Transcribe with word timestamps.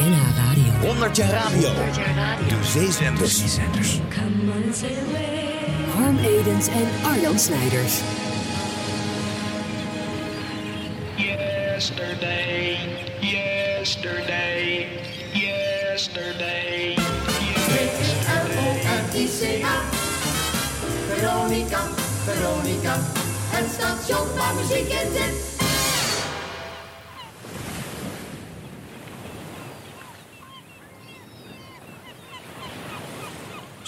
NH 0.00 0.36
Radio. 0.36 0.72
100 0.88 1.16
jaar 1.16 1.30
radio. 1.30 1.68
De 2.48 2.58
zeezenders. 2.62 3.42
Harm 5.94 6.18
Edens 6.18 6.68
en 6.68 6.88
Arjan 7.02 7.38
Snijders. 7.38 7.94
Yesterday, 11.16 12.78
yesterday, 13.20 14.86
yesterday. 15.32 16.94
V-R-O-N-I-C-A. 17.70 19.82
Veronica, 21.08 21.80
Veronica. 22.24 22.98
Het 23.48 23.70
station 23.72 24.26
waar 24.36 24.54
muziek 24.54 24.88
in 24.88 25.12
zit. 25.12 25.59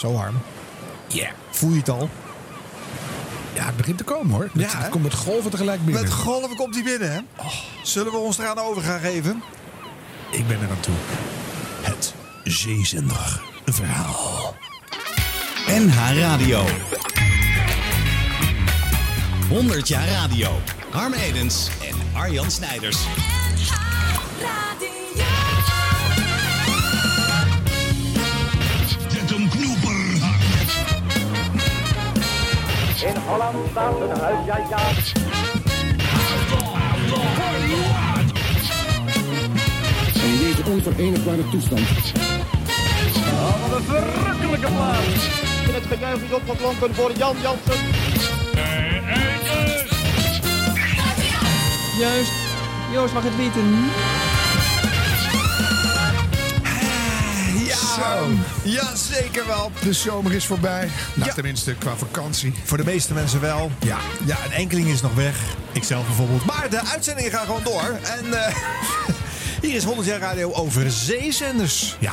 Zo 0.02 0.14
Harm. 0.16 0.38
Ja. 1.06 1.30
Voel 1.50 1.70
je 1.70 1.78
het 1.78 1.88
al? 1.88 2.08
Ja, 3.54 3.66
het 3.66 3.76
begint 3.76 3.98
te 3.98 4.04
komen 4.04 4.34
hoor. 4.34 4.50
Ja, 4.54 4.68
het, 4.78 4.88
komt 4.88 5.02
met 5.02 5.14
golven 5.14 5.50
tegelijk 5.50 5.84
binnen. 5.84 6.02
Met 6.02 6.12
golven 6.12 6.56
komt 6.56 6.74
hij 6.74 6.84
binnen, 6.84 7.12
hè? 7.12 7.20
Zullen 7.82 8.12
we 8.12 8.18
ons 8.18 8.38
eraan 8.38 8.58
over 8.58 8.82
gaan 8.82 9.00
geven? 9.00 9.42
Ik 10.30 10.46
ben 10.46 10.60
er 10.60 10.70
aan 10.70 10.80
toe. 10.80 10.94
Het 11.80 12.14
zeezender 12.44 13.42
verhaal. 13.64 14.54
NH 15.66 16.18
Radio. 16.18 16.64
100 19.48 19.88
jaar 19.88 20.08
radio. 20.08 20.50
Harm 20.90 21.12
Edens 21.12 21.68
en 21.80 22.20
Arjan 22.20 22.50
Snijders. 22.50 22.98
Zet 23.56 25.01
In 33.06 33.16
Holland 33.28 33.56
staat 33.70 34.00
een 34.00 34.20
huis, 34.20 34.46
ja 34.46 34.56
ja. 34.70 34.78
In 40.22 40.38
deze 40.38 40.70
onverenigbare 40.70 41.48
toestand 41.50 41.80
Oh, 43.32 43.68
wat 43.68 43.78
een 43.78 43.84
verrukkelijke 43.84 44.66
plaats. 44.66 45.40
En 45.66 45.74
het 45.74 45.84
gejuich 45.88 46.22
is 46.22 46.32
opgeklonken 46.32 46.94
voor 46.94 47.12
Jan 47.16 47.36
Jansen. 47.42 47.80
Juist. 51.98 52.32
Joost 52.92 53.12
mag 53.14 53.22
het 53.22 53.36
weten. 53.36 53.90
Ja, 58.02 58.18
ja, 58.62 58.96
zeker 58.96 59.46
wel. 59.46 59.72
De 59.82 59.92
zomer 59.92 60.32
is 60.32 60.46
voorbij. 60.46 60.88
Nou, 61.14 61.28
Ja. 61.28 61.34
tenminste 61.34 61.74
qua 61.74 61.96
vakantie. 61.96 62.54
Voor 62.64 62.76
de 62.76 62.84
meeste 62.84 63.14
mensen 63.14 63.40
wel. 63.40 63.70
Ja. 63.80 63.98
Ja, 64.24 64.36
een 64.44 64.52
enkeling 64.52 64.88
is 64.88 65.00
nog 65.00 65.14
weg. 65.14 65.36
Ikzelf 65.72 66.06
bijvoorbeeld. 66.06 66.44
Maar 66.44 66.70
de 66.70 66.80
uitzendingen 66.84 67.30
gaan 67.30 67.46
gewoon 67.46 67.62
door. 67.64 67.98
En 68.02 68.44
eh, 68.44 68.54
hier 69.62 69.74
is 69.74 69.84
100 69.84 70.06
jaar 70.08 70.18
radio 70.20 70.52
over 70.52 70.90
zeezenders. 70.90 71.96
Ja. 71.98 72.12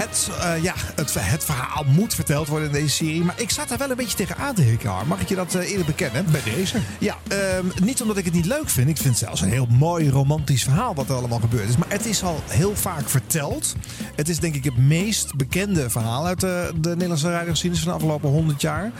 Het, 0.00 0.30
eh, 0.40 0.62
ja, 0.62 0.74
het, 0.94 1.14
het 1.18 1.44
verhaal 1.44 1.84
moet 1.84 2.14
verteld 2.14 2.48
worden 2.48 2.66
in 2.66 2.74
deze 2.74 2.94
serie. 2.94 3.24
Maar 3.24 3.40
ik 3.40 3.50
zat 3.50 3.68
daar 3.68 3.78
wel 3.78 3.90
een 3.90 3.96
beetje 3.96 4.16
tegen 4.16 4.36
aan 4.36 4.54
te 4.54 4.62
hikken. 4.62 4.90
Mag 5.06 5.20
ik 5.20 5.28
je 5.28 5.34
dat 5.34 5.54
eh, 5.54 5.70
eerder 5.70 5.86
bekennen? 5.86 6.24
Bij 6.30 6.40
deze. 6.44 6.78
Ja, 6.98 7.16
ehm, 7.28 7.64
niet 7.82 8.02
omdat 8.02 8.16
ik 8.16 8.24
het 8.24 8.34
niet 8.34 8.46
leuk 8.46 8.68
vind. 8.68 8.88
Ik 8.88 8.96
vind 8.96 9.08
het 9.08 9.18
zelfs 9.18 9.40
een 9.40 9.48
heel 9.48 9.66
mooi 9.66 10.10
romantisch 10.10 10.62
verhaal 10.62 10.94
wat 10.94 11.08
er 11.08 11.14
allemaal 11.14 11.38
gebeurd 11.38 11.68
is. 11.68 11.76
Maar 11.76 11.90
het 11.90 12.06
is 12.06 12.22
al 12.22 12.40
heel 12.46 12.76
vaak 12.76 13.08
verteld. 13.08 13.74
Het 14.14 14.28
is 14.28 14.38
denk 14.38 14.54
ik 14.54 14.64
het 14.64 14.76
meest 14.76 15.36
bekende 15.36 15.90
verhaal 15.90 16.26
uit 16.26 16.40
de, 16.40 16.72
de 16.80 16.88
Nederlandse 16.88 17.30
radiogeschiedenis 17.30 17.84
van 17.84 17.92
de 17.92 17.98
afgelopen 17.98 18.30
100 18.30 18.60
jaar. 18.60 18.92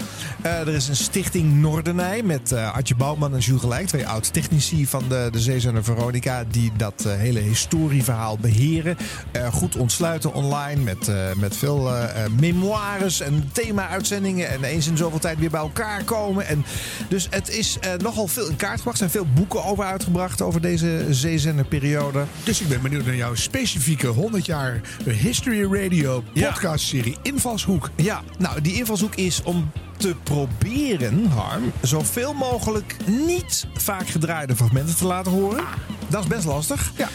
Eh, 0.43 0.61
er 0.61 0.75
is 0.75 0.89
een 0.89 0.97
stichting 0.97 1.61
Noordenij 1.61 2.23
met 2.23 2.53
eh 2.53 2.73
Artje 2.73 2.95
Bouwman 2.95 3.35
en 3.35 3.39
Jules 3.39 3.61
Gelijk. 3.61 3.87
Twee 3.87 4.07
oud-technici 4.07 4.87
van 4.87 5.05
de, 5.09 5.29
de 5.33 5.41
Zeezender 5.41 5.85
Veronica. 5.85 6.45
Die 6.51 6.73
dat 6.77 7.05
hele 7.09 7.41
historieverhaal 7.41 8.39
beheren. 8.39 8.97
Eh, 9.33 9.53
goed 9.53 9.77
ontsluiten 9.77 10.33
online 10.33 10.90
met, 10.95 11.09
eh, 11.09 11.35
met 11.37 11.57
veel 11.57 11.95
eh, 11.95 12.25
eh, 12.25 12.31
memoires 12.41 13.21
en 13.21 13.51
thema-uitzendingen. 13.53 14.49
En 14.49 14.65
eens 14.65 14.87
in 14.87 14.97
zoveel 14.97 15.19
tijd 15.19 15.39
weer 15.39 15.51
bij 15.51 15.61
elkaar 15.61 16.05
komen. 16.05 16.47
En 16.47 16.65
dus 17.09 17.27
het 17.31 17.49
is 17.49 17.79
nogal 17.99 18.27
veel 18.27 18.49
in 18.49 18.57
kaart 18.57 18.77
gebracht. 18.77 19.01
Er 19.01 19.11
zijn 19.11 19.25
veel 19.25 19.33
boeken 19.35 19.65
over 19.65 19.85
uitgebracht 19.85 20.43
over 20.43 20.61
deze 20.61 21.07
zeezenderperiode. 21.11 22.25
Dus 22.45 22.61
ik 22.61 22.69
ben 22.69 22.83
benieuwd 22.83 23.05
naar 23.05 23.15
jouw 23.15 23.35
specifieke 23.35 24.07
100 24.07 24.47
jaar 24.47 24.81
History 25.05 25.63
Radio 25.63 26.25
Ja. 26.33 26.51
podcastserie 26.51 27.17
Invalshoek. 27.23 27.91
Ja, 27.97 28.23
nou, 28.39 28.61
die 28.61 28.75
invalshoek 28.75 29.15
is 29.15 29.43
om 29.43 29.71
te 29.97 30.15
proberen, 30.23 31.27
Harm, 31.27 31.73
zoveel 31.83 32.33
mogelijk 32.35 32.97
niet 33.07 33.67
vaak 33.75 34.09
gedraaide 34.09 34.57
fragmenten 34.57 34.97
te 34.97 35.07
laten 35.07 35.33
horen. 35.33 35.65
Dat 36.09 36.23
is 36.23 36.29
best 36.29 36.45
lastig. 36.45 36.93
Ja. 36.97 37.09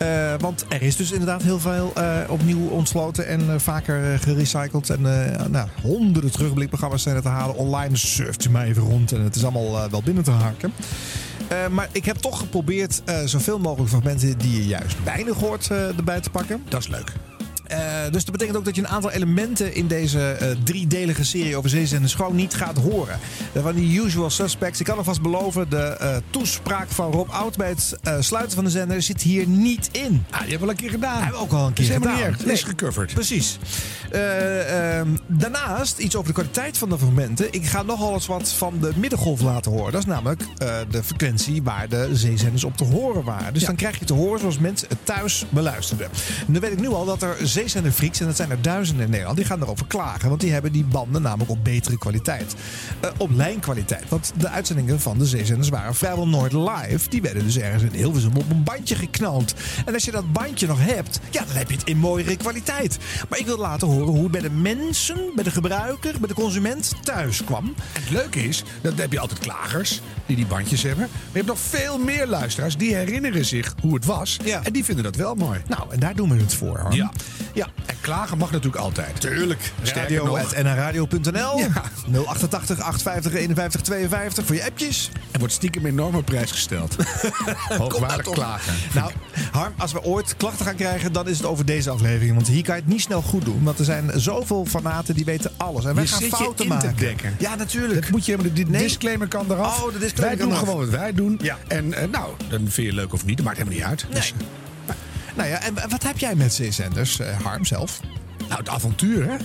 Eh, 0.00 0.34
want 0.38 0.64
er 0.68 0.82
is 0.82 0.96
dus 0.96 1.12
inderdaad 1.12 1.42
heel 1.42 1.60
veel 1.60 1.92
eh, 1.94 2.18
opnieuw 2.28 2.68
ontsloten 2.68 3.26
en 3.26 3.40
eh, 3.40 3.58
vaker 3.58 4.18
gerecycled. 4.18 4.90
En 4.90 5.00
nou, 5.50 5.68
honderden 5.82 6.30
terugblikprogramma's 6.30 7.02
zijn 7.02 7.16
er 7.16 7.22
te 7.22 7.28
halen 7.28 7.56
online. 7.56 7.96
Surft 7.96 8.44
u 8.44 8.50
maar 8.50 8.66
even 8.66 8.82
rond 8.82 9.12
en 9.12 9.20
het 9.20 9.36
is 9.36 9.42
allemaal 9.42 9.90
wel 9.90 10.02
binnen 10.02 10.24
te 10.24 10.30
haken. 10.30 10.72
Maar 11.70 11.88
ik 11.92 12.04
heb 12.04 12.16
toch 12.16 12.38
geprobeerd 12.38 13.02
zoveel 13.24 13.58
mogelijk 13.58 13.90
fragmenten 13.90 14.38
die 14.38 14.56
je 14.56 14.66
juist 14.66 15.04
weinig 15.04 15.36
hoort 15.36 15.70
erbij 15.70 16.20
te 16.20 16.30
pakken. 16.30 16.62
Dat 16.68 16.80
is 16.80 16.88
leuk. 16.88 17.12
Eh, 17.70 17.78
dus 18.12 18.24
dat 18.24 18.32
betekent 18.32 18.56
ook 18.56 18.64
dat 18.64 18.74
je 18.76 18.82
een 18.82 18.88
aantal 18.88 19.10
elementen 19.10 19.74
in 19.74 19.86
deze 19.86 20.30
eh, 20.30 20.48
driedelige 20.64 21.24
serie 21.24 21.56
over 21.56 21.70
zeezenders 21.70 22.14
gewoon 22.14 22.34
niet 22.34 22.54
gaat 22.54 22.76
horen. 22.76 23.18
Eh, 23.52 23.62
Van 23.62 23.74
die 23.74 24.00
usual 24.00 24.30
suspects. 24.30 24.80
Ik 24.80 24.86
kan 24.86 24.96
alvast 24.98 25.20
beloven, 25.22 25.68
de 25.70 25.76
eh, 25.76 26.16
toespraak 26.30 26.88
van 26.88 27.12
Rob 27.12 27.30
Oud 27.30 27.56
bij 27.56 27.68
het 27.68 27.98
sluiten 28.24 28.54
van 28.54 28.64
de 28.64 28.70
zender 28.70 29.02
zit 29.02 29.22
hier 29.22 29.46
niet 29.46 29.88
in. 29.92 30.24
Ah, 30.30 30.40
die 30.40 30.50
hebben 30.50 30.58
we 30.58 30.64
al 30.64 30.70
een 30.70 30.76
keer 30.76 30.90
gedaan. 30.90 31.22
Hebben 31.22 31.32
we 31.40 31.44
ook 31.44 31.52
al 31.52 31.66
een 31.66 31.72
keer 31.72 31.84
is 31.84 31.90
gedaan. 31.92 32.16
niet. 32.16 32.38
Het 32.38 32.46
is 32.46 32.62
gecoverd. 32.62 33.14
Precies. 33.14 33.58
Eh, 34.10 34.98
ehm, 34.98 35.08
daarnaast 35.26 35.98
iets 35.98 36.14
over 36.16 36.28
de 36.28 36.34
kwaliteit 36.34 36.78
van 36.78 36.88
de 36.88 36.98
fragmenten. 36.98 37.46
Ik 37.52 37.66
ga 37.66 37.82
nogal 37.82 38.12
eens 38.14 38.26
wat 38.26 38.48
van 38.48 38.74
de 38.80 38.90
middengolf 38.96 39.40
laten 39.40 39.72
horen. 39.72 39.92
Dat 39.92 40.00
is 40.00 40.06
namelijk 40.06 40.42
de 40.90 41.02
frequentie 41.04 41.62
waar 41.62 41.88
de 41.88 42.08
zeezenders 42.12 42.64
op 42.64 42.76
te 42.76 42.84
horen 42.84 43.24
waren. 43.24 43.52
Dus 43.52 43.60
Ja. 43.62 43.66
dan 43.68 43.76
krijg 43.76 43.98
je 43.98 44.04
te 44.04 44.12
horen 44.12 44.40
zoals 44.40 44.58
mensen 44.58 44.88
het 44.88 44.98
thuis 45.04 45.44
beluisterden. 45.48 46.06
En 46.46 46.52
dan 46.52 46.60
weet 46.62 46.72
ik 46.72 46.80
nu 46.80 46.88
al 46.88 47.04
dat 47.04 47.22
er 47.22 47.36
zeezenderfreaks, 47.60 48.20
en 48.20 48.26
dat 48.26 48.36
zijn 48.36 48.50
er 48.50 48.62
duizenden 48.62 49.04
in 49.04 49.10
Nederland, 49.10 49.36
die 49.36 49.46
gaan 49.46 49.62
erover 49.62 49.86
klagen. 49.86 50.28
Want 50.28 50.40
die 50.40 50.52
hebben 50.52 50.72
die 50.72 50.84
banden 50.84 51.22
namelijk 51.22 51.50
op 51.50 51.64
betere 51.64 51.98
kwaliteit. 51.98 52.54
Eh, 53.00 53.10
op 53.16 53.30
lijnkwaliteit. 53.34 54.08
Want 54.08 54.32
de 54.36 54.48
uitzendingen 54.48 55.00
van 55.00 55.18
de 55.18 55.26
zeezenders 55.26 55.68
waren 55.68 55.94
vrijwel 55.94 56.28
nooit 56.28 56.52
live. 56.52 57.08
Die 57.08 57.22
werden 57.22 57.44
dus 57.44 57.58
ergens 57.58 57.82
in 57.82 57.92
Hilversum 57.92 58.36
op 58.36 58.50
een 58.50 58.64
bandje 58.64 58.94
geknald. 58.94 59.54
En 59.84 59.94
als 59.94 60.04
je 60.04 60.10
dat 60.10 60.32
bandje 60.32 60.66
nog 60.66 60.78
hebt, 60.80 61.20
ja, 61.30 61.44
dan 61.44 61.56
heb 61.56 61.70
je 61.70 61.76
het 61.76 61.86
in 61.86 61.98
mooiere 61.98 62.36
kwaliteit. 62.36 62.98
Maar 63.28 63.38
ik 63.38 63.46
wil 63.46 63.58
laten 63.58 63.88
horen 63.88 64.12
hoe 64.12 64.22
het 64.22 64.30
bij 64.30 64.40
de 64.40 64.50
mensen, 64.50 65.18
bij 65.34 65.44
de 65.44 65.50
gebruiker, 65.50 66.18
bij 66.18 66.28
de 66.28 66.34
consument 66.34 66.92
thuis 67.02 67.44
kwam. 67.44 67.64
En 67.92 68.02
het 68.02 68.10
leuke 68.10 68.42
is, 68.42 68.64
dat 68.80 68.98
heb 68.98 69.12
je 69.12 69.20
altijd 69.20 69.40
klagers 69.40 70.00
die 70.26 70.36
die 70.36 70.46
bandjes 70.46 70.82
hebben. 70.82 71.08
Maar 71.10 71.26
je 71.32 71.36
hebt 71.36 71.46
nog 71.46 71.58
veel 71.58 71.98
meer 71.98 72.26
luisteraars 72.26 72.76
die 72.76 72.94
herinneren 72.94 73.44
zich 73.44 73.74
hoe 73.80 73.94
het 73.94 74.04
was. 74.04 74.36
Ja. 74.44 74.60
En 74.64 74.72
die 74.72 74.84
vinden 74.84 75.04
dat 75.04 75.16
wel 75.16 75.34
mooi. 75.34 75.60
Nou, 75.68 75.82
en 75.90 76.00
daar 76.00 76.14
doen 76.14 76.30
we 76.30 76.36
het 76.36 76.54
voor. 76.54 76.78
Harm. 76.78 76.94
Ja. 76.94 77.10
Ja. 77.54 77.66
En 77.86 77.94
klagen 78.00 78.38
mag 78.38 78.50
natuurlijk 78.50 78.82
altijd. 78.82 79.20
Tuurlijk. 79.20 79.72
Radio. 79.82 80.38
Ja. 80.38 81.82
088 82.26 82.80
850 82.80 83.32
51 83.34 83.80
52 83.80 84.46
voor 84.46 84.54
je 84.54 84.64
appjes. 84.64 85.10
Er 85.30 85.38
wordt 85.38 85.54
stiekem 85.54 85.86
enorm 85.86 86.14
op 86.14 86.24
prijs 86.24 86.50
gesteld. 86.50 86.96
Hoogwaardig 87.78 88.30
klagen. 88.30 88.74
Nou, 88.94 89.10
Harm, 89.52 89.72
als 89.76 89.92
we 89.92 90.02
ooit 90.02 90.34
klachten 90.36 90.66
gaan 90.66 90.74
krijgen, 90.74 91.12
dan 91.12 91.28
is 91.28 91.36
het 91.36 91.46
over 91.46 91.64
deze 91.64 91.90
aflevering. 91.90 92.34
Want 92.34 92.48
hier 92.48 92.62
kan 92.62 92.74
je 92.74 92.80
het 92.80 92.90
niet 92.90 93.00
snel 93.00 93.22
goed 93.22 93.44
doen. 93.44 93.62
Want 93.62 93.78
er 93.78 93.84
zijn 93.84 94.10
zoveel 94.14 94.64
fanaten 94.66 95.14
die 95.14 95.24
weten 95.24 95.50
alles. 95.56 95.84
En 95.84 95.94
wij 95.94 96.02
Je 96.04 96.08
gaan 96.10 96.20
zit 96.20 96.30
je 96.30 96.36
fouten 96.36 96.66
maken. 96.68 96.94
dekken. 96.96 97.34
Ja, 97.38 97.54
natuurlijk. 97.54 98.00
Dat 98.02 98.10
moet 98.10 98.26
je. 98.26 98.36
De 98.36 98.62
Nee. 98.62 98.82
disclaimer 98.82 99.28
kan 99.28 99.46
eraf. 99.50 99.82
Oh, 99.82 99.92
de 99.92 99.98
disclaimer 99.98 100.18
wij 100.20 100.36
kan 100.36 100.38
doen 100.38 100.48
eraf. 100.56 100.58
gewoon 100.68 100.80
wat 100.90 101.00
wij 101.00 101.12
doen. 101.12 101.38
Ja. 101.42 101.58
En 101.68 101.92
eh, 101.94 102.08
nou, 102.08 102.30
dan 102.48 102.58
vind 102.58 102.74
je 102.76 102.82
het 102.86 102.94
leuk 102.94 103.12
of 103.12 103.24
niet. 103.24 103.36
Dat 103.36 103.46
maakt 103.46 103.58
helemaal 103.58 103.78
niet 103.78 103.88
uit. 103.88 104.06
Dus, 104.10 104.34
Nou 105.40 105.52
ja, 105.52 105.62
en 105.62 105.74
wat 105.90 106.02
heb 106.02 106.18
jij 106.18 106.34
met 106.34 106.54
zeezenders, 106.54 107.20
eh, 107.20 107.40
Harm 107.40 107.64
zelf? 107.64 108.00
nou, 108.48 108.62
het 108.62 108.68
avontuur, 108.68 109.26
hè? 109.30 109.36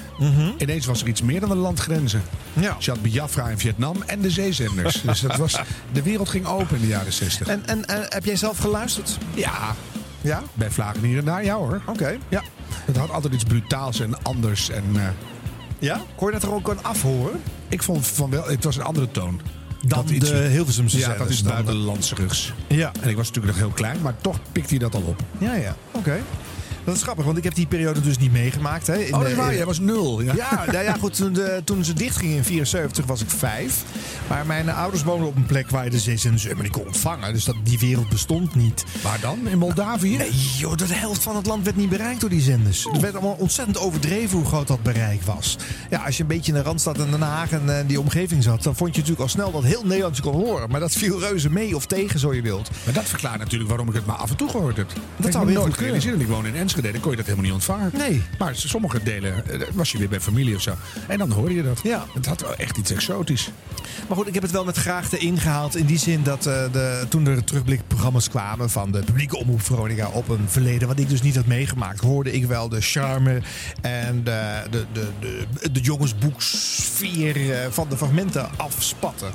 Ineens 0.57 0.85
was 0.85 1.01
er 1.01 1.07
iets 1.07 1.21
meer 1.21 1.39
dan 1.39 1.49
de 1.49 1.55
landgrenzen. 1.55 2.21
Ja. 2.53 2.75
Je 2.79 2.91
had 2.91 3.01
Biafra 3.01 3.47
in 3.49 3.57
Vietnam 3.57 4.01
en 4.05 4.21
de 4.21 4.29
zeezenders. 4.29 5.01
dus 5.05 5.19
dat 5.19 5.35
was, 5.35 5.59
de 5.91 6.01
wereld 6.03 6.29
ging 6.29 6.45
open 6.45 6.75
in 6.75 6.81
de 6.81 6.87
jaren 6.87 7.13
60. 7.13 7.47
En, 7.47 7.65
en 7.65 7.83
heb 7.87 8.25
jij 8.25 8.35
zelf 8.35 8.57
geluisterd? 8.57 9.17
ja, 9.33 9.75
Ja? 10.21 10.43
bij 10.53 10.71
vlagen 10.71 11.03
hier 11.03 11.17
en 11.17 11.25
daar, 11.25 11.43
ja 11.43 11.55
hoor. 11.55 11.81
Oké. 11.85 12.17
Ja, 12.29 12.41
het 12.85 12.97
had 12.97 13.11
altijd 13.11 13.33
iets 13.33 13.43
brutaals 13.43 13.99
en 13.99 14.23
anders. 14.23 14.69
En 14.69 14.83
eh, 14.95 15.01
Ja? 15.79 16.01
Kon 16.15 16.27
je 16.27 16.33
dat 16.33 16.43
er 16.43 16.53
ook 16.53 16.69
aan 16.69 16.83
afhoren? 16.83 17.41
ik 17.69 17.83
vond 17.83 18.07
van 18.07 18.29
wel, 18.29 18.45
het 18.47 18.63
was 18.63 18.75
een 18.75 18.83
andere 18.83 19.11
toon. 19.11 19.41
Dan 19.87 20.05
iets- 20.09 20.29
de 20.29 20.35
Hilversumse 20.37 20.97
Ja, 20.97 21.13
dat 21.17 21.29
is 21.29 21.43
dan. 21.43 21.51
buitenlandsrugs. 21.53 22.53
Ja. 22.67 22.91
En 23.01 23.09
ik 23.09 23.15
was 23.15 23.27
natuurlijk 23.27 23.57
nog 23.57 23.65
heel 23.65 23.73
klein, 23.75 23.97
maar 24.01 24.15
toch 24.21 24.39
pikte 24.51 24.69
hij 24.69 24.77
dat 24.79 24.95
al 24.95 25.01
op. 25.01 25.19
Ja, 25.37 25.55
ja. 25.55 25.75
Oké. 25.91 26.21
Dat 26.85 26.95
is 26.95 27.01
grappig, 27.01 27.25
want 27.25 27.37
ik 27.37 27.43
heb 27.43 27.55
die 27.55 27.65
periode 27.67 28.01
dus 28.01 28.17
niet 28.17 28.31
meegemaakt. 28.31 28.87
Hè. 28.87 28.95
In 28.97 29.13
Oh, 29.13 29.19
dat 29.19 29.29
is 29.29 29.35
de- 29.35 29.41
waar. 29.41 29.55
Jij 29.55 29.65
was 29.65 29.79
nul. 29.79 30.21
Ja. 30.21 30.33
Ja, 30.35 30.63
nou 30.71 30.83
ja, 30.83 30.93
goed. 30.93 31.15
Toen, 31.15 31.33
de, 31.33 31.61
toen 31.63 31.83
ze 31.83 31.93
dichtgingen 31.93 32.35
in 32.35 32.43
74 32.43 33.05
was 33.05 33.21
ik 33.21 33.29
vijf. 33.29 33.83
Maar 34.27 34.45
mijn 34.45 34.69
ouders 34.69 35.03
woonden 35.03 35.27
op 35.27 35.35
een 35.35 35.45
plek 35.45 35.69
waar 35.69 35.83
je 35.83 35.89
de 35.89 35.99
zeezenders 35.99 36.43
helemaal 36.43 36.63
niet 36.63 36.71
kon 36.73 36.85
ontvangen. 36.85 37.33
Dus 37.33 37.43
dat, 37.45 37.55
die 37.63 37.79
wereld 37.79 38.09
bestond 38.09 38.55
niet. 38.55 38.83
Waar 39.03 39.19
dan? 39.21 39.47
In 39.47 39.57
Moldavië? 39.57 40.17
Nee, 40.17 40.31
joh, 40.57 40.75
de 40.75 40.85
helft 40.87 41.23
van 41.23 41.35
het 41.35 41.45
land 41.45 41.63
werd 41.63 41.75
niet 41.75 41.89
bereikt 41.89 42.21
door 42.21 42.29
die 42.29 42.41
zenders. 42.41 42.83
Het 42.91 43.01
werd 43.01 43.13
allemaal 43.13 43.35
ontzettend 43.39 43.77
overdreven 43.79 44.37
hoe 44.37 44.47
groot 44.47 44.67
dat 44.67 44.83
bereik 44.83 45.21
was. 45.23 45.57
Ja, 45.89 46.03
als 46.05 46.15
je 46.17 46.21
een 46.21 46.27
beetje 46.29 46.51
in 46.51 46.57
de 46.57 46.63
Randstad 46.63 46.99
en 46.99 47.11
Den 47.11 47.21
Haag 47.21 47.51
en 47.51 47.77
eh, 47.77 47.87
die 47.87 47.99
omgeving 47.99 48.43
zat... 48.43 48.63
dan 48.63 48.75
vond 48.75 48.89
je 48.89 48.95
natuurlijk 49.01 49.21
al 49.21 49.29
snel 49.29 49.51
dat 49.51 49.63
heel 49.63 49.83
Nederland 49.85 50.15
je 50.15 50.21
kon 50.21 50.33
horen. 50.33 50.69
Maar 50.69 50.79
dat 50.79 50.91
viel 50.93 51.19
reuze 51.19 51.49
mee 51.49 51.75
of 51.75 51.85
tegen, 51.85 52.19
zo 52.19 52.33
je 52.33 52.41
wilt. 52.41 52.69
Maar 52.85 52.93
dat 52.93 53.03
verklaart 53.05 53.39
natuurlijk 53.39 53.69
waarom 53.69 53.87
ik 53.87 53.93
het 53.95 54.05
maar 54.05 54.15
af 54.15 54.29
en 54.29 54.35
toe 54.35 54.49
gehoord 54.49 54.77
heb. 54.77 54.87
Dat 55.17 55.31
zou 55.31 55.43
ik 55.43 55.49
heel 55.49 55.61
nooit 55.61 55.75
kunnen. 55.75 56.19
Ik 56.19 56.27
woon 56.27 56.45
in 56.45 56.55
Enschede, 56.55 56.73
dan 56.81 56.99
kon 56.99 57.11
je 57.11 57.17
dat 57.17 57.25
helemaal 57.25 57.45
niet 57.45 57.53
ontvangen. 57.53 57.91
Nee. 57.93 58.21
Maar 58.37 58.55
sommige 58.55 59.03
delen 59.03 59.49
eh, 59.49 59.67
was 59.73 59.91
je 59.91 59.97
weer 59.97 60.09
bij 60.09 60.21
familie 60.21 60.55
of 60.55 60.61
zo. 60.61 60.73
En 61.07 61.17
dan 61.17 61.31
hoorde 61.31 61.53
je 61.53 61.63
dat. 61.63 61.79
Ja. 61.83 62.05
Het 62.13 62.25
had 62.25 62.41
wel 62.41 62.55
echt 62.55 62.77
iets 62.77 62.91
exotisch. 62.91 63.49
Maar 64.07 64.17
goed, 64.17 64.27
ik 64.27 64.33
heb 64.33 64.43
het 64.43 64.51
wel 64.51 64.65
met 64.65 64.77
graagte 64.77 65.17
ingehaald. 65.17 65.75
In 65.75 65.85
die 65.85 65.97
zin 65.97 66.23
dat 66.23 66.45
eh, 66.45 66.71
de, 66.71 67.05
toen 67.09 67.27
er 67.27 67.43
terugblikprogramma's 67.43 68.29
kwamen 68.29 68.69
van 68.69 68.91
de 68.91 68.99
publieke 68.99 69.37
omroep 69.37 69.61
Veronica 69.61 70.07
op 70.07 70.29
een 70.29 70.49
verleden 70.49 70.87
wat 70.87 70.99
ik 70.99 71.09
dus 71.09 71.21
niet 71.21 71.35
had 71.35 71.45
meegemaakt, 71.45 71.99
hoorde 71.99 72.31
ik 72.31 72.45
wel 72.45 72.69
de 72.69 72.81
charme 72.81 73.41
en 73.81 74.23
de, 74.23 74.63
de, 74.71 74.85
de, 74.91 75.07
de, 75.19 75.71
de 75.71 75.79
jongensboeksfeer 75.79 77.51
eh, 77.51 77.67
van 77.69 77.89
de 77.89 77.97
fragmenten 77.97 78.49
afspatten. 78.57 79.31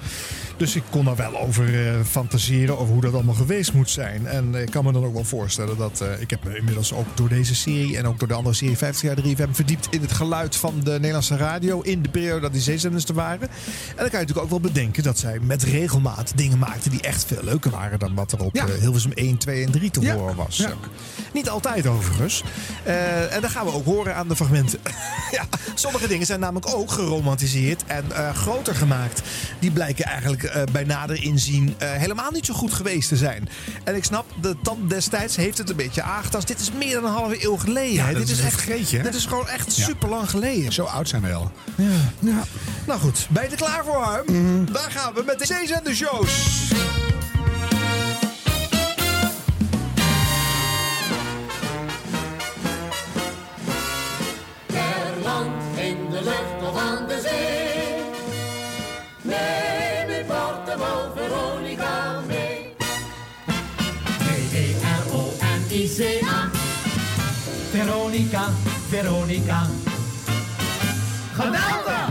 Dus 0.60 0.76
ik 0.76 0.82
kon 0.90 1.06
er 1.06 1.16
wel 1.16 1.38
over 1.40 1.86
eh, 1.88 1.94
fantaseren 2.10 2.78
over 2.78 2.92
hoe 2.92 3.02
dat 3.02 3.14
allemaal 3.14 3.34
geweest 3.34 3.72
moet 3.72 3.90
zijn. 3.90 4.26
En 4.26 4.54
ik 4.54 4.70
kan 4.70 4.84
me 4.84 4.92
dan 4.92 5.04
ook 5.04 5.12
wel 5.14 5.24
voorstellen 5.24 5.76
dat 5.76 6.00
eh, 6.00 6.20
ik 6.20 6.30
heb 6.30 6.44
me 6.44 6.56
inmiddels 6.56 6.92
ook 6.92 7.06
door 7.16 7.28
deze 7.28 7.54
serie 7.54 7.96
en 7.96 8.06
ook 8.06 8.18
door 8.18 8.28
de 8.28 8.34
andere 8.34 8.54
serie 8.54 8.76
50 8.76 9.02
jaar 9.02 9.16
3FM 9.48 9.50
verdiept 9.50 9.86
in 9.90 10.00
het 10.00 10.12
geluid 10.12 10.56
van 10.56 10.80
de 10.84 10.90
Nederlandse 10.90 11.36
radio 11.36 11.80
in 11.80 12.02
de 12.02 12.08
periode 12.08 12.40
dat 12.40 12.52
die 12.52 12.60
zeezenders 12.62 13.04
er 13.04 13.14
waren. 13.14 13.48
En 13.48 13.96
dan 13.96 13.96
kan 13.96 14.20
je 14.20 14.26
natuurlijk 14.26 14.40
ook 14.44 14.50
wel 14.50 14.60
bedenken 14.60 15.02
dat 15.02 15.18
zij 15.18 15.38
met 15.42 15.62
regelmaat 15.62 16.32
dingen 16.36 16.58
maakten 16.58 16.90
die 16.90 17.00
echt 17.00 17.24
veel 17.24 17.42
leuker 17.42 17.70
waren 17.70 17.98
dan 17.98 18.14
wat 18.14 18.32
er 18.32 18.40
op 18.44 18.54
Ja. 18.54 18.66
eh, 18.66 18.74
Hilversum 18.80 19.12
1, 19.14 19.36
2 19.36 19.64
en 19.64 19.70
3 19.70 19.90
te 19.90 20.00
Ja. 20.00 20.14
horen 20.14 20.36
was. 20.36 20.56
Ja. 20.56 20.72
Niet 21.32 21.48
altijd 21.48 21.86
overigens. 21.86 22.42
Eh, 22.84 23.34
en 23.34 23.40
dat 23.40 23.50
gaan 23.50 23.64
we 23.66 23.72
ook 23.72 23.84
horen 23.84 24.14
aan 24.16 24.28
de 24.28 24.36
fragmenten. 24.36 24.78
ja, 25.30 25.44
sommige 25.74 26.08
dingen 26.08 26.26
zijn 26.26 26.40
namelijk 26.40 26.74
ook 26.74 26.90
geromantiseerd 26.90 27.84
en 27.86 28.04
eh, 28.12 28.34
groter 28.34 28.74
gemaakt. 28.74 29.22
Die 29.58 29.70
blijken 29.70 30.04
eigenlijk 30.04 30.42
eh, 30.50 30.62
bij 30.72 30.84
nader 30.84 31.22
inzien 31.22 31.74
eh, 31.78 31.90
helemaal 31.90 32.30
niet 32.30 32.46
zo 32.46 32.54
goed 32.54 32.72
geweest 32.72 33.08
te 33.08 33.16
zijn. 33.16 33.48
En 33.84 33.94
ik 33.94 34.04
snap, 34.04 34.24
de 34.40 34.56
tand 34.62 34.90
destijds 34.90 35.36
heeft 35.36 35.58
het 35.58 35.70
een 35.70 35.76
beetje 35.76 36.02
aangetast. 36.02 36.46
Dit 36.46 36.60
is 36.60 36.70
meer 36.72 36.94
dan 36.94 37.04
een 37.04 37.10
halve 37.10 37.44
eeuw 37.44 37.56
geleden. 37.56 37.92
Ja, 37.92 38.12
dit 38.12 38.28
is 38.28 38.40
echt 38.40 38.52
vergeetje, 38.62 38.96
hè? 38.96 39.02
Dit 39.02 39.14
is 39.14 39.26
gewoon 39.26 39.48
echt 39.48 39.76
Ja. 39.76 39.84
super 39.84 40.08
lang 40.08 40.30
geleden. 40.30 40.72
Zo 40.72 40.84
oud 40.84 41.08
zijn 41.08 41.22
wij 41.22 41.34
al. 41.34 41.52
Ja. 41.74 41.84
Ja. 42.18 42.44
Nou 42.86 43.00
goed, 43.00 43.26
ben 43.30 43.42
je 43.42 43.48
er 43.48 43.56
klaar 43.56 43.84
voor, 43.84 44.02
Harm? 44.02 44.24
Daar 44.72 44.90
gaan 44.90 45.14
we 45.14 45.22
met 45.26 45.38
de 45.38 45.46
zeezender 45.46 45.94
shows. 45.94 46.30
Veronica. 68.90 69.66
Geweldig! 71.32 72.08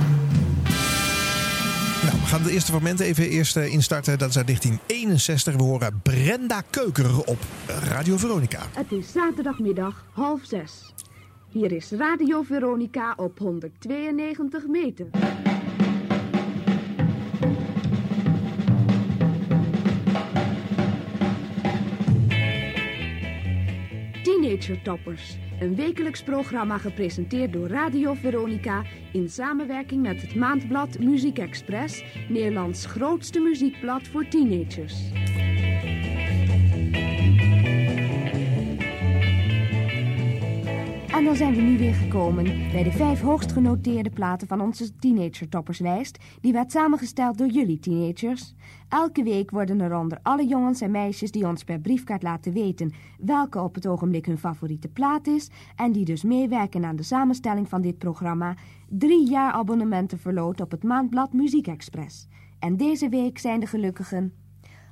Nou, 2.03 2.17
we 2.19 2.25
gaan 2.25 2.43
de 2.43 2.51
eerste 2.51 2.71
fragmenten 2.71 3.05
even 3.05 3.29
eerst 3.29 3.57
eh, 3.57 3.73
instarten. 3.73 4.17
Dat 4.17 4.29
is 4.29 4.37
uit 4.37 4.45
1961. 4.45 5.55
We 5.55 5.63
horen 5.63 5.99
Brenda 6.03 6.61
Keuker 6.69 7.23
op 7.25 7.37
Radio 7.83 8.17
Veronica. 8.17 8.61
Het 8.73 8.91
is 8.91 9.11
zaterdagmiddag 9.11 10.05
half 10.11 10.39
zes. 10.43 10.93
Hier 11.49 11.71
is 11.71 11.91
Radio 11.91 12.41
Veronica 12.41 13.13
op 13.17 13.39
192 13.39 14.67
meter. 14.67 15.07
Teenager 24.41 24.81
Toppers, 24.81 25.37
een 25.59 25.75
wekelijks 25.75 26.23
programma 26.23 26.77
gepresenteerd 26.77 27.53
door 27.53 27.67
Radio 27.67 28.13
Veronica 28.13 28.83
in 29.13 29.29
samenwerking 29.29 30.01
met 30.01 30.21
het 30.21 30.35
maandblad 30.35 30.99
Muziek 30.99 31.37
Express, 31.37 32.03
Nederlands 32.29 32.85
grootste 32.85 33.39
muziekblad 33.39 34.01
voor 34.07 34.27
teenagers. 34.27 34.95
En 41.19 41.25
dan 41.25 41.35
zijn 41.35 41.55
we 41.55 41.61
nu 41.61 41.77
weer 41.77 41.93
gekomen 41.93 42.43
bij 42.43 42.83
de 42.83 42.91
vijf 42.91 43.21
hoogst 43.21 43.51
genoteerde 43.51 44.09
platen 44.09 44.47
van 44.47 44.61
onze 44.61 44.95
Teenager 44.95 45.49
Topperslijst. 45.49 46.17
Die 46.41 46.53
werd 46.53 46.71
samengesteld 46.71 47.37
door 47.37 47.47
jullie 47.47 47.79
teenagers. 47.79 48.53
Elke 48.89 49.23
week 49.23 49.51
worden 49.51 49.81
er 49.81 49.97
onder 49.97 50.19
alle 50.21 50.47
jongens 50.47 50.81
en 50.81 50.91
meisjes 50.91 51.31
die 51.31 51.47
ons 51.47 51.63
per 51.63 51.79
briefkaart 51.79 52.23
laten 52.23 52.53
weten 52.53 52.93
welke 53.17 53.61
op 53.61 53.75
het 53.75 53.87
ogenblik 53.87 54.25
hun 54.25 54.37
favoriete 54.37 54.87
plaat 54.87 55.27
is. 55.27 55.49
En 55.75 55.91
die 55.91 56.05
dus 56.05 56.23
meewerken 56.23 56.85
aan 56.85 56.95
de 56.95 57.03
samenstelling 57.03 57.69
van 57.69 57.81
dit 57.81 57.97
programma. 57.97 58.55
Drie 58.89 59.29
jaar 59.29 59.51
abonnementen 59.51 60.19
verloot 60.19 60.61
op 60.61 60.71
het 60.71 60.83
maandblad 60.83 61.33
Muziek 61.33 61.67
Express. 61.67 62.27
En 62.59 62.77
deze 62.77 63.09
week 63.09 63.39
zijn 63.39 63.59
de 63.59 63.67
gelukkigen 63.67 64.33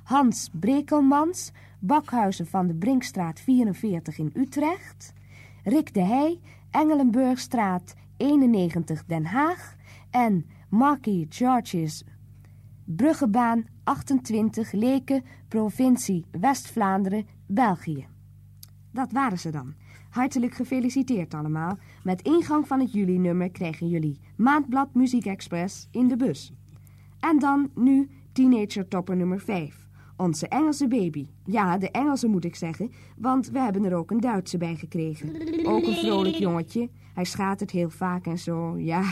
Hans 0.02 0.50
Brekelmans, 0.52 1.52
bakhuizen 1.80 2.46
van 2.46 2.66
de 2.66 2.74
Brinkstraat 2.74 3.40
44 3.40 4.18
in 4.18 4.30
Utrecht. 4.34 5.16
Rick 5.64 5.94
de 5.94 6.00
Heij, 6.00 6.40
Engelenburgstraat 6.70 7.94
91 8.16 9.04
Den 9.04 9.24
Haag. 9.24 9.76
En 10.10 10.46
Marky 10.68 11.26
Georges, 11.28 12.04
Bruggebaan 12.84 13.64
28 13.84 14.72
Leken, 14.72 15.24
provincie 15.48 16.24
West-Vlaanderen, 16.30 17.26
België. 17.46 18.06
Dat 18.92 19.12
waren 19.12 19.38
ze 19.38 19.50
dan. 19.50 19.74
Hartelijk 20.10 20.54
gefeliciteerd 20.54 21.34
allemaal. 21.34 21.78
Met 22.02 22.22
ingang 22.22 22.66
van 22.66 22.80
het 22.80 22.92
juli-nummer 22.92 23.50
krijgen 23.50 23.88
jullie 23.88 24.20
Maandblad 24.36 24.94
Muziek 24.94 25.26
Express 25.26 25.88
in 25.90 26.08
de 26.08 26.16
bus. 26.16 26.52
En 27.20 27.38
dan 27.38 27.70
nu 27.74 28.10
Teenager 28.32 28.88
Topper 28.88 29.16
nummer 29.16 29.40
5. 29.40 29.87
Onze 30.20 30.48
Engelse 30.48 30.88
baby. 30.88 31.26
Ja, 31.44 31.78
de 31.78 31.90
Engelse 31.90 32.26
moet 32.26 32.44
ik 32.44 32.54
zeggen, 32.54 32.92
want 33.16 33.50
we 33.50 33.58
hebben 33.58 33.84
er 33.84 33.94
ook 33.94 34.10
een 34.10 34.20
Duitse 34.20 34.58
bij 34.58 34.74
gekregen. 34.74 35.28
Ook 35.66 35.86
een 35.86 35.94
vrolijk 35.94 36.34
jongetje. 36.34 36.88
Hij 37.14 37.24
schatert 37.24 37.70
heel 37.70 37.90
vaak 37.90 38.26
en 38.26 38.38
zo, 38.38 38.78
ja. 38.78 39.02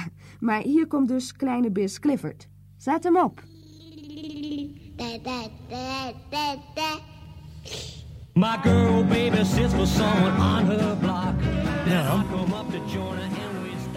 Maar 0.40 0.62
hier 0.62 0.86
komt 0.86 1.08
dus 1.08 1.32
kleine 1.32 1.70
Bis 1.70 2.00
Clifford. 2.00 2.48
Zet 2.76 3.04
hem 3.04 3.16
op. 3.16 3.42
My 8.34 8.58
girl 8.62 9.04
baby 9.04 9.44
sits 9.44 9.75
for 9.75 9.86
someone 9.86 10.36
on 10.36 10.64
her 10.66 10.96
block. 10.96 11.34
Ja. 11.86 12.25
Come 12.30 12.54
up 12.54 12.70
to 12.70 12.78
join 12.92 13.30
her. 13.30 13.45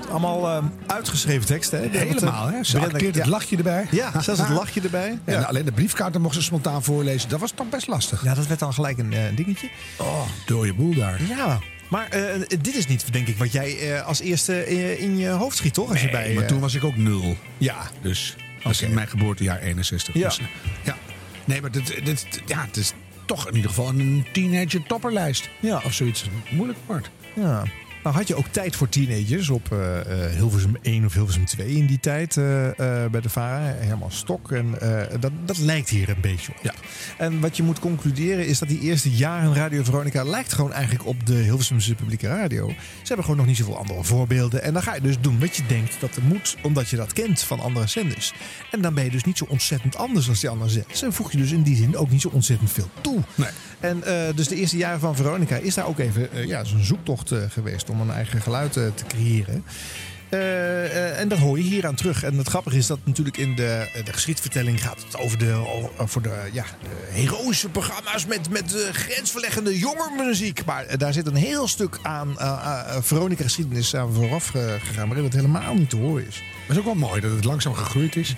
Allemaal 0.09 0.47
eh, 0.49 0.63
uitgeschreven 0.87 1.45
teksten. 1.45 1.79
Hè? 1.91 1.97
Helemaal, 1.97 2.47
hè? 2.47 2.63
Ze 2.63 2.71
Brenda- 2.71 2.91
acteert 2.93 3.15
het 3.15 3.23
ja. 3.25 3.29
lachje 3.31 3.57
erbij. 3.57 3.87
Ja, 3.91 4.21
zelfs 4.21 4.39
het 4.41 4.49
lachje 4.49 4.81
erbij. 4.81 5.19
Ja. 5.25 5.41
alleen 5.41 5.65
de 5.65 5.71
briefkaarten 5.71 6.21
mocht 6.21 6.35
ze 6.35 6.41
spontaan 6.41 6.83
voorlezen. 6.83 7.29
Dat 7.29 7.39
was 7.39 7.51
toch 7.51 7.69
best 7.69 7.87
lastig. 7.87 8.23
ja, 8.23 8.33
dat 8.33 8.47
werd 8.47 8.59
dan 8.59 8.73
gelijk 8.73 8.97
een 8.97 9.13
eh, 9.13 9.19
dingetje. 9.35 9.69
Oh, 9.97 10.21
dode 10.45 10.73
boel 10.73 10.93
daar. 10.93 11.19
Ja, 11.27 11.59
maar 11.89 12.07
eh, 12.09 12.21
dit 12.47 12.75
is 12.75 12.87
niet, 12.87 13.13
denk 13.13 13.27
ik, 13.27 13.37
wat 13.37 13.51
jij 13.51 13.95
eh, 13.95 14.05
als 14.05 14.19
eerste 14.19 14.61
eh, 14.63 15.01
in 15.01 15.17
je 15.17 15.29
hoofd 15.29 15.57
schiet, 15.57 15.73
toch? 15.73 15.89
Als 15.89 16.01
je 16.01 16.09
bij, 16.09 16.33
maar 16.33 16.43
eh, 16.43 16.49
toen 16.49 16.59
was 16.59 16.75
ik 16.75 16.83
ook 16.83 16.95
nul. 16.97 17.37
Ja, 17.57 17.77
Dus 18.01 18.35
Oké. 18.63 18.85
in 18.85 18.93
mijn 18.93 19.07
geboortejaar 19.07 19.59
61. 19.59 20.13
Ja. 20.13 20.27
Dus, 20.27 20.41
ja. 20.83 20.97
Nee, 21.45 21.61
maar 21.61 21.71
dit, 21.71 22.05
dit, 22.05 22.25
ja, 22.45 22.61
het 22.65 22.77
is 22.77 22.93
toch 23.25 23.47
in 23.47 23.55
ieder 23.55 23.69
geval 23.69 23.89
een 23.89 24.25
teenager 24.33 24.83
topperlijst. 24.87 25.49
Ja. 25.59 25.81
Of 25.85 25.93
zoiets. 25.93 26.25
Moeilijk 26.51 26.79
woord. 26.85 27.09
ja. 27.33 27.63
Nou 28.03 28.15
had 28.15 28.27
je 28.27 28.35
ook 28.35 28.47
tijd 28.47 28.75
voor 28.75 28.89
teenagers 28.89 29.49
op 29.49 29.71
eh, 29.71 29.99
eh, 29.99 30.35
Hilversum 30.35 30.77
1 30.81 31.05
of 31.05 31.13
Hilversum 31.13 31.45
2 31.45 31.67
in 31.67 31.85
die 31.85 31.99
tijd 31.99 32.37
eh, 32.37 32.43
bij 33.11 33.21
de 33.21 33.29
VARA. 33.29 33.59
Herman 33.59 34.11
Stok. 34.11 34.51
En 34.51 34.75
dat, 35.19 35.31
dat 35.45 35.57
lijkt 35.57 35.89
hier 35.89 36.09
een 36.09 36.21
beetje 36.21 36.51
op. 36.51 36.57
Ja. 36.63 36.73
En 37.17 37.39
wat 37.39 37.57
je 37.57 37.63
moet 37.63 37.79
concluderen 37.79 38.47
is 38.47 38.59
dat 38.59 38.69
die 38.69 38.79
eerste 38.79 39.11
jaren 39.11 39.53
Radio 39.53 39.83
Veronica 39.83 40.23
lijkt 40.23 40.53
gewoon 40.53 40.73
eigenlijk 40.73 41.05
op 41.05 41.25
de 41.25 41.33
Hilversumse 41.33 41.95
publieke 41.95 42.27
radio. 42.27 42.67
Ze 42.67 43.07
hebben 43.07 43.25
gewoon 43.25 43.39
nog 43.39 43.47
niet 43.47 43.57
zoveel 43.57 43.77
andere 43.77 44.03
voorbeelden. 44.03 44.63
En 44.63 44.73
dan 44.73 44.81
ga 44.81 44.95
je 44.95 45.01
dus 45.01 45.19
doen 45.21 45.39
wat 45.39 45.55
je 45.55 45.65
denkt 45.67 45.95
dat 45.99 46.15
er 46.15 46.23
moet, 46.23 46.57
omdat 46.61 46.89
je 46.89 46.95
dat 46.95 47.13
kent 47.13 47.41
van 47.41 47.59
andere 47.59 47.87
zenders. 47.87 48.33
En 48.71 48.81
dan 48.81 48.93
ben 48.93 49.03
je 49.03 49.09
dus 49.09 49.23
niet 49.23 49.37
zo 49.37 49.45
ontzettend 49.49 49.95
anders 49.95 50.29
als 50.29 50.39
die 50.39 50.49
andere 50.49 50.69
zenders. 50.69 51.01
En 51.01 51.13
voeg 51.13 51.31
je 51.31 51.37
dus 51.37 51.51
in 51.51 51.63
die 51.63 51.75
zin 51.75 51.97
ook 51.97 52.09
niet 52.09 52.21
zo 52.21 52.29
ontzettend 52.29 52.71
veel 52.71 52.89
toe. 53.01 53.19
Nee. 53.35 53.49
En 53.79 54.03
eh, 54.03 54.35
dus 54.35 54.47
de 54.47 54.55
eerste 54.55 54.77
jaren 54.77 54.99
van 54.99 55.15
Veronica 55.15 55.55
is 55.55 55.73
daar 55.73 55.87
ook 55.87 55.99
even 55.99 56.31
eh, 56.31 56.45
ja, 56.45 56.63
zo'n 56.63 56.83
zoektocht 56.83 57.31
eh, 57.31 57.39
geweest 57.49 57.89
om 57.89 58.01
een 58.01 58.11
eigen 58.11 58.41
geluid 58.41 58.73
te 58.73 58.91
creëren. 59.07 59.63
En 61.17 61.27
dat 61.27 61.37
hoor 61.37 61.57
je 61.57 61.63
hier 61.63 61.85
aan 61.85 61.95
terug. 61.95 62.23
En 62.23 62.37
het 62.37 62.47
grappige 62.47 62.77
is 62.77 62.87
dat 62.87 62.99
natuurlijk 63.03 63.37
in 63.37 63.55
de, 63.55 64.01
de 64.05 64.13
geschiedvertelling 64.13 64.81
gaat 64.81 65.03
het 65.05 65.17
over 65.17 65.37
de, 65.37 65.63
over 65.97 66.21
de, 66.21 66.49
ja, 66.51 66.65
heroïsche 67.09 67.69
programma's 67.69 68.25
met, 68.25 68.49
met 68.49 68.89
grensverleggende 68.91 69.77
jongerenmuziek. 69.77 70.65
Maar 70.65 70.97
daar 70.97 71.13
zit 71.13 71.27
een 71.27 71.35
heel 71.35 71.67
stuk 71.67 71.99
aan 72.01 72.35
Veronica 73.03 73.43
geschiedenis 73.43 73.95
aan 73.95 74.13
vooraf 74.13 74.47
gegaan, 74.79 75.07
waarin 75.07 75.23
het 75.25 75.33
helemaal 75.33 75.73
niet 75.73 75.89
te 75.89 75.97
horen 75.97 76.27
is. 76.27 76.37
Maar 76.37 76.67
het 76.67 76.71
is 76.71 76.77
ook 76.77 76.99
wel 76.99 77.07
mooi 77.09 77.21
dat 77.21 77.31
het 77.31 77.43
langzaam 77.43 77.73
gegroeid 77.73 78.15
is. 78.15 78.35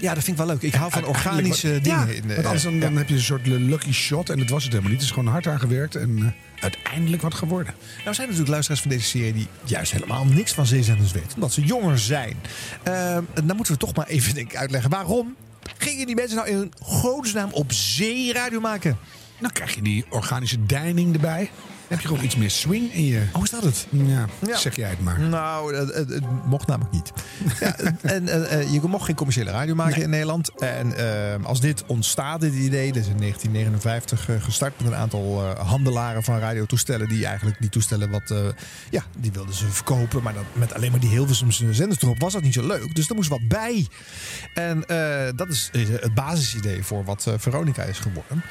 Ja, 0.00 0.14
dat 0.14 0.24
vind 0.24 0.38
ik 0.40 0.44
wel 0.46 0.54
leuk. 0.54 0.62
Ik 0.62 0.74
hou 0.74 0.90
van 0.90 1.04
organische 1.04 1.72
wat- 1.72 1.84
dingen. 1.84 2.06
Ja, 2.06 2.12
in 2.14 2.26
want 2.26 2.44
anders 2.44 2.62
dan, 2.62 2.80
dan 2.80 2.96
heb 2.96 3.08
je 3.08 3.14
een 3.14 3.20
soort 3.20 3.46
lucky 3.46 3.92
shot 3.92 4.30
en 4.30 4.38
dat 4.38 4.48
was 4.48 4.62
het 4.62 4.72
helemaal 4.72 4.92
niet. 4.92 5.00
Het 5.00 5.10
is 5.10 5.14
gewoon 5.16 5.32
hard 5.32 5.46
aan 5.46 5.58
gewerkt 5.60 5.94
en 5.94 6.18
eh, 6.18 6.62
uiteindelijk 6.62 7.22
wat 7.22 7.34
geworden. 7.34 7.74
Nou 8.04 8.14
zijn 8.14 8.16
er 8.16 8.22
natuurlijk 8.22 8.48
luisteraars 8.48 8.80
van 8.80 8.90
deze 8.90 9.04
serie 9.06 9.32
die 9.32 9.48
juist 9.64 9.92
helemaal 9.92 10.24
niks 10.24 10.52
van 10.52 10.66
zeezenders 10.66 11.12
weten. 11.12 11.34
Omdat 11.34 11.52
ze 11.52 11.60
jonger 11.64 11.98
zijn. 11.98 12.36
Ehm, 12.82 13.22
dan 13.44 13.56
moeten 13.56 13.74
we 13.74 13.80
toch 13.80 13.94
maar 13.94 14.06
even 14.06 14.34
denk 14.34 14.50
ik, 14.50 14.56
uitleggen 14.56 14.90
waarom 14.90 15.34
gingen 15.78 16.06
die 16.06 16.14
mensen 16.14 16.36
nou 16.36 16.48
in 16.48 16.56
hun 16.56 16.72
godesnaam 16.80 17.48
op 17.52 17.72
zee 17.72 18.32
radio 18.32 18.60
maken? 18.60 18.96
Dan 19.40 19.50
krijg 19.52 19.74
je 19.74 19.82
die 19.82 20.04
organische 20.10 20.66
deining 20.66 21.14
erbij. 21.14 21.50
Heb 21.88 22.00
je 22.00 22.08
gewoon 22.08 22.24
iets 22.24 22.36
meer 22.36 22.50
swing 22.50 22.92
in 22.92 23.04
je... 23.04 23.22
Oh, 23.32 23.42
is 23.42 23.50
dat 23.50 23.62
het? 23.62 23.86
Ja, 23.90 24.26
Ja. 24.46 24.56
zeg 24.56 24.76
jij 24.76 24.90
het 24.90 25.00
maar. 25.00 25.20
Nou, 25.20 25.76
het, 25.76 25.94
het- 25.94 26.08
het 26.08 26.24
mocht 26.46 26.66
namelijk 26.66 26.94
niet. 26.94 27.12
Ja, 27.60 27.76
en 28.02 28.48
eh, 28.50 28.72
je 28.72 28.80
mocht 28.82 29.04
geen 29.04 29.14
commerciële 29.14 29.50
radio 29.50 29.74
maken 29.74 30.02
in 30.02 30.10
Nederland. 30.10 30.50
En 30.60 30.96
eh, 31.38 31.44
als 31.44 31.60
dit 31.60 31.84
ontstaat, 31.86 32.40
dit 32.40 32.54
idee, 32.54 32.92
dat 32.92 33.02
is 33.02 33.08
in 33.08 33.16
1959 33.18 34.28
eh, 34.28 34.42
gestart 34.42 34.78
met 34.82 34.86
een 34.92 34.98
aantal 34.98 35.42
eh, 35.56 35.66
handelaren 35.68 36.22
van 36.22 36.38
radiotoestellen. 36.38 37.08
Die 37.08 37.26
eigenlijk 37.26 37.60
die 37.60 37.68
toestellen 37.70 38.10
wat, 38.10 38.30
eh, 38.30 38.38
ja, 38.90 39.02
die 39.18 39.32
wilden 39.32 39.54
ze 39.54 39.66
verkopen. 39.66 40.22
Maar 40.22 40.34
dat, 40.34 40.44
met 40.52 40.74
alleen 40.74 40.90
maar 40.90 41.00
die 41.00 41.10
Hilversumse 41.10 41.74
zenders 41.74 42.02
erop 42.02 42.20
was 42.20 42.32
dat 42.32 42.42
niet 42.42 42.54
zo 42.54 42.66
leuk. 42.66 42.94
Dus 42.94 43.08
er 43.08 43.14
moest 43.14 43.28
wat 43.28 43.48
bij. 43.48 43.86
En 44.54 44.86
eh, 44.86 45.28
dat 45.36 45.48
is 45.48 45.70
het 45.72 46.14
basisidee 46.14 46.82
voor 46.82 47.04
wat 47.04 47.26
Veronica 47.36 47.82
is 47.82 47.98
geworden. 47.98 48.42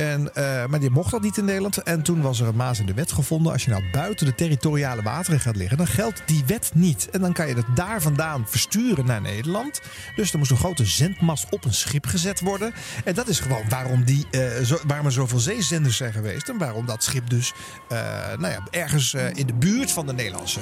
En, 0.00 0.34
eh, 0.34 0.66
maar 0.66 0.80
die 0.80 0.90
mocht 0.90 1.10
dat 1.10 1.22
niet 1.22 1.36
in 1.36 1.44
Nederland. 1.44 1.76
En 1.82 2.02
toen 2.02 2.20
was 2.20 2.40
er 2.40 2.46
een 2.46 2.56
maas 2.56 2.78
in 2.80 2.86
de 2.86 2.94
wet 2.94 3.12
gevonden. 3.12 3.52
Als 3.52 3.64
je 3.64 3.70
nou 3.70 3.82
buiten 3.92 4.26
de 4.26 4.34
territoriale 4.34 5.02
wateren 5.02 5.40
gaat 5.40 5.56
liggen, 5.56 5.76
dan 5.76 5.86
geldt 5.86 6.22
die 6.26 6.42
wet 6.46 6.70
niet. 6.74 7.08
En 7.10 7.20
dan 7.20 7.32
kan 7.32 7.48
je 7.48 7.54
het 7.54 7.66
daar 7.74 8.02
vandaan 8.02 8.44
versturen 8.48 9.06
naar 9.06 9.20
Nederland. 9.20 9.80
Dus 10.16 10.32
er 10.32 10.38
moest 10.38 10.50
een 10.50 10.56
grote 10.56 10.84
zendmast 10.84 11.46
op 11.50 11.64
een 11.64 11.74
schip 11.74 12.06
gezet 12.06 12.40
worden. 12.40 12.72
En 13.04 13.14
dat 13.14 13.28
is 13.28 13.40
gewoon 13.40 13.62
waarom, 13.68 14.04
die, 14.04 14.26
eh, 14.30 14.64
zo, 14.64 14.78
waarom 14.86 15.06
er 15.06 15.12
zoveel 15.12 15.38
zeezenders 15.38 15.96
zijn 15.96 16.12
geweest. 16.12 16.48
En 16.48 16.58
waarom 16.58 16.86
dat 16.86 17.04
schip 17.04 17.30
dus 17.30 17.52
eh, 17.88 17.98
nou 18.38 18.52
ja, 18.52 18.62
ergens 18.70 19.14
in 19.14 19.46
de 19.46 19.54
buurt 19.54 19.92
van 19.92 20.06
de 20.06 20.12
Nederlandse 20.12 20.60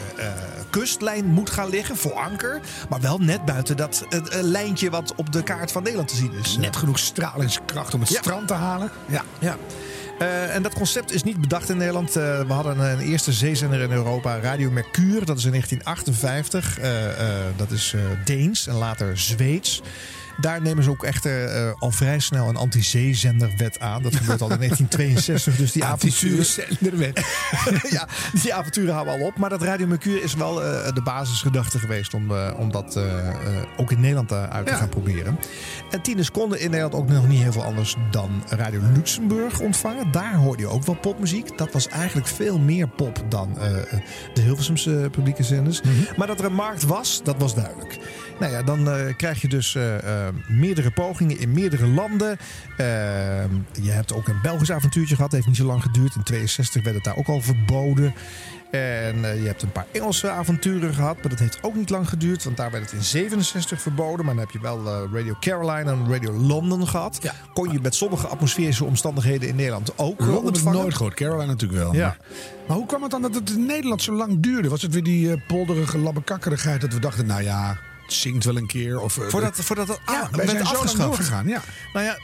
kustlijn 0.70 1.26
moet 1.26 1.50
gaan 1.50 1.68
liggen. 1.68 1.96
Voor 1.96 2.12
anker. 2.12 2.60
Maar 2.88 3.00
wel 3.00 3.18
net 3.18 3.44
buiten 3.44 3.76
dat 3.76 4.06
lijntje 4.30 4.90
wat 4.90 5.14
op 5.16 5.32
de 5.32 5.42
kaart 5.42 5.72
van 5.72 5.82
Nederland 5.82 6.08
te 6.08 6.16
zien 6.16 6.32
is. 6.32 6.56
Net 6.56 6.76
genoeg 6.76 6.98
stralingskracht 6.98 7.94
om 7.94 8.00
het 8.00 8.08
Ja. 8.10 8.18
strand 8.20 8.48
te 8.48 8.54
halen. 8.54 8.90
Ja. 9.06 9.22
Ja. 9.38 9.56
Eh, 10.18 10.54
en 10.54 10.62
dat 10.62 10.74
concept 10.74 11.12
is 11.12 11.22
niet 11.22 11.40
bedacht 11.40 11.68
in 11.68 11.76
Nederland. 11.76 12.16
Eh, 12.16 12.40
we 12.40 12.52
hadden 12.52 12.78
een 12.78 13.00
eerste 13.00 13.32
zeezender 13.32 13.80
in 13.80 13.90
Europa, 13.90 14.40
Radio 14.40 14.70
Mercure. 14.70 15.24
Dat 15.24 15.38
is 15.38 15.44
in 15.44 15.50
1958. 15.50 16.78
Eh, 16.78 16.90
dat 17.56 17.70
is 17.70 17.94
Deens 18.24 18.66
en 18.66 18.74
later 18.74 19.18
Zweeds. 19.18 19.82
Daar 20.40 20.62
nemen 20.62 20.84
ze 20.84 20.90
ook 20.90 21.04
echt 21.04 21.26
eh, 21.26 21.70
al 21.78 21.90
vrij 21.90 22.18
snel 22.18 22.48
een 22.48 22.56
anti-zeezenderwet 22.56 23.80
aan. 23.80 24.02
Dat 24.02 24.16
gebeurt 24.16 24.40
al 24.42 24.50
in 24.50 24.58
1962. 24.68 25.56
Dus 25.56 25.72
die 25.72 25.84
avonturen, 25.84 26.36
Anti-zeezenderwet. 26.38 27.26
ja, 27.90 28.08
die 28.42 28.54
avonturen 28.54 28.92
houden 28.94 29.14
al 29.14 29.26
op. 29.26 29.36
Maar 29.36 29.50
dat 29.50 29.62
Radio 29.62 29.86
Mercure 29.86 30.20
is 30.22 30.34
wel 30.34 30.62
eh, 30.64 30.92
de 30.94 31.02
basisgedachte 31.02 31.78
geweest 31.78 32.14
om, 32.14 32.30
eh, 32.30 32.54
om 32.58 32.70
dat 32.72 32.96
eh, 32.96 33.28
eh, 33.28 33.34
ook 33.76 33.90
in 33.92 34.00
Nederland 34.00 34.30
eh, 34.32 34.48
uit 34.48 34.66
te 34.66 34.72
Ja. 34.72 34.78
gaan 34.78 34.88
proberen. 34.88 35.38
En 35.90 36.02
tieners 36.02 36.30
konden 36.30 36.60
in 36.60 36.70
Nederland 36.70 36.94
ook 36.94 37.08
nog 37.08 37.28
niet 37.28 37.42
heel 37.42 37.52
veel 37.52 37.64
anders 37.64 37.96
dan 38.10 38.42
Radio 38.48 38.80
Luxemburg 38.94 39.60
ontvangen. 39.60 40.12
Daar 40.12 40.34
hoorde 40.34 40.62
je 40.62 40.68
ook 40.68 40.84
wel 40.84 40.94
popmuziek. 40.96 41.58
Dat 41.58 41.72
was 41.72 41.88
eigenlijk 41.88 42.26
veel 42.26 42.58
meer 42.58 42.88
pop 42.88 43.24
dan 43.28 43.58
eh, 43.58 43.70
de 44.34 44.40
Hilversumse 44.40 45.08
publieke 45.10 45.42
zenders. 45.42 45.80
Maar 46.16 46.26
dat 46.26 46.38
er 46.38 46.44
een 46.44 46.52
markt 46.54 46.82
was, 46.82 47.20
dat 47.24 47.36
was 47.38 47.54
duidelijk. 47.54 47.98
Nou 48.40 48.52
ja, 48.52 48.62
dan 48.62 48.90
eh, 48.90 49.16
krijg 49.16 49.40
je 49.40 49.48
dus 49.48 49.74
eh, 49.74 49.96
eh, 50.26 50.27
meerdere 50.48 50.90
pogingen 50.90 51.38
in 51.38 51.52
meerdere 51.52 51.86
landen. 51.86 52.38
Eh, 52.76 52.86
je 53.82 53.90
hebt 53.90 54.12
ook 54.12 54.28
een 54.28 54.40
Belgisch 54.42 54.72
avontuurtje 54.72 55.14
gehad. 55.14 55.32
heeft 55.32 55.46
niet 55.46 55.56
zo 55.56 55.64
lang 55.64 55.82
geduurd. 55.82 56.14
In 56.14 56.22
62 56.22 56.82
werd 56.82 56.94
het 56.94 57.04
daar 57.04 57.16
ook 57.16 57.28
al 57.28 57.40
verboden. 57.40 58.14
En 58.70 59.24
eh, 59.24 59.40
je 59.40 59.46
hebt 59.46 59.62
een 59.62 59.72
paar 59.72 59.86
Engelse 59.92 60.30
avonturen 60.30 60.94
gehad. 60.94 61.14
Maar 61.16 61.28
dat 61.28 61.38
heeft 61.38 61.58
ook 61.62 61.74
niet 61.74 61.90
lang 61.90 62.08
geduurd. 62.08 62.44
Want 62.44 62.56
daar 62.56 62.70
werd 62.70 62.84
het 62.84 62.92
in 62.92 63.02
67 63.02 63.80
verboden. 63.80 64.24
Maar 64.24 64.34
dan 64.34 64.44
heb 64.44 64.52
je 64.52 64.60
wel 64.60 64.86
eh, 64.86 65.00
Radio 65.12 65.36
Caroline 65.40 65.90
en 65.90 66.12
Radio 66.12 66.32
London 66.32 66.88
gehad. 66.88 67.18
Ja. 67.22 67.32
Kon 67.54 67.72
je 67.72 67.80
met 67.80 67.94
sommige 67.94 68.26
atmosferische 68.26 68.84
omstandigheden 68.84 69.48
in 69.48 69.56
Nederland 69.56 69.98
ook 69.98 70.20
eh, 70.20 70.28
ik 70.28 70.42
ontvangen. 70.42 70.80
nooit 70.80 70.94
gehoord. 70.94 71.14
Caroline 71.14 71.46
natuurlijk 71.46 71.80
wel. 71.80 71.94
Ja. 71.94 72.06
Maar, 72.06 72.18
maar 72.68 72.76
hoe 72.76 72.86
kwam 72.86 73.02
het 73.02 73.10
dan 73.10 73.22
dat 73.22 73.34
het 73.34 73.50
in 73.50 73.66
Nederland 73.66 74.02
zo 74.02 74.12
lang 74.12 74.40
duurde? 74.40 74.68
Was 74.68 74.82
het 74.82 74.92
weer 74.92 75.02
die 75.02 75.32
eh, 75.32 75.40
polderige 75.46 75.98
labbekakkerigheid 75.98 76.80
dat 76.80 76.92
we 76.92 77.00
dachten, 77.00 77.26
nou 77.26 77.42
ja, 77.42 77.78
zingt 78.12 78.44
wel 78.44 78.56
een 78.56 78.66
keer? 78.66 79.00
Of, 79.00 79.18
eh, 79.18 79.28
Voordat, 79.28 79.56
voordat 79.56 79.88
het 79.88 79.98
ja, 80.06 80.20
ah, 80.20 80.28
wij 80.30 80.46
werd 80.46 80.50
zijn 80.50 80.62
afgeschaft. 80.62 80.96
doorgegaan. 80.98 81.48
Ja. 81.48 81.60
Nou 81.92 82.04
ja, 82.04 82.18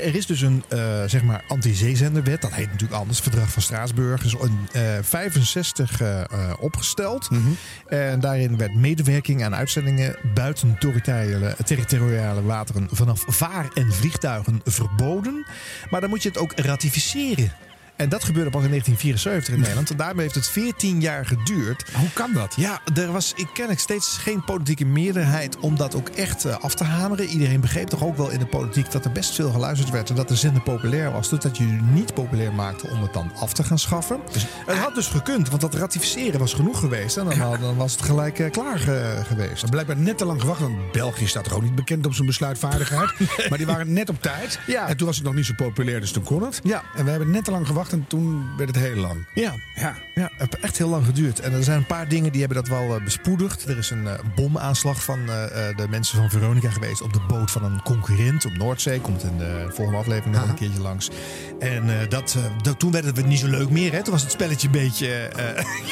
er 0.00 0.14
is 0.14 0.26
dus 0.26 0.40
een 0.40 0.64
eh, 0.68 0.78
zeg 1.06 1.22
maar 1.22 1.44
anti-zeezenderwet. 1.48 2.40
Dat 2.42 2.52
heet 2.52 2.66
natuurlijk 2.66 3.00
anders. 3.00 3.18
Verdrag 3.20 3.50
van 3.52 3.62
Straatsburg 3.62 4.24
is 4.24 4.34
in 4.34 4.68
eh 4.72 4.82
65 5.02 6.00
eh, 6.00 6.20
eh, 6.20 6.26
opgesteld. 6.58 7.30
Mhm. 7.30 7.40
En 7.86 8.20
daarin 8.20 8.56
werd 8.56 8.74
medewerking 8.74 9.44
aan 9.44 9.54
uitzendingen 9.54 10.16
buiten 10.34 10.76
territoriale, 10.78 11.56
territoriale 11.64 12.42
wateren 12.42 12.88
vanaf 12.92 13.24
vaar- 13.26 13.70
en 13.74 13.92
vliegtuigen 13.92 14.60
verboden. 14.64 15.46
Maar 15.90 16.00
dan 16.00 16.10
moet 16.10 16.22
je 16.22 16.28
het 16.28 16.38
ook 16.38 16.52
ratificeren. 16.56 17.52
En 18.00 18.08
dat 18.08 18.24
gebeurde 18.24 18.50
pas 18.50 18.62
in 18.62 18.68
1974 18.68 19.54
in 19.54 19.60
Nederland. 19.64 19.90
En 19.90 19.96
daarmee 19.96 20.22
heeft 20.22 20.34
het 20.34 20.48
14 20.48 21.00
jaar 21.00 21.26
geduurd. 21.26 21.84
Hoe 21.94 22.10
kan 22.12 22.32
dat? 22.32 22.54
Ja, 22.56 22.80
er 22.94 23.12
was 23.12 23.32
ik 23.36 23.48
ken 23.54 23.70
ik 23.70 23.78
steeds 23.78 24.18
geen 24.18 24.44
politieke 24.44 24.84
meerderheid 24.84 25.58
om 25.58 25.76
dat 25.76 25.94
ook 25.94 26.08
echt 26.08 26.44
eh, 26.44 26.56
af 26.60 26.74
te 26.74 26.84
hameren. 26.84 27.26
Iedereen 27.26 27.60
begreep 27.60 27.88
toch 27.88 28.02
ook 28.04 28.16
wel 28.16 28.30
in 28.30 28.38
de 28.38 28.46
politiek 28.46 28.90
dat 28.90 29.04
er 29.04 29.12
best 29.12 29.34
veel 29.34 29.50
geluisterd 29.50 29.90
werd 29.90 30.10
en 30.10 30.16
dat 30.16 30.28
de 30.28 30.36
zender 30.36 30.62
populair 30.62 31.12
was. 31.12 31.28
Dus 31.28 31.38
dat 31.38 31.56
je 31.56 31.64
niet 31.92 32.14
populair 32.14 32.52
maakte 32.52 32.88
om 32.88 33.02
het 33.02 33.12
dan 33.12 33.32
af 33.36 33.52
te 33.52 33.64
gaan 33.64 33.78
schaffen. 33.78 34.20
het 34.66 34.76
had 34.78 34.94
dus 34.94 35.06
gekund, 35.06 35.48
want 35.48 35.60
dat 35.60 35.74
ratificeren 35.74 36.38
was 36.40 36.54
genoeg 36.54 36.78
geweest. 36.78 37.16
En 37.16 37.24
dan, 37.24 37.38
had- 37.38 37.60
dan 37.60 37.76
was 37.76 37.92
het 37.92 38.02
gelijk 38.02 38.38
eh, 38.38 38.50
klaar 38.50 38.78
ge- 38.78 39.22
geweest. 39.26 39.62
Maar 39.62 39.70
blijkbaar 39.70 39.96
net 39.96 40.18
te 40.18 40.24
lang 40.24 40.40
gewacht. 40.40 40.60
Want 40.60 40.92
België 40.92 41.26
staat 41.26 41.44
toch 41.44 41.52
ook 41.54 41.62
niet 41.62 41.74
bekend 41.74 42.06
op 42.06 42.14
zijn 42.14 42.26
besluitvaardigheid. 42.26 43.10
Maar 43.48 43.58
die 43.58 43.66
waren 43.66 43.92
net 43.92 44.08
op 44.08 44.22
tijd. 44.22 44.58
Ja. 44.66 44.88
En 44.88 44.96
toen 44.96 45.06
was 45.06 45.16
het 45.16 45.24
nog 45.24 45.34
niet 45.34 45.46
zo 45.46 45.52
populair, 45.56 46.00
dus 46.00 46.10
toen 46.12 46.22
kon 46.22 46.42
het. 46.42 46.60
Ja. 46.62 46.82
En 46.94 47.04
we 47.04 47.10
hebben 47.10 47.30
net 47.30 47.44
te 47.44 47.50
lang 47.50 47.66
gewacht 47.66 47.89
en 47.92 48.04
toen 48.08 48.56
werd 48.56 48.74
het 48.74 48.84
heel 48.84 48.96
lang. 48.96 49.26
Ja, 49.34 49.54
Ja. 49.74 49.96
Ja, 50.14 50.30
het 50.36 50.38
heeft 50.38 50.58
echt 50.64 50.78
heel 50.78 50.88
lang 50.88 51.04
geduurd. 51.04 51.40
En 51.40 51.52
er 51.52 51.64
zijn 51.64 51.78
een 51.78 51.86
paar 51.86 52.08
dingen 52.08 52.32
die 52.32 52.40
hebben 52.40 52.58
dat 52.58 52.68
wel 52.68 52.96
eh, 52.96 53.04
bespoedigd. 53.04 53.68
Er 53.68 53.78
is 53.78 53.90
een 53.90 54.06
eh, 54.06 54.18
bomaanslag 54.34 55.04
van 55.04 55.18
eh, 55.18 55.76
de 55.76 55.86
mensen 55.90 56.18
van 56.18 56.30
Veronica 56.30 56.70
geweest 56.70 57.02
op 57.02 57.12
de 57.12 57.20
boot 57.28 57.50
van 57.50 57.64
een 57.64 57.82
concurrent 57.82 58.44
op 58.44 58.52
Noordzee. 58.52 59.00
Komt 59.00 59.22
in 59.22 59.38
de 59.38 59.66
volgende 59.68 59.98
aflevering 59.98 60.34
nog 60.34 60.48
een 60.48 60.54
keertje 60.54 60.80
langs. 60.80 61.10
En 61.58 62.00
eh, 62.00 62.08
dat, 62.08 62.36
dat, 62.62 62.78
toen 62.78 62.90
werd 62.90 63.04
het 63.04 63.26
niet 63.26 63.38
zo 63.38 63.46
leuk 63.46 63.70
meer. 63.70 63.92
Hè? 63.92 64.02
Toen 64.02 64.12
was 64.12 64.22
het 64.22 64.32
spelletje 64.32 64.66
een 64.66 64.72
beetje... 64.72 65.08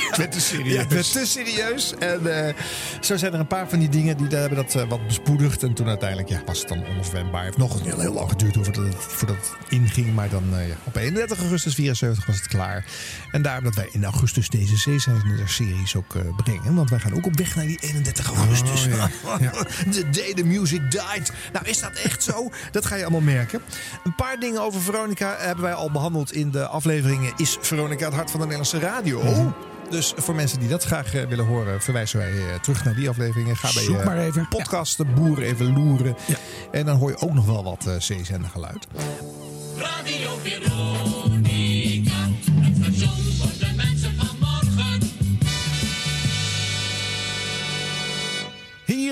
Het 0.09 0.17
werd 0.17 0.33
te 0.33 0.41
serieus. 0.41 0.73
ja, 0.73 0.81
het 0.81 0.93
werd 0.93 1.13
te 1.13 1.27
serieus. 1.27 1.95
En 1.99 2.55
zo 3.01 3.17
zijn 3.17 3.33
er 3.33 3.41
een 3.41 3.47
paar 3.47 3.69
van 3.69 3.79
die 3.79 3.89
dingen 3.89 4.17
die 4.17 4.27
daar 4.27 4.41
hebben 4.41 4.59
dat 4.59 4.87
wat 4.89 5.07
bespoedigd. 5.07 5.63
En 5.63 5.75
toen 5.75 5.89
uiteindelijk 5.89 6.29
ja, 6.29 6.43
was 6.47 6.59
het 6.59 6.69
dan 6.69 6.87
onoverwendbaar. 6.87 7.45
Het 7.45 7.55
heeft 7.57 7.71
nog 7.71 7.83
heel, 7.83 8.01
heel 8.01 8.13
lang 8.13 8.29
geduurd 8.29 8.55
voordat 8.55 8.85
het, 8.85 8.95
voordat 8.95 9.37
het 9.37 9.71
inging. 9.71 10.15
Maar 10.15 10.29
dan 10.29 10.45
ja, 10.51 10.75
op 10.85 10.97
31 10.97 11.39
augustus 11.39 11.75
74 11.95 12.27
was 12.27 12.37
het 12.37 12.49
klaar. 12.49 12.85
En 13.31 13.43
daarom 13.43 13.65
dat 13.65 13.75
wij 13.75 13.89
in 13.93 14.05
augustus 14.05 14.49
deze 14.49 14.77
series 15.47 15.97
ook 15.97 16.15
eh, 16.15 16.23
brengen. 16.37 16.75
Want 16.75 16.91
wij 16.91 16.99
gaan 16.99 17.15
ook 17.15 17.27
op 17.27 17.37
weg 17.37 17.55
naar 17.55 17.67
die 17.67 17.79
31 17.81 18.27
augustus. 18.27 18.87
Oh, 18.87 18.93
ja. 18.93 19.09
Ja. 19.41 19.51
The 19.91 20.11
day 20.11 20.35
the 20.35 20.45
music 20.45 20.91
died. 20.91 21.33
Nou, 21.53 21.67
is 21.67 21.81
dat 21.81 21.93
echt 21.93 22.23
zo? 22.23 22.51
Dat 22.71 22.87
ga 22.87 22.95
je 22.95 23.03
allemaal 23.03 23.21
merken. 23.21 23.61
Een 24.05 24.15
paar 24.15 24.39
dingen 24.39 24.63
over 24.63 24.81
Veronica 24.81 25.37
hebben 25.39 25.65
wij 25.65 25.75
al 25.75 25.91
behandeld 25.91 26.33
in 26.33 26.51
de 26.51 26.67
afleveringen 26.67 27.33
Is 27.37 27.57
Veronica 27.61 28.05
het 28.05 28.15
hart 28.15 28.31
van 28.31 28.41
de 28.41 28.47
Nederlandse 28.47 28.79
radio? 28.79 29.53
Dus 29.91 30.13
voor 30.17 30.35
mensen 30.35 30.59
die 30.59 30.69
dat 30.69 30.85
graag 30.85 31.15
eh, 31.15 31.27
willen 31.27 31.47
horen, 31.47 31.83
verwijzen 31.83 32.19
wij 32.19 32.33
eh, 32.33 32.61
terug 32.61 32.85
naar 32.85 32.95
die 32.95 33.09
afleveringen. 33.09 33.57
Ga 33.57 33.73
bij 33.73 33.83
Zoek 33.83 33.99
je 33.99 34.05
maar 34.05 34.19
even. 34.19 34.49
podcast 34.49 34.97
De 34.97 35.05
Boeren 35.05 35.45
even 35.45 35.73
loeren. 35.73 36.17
En 36.71 36.87
dan 36.87 36.97
hoor 36.97 37.11
je 37.11 37.19
ook 37.19 37.35
nog 37.35 37.47
wel 37.47 37.65
wat 37.65 37.85
uh, 37.89 37.95
zeezender 37.99 38.51
geluid. 38.51 38.87
Radio 39.77 40.39
Veronica, 40.43 41.38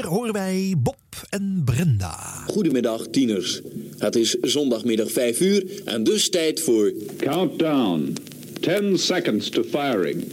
horen 0.07 0.33
wij 0.33 0.75
Bob 0.79 0.97
en 1.31 1.63
Brenda. 1.65 2.45
Goedemiddag, 2.47 3.07
tieners. 3.11 3.61
Het 3.99 4.17
is 4.17 4.37
zondagmiddag 4.41 5.11
5 5.11 5.41
uur 5.41 5.65
en 5.85 6.05
dus 6.05 6.29
tijd 6.29 6.61
voor... 6.61 6.93
Countdown. 7.17 8.15
10 8.61 8.99
seconds 8.99 9.49
to 9.49 9.63
firing. 9.63 10.33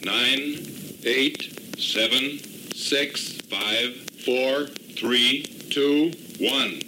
9, 0.00 0.58
8, 1.04 1.48
7, 1.76 2.40
6, 2.74 3.36
5, 3.48 3.90
4, 4.16 4.70
3, 4.94 5.44
2, 5.68 6.10
1. 6.38 6.82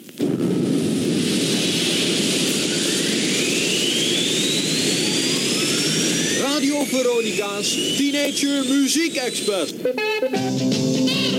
Radio 6.42 6.84
Veronica's 6.84 7.96
Teenager 7.96 8.64
Muziek 8.64 9.16
Express. 9.16 9.72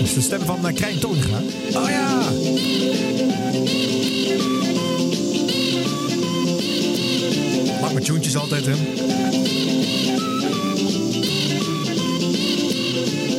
Is 0.08 0.14
de 0.14 0.20
stem 0.20 0.40
van 0.40 0.66
uh, 0.66 0.74
Krijn 0.74 0.98
Toonga. 0.98 1.42
Oh 1.74 1.88
ja! 1.88 2.30
Maak 7.80 8.00
tuentjes 8.00 8.36
altijd, 8.36 8.66
hè. 8.66 8.72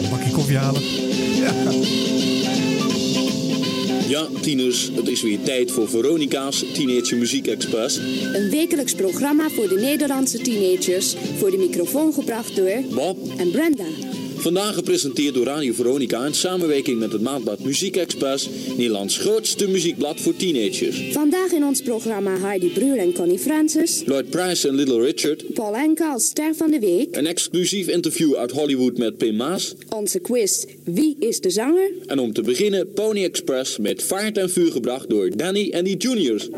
Een 0.04 0.10
bakje 0.10 0.32
koffie 0.32 0.58
halen. 0.58 0.82
Ja. 1.36 1.54
Ja, 4.08 4.28
tieners, 4.42 4.90
het 4.96 5.08
is 5.08 5.22
weer 5.22 5.42
tijd 5.44 5.72
voor 5.72 5.90
Veronica's 5.90 6.64
Teenager 6.74 7.18
Muziek 7.18 7.48
Express. 7.48 7.98
Een 8.34 8.50
wekelijks 8.50 8.94
programma 8.94 9.50
voor 9.50 9.68
de 9.68 9.76
Nederlandse 9.76 10.38
teenagers. 10.38 11.16
Voor 11.38 11.52
de 11.52 11.58
microfoon 11.58 12.14
gebracht 12.14 12.56
door 12.56 12.84
Bob 12.94 13.18
en 13.38 13.52
Brenda. 13.52 13.86
Vandaag 14.40 14.74
gepresenteerd 14.74 15.34
door 15.34 15.46
Radio 15.46 15.74
Veronica 15.74 16.26
in 16.26 16.34
samenwerking 16.34 17.00
met 17.00 17.12
het 17.12 17.22
maandblad 17.22 17.60
Muziek 17.60 17.96
Express, 17.96 18.50
Nederlands 18.68 19.18
grootste 19.18 19.68
muziekblad 19.68 20.22
voor 20.22 20.36
teenagers. 20.36 21.02
Vandaag 21.12 21.52
in 21.52 21.64
ons 21.64 21.82
programma 21.82 22.38
Heidi 22.38 22.68
Brühl 22.68 22.98
en 22.98 23.14
Connie 23.14 23.40
Francis. 23.40 24.04
Lloyd 24.06 24.30
Price 24.30 24.68
en 24.68 24.76
Little 24.76 25.02
Richard. 25.02 25.54
Paul 25.54 25.76
Enke 25.76 26.06
als 26.06 26.26
ster 26.26 26.56
van 26.56 26.72
de 26.72 26.80
week. 26.80 27.16
Een 27.16 27.28
exclusief 27.28 27.88
interview 27.88 28.36
uit 28.36 28.52
Hollywood 28.52 28.98
met 28.98 29.18
Pim 29.18 29.36
Maas. 29.36 29.76
Onze 29.90 30.20
quiz 30.20 30.66
Wie 30.84 31.16
is 31.20 31.40
de 31.40 31.50
zanger? 31.50 31.92
En 32.06 32.20
om 32.20 32.34
te 32.34 32.42
beginnen 32.42 32.94
Pony 32.94 33.24
Express 33.24 33.78
met 33.78 34.04
vaart 34.04 34.38
en 34.38 34.50
vuur 34.50 34.72
gebracht 34.72 35.10
door 35.10 35.38
Danny 35.38 35.70
en 35.70 35.84
die 35.84 35.98
Juniors. 35.98 36.50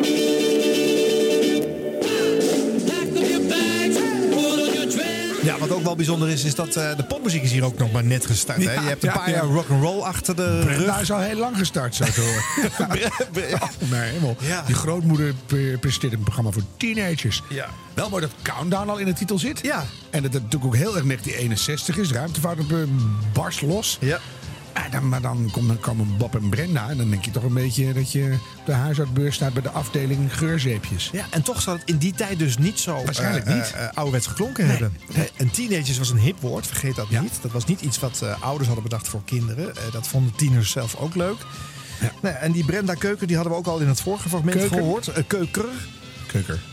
Wel 5.91 6.05
bijzonder 6.05 6.29
is, 6.29 6.43
is 6.43 6.55
dat 6.55 6.77
uh, 6.77 6.95
de 6.95 7.03
popmuziek 7.03 7.43
is 7.43 7.51
hier 7.51 7.63
ook 7.65 7.77
nog 7.77 7.91
maar 7.91 8.03
net 8.03 8.25
gestart. 8.25 8.63
hè? 8.65 8.73
Je 8.73 8.79
hebt 8.79 9.03
een 9.03 9.09
ja, 9.09 9.15
paar 9.17 9.29
ja. 9.29 9.35
jaar 9.35 9.43
rock'n'roll 9.43 10.01
achter 10.01 10.35
de 10.35 10.61
Brenda 10.65 10.85
rug. 10.93 11.01
is 11.01 11.11
al 11.11 11.19
heel 11.19 11.37
lang 11.37 11.57
gestart, 11.57 11.95
zo 11.95 12.03
te 12.05 12.21
horen. 12.21 12.71
oh, 12.79 13.89
nee, 13.89 14.01
helemaal. 14.01 14.35
Die 14.65 14.75
grootmoeder 14.75 15.33
pre- 15.45 15.77
presenteert 15.79 16.13
een 16.13 16.23
programma 16.23 16.51
voor 16.51 16.63
teenagers. 16.77 17.41
Ja. 17.49 17.69
Wel 17.93 18.09
mooi 18.09 18.21
dat 18.21 18.31
Countdown 18.41 18.89
al 18.89 18.97
in 18.97 19.05
de 19.05 19.13
titel 19.13 19.39
zit. 19.39 19.59
Ja. 19.61 19.85
En 20.09 20.21
dat 20.23 20.33
het 20.33 20.43
natuurlijk 20.43 20.65
ook 20.73 20.75
heel 20.79 20.95
erg 20.95 21.05
1961 21.05 21.97
is. 21.97 22.11
Ruimtevaart 22.11 22.59
op 22.59 22.71
een 22.71 23.17
barst 23.33 23.61
los. 23.61 23.97
Ja. 24.01 24.19
En 24.73 24.91
dan, 24.91 25.09
maar 25.09 25.21
dan 25.21 25.49
komen, 25.51 25.79
komen 25.79 26.17
Bob 26.17 26.35
en 26.35 26.49
Brenda. 26.49 26.89
En 26.89 26.97
dan 26.97 27.09
denk 27.09 27.25
je 27.25 27.31
toch 27.31 27.43
een 27.43 27.53
beetje 27.53 27.93
dat 27.93 28.11
je 28.11 28.37
op 28.59 28.65
de 28.65 28.71
huisartsbeurs 28.73 29.35
staat 29.35 29.53
bij 29.53 29.61
de 29.61 29.69
afdeling 29.69 30.37
geurzeepjes. 30.37 31.09
Ja, 31.11 31.25
en 31.29 31.41
toch 31.41 31.61
zal 31.61 31.73
het 31.73 31.83
in 31.85 31.97
die 31.97 32.13
tijd 32.13 32.39
dus 32.39 32.57
niet 32.57 32.79
zo 32.79 33.03
Waarschijnlijk 33.03 33.45
eh, 33.45 33.53
niet. 33.55 33.71
eh, 33.73 33.83
eh, 33.83 33.89
ouderwets 33.93 34.27
geklonken 34.27 34.67
hebben. 34.67 34.97
nee. 35.15 35.29
En 35.37 35.51
teenagers 35.51 35.97
was 35.97 36.09
een 36.09 36.17
hip 36.19 36.39
woord, 36.39 36.67
vergeet 36.67 36.95
dat 36.95 37.05
Ja. 37.09 37.21
niet. 37.21 37.39
Dat 37.41 37.51
was 37.51 37.65
niet 37.65 37.81
iets 37.81 37.99
wat 37.99 38.23
ouders 38.39 38.65
hadden 38.67 38.83
bedacht 38.83 39.07
voor 39.07 39.21
kinderen. 39.25 39.73
Dat 39.91 40.07
vonden 40.07 40.35
tieners 40.35 40.71
zelf 40.71 40.95
ook 40.95 41.15
leuk. 41.15 41.37
Nou, 42.21 42.33
ja, 42.35 42.39
en 42.41 42.51
die 42.51 42.65
Brenda 42.65 42.93
Keuken 42.93 43.27
die 43.27 43.35
hadden 43.35 43.53
we 43.53 43.59
ook 43.59 43.67
al 43.67 43.79
in 43.79 43.87
het 43.87 44.01
vorige 44.01 44.29
fragment 44.29 44.57
Keuken? 44.57 44.77
gehoord. 44.77 45.07
Eh, 45.07 45.23
Keuker. 45.27 45.65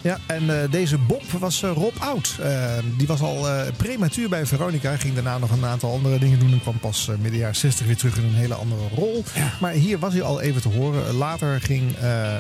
Ja, 0.00 0.18
en 0.26 0.62
eh, 0.62 0.70
deze 0.70 0.98
Bob 0.98 1.22
was 1.38 1.62
eh, 1.62 1.70
Rob 1.74 1.96
Oud. 1.98 2.36
Eh, 2.40 2.72
die 2.96 3.06
was 3.06 3.20
al 3.20 3.46
prematuur 3.76 4.28
bij 4.28 4.46
Veronica. 4.46 4.96
Ging 4.96 5.14
daarna 5.14 5.38
nog 5.38 5.50
een 5.50 5.64
aantal 5.64 5.92
andere 5.92 6.18
dingen 6.18 6.38
doen. 6.38 6.52
En 6.52 6.60
kwam 6.60 6.78
pas 6.78 7.10
midden 7.20 7.40
jaren 7.40 7.56
60 7.56 7.86
weer 7.86 7.96
terug 7.96 8.16
in 8.16 8.24
een 8.24 8.34
hele 8.34 8.54
andere 8.54 8.88
rol. 8.94 9.24
Maar 9.60 9.72
hier 9.72 9.98
was 9.98 10.12
hij 10.12 10.22
al 10.22 10.40
even 10.40 10.62
te 10.62 10.68
horen. 10.68 11.14
Later 11.14 11.60
ging 11.60 11.96
eh 11.96 12.06
uh, 12.08 12.34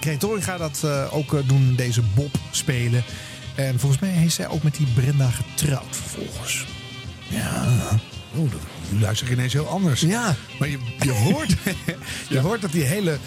Krijn 0.00 0.18
Toringa 0.18 0.56
dat 0.56 0.86
ook 1.10 1.48
doen, 1.48 1.74
deze 1.76 2.02
Bob 2.14 2.34
spelen. 2.50 3.04
En 3.54 3.78
volgens 3.78 4.00
mij 4.00 4.24
is 4.24 4.34
zij 4.34 4.48
ook 4.48 4.62
met 4.62 4.74
die 4.74 4.86
Brenda 4.94 5.30
getrouwd 5.30 5.96
vervolgens. 5.96 6.66
Ja. 7.28 7.64
Oh, 8.34 8.50
dat, 8.50 8.60
nu 8.92 9.00
luister 9.00 9.26
ik 9.26 9.32
ineens 9.32 9.52
heel 9.52 9.68
anders. 9.68 10.00
Ja. 10.00 10.34
Maar 10.58 10.68
je, 10.68 10.78
je, 11.00 11.10
hoort, 11.32 11.54
je 12.28 12.38
hoort 12.38 12.60
dat 12.60 12.72
die 12.72 12.82
hele 12.84 13.18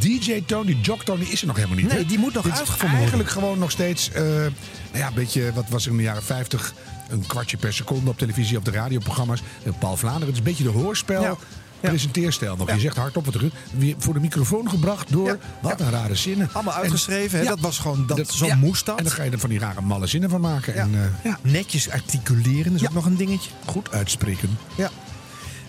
DJ-toon, 0.00 0.66
die 0.66 0.80
jock-toon, 0.80 1.18
die 1.18 1.28
is 1.28 1.40
er 1.40 1.46
nog 1.46 1.56
helemaal 1.56 1.76
niet. 1.78 1.88
Nee, 1.88 1.98
hè? 1.98 2.04
die 2.04 2.18
moet 2.18 2.34
nog 2.34 2.44
Dit 2.44 2.52
uitgevonden 2.52 2.98
Eigenlijk 2.98 3.30
gewoon 3.30 3.58
nog 3.58 3.70
steeds, 3.70 4.10
eh, 4.10 4.22
nou 4.22 4.52
ja, 4.92 5.06
een 5.06 5.14
beetje, 5.14 5.52
wat 5.52 5.64
was 5.68 5.84
er 5.84 5.90
in 5.90 5.96
de 5.96 6.02
jaren 6.02 6.22
50? 6.22 6.74
Een 7.08 7.26
kwartje 7.26 7.56
per 7.56 7.72
seconde 7.72 8.10
op 8.10 8.18
televisie, 8.18 8.56
op 8.56 8.64
de 8.64 8.70
radioprogramma's. 8.70 9.42
Eh, 9.62 9.72
Paul 9.78 9.96
Vlaanderen, 9.96 10.26
het 10.26 10.36
is 10.36 10.38
een 10.38 10.56
beetje 10.56 10.72
de 10.72 10.78
hoorspel. 10.78 11.22
Ja. 11.22 11.36
Presenteerstijl 11.80 12.56
nog. 12.56 12.68
Ja. 12.68 12.74
Je 12.74 12.80
zegt 12.80 12.96
hardop 12.96 13.24
wat 13.24 13.34
terug. 13.34 13.52
Weer 13.70 13.94
voor 13.98 14.14
de 14.14 14.20
microfoon 14.20 14.70
gebracht 14.70 15.12
door. 15.12 15.26
Ja. 15.26 15.36
Wat 15.60 15.80
een 15.80 15.90
rare 15.90 16.14
zinnen. 16.14 16.48
Allemaal 16.52 16.74
En- 16.74 16.80
uitgeschreven. 16.80 17.44
Dat 17.44 17.60
was 17.60 17.78
gewoon, 17.78 18.06
dat, 18.06 18.32
zo 18.32 18.54
moest 18.56 18.86
dat. 18.86 18.98
En 18.98 19.04
dan 19.04 19.12
ga 19.12 19.22
je 19.22 19.30
er 19.30 19.38
van 19.38 19.50
die 19.50 19.58
rare 19.58 19.80
malle 19.80 20.06
zinnen 20.06 20.30
van 20.30 20.40
maken. 20.40 20.74
Ja. 20.74 20.80
En 20.80 21.12
eh, 21.22 21.34
Netjes 21.42 21.90
articuleren 21.90 22.74
is 22.74 22.82
ook 22.84 22.92
nog 22.92 23.04
een 23.04 23.16
dingetje. 23.16 23.50
goed 23.66 23.90
uitspreken. 23.90 24.58
Ja. 24.74 24.90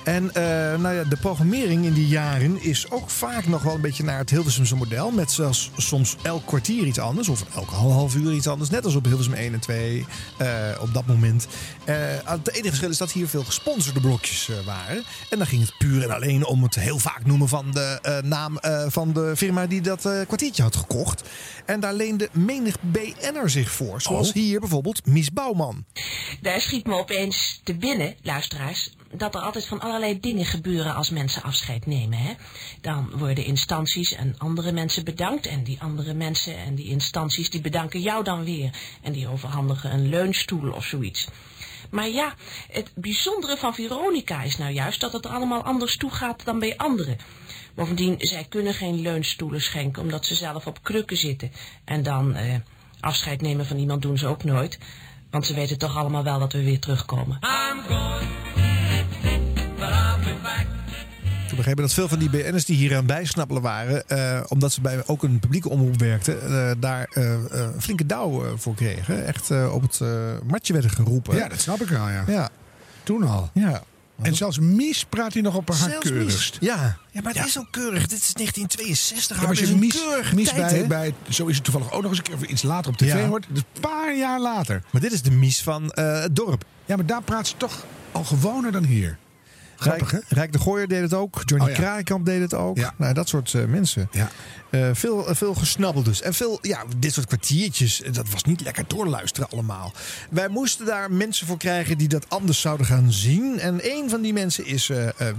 En 0.04 0.34
eh, 0.34 0.44
nou 0.80 0.96
ja, 0.96 1.04
de 1.04 1.18
programmering 1.18 1.86
in 1.86 1.94
die 1.94 2.08
jaren 2.08 2.62
is 2.64 2.92
ook 2.92 3.10
vaak 3.10 3.46
nog 3.48 3.64
wel 3.64 3.76
een 3.76 3.82
beetje 3.82 4.04
naar 4.04 4.18
het 4.18 4.30
Hilversumse 4.30 4.76
model. 4.76 5.12
Met 5.12 5.32
zelfs 5.32 5.70
soms 5.78 6.16
elk 6.22 6.46
kwartier 6.46 6.86
iets 6.86 7.00
anders. 7.00 7.30
Of 7.30 7.46
elk 7.56 7.70
half 7.70 8.16
uur 8.16 8.34
iets 8.34 8.48
anders. 8.48 8.70
Net 8.70 8.86
als 8.86 8.96
op 8.96 9.06
Hilversum 9.06 9.34
1 9.34 9.54
en 9.54 9.60
2 9.60 10.06
eh, 10.38 10.48
op 10.82 10.94
dat 10.94 11.06
moment. 11.06 11.48
Eh, 11.84 11.96
het 12.24 12.50
enige 12.52 12.68
verschil 12.68 12.90
is 12.90 12.98
dat 12.98 13.12
hier 13.12 13.28
veel 13.28 13.44
gesponsorde 13.44 14.00
blokjes 14.00 14.50
eh, 14.50 14.66
waren. 14.66 15.04
En 15.30 15.38
dan 15.38 15.48
ging 15.48 15.62
het 15.62 15.78
puur 15.78 16.04
en 16.04 16.12
alleen 16.16 16.46
om 16.46 16.64
het 16.64 16.76
heel 16.76 17.00
vaak 17.00 17.26
noemen 17.26 17.48
van 17.48 17.72
de 17.72 18.00
eh, 18.02 18.18
naam 18.22 18.58
eh, 18.58 18.86
van 18.88 19.14
de 19.14 19.34
firma 19.36 19.68
die 19.68 19.82
dat 19.82 20.06
eh, 20.06 20.22
kwartiertje 20.26 20.64
had 20.64 20.76
gekocht. 20.76 21.30
En 21.66 21.80
daar 21.80 21.94
leende 21.94 22.30
menig 22.32 22.76
BN'er 22.82 23.50
zich 23.50 23.72
voor. 23.72 24.02
Zoals 24.02 24.28
Oh. 24.28 24.34
hier 24.34 24.60
bijvoorbeeld 24.60 25.06
Mies 25.06 25.32
Bouwman. 25.32 25.86
Daar 26.42 26.62
schiet 26.62 26.86
me 26.86 26.94
opeens 26.94 27.62
te 27.64 27.76
binnen, 27.76 28.16
luisteraars, 28.22 28.96
dat 29.14 29.36
er 29.36 29.42
altijd 29.42 29.66
van 29.66 29.80
allerlei 29.80 30.20
dingen 30.20 30.46
gebeuren 30.46 30.96
als 30.96 31.10
mensen 31.10 31.44
afscheid 31.44 31.86
nemen. 31.86 32.18
Hè? 32.18 32.34
Dan 32.82 33.12
worden 33.18 33.46
instanties 33.46 34.14
en 34.14 34.36
andere 34.38 34.72
mensen 34.72 35.04
bedankt 35.04 35.46
en 35.46 35.64
die 35.64 35.82
andere 35.82 36.14
mensen 36.14 36.58
en 36.58 36.76
die 36.76 36.88
instanties 36.88 37.50
die 37.50 37.62
bedanken 37.62 38.02
jou 38.02 38.24
dan 38.24 38.44
weer. 38.44 38.70
En 39.02 39.12
die 39.12 39.28
overhandigen 39.28 39.94
een 39.94 40.10
leunstoel 40.10 40.72
of 40.72 40.86
zoiets. 40.86 41.28
Maar 41.90 42.10
ja, 42.10 42.34
het 42.72 42.92
bijzondere 42.96 43.58
van 43.58 43.74
Veronica 43.74 44.42
is 44.42 44.58
nou 44.58 44.72
juist 44.72 45.02
dat 45.02 45.14
het 45.14 45.26
er 45.26 45.32
allemaal 45.32 45.64
anders 45.64 45.98
toe 45.98 46.12
gaat 46.12 46.46
dan 46.46 46.60
bij 46.60 46.78
anderen. 46.78 47.18
Bovendien, 47.76 48.16
zij 48.20 48.46
kunnen 48.50 48.74
geen 48.74 49.02
leunstoelen 49.02 49.62
schenken 49.62 50.02
omdat 50.02 50.26
ze 50.26 50.36
zelf 50.36 50.68
op 50.68 50.84
krukken 50.84 51.18
zitten. 51.18 51.52
En 51.86 52.04
dan 52.04 52.36
eh, 52.36 52.56
afscheid 53.00 53.42
nemen 53.42 53.66
van 53.66 53.78
iemand 53.78 54.02
doen 54.02 54.18
ze 54.18 54.28
ook 54.28 54.44
nooit. 54.44 54.80
Want 55.30 55.46
ze 55.46 55.54
weten 55.54 55.78
toch 55.78 55.98
allemaal 55.98 56.24
wel 56.24 56.40
dat 56.40 56.54
we 56.54 56.64
weer 56.64 56.80
terugkomen. 56.80 57.40
Ik 61.44 61.58
heb 61.58 61.66
begrepen 61.66 61.82
dat 61.84 61.94
veel 61.94 62.08
van 62.08 62.20
die 62.20 62.30
BN'ers 62.30 62.66
die 62.66 62.76
hier 62.76 62.96
aan 62.96 63.06
bijsnappelen 63.06 63.62
waren, 63.62 64.08
eh, 64.10 64.44
omdat 64.48 64.72
ze 64.74 64.82
bij 64.82 65.04
ook 65.06 65.24
een 65.24 65.40
publieke 65.40 65.70
omroep 65.70 66.00
werkten, 66.00 66.42
eh, 66.44 66.72
daar 66.80 67.08
eh, 67.14 67.34
eh, 67.34 67.40
een 67.52 67.82
flinke 67.82 68.06
douw 68.06 68.46
eh, 68.46 68.52
voor 68.56 68.76
kregen. 68.76 69.26
Echt 69.26 69.52
eh, 69.52 69.74
op 69.74 69.82
het 69.82 70.00
matje 70.48 70.74
werden 70.74 70.92
geroepen. 70.92 71.36
Ja, 71.36 71.48
dat 71.48 71.60
snap 71.62 71.82
ik 71.82 71.88
wel, 71.90 72.10
ja. 72.10 72.24
ja. 72.28 72.50
Toen 73.04 73.24
al. 73.24 73.50
ja. 73.54 73.84
En 74.22 74.36
zelfs 74.36 74.60
Mies 74.60 75.06
praat 75.06 75.34
hij 75.34 75.42
nog 75.42 75.56
op 75.56 75.68
haar 75.70 75.78
Zelfs 75.78 75.98
keurigst. 76.10 76.60
Mies. 76.62 76.70
Ja. 76.70 76.98
ja, 77.12 77.22
maar 77.22 77.32
het 77.32 77.42
Ja. 77.42 77.46
is 77.46 77.60
ook 77.60 77.68
keurig. 77.72 78.08
Dit 78.08 78.20
is 78.22 78.34
1962. 78.34 79.36
Ja, 79.36 79.42
maar 79.42 79.50
als 79.50 79.60
je 79.60 79.76
Mies, 79.76 80.34
Mies 80.34 80.50
tijd, 80.50 80.88
bij, 80.88 81.14
zo 81.30 81.46
is 81.46 81.56
het 81.56 81.64
toevallig 81.64 81.92
ook 81.92 82.02
nog 82.02 82.12
eens 82.12 82.22
een 82.30 82.38
keer 82.40 82.48
iets 82.50 82.62
later 82.64 82.92
op 82.92 82.98
tv 82.98 83.08
Ja. 83.14 83.28
hoort. 83.28 83.46
Dus 83.50 83.64
een 83.74 83.82
paar 83.82 84.16
jaar 84.18 84.40
later. 84.42 84.84
Maar 84.92 85.02
dit 85.02 85.12
is 85.12 85.22
de 85.22 85.32
Mies 85.32 85.64
van 85.64 85.92
eh, 85.92 86.22
het 86.22 86.36
dorp. 86.36 86.64
Ja, 86.86 86.96
maar 86.96 87.06
daar 87.06 87.22
praat 87.22 87.48
ze 87.48 87.58
toch 87.58 87.86
al 88.12 88.24
gewoner 88.24 88.72
dan 88.72 88.84
hier. 88.84 89.18
Grappig, 89.82 90.12
Rijk, 90.12 90.26
Rijk 90.28 90.52
de 90.52 90.60
Gooier 90.60 90.88
deed 90.88 91.02
het 91.02 91.14
ook. 91.14 91.42
Johnny 91.46 91.70
Oh, 91.70 91.76
ja. 91.76 91.82
Kraaikamp 91.82 92.26
deed 92.26 92.42
het 92.42 92.54
ook. 92.54 92.78
Ja. 92.78 92.94
Nou, 92.98 93.14
dat 93.14 93.28
soort 93.28 93.54
eh, 93.54 93.66
mensen. 93.66 94.10
Ja. 94.12 94.30
Eh, 94.70 94.90
veel, 94.94 95.28
eh, 95.28 95.36
veel 95.36 95.54
gesnabbeld 95.54 96.06
dus. 96.06 96.22
En 96.22 96.34
veel, 96.34 96.60
ja, 96.62 96.84
dit 96.98 97.14
soort 97.14 97.28
kwartiertjes, 97.28 98.02
dat 98.12 98.30
was 98.30 98.44
niet 98.44 98.62
lekker 98.62 98.84
doorluisteren 98.88 99.50
allemaal. 99.50 99.94
Wij 100.30 100.48
moesten 100.48 100.86
daar 100.86 101.12
mensen 101.12 101.48
voor 101.48 101.58
krijgen 101.58 101.98
die 101.98 102.08
dat 102.08 102.30
anders 102.30 102.62
zouden 102.62 102.86
gaan 102.86 103.12
zien. 103.12 103.60
En 103.60 103.80
een 103.82 104.10
van 104.10 104.22
die 104.22 104.34
mensen 104.34 104.66
is 104.66 104.92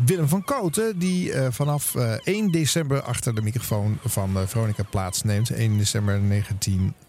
Willem 0.04 0.28
van 0.28 0.44
Kooten. 0.44 0.98
Die 0.98 1.32
vanaf 1.50 1.94
eh, 1.94 2.12
1 2.24 2.50
december 2.50 3.02
achter 3.02 3.34
de 3.34 3.42
microfoon 3.42 3.98
van 4.04 4.38
Veronica 4.46 4.82
plaatsneemt. 4.82 5.50
1 5.50 5.78
december 5.78 6.20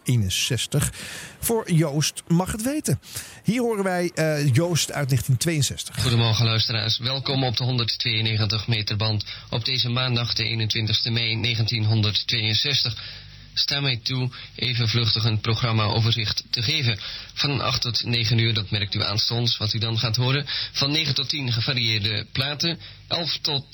1961. 0.06 0.92
Voor 1.40 1.72
Joost 1.72 2.24
mag 2.28 2.52
het 2.52 2.62
weten. 2.62 3.00
Hier 3.44 3.62
horen 3.62 3.84
wij 3.84 4.12
eh, 4.16 4.54
Joost 4.54 4.92
uit 4.92 5.08
1962. 5.10 6.02
Goedemorgen 6.02 6.46
luisteraars, 6.46 6.98
welkom 6.98 7.44
op 7.44 7.58
de 7.58 7.64
192 7.64 8.68
meter 8.68 8.98
band 8.98 9.26
op 9.50 9.66
deze 9.66 9.90
maandag 9.90 10.34
de 10.34 10.44
21 10.44 11.04
mei 11.04 11.42
1962. 11.42 13.23
Sta 13.54 13.80
mij 13.80 14.00
toe 14.04 14.30
even 14.56 14.90
vluchtig 14.90 15.24
een 15.24 15.40
programmaoverzicht 15.40 16.44
te 16.50 16.64
geven. 16.64 17.00
Van 17.34 17.62
8 17.62 17.82
tot 17.82 18.04
9 18.04 18.38
uur, 18.38 18.54
dat 18.54 18.70
merkt 18.70 18.96
u 18.96 19.04
aanstonds 19.04 19.58
wat 19.58 19.74
u 19.74 19.80
dan 19.80 20.00
gaat 20.00 20.16
horen. 20.16 20.46
Van 20.72 20.92
9 20.92 21.16
tot 21.16 21.30
10 21.30 21.52
gevarieerde 21.52 22.26
platen. 22.32 22.80
11 23.08 23.38
tot 23.42 23.66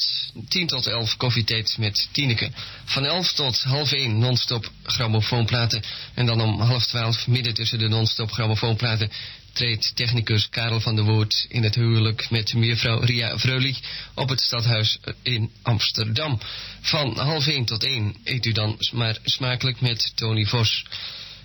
10 0.48 0.68
tot 0.68 0.88
11 0.88 1.18
koffietijd 1.18 1.76
met 1.78 2.10
Tineke. 2.12 2.52
Van 2.86 3.06
11 3.06 3.34
tot 3.34 3.64
half 3.64 3.92
1 3.92 4.20
non-stop 4.20 4.72
grammofoonplaten. 4.84 5.84
En 6.14 6.26
dan 6.26 6.42
om 6.42 6.62
half 6.62 6.86
12 6.86 7.28
midden 7.28 7.54
tussen 7.54 7.80
de 7.80 7.88
non-stop 7.88 8.32
grammofoonplaten 8.32 9.12
treedt 9.54 9.96
technicus 9.96 10.50
Karel 10.50 10.80
van 10.80 10.96
der 10.96 11.06
Woerd 11.06 11.46
in 11.50 11.64
het 11.64 11.76
huwelijk 11.76 12.30
met 12.30 12.54
mevrouw 12.54 13.00
Ria 13.00 13.38
Vreulich 13.38 13.80
op 14.14 14.30
het 14.30 14.42
stadhuis 14.42 15.00
in 15.22 15.52
Amsterdam. 15.62 16.40
Van 16.82 17.18
half 17.18 17.48
1 17.48 17.66
tot 17.66 17.84
1 17.84 18.16
eet 18.24 18.46
u 18.46 18.52
dan 18.52 18.78
maar 18.92 19.18
smakelijk 19.24 19.82
met 19.82 20.12
Tony 20.16 20.46
Vos. 20.46 20.86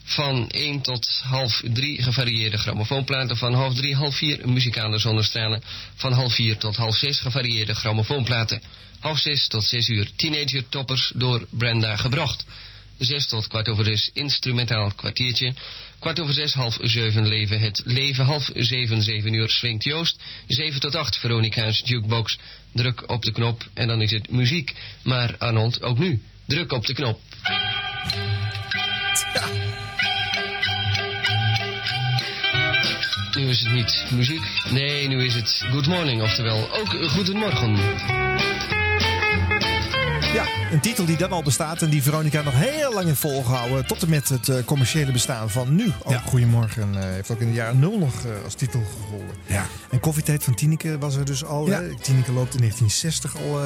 Van 0.05 0.49
1 0.49 0.81
tot 0.81 1.21
half 1.23 1.62
3 1.73 2.03
gevarieerde 2.03 2.59
grammofoonplaten. 2.59 3.37
Van 3.37 3.55
half 3.55 3.75
3, 3.75 3.95
half 3.95 4.17
4 4.17 4.49
muzikale 4.49 4.99
zonnestralen. 4.99 5.62
Van 5.95 6.12
half 6.12 6.35
4 6.35 6.57
tot 6.57 6.77
half 6.77 6.97
6 6.97 7.21
gevarieerde 7.21 7.75
grammofoonplaten. 7.75 8.62
Half 9.01 9.19
6 9.19 9.49
tot 9.49 9.64
6 9.64 9.88
uur 9.88 10.11
teenager 10.17 10.69
toppers 10.69 11.12
door 11.14 11.47
Brenda 11.51 11.97
gebracht. 11.97 12.45
6 12.98 13.26
tot 13.26 13.46
kwart 13.46 13.68
over 13.68 13.85
6 13.85 14.11
instrumentaal 14.12 14.92
kwartiertje. 14.94 15.54
Kwart 15.98 16.20
over 16.20 16.35
6, 16.35 16.54
half 16.54 16.78
7 16.80 17.26
leven 17.26 17.61
het 17.61 17.83
leven. 17.85 18.24
Half 18.24 18.50
7, 18.54 19.02
7 19.02 19.33
uur 19.33 19.48
swingt 19.48 19.85
Joost. 19.85 20.20
7 20.46 20.80
tot 20.80 20.94
8 20.94 21.16
Veronica's 21.16 21.83
jukebox. 21.85 22.38
Druk 22.72 23.11
op 23.11 23.22
de 23.22 23.33
knop 23.33 23.66
en 23.74 23.88
dan 23.88 24.02
is 24.02 24.11
het 24.11 24.30
muziek. 24.30 24.74
Maar 25.02 25.37
Arnold, 25.38 25.83
ook 25.83 25.98
nu. 25.98 26.22
Druk 26.46 26.72
op 26.72 26.87
de 26.87 26.94
knop. 26.94 27.20
Nu 33.37 33.48
is 33.48 33.61
het 33.61 33.72
niet 33.72 34.04
muziek. 34.11 34.42
Nee, 34.70 35.09
nu 35.09 35.24
is 35.24 35.35
het 35.35 35.64
good 35.70 35.87
morning, 35.87 36.22
oftewel 36.22 36.72
ook 36.72 36.88
goedemorgen. 36.88 37.76
Ja, 40.35 40.63
een 40.75 40.81
titel 40.81 41.05
die 41.05 41.17
dan 41.17 41.33
al 41.33 41.43
bestaat 41.43 41.83
en 41.83 41.91
die 41.91 42.03
Veronica 42.03 42.43
nog 42.43 42.55
heel 42.57 42.93
lang 42.93 43.07
heeft 43.07 43.21
volgehouden. 43.21 43.87
Tot 43.87 44.03
en 44.03 44.09
met 44.11 44.29
het 44.29 44.49
eh, 44.49 44.57
commerciële 44.65 45.13
bestaan 45.13 45.51
van 45.51 45.75
nu. 45.75 45.93
Ook 46.03 46.15
Goedemorgen 46.27 46.95
eh, 46.95 47.03
heeft 47.03 47.31
ook 47.31 47.41
in 47.41 47.47
de 47.49 47.55
jaren 47.55 47.79
nul 47.79 47.99
nog 47.99 48.25
eh, 48.25 48.31
als 48.45 48.55
titel 48.55 48.83
gegolden. 49.01 49.37
Ja. 49.47 49.67
En 49.91 50.01
Koffietijd 50.01 50.45
van 50.45 50.55
Tineke 50.55 50.99
was 50.99 51.17
er 51.17 51.25
dus 51.25 51.45
al. 51.45 51.67
Ja. 51.67 51.81
Tineke 52.01 52.33
loopt 52.33 52.55
in 52.55 52.59
1960 52.61 53.37
al 53.37 53.61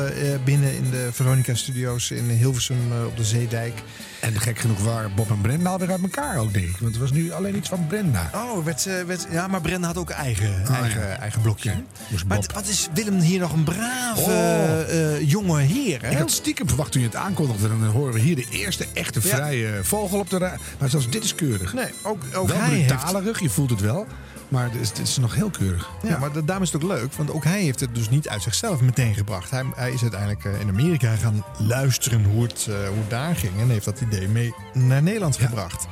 binnen 0.44 0.75
in 0.77 0.90
de 0.90 1.09
Veronica-studio's 1.12 2.11
in 2.11 2.25
Hilversum 2.29 2.79
op 3.07 3.16
de 3.16 3.25
Zeedijk. 3.25 3.83
En 4.21 4.40
gek 4.40 4.59
genoeg 4.59 4.79
waren 4.79 5.14
Bob 5.14 5.31
en 5.31 5.40
Brenda 5.40 5.71
alweer 5.71 5.90
uit 5.90 6.03
elkaar 6.03 6.37
ook, 6.38 6.53
denk 6.53 6.66
ik. 6.66 6.77
Want 6.79 6.92
het 6.92 7.01
was 7.01 7.11
nu 7.12 7.33
alleen 7.33 7.57
iets 7.57 7.68
van 7.68 7.87
Brenda. 7.87 8.31
Oh, 8.35 8.64
werd, 8.64 8.81
ze- 8.81 9.05
werd, 9.07 9.27
ja, 9.31 9.47
maar 9.47 9.61
Brenda 9.61 9.87
had 9.87 9.97
ook 9.97 10.11
eigen, 10.11 10.66
eigen, 10.83 11.21
eigen 11.21 11.40
blokje. 11.42 11.73
Maar 12.27 12.38
wat 12.55 12.66
is 12.66 12.88
Willem 12.94 13.18
hier 13.21 13.40
nog 13.40 13.53
een 13.53 13.64
brave 13.64 14.16
Oh. 14.21 15.29
jonge 15.29 15.61
heer, 15.61 16.03
hè? 16.03 16.11
Ik 16.11 16.18
had 16.18 16.31
stiekem 16.31 16.68
verwacht 16.68 16.94
toen 16.98 17.06
je 17.11 17.16
het 17.16 17.26
aankondigde. 17.26 17.68
Dan 17.68 17.84
horen 17.84 18.12
we 18.12 18.20
hier 18.20 18.37
de 18.37 18.46
eerste 18.50 18.87
echte 18.94 19.20
Ja. 19.22 19.28
vrije 19.37 19.78
vogel 19.82 20.18
op 20.18 20.30
de 20.30 20.38
rij. 20.38 20.56
Maar 20.78 20.88
zelfs 20.88 21.08
dit 21.11 21.24
is 21.24 21.34
keurig. 21.34 21.74
Nee, 21.74 21.90
ook, 22.02 22.22
ook 22.34 22.48
wel 22.48 22.56
hij 22.56 22.68
heeft... 22.68 23.38
je 23.40 23.50
voelt 23.50 23.70
het 23.70 23.80
wel. 23.80 24.06
Maar 24.48 24.64
het 24.64 24.74
is, 24.80 24.88
het 24.88 24.98
is 24.98 25.16
nog 25.16 25.34
heel 25.34 25.50
keurig. 25.50 25.90
Ja, 26.02 26.18
maar 26.18 26.32
da- 26.32 26.40
daarom 26.40 26.64
is 26.64 26.72
het 26.72 26.82
ook 26.82 26.88
leuk, 26.88 27.12
want 27.12 27.30
ook 27.30 27.44
hij 27.44 27.62
heeft 27.62 27.80
het 27.80 27.94
dus 27.94 28.11
niet 28.11 28.28
uit 28.28 28.42
zichzelf 28.42 28.80
meteen 28.80 29.14
gebracht. 29.14 29.50
Hij, 29.50 29.64
hij 29.74 29.92
is 29.92 30.02
uiteindelijk 30.02 30.44
eh, 30.44 30.61
in 30.61 30.68
Amerika 30.68 31.14
gaan 31.16 31.44
luisteren 31.58 32.24
hoe 32.24 32.42
het, 32.42 32.66
eh, 32.68 32.74
hoe 32.88 32.98
het 32.98 33.11
daar 33.11 33.37
ging 33.37 33.52
en 33.61 33.68
heeft 33.70 33.84
dat 33.84 34.00
idee 34.00 34.28
mee 34.28 34.54
naar 34.72 35.02
Nederland 35.02 35.37
gebracht. 35.37 35.87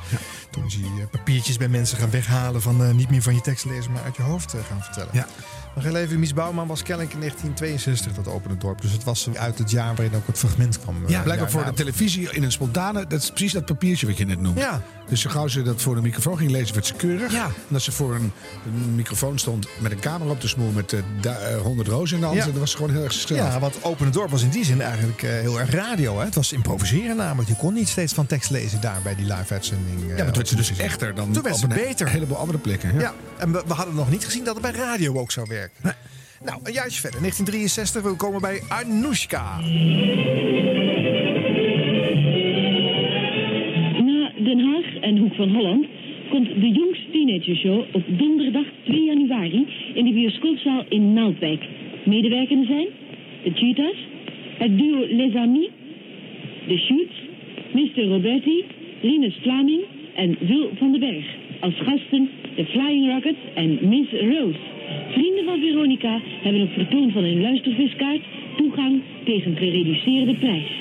Toen 0.49 0.65
is 0.65 0.73
hij 0.73 0.83
eh, 1.01 1.07
papiertjes 1.11 1.57
bij 1.57 1.67
mensen 1.67 1.97
gaan 1.97 2.09
weghalen 2.11 2.61
van 2.61 2.83
eh, 2.83 2.91
niet 2.93 3.09
meer 3.09 3.21
van 3.21 3.33
je 3.35 3.41
tekst 3.41 3.65
lezen, 3.65 3.91
maar 3.91 4.03
uit 4.03 4.15
je 4.15 4.21
hoofd 4.21 4.53
eh, 4.53 4.59
gaan 4.69 4.83
vertellen. 4.83 5.09
Ja. 5.13 5.27
Nog 5.75 5.83
heel 5.83 5.95
even, 5.95 6.19
Mies 6.19 6.33
Bouwman 6.33 6.67
was 6.67 6.83
kennelijk 6.83 7.13
in 7.13 7.19
1962 7.19 8.23
dat 8.23 8.33
opende 8.33 8.57
dorp. 8.57 8.81
Dus 8.81 8.91
het 8.91 9.03
was 9.03 9.29
uit 9.33 9.57
het 9.57 9.71
jaar 9.71 9.95
waarin 9.95 10.15
ook 10.15 10.27
het 10.27 10.37
fragment 10.37 10.79
kwam. 10.79 10.95
Ja, 11.07 11.21
blijkbaar 11.21 11.51
voor 11.51 11.65
de 11.65 11.73
televisie 11.73 12.29
in 12.31 12.43
een 12.43 12.51
spontane. 12.51 13.07
Dat 13.07 13.21
is 13.21 13.29
precies 13.29 13.51
dat 13.53 13.65
papiertje 13.65 14.05
wat 14.07 14.17
je 14.17 14.25
net 14.25 14.39
noemt. 14.41 14.57
Ja. 14.59 14.81
Dus 15.09 15.21
zo 15.21 15.29
gauw 15.29 15.47
ze 15.47 15.61
dat 15.61 15.81
voor 15.81 15.95
de 15.95 16.01
microfoon 16.01 16.37
ging 16.37 16.51
lezen, 16.51 16.73
werd 16.73 16.85
ze 16.85 16.93
keurig. 16.93 17.31
Ja. 17.31 17.45
En 17.45 17.73
als 17.73 17.83
ze 17.83 17.91
voor 17.91 18.15
een, 18.15 18.31
een 18.65 18.95
microfoon 18.95 19.39
stond 19.39 19.67
met 19.79 19.91
een 19.91 19.99
camera 19.99 20.31
op 20.31 20.41
de 20.41 20.47
smoel 20.47 20.71
met 20.71 20.93
eh, 20.93 21.01
100 21.61 21.87
rozen 21.87 22.15
in 22.15 22.21
de 22.21 22.27
hand, 22.27 22.39
Ja. 22.39 22.45
dan 22.45 22.59
was 22.59 22.75
gewoon 22.75 22.91
heel 22.91 23.03
erg 23.03 23.13
zichzelf. 23.13 23.39
Ja, 23.39 23.59
want 23.59 23.83
Open 23.83 24.05
het 24.05 24.13
Dorp 24.13 24.29
was 24.29 24.43
in 24.43 24.49
die 24.49 24.65
zin 24.65 24.81
eigenlijk 24.81 25.21
heel 25.21 25.59
erg 25.59 25.69
radio. 25.69 26.17
Hè? 26.19 26.25
Het 26.25 26.35
was 26.35 26.51
improviseren 26.53 27.15
namelijk. 27.15 27.49
Je 27.49 27.55
kon 27.55 27.73
niet 27.73 27.87
steeds 27.87 28.13
van 28.13 28.25
tekst 28.25 28.49
lezen 28.49 28.81
daar 28.81 28.99
bij 29.03 29.15
die 29.15 29.25
live-uitzending. 29.25 29.99
Ja, 30.17 30.23
maar 30.23 30.33
werd 30.37 30.47
ze 30.47 30.55
dus 30.55 30.79
echter 30.79 31.15
dan 31.15 31.31
Toen 31.31 31.43
werd 31.43 31.55
op 31.55 31.69
een 31.69 31.75
beter. 31.75 32.09
heleboel 32.09 32.37
andere 32.37 32.57
plekken. 32.59 32.93
Ja. 32.93 32.99
Ja, 32.99 33.13
en 33.37 33.51
we, 33.51 33.63
we 33.67 33.73
hadden 33.73 33.95
nog 33.95 34.11
niet 34.11 34.25
gezien 34.25 34.43
dat 34.43 34.53
het 34.53 34.63
bij 34.63 34.71
radio 34.71 35.15
ook 35.15 35.31
zou 35.31 35.47
werken. 35.49 35.95
Nou, 36.43 36.59
een 36.63 36.73
jaartje 36.73 37.01
verder, 37.01 37.19
1963, 37.19 38.01
we 38.01 38.15
komen 38.15 38.41
bij 38.41 38.61
Anoushka. 38.67 39.59
Na 44.09 44.31
Den 44.43 44.59
Haag 44.59 44.95
en 45.01 45.17
Hoek 45.17 45.35
van 45.35 45.49
Holland 45.49 45.85
komt 46.29 46.47
de 46.47 46.71
jongste 46.71 47.05
teenagershow 47.11 47.79
op 47.91 48.03
donderdag 48.07 48.65
2 48.83 49.03
januari 49.03 49.67
in 49.93 50.05
de 50.05 50.13
bioscoopzaal 50.13 50.85
in 50.89 51.13
Naaldwijk. 51.13 51.63
Medewerkenden 52.05 52.67
zijn 52.67 52.87
de 53.43 53.51
Cheetahs, 53.53 53.97
het 54.57 54.77
duo 54.77 55.05
Les 55.09 55.35
Amis, 55.35 55.69
de 56.67 56.77
Shoots, 56.77 57.15
Mr. 57.73 58.03
Roberti, 58.03 58.65
Rinus 59.01 59.37
Vlaming 59.41 59.81
en 60.17 60.37
Wil 60.39 60.69
van 60.77 60.91
den 60.91 60.99
Berg. 60.99 61.25
Als 61.59 61.73
gasten 61.75 62.29
de 62.55 62.65
Flying 62.65 63.13
Rockets 63.13 63.39
en 63.53 63.79
Miss 63.81 64.11
Rose. 64.11 64.59
Vrienden 65.11 65.45
van 65.45 65.59
Veronica 65.59 66.19
hebben 66.41 66.61
op 66.61 66.71
vertoon 66.71 67.11
van 67.11 67.23
hun 67.23 67.41
luisterviskaart 67.41 68.21
toegang 68.57 69.01
tegen 69.23 69.55
gereduceerde 69.55 70.35
prijs. 70.35 70.71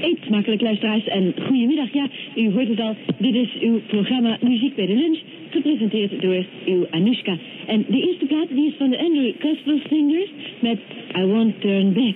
Eet 0.00 0.18
smakelijk 0.26 0.60
luisteraars 0.60 1.06
en 1.06 1.34
goedemiddag. 1.46 1.92
Ja, 1.92 2.08
u 2.34 2.50
hoort 2.50 2.68
het 2.68 2.80
al. 2.80 2.96
Dit 3.18 3.34
is 3.34 3.48
uw 3.60 3.80
programma 3.86 4.38
Muziek 4.40 4.74
bij 4.74 4.86
de 4.86 4.94
Lunch. 4.94 5.18
Gepresenteerd 5.50 6.20
door 6.20 6.44
uw 6.66 6.86
Anushka. 6.90 7.36
En 7.66 7.84
de 7.88 8.06
eerste 8.08 8.26
plaat 8.26 8.48
die 8.48 8.66
is 8.66 8.74
van 8.78 8.90
de 8.90 8.98
Andrew 8.98 9.32
Gospel 9.40 9.78
Singers 9.88 10.30
met 10.58 10.78
I 11.16 11.24
Won't 11.24 11.60
Turn 11.60 11.92
Back. 11.92 12.14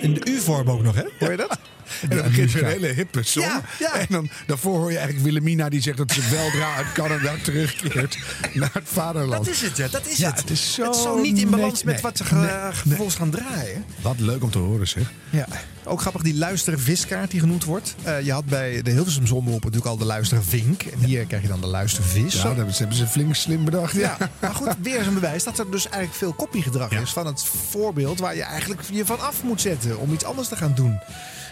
In 0.00 0.14
de 0.14 0.20
U-vorm 0.24 0.70
ook 0.70 0.82
nog, 0.82 0.94
hè? 0.94 1.02
Hoor 1.18 1.30
je 1.30 1.36
dat? 1.36 1.58
En 2.02 2.16
dan 2.16 2.22
begint 2.22 2.52
weer 2.52 2.62
een 2.62 2.68
hele 2.68 2.86
hippe 2.86 3.22
song. 3.22 3.42
Ja, 3.44 3.62
ja. 3.78 3.92
En 3.94 4.06
dan, 4.08 4.28
daarvoor 4.46 4.78
hoor 4.78 4.90
je 4.90 4.96
eigenlijk 4.98 5.26
Willemina 5.26 5.68
die 5.68 5.80
zegt 5.82 5.96
dat 5.96 6.12
ze 6.12 6.28
weldra 6.30 6.74
uit 6.74 6.92
Canada 6.92 7.32
terugkeert 7.44 8.18
naar 8.52 8.70
het 8.72 8.88
vaderland. 8.88 9.44
Dat 9.44 9.54
is 9.54 9.60
het, 9.60 9.76
ja. 9.76 9.88
Dat 9.88 10.06
is 10.06 10.16
Ja, 10.16 10.30
het. 10.30 10.38
het 10.40 10.50
is 10.50 10.74
zo 10.74 10.92
zo 10.92 11.20
niet 11.20 11.38
in 11.38 11.50
balans 11.50 11.82
met 11.82 12.00
wat 12.00 12.16
ze 12.16 12.24
vervolgens 12.24 13.16
gaan 13.16 13.30
draaien. 13.30 13.84
Wat 14.02 14.20
leuk 14.20 14.42
om 14.42 14.50
te 14.50 14.58
horen 14.58 14.88
zeg. 14.88 15.10
Ja. 15.30 15.46
Ook 15.86 16.00
grappig, 16.00 16.22
die 16.22 16.34
luisterviskaart 16.34 17.30
die 17.30 17.40
genoemd 17.40 17.64
wordt. 17.64 17.94
Eh, 18.02 18.20
je 18.20 18.32
had 18.32 18.44
bij 18.44 18.82
de 18.82 18.90
Hilversum 18.90 19.26
Zonneop 19.26 19.60
natuurlijk 19.60 19.86
al 19.86 19.96
de 19.96 20.04
luistervink. 20.04 20.82
En 20.82 20.98
hier 20.98 21.24
krijg 21.26 21.42
je 21.42 21.48
dan 21.48 21.60
de 21.60 21.66
luistervis. 21.66 22.34
Ja, 22.34 22.42
dat 22.42 22.56
hebben 22.56 22.74
ze- 22.74 23.06
flink 23.06 23.34
slim 23.34 23.64
bedacht. 23.64 23.92
Ja, 23.94 24.16
Ja. 24.18 24.30
maar 24.40 24.54
goed, 24.54 24.74
weer 24.82 24.98
eens 24.98 25.06
een 25.06 25.14
bewijs 25.14 25.44
dat 25.44 25.58
er 25.58 25.70
dus 25.70 25.84
eigenlijk 25.88 26.14
veel 26.14 26.32
kopiegedrag 26.32 26.90
is 26.90 27.10
van 27.10 27.26
het 27.26 27.44
voorbeeld 27.70 28.18
waar 28.18 28.36
je 28.36 28.42
eigenlijk 28.42 28.80
je 28.92 29.06
van 29.06 29.20
af 29.20 29.42
moet 29.42 29.60
zetten 29.60 29.98
om 29.98 30.12
iets 30.12 30.24
anders 30.24 30.48
te 30.48 30.56
gaan 30.56 30.74
doen. 30.74 30.98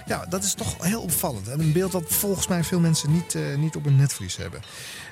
Ja, 0.07 0.27
dat 0.29 0.45
is 0.45 0.55
toch 0.55 0.85
heel 0.85 1.01
opvallend. 1.01 1.49
En 1.49 1.61
een 1.61 1.73
beeld 1.73 1.93
dat 1.93 2.05
volgens 2.07 2.47
mij 2.47 2.65
veel 2.65 2.81
mensen 2.81 3.13
niet, 3.13 3.35
eh, 3.35 3.57
niet 3.57 3.77
op 3.77 3.85
hun 3.85 3.97
netvlies 3.97 4.37
hebben. 4.37 4.61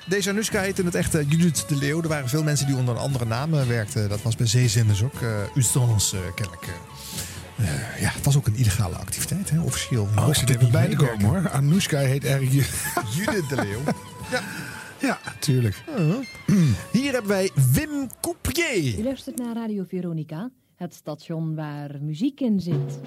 Deze 0.07 0.29
Anushka 0.29 0.61
heette 0.61 0.79
in 0.79 0.85
het 0.85 0.95
echte 0.95 1.25
Judith 1.27 1.65
de 1.67 1.75
Leeuw. 1.75 2.01
Er 2.01 2.07
waren 2.07 2.29
veel 2.29 2.43
mensen 2.43 2.67
die 2.67 2.75
onder 2.75 2.95
een 2.95 3.01
andere 3.01 3.25
naam 3.25 3.53
eh, 3.53 3.63
werkten. 3.67 4.09
Dat 4.09 4.21
was 4.21 4.35
bij 4.35 4.47
zeezenders 4.47 5.03
ook. 5.03 5.21
Uh, 5.21 5.29
Ustance, 5.55 6.15
uh, 6.17 6.21
kennelijk. 6.35 6.65
ja, 7.99 8.09
het 8.09 8.25
was 8.25 8.37
ook 8.37 8.47
een 8.47 8.55
illegale 8.55 8.95
activiteit, 8.95 9.49
hè, 9.49 9.59
officieel. 9.61 10.07
Oh, 10.17 10.27
ik 10.27 10.35
zit 10.35 10.47
Mocht 10.47 10.61
even 10.61 10.71
bij 10.71 10.83
te 10.83 10.89
niet 10.89 10.97
komen 10.97 11.25
hoor. 11.25 11.49
Anoushka 11.49 11.97
heet 11.97 12.25
eigenlijk 12.25 12.67
Judith 13.15 13.49
de 13.49 13.55
Leeuw. 13.55 13.81
ja. 14.31 14.41
Ja, 15.01 15.19
tuurlijk. 15.39 15.83
Hier 16.91 17.11
hebben 17.11 17.31
wij 17.31 17.51
Wim 17.71 18.09
Coupier. 18.21 18.99
U 18.99 19.03
luistert 19.03 19.37
naar 19.37 19.55
Radio 19.55 19.83
Veronica, 19.87 20.49
het 20.75 20.93
station 20.93 21.55
waar 21.55 21.97
muziek 22.01 22.39
in 22.39 22.59
zit. 22.59 22.99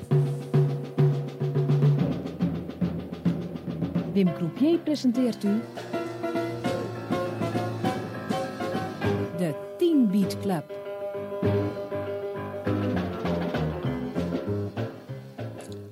Wim 4.14 4.32
Croupier 4.32 4.78
presenteert 4.78 5.44
u... 5.44 5.60
De 9.38 9.74
10 9.78 10.10
Beat 10.10 10.40
Club. 10.40 10.72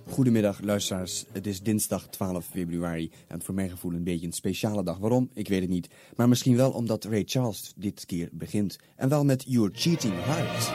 Goedemiddag 0.08 0.60
luisteraars, 0.60 1.24
het 1.32 1.46
is 1.46 1.62
dinsdag 1.62 2.08
12 2.08 2.44
februari 2.44 3.10
en 3.28 3.42
voor 3.42 3.54
mijn 3.54 3.70
gevoel 3.70 3.92
een 3.92 4.04
beetje 4.04 4.26
een 4.26 4.32
speciale 4.32 4.82
dag. 4.82 4.98
Waarom? 4.98 5.30
Ik 5.34 5.48
weet 5.48 5.60
het 5.60 5.70
niet. 5.70 5.88
Maar 6.16 6.28
misschien 6.28 6.56
wel 6.56 6.70
omdat 6.70 7.04
Ray 7.04 7.22
Charles 7.26 7.72
dit 7.76 8.06
keer 8.06 8.28
begint. 8.32 8.78
En 8.96 9.08
wel 9.08 9.24
met 9.24 9.44
You're 9.46 9.70
Cheating 9.74 10.14
Heart. 10.16 10.70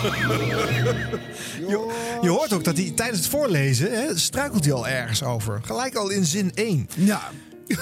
Je, 2.22 2.28
hoort 2.28 2.52
ook 2.52 2.64
dat 2.64 2.76
hij 2.76 2.92
tijdens 2.94 3.18
het 3.18 3.28
voorlezen 3.28 3.90
hè, 3.92 4.18
struikelt 4.18 4.64
hij 4.64 4.74
al 4.74 4.88
ergens 4.88 5.22
over. 5.22 5.60
Gelijk 5.64 5.94
al 5.94 6.10
in 6.10 6.24
zin 6.24 6.50
1. 6.54 6.88
Ja. 6.96 7.20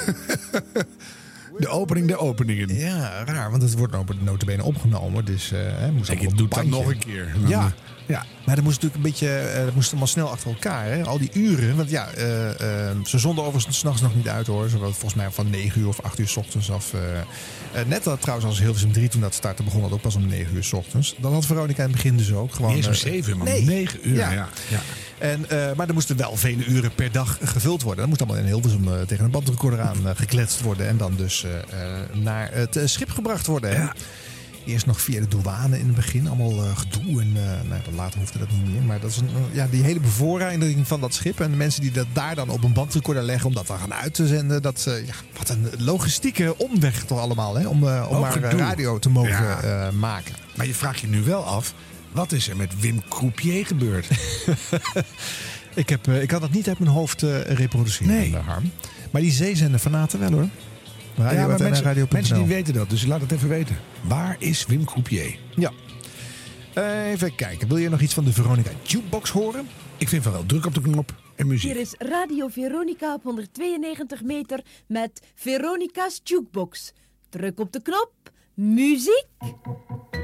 De 1.58 1.68
opening 1.68 2.08
de 2.08 2.16
openingen. 2.18 2.74
Ja, 2.74 3.24
raar, 3.24 3.50
want 3.50 3.62
het 3.62 3.76
wordt 3.76 3.92
nou 3.92 4.04
notabene 4.20 4.62
opgenomen. 4.62 5.24
Dus 5.24 5.52
eh 5.52 5.60
hè, 5.62 5.90
moest 5.92 6.10
Ik 6.10 6.18
allemaal 6.18 6.36
doe 6.36 6.46
op 6.46 6.54
dat 6.54 6.64
nog 6.66 6.86
een 6.86 6.98
keer. 6.98 7.32
Dan, 7.40 7.48
Ja. 7.48 7.72
Ja. 8.08 8.24
Maar 8.44 8.54
dat 8.56 8.64
moest 8.64 8.82
natuurlijk 8.82 9.04
een 9.04 9.10
beetje, 9.10 9.38
eh, 9.38 9.64
dat 9.64 9.74
moest 9.74 9.88
allemaal 9.88 10.08
snel 10.08 10.30
achter 10.30 10.50
elkaar. 10.50 10.84
Hè? 10.84 11.04
Al 11.04 11.18
die 11.18 11.30
uren. 11.32 11.76
Want 11.76 11.90
ja, 11.90 12.08
eh, 12.08 12.88
eh, 12.88 12.96
ze 13.04 13.18
zonden 13.18 13.44
overigens 13.44 13.78
s'nachts 13.78 14.00
nog 14.00 14.14
niet 14.14 14.28
uit 14.28 14.46
hoor. 14.46 14.68
Ze 14.68 14.78
volgens 14.78 15.14
mij 15.14 15.30
van 15.30 15.50
9 15.50 15.80
uur 15.80 15.88
of 15.88 16.00
8 16.00 16.18
uur 16.18 16.28
s 16.28 16.36
ochtends 16.36 16.70
af. 16.70 16.92
net 17.86 18.04
dat 18.04 18.20
trouwens 18.20 18.48
als 18.48 18.58
Hilversum 18.58 18.92
3 18.92 19.08
toen 19.08 19.20
dat 19.20 19.34
startte 19.34 19.62
begon 19.62 19.82
dat 19.82 19.92
ook 19.92 20.00
pas 20.00 20.14
om 20.14 20.26
9 20.26 20.54
uur 20.54 20.64
s 20.64 20.72
ochtends. 20.72 21.14
Dan 21.18 21.32
had 21.32 21.46
Veronica 21.46 21.82
in 21.82 21.88
het 21.88 21.96
begin 21.96 22.16
dus 22.16 22.32
ook 22.32 22.54
gewoon... 22.54 22.74
Niet 22.74 22.86
eens 22.86 23.04
om 23.04 23.10
7, 23.10 23.36
maar 23.36 23.46
nee. 23.46 23.62
9 23.64 24.08
uur. 24.08 24.16
Ja. 24.16 24.30
Ja. 24.30 24.48
Ja. 24.68 24.80
En, 25.18 25.46
maar 25.76 25.88
er 25.88 25.94
moesten 25.94 26.16
wel 26.16 26.36
vele 26.36 26.64
uren 26.64 26.94
per 26.94 27.12
dag 27.12 27.38
gevuld 27.42 27.82
worden. 27.82 28.00
Dat 28.00 28.08
moest 28.08 28.20
allemaal 28.20 28.40
in 28.40 28.46
Hilversum 28.46 29.06
tegen 29.06 29.24
een 29.24 29.30
bandrecorder 29.30 29.80
aan 29.80 30.16
gekletst 30.16 30.60
worden. 30.60 30.88
En 30.88 30.96
dan 30.96 31.16
dus 31.16 31.46
naar 32.12 32.50
het 32.52 32.80
schip 32.84 33.10
gebracht 33.10 33.46
worden. 33.46 33.76
Hè? 33.76 33.86
Eerst 34.68 34.86
nog 34.86 35.00
via 35.00 35.20
de 35.20 35.28
douane 35.28 35.78
in 35.78 35.86
het 35.86 35.94
begin. 35.94 36.26
Allemaal 36.26 36.64
eh, 36.64 36.76
gedoe. 36.76 37.20
En 37.20 37.32
eh, 37.36 37.42
nou, 37.68 37.80
later 37.96 38.18
hoefde 38.18 38.38
dat 38.38 38.48
niet 38.50 38.72
meer. 38.72 38.82
Maar 38.82 39.00
dat 39.00 39.10
is 39.10 39.16
een, 39.16 39.28
ja, 39.52 39.66
die 39.70 39.82
hele 39.82 40.00
bevoorrading 40.00 40.86
van 40.86 41.00
dat 41.00 41.14
schip. 41.14 41.40
En 41.40 41.50
de 41.50 41.56
mensen 41.56 41.80
die 41.82 41.90
dat 41.90 42.06
daar 42.12 42.34
dan 42.34 42.48
op 42.48 42.64
een 42.64 42.72
bandrecorder 42.72 43.22
leggen. 43.22 43.46
Om 43.48 43.54
dat 43.54 43.66
dan 43.66 43.78
gaan 43.78 43.94
uit 43.94 44.14
te 44.14 44.26
zenden. 44.26 44.62
Dat, 44.62 44.84
eh, 44.88 45.06
ja, 45.06 45.12
wat 45.38 45.48
een 45.48 45.68
logistieke 45.78 46.54
omweg 46.58 47.04
toch 47.04 47.18
allemaal. 47.20 47.54
Hè? 47.58 47.66
Om, 47.66 47.82
om 47.84 48.20
maar 48.20 48.32
gedoe. 48.32 48.58
radio 48.58 48.98
te 48.98 49.10
mogen 49.10 49.30
Ja. 49.30 49.90
maken. 49.90 50.34
Maar 50.56 50.66
je 50.66 50.74
vraagt 50.74 50.98
je 51.00 51.06
nu 51.06 51.22
wel 51.22 51.44
af, 51.44 51.74
wat 52.12 52.32
is 52.32 52.48
er 52.48 52.56
met 52.56 52.80
Wim 52.80 53.02
Croupier 53.08 53.66
gebeurd? 53.66 54.06
Ik, 55.74 55.88
heb, 55.88 56.08
ik 56.08 56.30
had 56.30 56.40
dat 56.40 56.50
niet 56.50 56.68
uit 56.68 56.78
mijn 56.78 56.90
hoofd 56.90 57.22
reproduceren, 57.46 58.14
Nee. 58.14 58.36
Harm. 58.36 58.70
Maar 59.10 59.22
die 59.22 59.32
zeezender 59.32 59.80
fanaten 59.80 60.18
wel 60.20 60.30
hoor. 60.30 60.48
Radio 61.18 61.40
ja, 61.40 61.46
maar 61.46 61.60
mensen, 61.62 62.08
mensen 62.12 62.36
die 62.36 62.46
weten 62.46 62.74
dat, 62.74 62.90
dus 62.90 63.06
laat 63.06 63.20
het 63.20 63.32
even 63.32 63.48
weten. 63.48 63.76
Waar 64.02 64.36
is 64.38 64.66
Wim 64.66 64.84
Croupier? 64.84 65.38
Ja. 65.54 65.72
Eh, 66.74 67.10
even 67.10 67.34
kijken. 67.34 67.68
Wil 67.68 67.76
je 67.76 67.88
nog 67.88 68.00
iets 68.00 68.14
van 68.14 68.24
de 68.24 68.32
Veronica 68.32 68.70
Jukebox 68.82 69.30
horen? 69.30 69.68
Ik 69.96 70.08
vind 70.08 70.22
van 70.22 70.32
wel 70.32 70.46
druk 70.46 70.66
op 70.66 70.74
de 70.74 70.80
knop 70.80 71.14
en 71.36 71.46
muziek. 71.46 71.72
Hier 71.72 71.80
is 71.80 71.94
Radio 71.98 72.48
Veronica 72.48 73.14
op 73.14 73.22
192 73.22 74.22
meter 74.22 74.60
met 74.86 75.22
Veronica's 75.34 76.20
Jukebox. 76.24 76.92
Druk 77.28 77.60
op 77.60 77.72
de 77.72 77.82
knop, 77.82 78.12
muziek. 78.54 79.26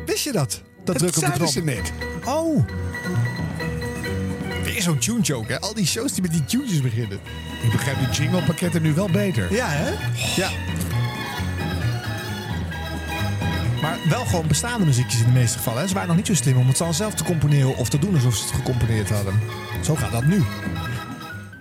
Wist 0.07 0.25
je 0.25 0.33
dat? 0.33 0.63
Dat 0.85 0.87
Dat 0.87 0.97
druk 0.99 1.09
op 1.09 1.15
de 1.15 1.21
zeiden 1.21 1.39
knop. 1.39 1.53
ze 1.53 1.61
net. 1.61 1.93
Oh. 2.25 2.65
Weer 4.65 4.83
zo'n 4.83 4.99
tune 4.99 5.21
joke, 5.21 5.53
hè? 5.53 5.61
Al 5.61 5.75
die 5.75 5.87
shows 5.87 6.13
die 6.13 6.23
met 6.23 6.33
die 6.33 6.45
tunes 6.45 6.81
beginnen. 6.81 7.21
Ik 7.63 7.71
begrijp 7.73 7.99
die 7.99 8.09
jinglepakketten 8.09 8.83
nu 8.83 8.93
wel 8.93 9.09
beter. 9.09 9.53
Ja, 9.53 9.69
hè? 9.69 9.91
Ja. 10.37 10.51
Maar 13.83 13.99
wel 14.09 14.25
gewoon 14.25 14.47
bestaande 14.47 14.87
muziekjes 14.87 15.21
in 15.21 15.27
de 15.27 15.33
meeste 15.33 15.59
gevallen. 15.59 15.81
Hè? 15.81 15.87
Ze 15.89 15.95
waren 15.95 16.09
nog 16.09 16.17
niet 16.17 16.27
zo 16.27 16.35
slim 16.35 16.57
om 16.57 16.69
het 16.69 16.79
dan 16.79 16.95
zelf 16.95 17.15
te 17.15 17.25
componeren 17.25 17.77
of 17.77 17.89
te 17.89 17.99
doen 17.99 18.15
alsof 18.15 18.35
ze 18.35 18.45
het 18.45 18.55
gecomponeerd 18.55 19.11
hadden. 19.11 19.41
Zo 19.83 19.95
gaat 19.95 20.13
dat 20.13 20.25
nu. 20.25 20.43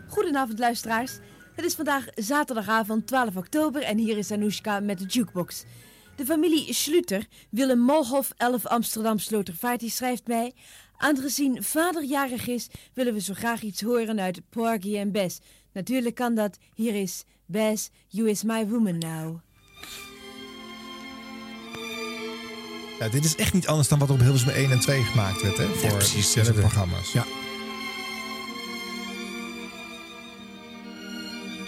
Goedenavond 0.08 0.60
luisteraars. 0.60 1.12
Het 1.56 1.66
is 1.66 1.76
vandaag 1.76 2.06
zaterdagavond 2.16 3.08
12 3.08 3.36
oktober 3.36 3.82
en 3.82 3.98
hier 3.98 4.18
is 4.18 4.32
Anoushka 4.32 4.80
met 4.80 5.00
de 5.00 5.06
jukebox. 5.06 5.63
De 6.16 6.26
familie 6.26 6.74
Schluter, 6.74 7.26
Willem 7.50 7.80
Molhof, 7.80 8.32
11 8.38 8.66
Amsterdam 8.66 9.20
Slotervaart, 9.20 9.80
die 9.80 9.89
schrijft 9.89 10.28
mij... 10.28 10.54
Aangezien 10.97 11.63
vader 11.63 12.03
jarig 12.03 12.47
is, 12.47 12.67
willen 12.93 13.13
we 13.13 13.21
zo 13.21 13.34
graag 13.34 13.62
iets 13.62 13.82
horen 13.82 14.19
uit 14.19 14.41
Porgy 14.49 14.97
en 14.97 15.12
Bess. 15.12 15.39
Natuurlijk 15.73 16.15
kan 16.15 16.36
dat. 16.36 16.58
Hier 16.73 16.95
is 16.95 17.23
Bess, 17.45 17.89
You 18.08 18.29
Is 18.29 18.43
My 18.43 18.67
Woman 18.67 18.97
Now. 18.97 19.39
Ja, 22.99 23.10
dit 23.10 23.25
is 23.25 23.36
echt 23.36 23.53
niet 23.53 23.67
anders 23.67 23.88
dan 23.88 23.99
wat 23.99 24.08
er 24.08 24.13
op 24.13 24.19
Hilversum 24.19 24.49
1 24.49 24.71
en 24.71 24.79
2 24.79 25.03
gemaakt 25.03 25.41
werd, 25.41 25.58
hè? 25.58 25.65
Voor 25.67 25.89
precies 25.89 26.12
deze 26.12 26.38
hetzelfde. 26.38 26.62
programma's. 26.62 27.12
Ja. 27.12 27.25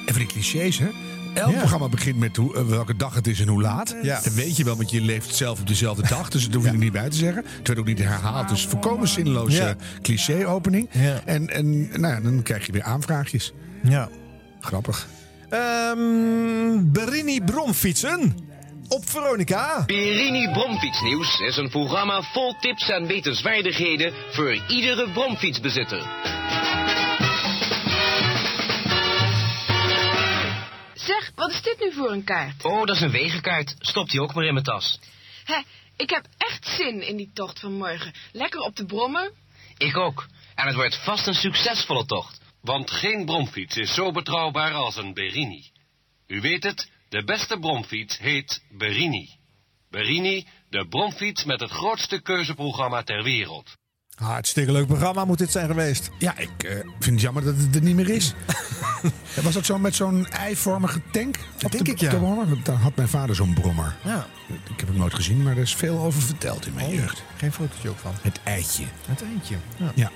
Even 0.05 0.19
die 0.19 0.27
clichés, 0.27 0.79
hè? 0.79 0.89
Elk 1.35 1.51
Ja. 1.51 1.57
programma 1.57 1.89
begint 1.89 2.17
met 2.17 2.35
hoe, 2.35 2.55
eh, 2.55 2.63
welke 2.65 2.95
dag 2.95 3.13
het 3.15 3.27
is 3.27 3.39
en 3.39 3.47
hoe 3.47 3.61
laat. 3.61 3.95
Ja. 4.01 4.19
Dat 4.23 4.33
weet 4.33 4.57
je 4.57 4.63
wel, 4.63 4.75
want 4.75 4.91
je 4.91 5.01
leeft 5.01 5.35
zelf 5.35 5.59
op 5.59 5.67
dezelfde 5.67 6.07
dag. 6.07 6.29
Dus 6.29 6.45
dat 6.45 6.53
hoef 6.53 6.63
je 6.65 6.69
er 6.69 6.77
niet 6.77 6.91
bij 6.91 7.09
te 7.09 7.17
zeggen. 7.17 7.43
Het 7.57 7.67
werd 7.67 7.79
ook 7.79 7.85
niet 7.85 7.99
herhaald. 7.99 8.49
Dus 8.49 8.65
volkomen 8.65 9.07
zinloze 9.07 9.63
Ja. 9.63 9.75
cliché-opening. 10.01 10.89
Ja. 10.91 11.21
En, 11.25 11.49
en 11.49 11.79
nou 12.01 12.13
ja, 12.13 12.19
dan 12.21 12.41
krijg 12.43 12.65
je 12.65 12.71
weer 12.71 12.83
aanvraagjes. 12.83 13.53
Ja. 13.83 14.09
Grappig. 14.59 15.07
Ehm 15.49 16.91
Berini 16.91 17.41
Bromfietsen 17.41 18.35
op 18.87 19.09
Veronica. 19.09 19.83
Perini 19.85 20.49
Bromfietsnieuws 20.51 21.39
is 21.39 21.57
een 21.57 21.69
programma 21.69 22.21
vol 22.21 22.55
tips 22.59 22.89
en 22.89 23.07
wetenswaardigheden 23.07 24.13
voor 24.31 24.61
iedere 24.67 25.11
bromfietsbezitter. 25.11 26.07
Zeg, 31.05 31.31
wat 31.35 31.51
is 31.51 31.61
dit 31.61 31.79
nu 31.79 31.93
voor 31.93 32.11
een 32.11 32.23
kaart? 32.23 32.63
Oh, 32.63 32.85
dat 32.85 32.95
is 32.95 33.01
een 33.01 33.11
wegenkaart. 33.11 33.75
Stop 33.79 34.09
die 34.09 34.21
ook 34.21 34.33
maar 34.33 34.45
in 34.45 34.53
mijn 34.53 34.65
tas. 34.65 34.99
Hé, 35.43 35.61
ik 35.97 36.09
heb 36.09 36.25
echt 36.37 36.67
zin 36.67 37.07
in 37.07 37.17
die 37.17 37.31
tocht 37.33 37.59
van 37.59 37.73
morgen. 37.73 38.13
Lekker 38.31 38.59
op 38.59 38.75
de 38.75 38.85
brommen. 38.85 39.31
Ik 39.77 39.97
ook. 39.97 40.27
En 40.55 40.67
het 40.67 40.75
wordt 40.75 41.03
vast 41.03 41.27
een 41.27 41.33
succesvolle 41.33 42.05
tocht. 42.05 42.41
Want 42.61 42.91
geen 42.91 43.25
bromfiets 43.25 43.77
is 43.77 43.93
zo 43.93 44.11
betrouwbaar 44.11 44.73
als 44.73 44.95
een 44.95 45.13
Berini. 45.13 45.71
U 46.27 46.41
weet 46.41 46.63
het, 46.63 46.89
de 47.09 47.23
beste 47.23 47.59
bromfiets 47.59 48.17
heet 48.17 48.63
Berini. 48.69 49.29
Berini, 49.89 50.47
de 50.69 50.87
bromfiets 50.87 51.43
met 51.43 51.59
het 51.59 51.71
grootste 51.71 52.21
keuzeprogramma 52.21 53.03
ter 53.03 53.23
wereld. 53.23 53.77
Hartstikke 54.15 54.71
leuk 54.71 54.87
programma 54.87 55.25
moet 55.25 55.37
dit 55.37 55.51
zijn 55.51 55.67
geweest. 55.67 56.09
Ja, 56.17 56.37
ik 56.37 56.63
eh, 56.63 56.71
vind 56.99 57.05
het 57.15 57.21
jammer 57.21 57.43
dat 57.43 57.55
het 57.57 57.75
er 57.75 57.81
niet 57.81 57.95
meer 57.95 58.09
is. 58.09 58.33
Was 59.43 59.53
dat 59.53 59.65
zo 59.65 59.77
met 59.79 59.95
zo'n 59.95 60.27
eivormige 60.27 61.01
tank? 61.11 61.39
Op 61.63 61.71
denk 61.71 61.85
de, 61.85 61.91
ik, 61.91 61.99
ja. 61.99 62.09
de 62.09 62.57
Daar 62.63 62.75
had 62.75 62.95
mijn 62.95 63.07
vader 63.07 63.35
zo'n 63.35 63.53
brommer. 63.53 63.95
Ja. 64.03 64.27
Ik 64.47 64.79
heb 64.79 64.87
hem 64.87 64.97
nooit 64.97 65.13
gezien, 65.13 65.43
maar 65.43 65.55
er 65.55 65.61
is 65.61 65.75
veel 65.75 65.97
over 65.97 66.21
verteld 66.21 66.65
in 66.65 66.73
mijn 66.73 66.93
jeugd. 66.93 67.23
Geen 67.37 67.51
fotootje 67.51 67.89
ook 67.89 67.97
van. 67.97 68.13
Het 68.21 68.39
eitje. 68.43 68.85
Het 69.05 69.21
eentje. 69.21 69.55
Ja. 69.77 69.91
Ja. 69.95 70.11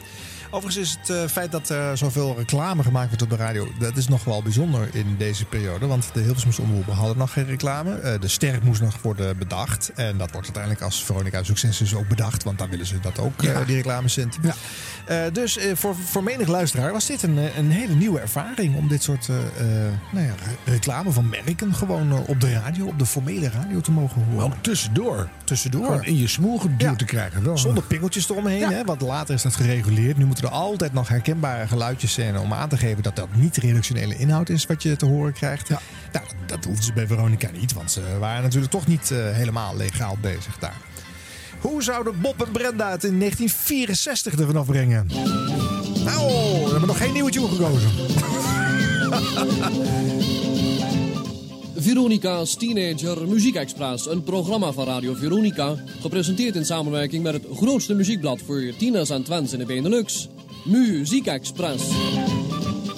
Overigens 0.51 0.87
is 0.89 0.97
het 1.01 1.09
eh, 1.17 1.27
feit 1.31 1.51
dat 1.51 1.69
er 1.69 1.97
zoveel 1.97 2.35
reclame 2.37 2.83
gemaakt 2.83 3.07
wordt 3.07 3.21
op 3.21 3.29
de 3.29 3.35
radio... 3.35 3.67
dat 3.79 3.97
is 3.97 4.07
nog 4.07 4.23
wel 4.23 4.41
bijzonder 4.43 4.89
in 4.91 5.15
deze 5.17 5.45
periode. 5.45 5.87
Want 5.87 6.09
de 6.13 6.19
Hilversumse 6.21 6.61
omroepen 6.61 6.93
hadden 6.93 7.17
nog 7.17 7.33
geen 7.33 7.45
reclame. 7.45 7.95
Eh, 7.95 8.19
de 8.21 8.27
ster 8.27 8.59
moest 8.63 8.81
nog 8.81 9.01
worden 9.01 9.37
bedacht. 9.37 9.91
En 9.95 10.17
dat 10.17 10.31
wordt 10.31 10.45
uiteindelijk 10.45 10.83
als 10.83 11.03
Veronica 11.03 11.43
Succes 11.43 11.95
ook 11.95 12.07
bedacht. 12.07 12.43
Want 12.43 12.57
dan 12.57 12.69
willen 12.69 12.85
ze 12.85 12.99
dat 12.99 13.19
ook, 13.19 13.41
Ja. 13.41 13.53
eh, 13.53 13.65
die 13.65 13.75
reclamecenten. 13.75 14.41
Ja. 14.43 15.29
Dus 15.29 15.57
voor, 15.73 15.95
voor 15.95 16.23
menig 16.23 16.47
luisteraar 16.47 16.91
was 16.91 17.05
dit 17.05 17.23
een, 17.23 17.37
een 17.57 17.71
hele 17.71 17.93
nieuwe 17.93 18.19
ervaring... 18.19 18.75
om 18.75 18.87
dit 18.87 19.03
soort 19.03 19.27
nou 20.11 20.25
ja, 20.25 20.33
re- 20.45 20.71
reclame 20.71 21.11
van 21.11 21.29
merken 21.29 21.73
gewoon 21.75 22.25
op 22.27 22.41
de 22.41 22.51
radio... 22.53 22.85
op 22.85 22.99
de 22.99 23.05
formele 23.05 23.49
radio 23.49 23.81
te 23.81 23.91
mogen 23.91 24.23
horen. 24.31 24.45
Ook 24.45 24.53
tussendoor. 24.61 25.29
Tussendoor. 25.43 25.85
Gewoon 25.85 26.03
in 26.03 26.17
je 26.17 26.27
smoel 26.27 26.57
geduwd 26.59 26.97
te 26.99 27.05
krijgen. 27.05 27.43
Wel. 27.43 27.57
Zonder 27.57 27.83
pingeltjes 27.83 28.29
eromheen, 28.29 28.63
hè, 28.71 28.83
want 28.83 29.01
later 29.01 29.33
is 29.35 29.41
dat 29.41 29.55
gereguleerd. 29.55 30.17
Nu 30.17 30.25
moeten 30.25 30.38
er 30.41 30.49
altijd 30.49 30.93
nog 30.93 31.07
herkenbare 31.07 31.67
geluidjes 31.67 32.13
zijn 32.13 32.37
om 32.37 32.53
aan 32.53 32.69
te 32.69 32.77
geven 32.77 33.03
dat 33.03 33.15
dat 33.15 33.27
niet 33.35 33.57
redactionele 33.57 34.17
inhoud 34.17 34.49
is 34.49 34.65
wat 34.65 34.83
je 34.83 34.95
te 34.95 35.05
horen 35.05 35.33
krijgt. 35.33 35.67
Ja. 35.67 35.79
Nou, 36.11 36.25
dat, 36.45 36.65
hoefden 36.65 36.83
ze 36.83 36.93
bij 36.93 37.07
Veronica 37.07 37.49
niet, 37.51 37.73
want 37.73 37.91
ze 37.91 38.01
waren 38.19 38.43
natuurlijk 38.43 38.71
toch 38.71 38.87
niet 38.87 39.11
eh, 39.11 39.17
helemaal 39.31 39.77
legaal 39.77 40.17
bezig 40.21 40.57
daar. 40.57 40.77
Hoe 41.59 41.83
zouden 41.83 42.21
Bob 42.21 42.45
en 42.45 42.51
Brenda 42.51 42.91
het 42.91 43.03
in 43.03 43.19
1964 43.19 44.39
er 44.39 44.45
vanaf 44.45 44.65
brengen? 44.65 45.07
Nou, 46.03 46.27
we 46.63 46.69
hebben 46.69 46.87
nog 46.87 46.97
geen 46.97 47.13
nieuwe 47.13 47.31
tune 47.31 47.47
gekozen. 47.47 47.89
Veronica's 51.81 52.55
Teenager 52.55 53.27
Muziek 53.27 53.55
Express, 53.55 54.07
een 54.07 54.23
programma 54.23 54.71
van 54.71 54.85
Radio 54.85 55.13
Veronica, 55.13 55.75
gepresenteerd 56.01 56.55
in 56.55 56.65
samenwerking 56.65 57.23
met 57.23 57.33
het 57.33 57.45
grootste 57.53 57.93
muziekblad 57.93 58.41
voor 58.41 58.73
tieners 58.77 59.09
en 59.09 59.23
twents 59.23 59.53
in 59.53 59.59
de 59.59 59.65
Benelux, 59.65 60.29
Muziek 60.65 61.25
Express. 61.25 61.83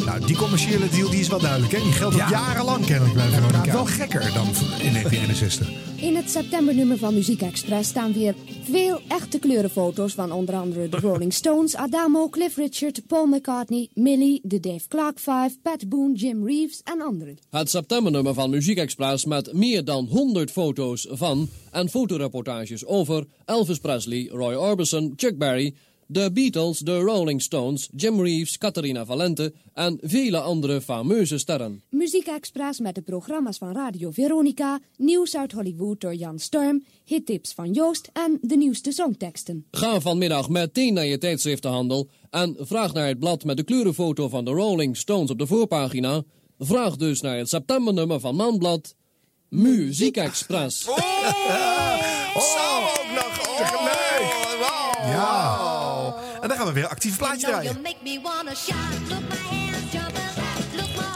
Nou, 0.06 0.26
die 0.26 0.36
commerciële 0.38 0.90
deal 0.90 1.10
die 1.10 1.20
is 1.20 1.28
wel 1.28 1.40
duidelijk, 1.40 1.72
hè? 1.72 1.80
Die 1.84 1.92
geldt 1.92 2.14
al 2.14 2.20
Ja. 2.20 2.30
jarenlang 2.30 2.86
kennelijk 2.86 3.14
bij 3.16 3.28
Veronica. 3.30 3.72
wel 3.74 3.86
gekker 3.86 4.34
dan 4.34 4.48
in 4.80 4.92
1961. 4.94 5.70
In 5.96 6.16
het 6.16 6.30
septembernummer 6.30 6.98
van 6.98 7.14
Muziek 7.14 7.42
Express 7.42 7.90
staan 7.90 8.14
weer 8.14 8.36
veel 8.64 9.00
echte 9.08 9.40
kleurenfoto's 9.40 10.14
van 10.14 10.32
onder 10.32 10.56
andere 10.56 10.90
de 10.90 10.98
Rolling 10.98 11.34
Stones, 11.34 11.76
Adamo, 11.76 12.30
Cliff 12.30 12.56
Richard, 12.56 13.08
Paul 13.08 13.26
McCartney, 13.26 13.90
Millie, 13.94 14.40
de 14.44 14.60
Dave 14.60 14.88
Clark 14.88 15.20
Five, 15.20 15.52
Pat 15.62 15.90
Boone, 15.90 16.16
Jim 16.16 16.48
Reeves 16.48 16.82
en 16.84 17.02
anderen. 17.02 17.38
Het 17.50 17.70
septembernummer 17.70 18.34
van 18.34 18.50
Muziek 18.50 18.78
Express 18.78 19.26
met 19.26 19.54
meer 19.54 19.86
dan 19.86 20.06
100 20.10 20.52
foto's 20.52 21.08
van 21.10 21.50
en 21.72 21.90
fotoreportages 21.90 22.86
over 22.86 23.26
Elvis 23.46 23.78
Presley, 23.80 24.28
Roy 24.32 24.54
Orbison, 24.54 25.14
Chuck 25.16 25.38
Berry, 25.38 25.74
de 26.12 26.32
Beatles, 26.32 26.80
de 26.80 27.00
Rolling 27.00 27.42
Stones, 27.42 27.90
Jim 27.96 28.22
Reeves, 28.22 28.58
Catharina 28.58 29.06
Valente 29.06 29.54
en 29.74 29.98
vele 30.02 30.40
andere 30.40 30.82
fameuze 30.82 31.38
sterren. 31.38 31.84
Muziek 31.90 32.28
Express 32.28 32.80
met 32.80 32.96
de 32.96 33.02
programma's 33.02 33.58
van 33.58 33.74
Radio 33.74 34.12
Veronica, 34.12 34.80
nieuws 34.98 35.36
uit 35.36 35.52
Hollywood 35.52 36.02
door 36.02 36.16
Jan 36.16 36.40
Storm, 36.40 36.84
hittips 37.04 37.54
van 37.54 37.72
Joost 37.72 38.10
en 38.14 38.38
de 38.42 38.58
nieuwste 38.58 38.92
songteksten. 38.92 39.66
Ga 39.72 40.00
vanmiddag 40.00 40.50
meteen 40.50 40.94
naar 40.94 41.06
je 41.06 41.18
tijdschriftenhandel 41.18 42.08
en 42.30 42.56
vraag 42.60 42.94
naar 42.94 43.08
het 43.08 43.20
blad 43.20 43.44
met 43.44 43.58
de 43.58 43.64
kleurenfoto 43.64 44.30
van 44.30 44.46
de 44.46 44.52
Rolling 44.52 44.98
Stones 44.98 45.30
op 45.30 45.40
de 45.40 45.48
voorpagina. 45.48 46.24
Vraag 46.60 46.96
dus 46.96 47.22
naar 47.22 47.38
het 47.38 47.50
septembernummer 47.50 48.20
van 48.20 48.36
Manblad 48.36 48.96
Muziek 49.50 50.18
Express. 50.18 50.88
Oh, 52.34 52.42
Samen 52.42 52.90
ook 52.90 53.12
nog. 53.16 53.50
Oh, 53.50 53.58
tegelijk. 53.58 54.12
Ja. 55.06 55.41
Dan 56.52 56.60
gaan 56.60 56.74
we 56.74 56.80
weer 56.80 56.88
actief 56.88 57.18
plaatje 57.18 57.48
draaien. 57.48 57.82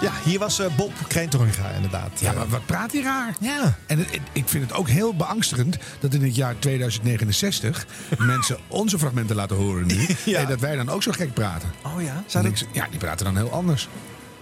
Ja, 0.01 0.11
hier 0.23 0.39
was 0.39 0.59
eh, 0.59 0.75
Bob 0.75 0.91
Kreentoringa 1.07 1.69
inderdaad. 1.75 2.19
Ja, 2.19 2.31
maar 2.31 2.47
wat 2.47 2.65
praat 2.65 2.91
hij 2.91 3.01
raar? 3.01 3.35
Ja. 3.39 3.77
En 3.87 3.97
het- 3.97 4.11
het- 4.11 4.21
ik 4.31 4.47
vind 4.47 4.63
het 4.69 4.73
ook 4.73 4.87
heel 4.89 5.15
beangstigend 5.15 5.77
dat 5.99 6.13
in 6.13 6.23
het 6.23 6.35
jaar 6.35 6.55
2069 6.59 7.85
mensen 8.17 8.57
onze 8.67 8.99
fragmenten 8.99 9.35
laten 9.35 9.55
horen 9.55 9.87
nu. 9.87 10.07
Ja. 10.25 10.39
En 10.39 10.47
dat 10.47 10.59
wij 10.59 10.75
dan 10.75 10.89
ook 10.89 11.03
zo 11.03 11.11
gek 11.11 11.33
praten. 11.33 11.71
Oh 11.85 12.01
ja? 12.01 12.23
Zou 12.27 12.43
dat... 12.49 12.59
ik, 12.61 12.67
ja, 12.71 12.87
die 12.89 12.99
praten 12.99 13.25
dan 13.25 13.35
heel 13.35 13.51
anders. 13.51 13.87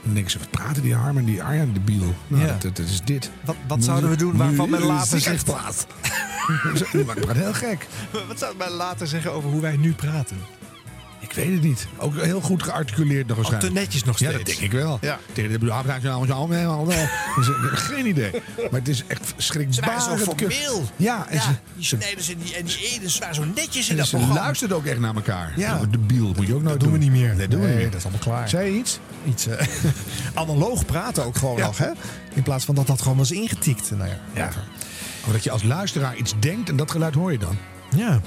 Dan 0.03 0.13
denken 0.13 0.31
ze, 0.31 0.39
wat 0.39 0.49
praten 0.49 0.81
die 0.81 0.95
Harm 0.95 1.17
en 1.17 1.25
die 1.25 1.43
Arjan 1.43 1.73
de 1.73 1.79
Biel? 1.79 2.15
Nou, 2.27 2.45
Ja. 2.45 2.55
dat, 2.59 2.75
dat 2.75 2.85
is 2.85 3.01
dit. 3.01 3.31
Wat, 3.45 3.55
wat 3.67 3.83
zouden 3.83 4.09
we 4.09 4.15
doen 4.15 4.37
waarvan 4.37 4.69
men 4.69 4.83
later 4.83 5.19
zegt... 5.19 5.47
maar 5.47 5.63
het 5.65 7.25
praat 7.25 7.35
heel 7.35 7.53
gek. 7.53 7.87
Wat 8.27 8.39
zou 8.39 8.55
men 8.57 8.69
later 8.71 9.07
zeggen 9.07 9.31
over 9.31 9.49
hoe 9.49 9.61
wij 9.61 9.77
nu 9.77 9.93
praten? 9.93 10.37
Ik 11.35 11.43
weet 11.43 11.53
het 11.53 11.61
niet. 11.63 11.87
Ook 11.97 12.21
heel 12.21 12.41
goed 12.41 12.63
gearticuleerd 12.63 13.27
nog 13.27 13.37
Ook 13.37 13.43
te 13.43 13.49
waarschijnlijk. 13.51 13.85
netjes 13.85 14.03
nog 14.03 14.19
Ja, 14.19 14.29
steeds. 14.29 14.43
dat 14.49 14.59
denk 14.59 14.71
ik 14.73 14.79
wel. 14.79 14.97
Ja. 15.01 15.19
Tegen 15.33 15.51
de 15.51 15.59
bedoel, 15.59 15.81
praat 15.83 16.01
je 16.01 16.09
allemaal 16.09 16.27
zo 16.47 16.55
allemaal 16.63 16.85
wel. 16.87 17.05
Geen 17.73 18.05
idee. 18.05 18.31
Maar 18.71 18.79
het 18.79 18.87
is 18.87 19.03
echt 19.07 19.33
Ze 19.37 19.59
waren 19.59 20.01
zo 20.01 20.15
schrikbarend. 20.17 20.23
formeel. 20.23 20.83
Ja, 20.95 21.25
en 21.29 21.35
Ja, 21.35 21.41
ze, 21.41 21.47
die 21.75 21.85
ze, 21.85 21.95
Snijders 21.99 22.29
en 22.29 22.37
die, 22.43 22.55
en 22.55 22.65
die 22.65 22.89
Edens 22.95 23.19
waren 23.19 23.35
zo 23.35 23.43
netjes 23.55 23.85
in 23.85 23.91
en 23.91 23.97
dat 23.97 24.07
ze 24.07 24.15
programma. 24.15 24.41
luisterden 24.41 24.77
ook 24.77 24.85
echt 24.85 24.99
naar 24.99 25.15
elkaar. 25.15 25.53
Ja. 25.55 25.79
De 25.91 25.97
biel 25.97 26.33
moet 26.35 26.47
je 26.47 26.53
ook 26.55 26.61
nooit 26.61 26.73
Dat 26.73 26.79
doen 26.79 26.91
we 26.91 26.97
niet 26.97 27.11
meer. 27.11 27.35
Nee, 27.35 27.47
doen 27.47 27.59
we 27.59 27.65
Nee, 27.65 27.73
niet 27.75 27.81
meer. 27.83 27.91
dat 27.91 27.99
is 27.99 28.05
allemaal 28.05 28.23
klaar. 28.23 28.49
Zei 28.49 28.71
je 28.71 28.77
iets? 28.79 28.99
Iets 29.25 29.47
eh, 29.47 29.67
analoog 30.33 30.85
praten 30.85 31.23
ook 31.25 31.37
gewoon 31.37 31.57
Ja. 31.57 31.65
nog, 31.65 31.77
hè? 31.77 31.89
In 32.33 32.43
plaats 32.43 32.65
van 32.65 32.75
dat 32.75 32.87
dat 32.87 33.01
gewoon 33.01 33.17
was 33.17 33.31
ingetikt. 33.31 33.91
Nou 33.91 34.09
ja. 34.09 34.19
Ja. 34.33 34.49
Of 35.25 35.31
dat 35.31 35.43
je 35.43 35.51
als 35.51 35.63
luisteraar 35.63 36.15
iets 36.15 36.33
denkt 36.39 36.69
en 36.69 36.75
dat 36.75 36.91
geluid 36.91 37.13
hoor 37.15 37.31
je 37.31 37.37
dan. 37.37 37.57
Ja. 37.95 38.11
Een 38.13 38.21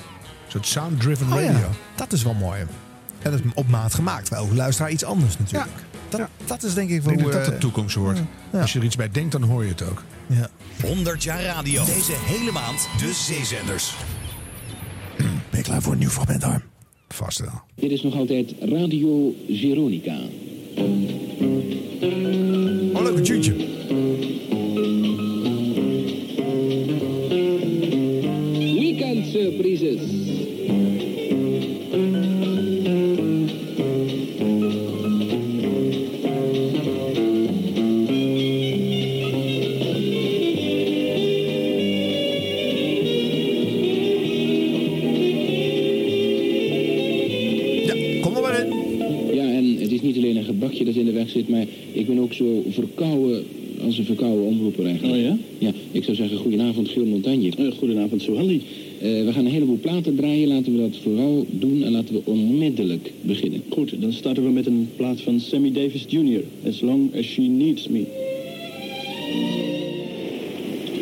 soort 0.53 0.67
sound-driven 0.67 1.27
Oh 1.27 1.33
radio. 1.35 1.51
ja, 1.59 1.69
dat 1.95 2.13
is 2.13 2.23
wel 2.23 2.35
mooi. 2.35 2.65
En 3.27 3.33
dat 3.33 3.41
is 3.45 3.51
op 3.55 3.69
maat 3.69 3.95
gemaakt. 3.95 4.31
Bij 4.31 4.39
elke 4.39 4.55
luisteraar 4.55 4.91
iets 4.91 5.05
anders 5.05 5.39
natuurlijk. 5.39 5.71
Dat, 6.09 6.21
dat 6.45 6.63
is 6.63 6.75
denk 6.75 6.91
ik 6.91 6.97
Ik 6.97 7.03
wel 7.03 7.13
denk 7.13 7.25
hoe... 7.25 7.33
dat 7.33 7.41
dat 7.45 7.49
eh, 7.55 7.61
de 7.61 7.67
toekomst 7.67 7.95
wordt. 7.97 8.21
Ja. 8.53 8.61
Als 8.61 8.73
je 8.73 8.79
er 8.79 8.85
iets 8.85 8.97
bij 8.97 9.11
denkt, 9.11 9.33
dan 9.33 9.43
hoor 9.43 9.63
je 9.65 9.71
het 9.71 9.83
ook. 9.83 10.03
ja. 10.27 10.49
100 10.83 11.23
jaar 11.23 11.43
radio. 11.43 11.85
Deze 11.85 12.13
hele 12.17 12.53
maand 12.53 12.89
de 12.99 13.13
zeezenders. 13.13 13.95
Ben 15.51 15.59
je 15.59 15.63
klaar 15.63 15.83
voor 15.83 15.93
een 15.93 15.99
nieuw 15.99 16.09
fragment, 16.09 16.43
Harm? 16.43 16.63
Vast 17.09 17.39
wel. 17.39 17.61
Dit 17.75 17.91
is 17.91 18.03
nog 18.03 18.15
altijd 18.15 18.55
Radio 18.61 19.35
Veronica. 19.49 20.19
Oh, 22.93 23.03
leuk, 23.03 23.17
een 23.17 23.23
tuentje. 23.23 23.55
Weekend 28.59 29.27
surprises. 29.27 30.01
Gebakje 50.59 50.85
dat 50.85 50.95
in 50.95 51.05
de 51.05 51.13
weg 51.13 51.31
zit, 51.31 51.49
maar 51.49 51.67
ik 51.93 52.07
ben 52.07 52.19
ook 52.19 52.33
zo 52.33 52.65
verkouden 52.69 53.45
als 53.85 53.99
een 53.99 54.05
verkouden 54.05 54.45
omroeper 54.45 54.87
eigenlijk. 54.87 55.15
Oh 55.15 55.23
ja? 55.23 55.37
Ja, 55.59 55.73
ik 55.93 56.05
zou 56.05 56.17
zeggen 56.17 56.37
goedenavond 56.37 56.89
Giel 56.89 57.05
Montagne. 57.05 57.51
Eh, 57.57 57.73
goedenavond, 57.79 58.23
Sohali. 58.23 58.63
Eh, 59.01 59.25
we 59.25 59.33
gaan 59.33 59.45
een 59.45 59.53
heleboel 59.53 59.79
platen 59.81 60.17
draaien, 60.17 60.49
laten 60.49 60.73
we 60.73 60.79
dat 60.79 60.97
vooral 61.03 61.47
doen 61.51 61.83
en 61.83 61.93
laten 61.93 62.15
we 62.15 62.21
onmiddellijk 62.25 63.13
beginnen. 63.21 63.63
Goed, 63.69 64.01
dan 64.01 64.13
starten 64.13 64.45
we 64.45 64.51
met 64.51 64.67
een 64.67 64.89
plaat 64.97 65.21
van 65.21 65.41
Sammy 65.41 65.73
Davis 65.73 66.05
Jr. 66.09 66.43
As 66.67 66.81
Long 66.81 67.17
As 67.17 67.25
She 67.25 67.43
Needs 67.43 67.89
Me. 67.89 68.05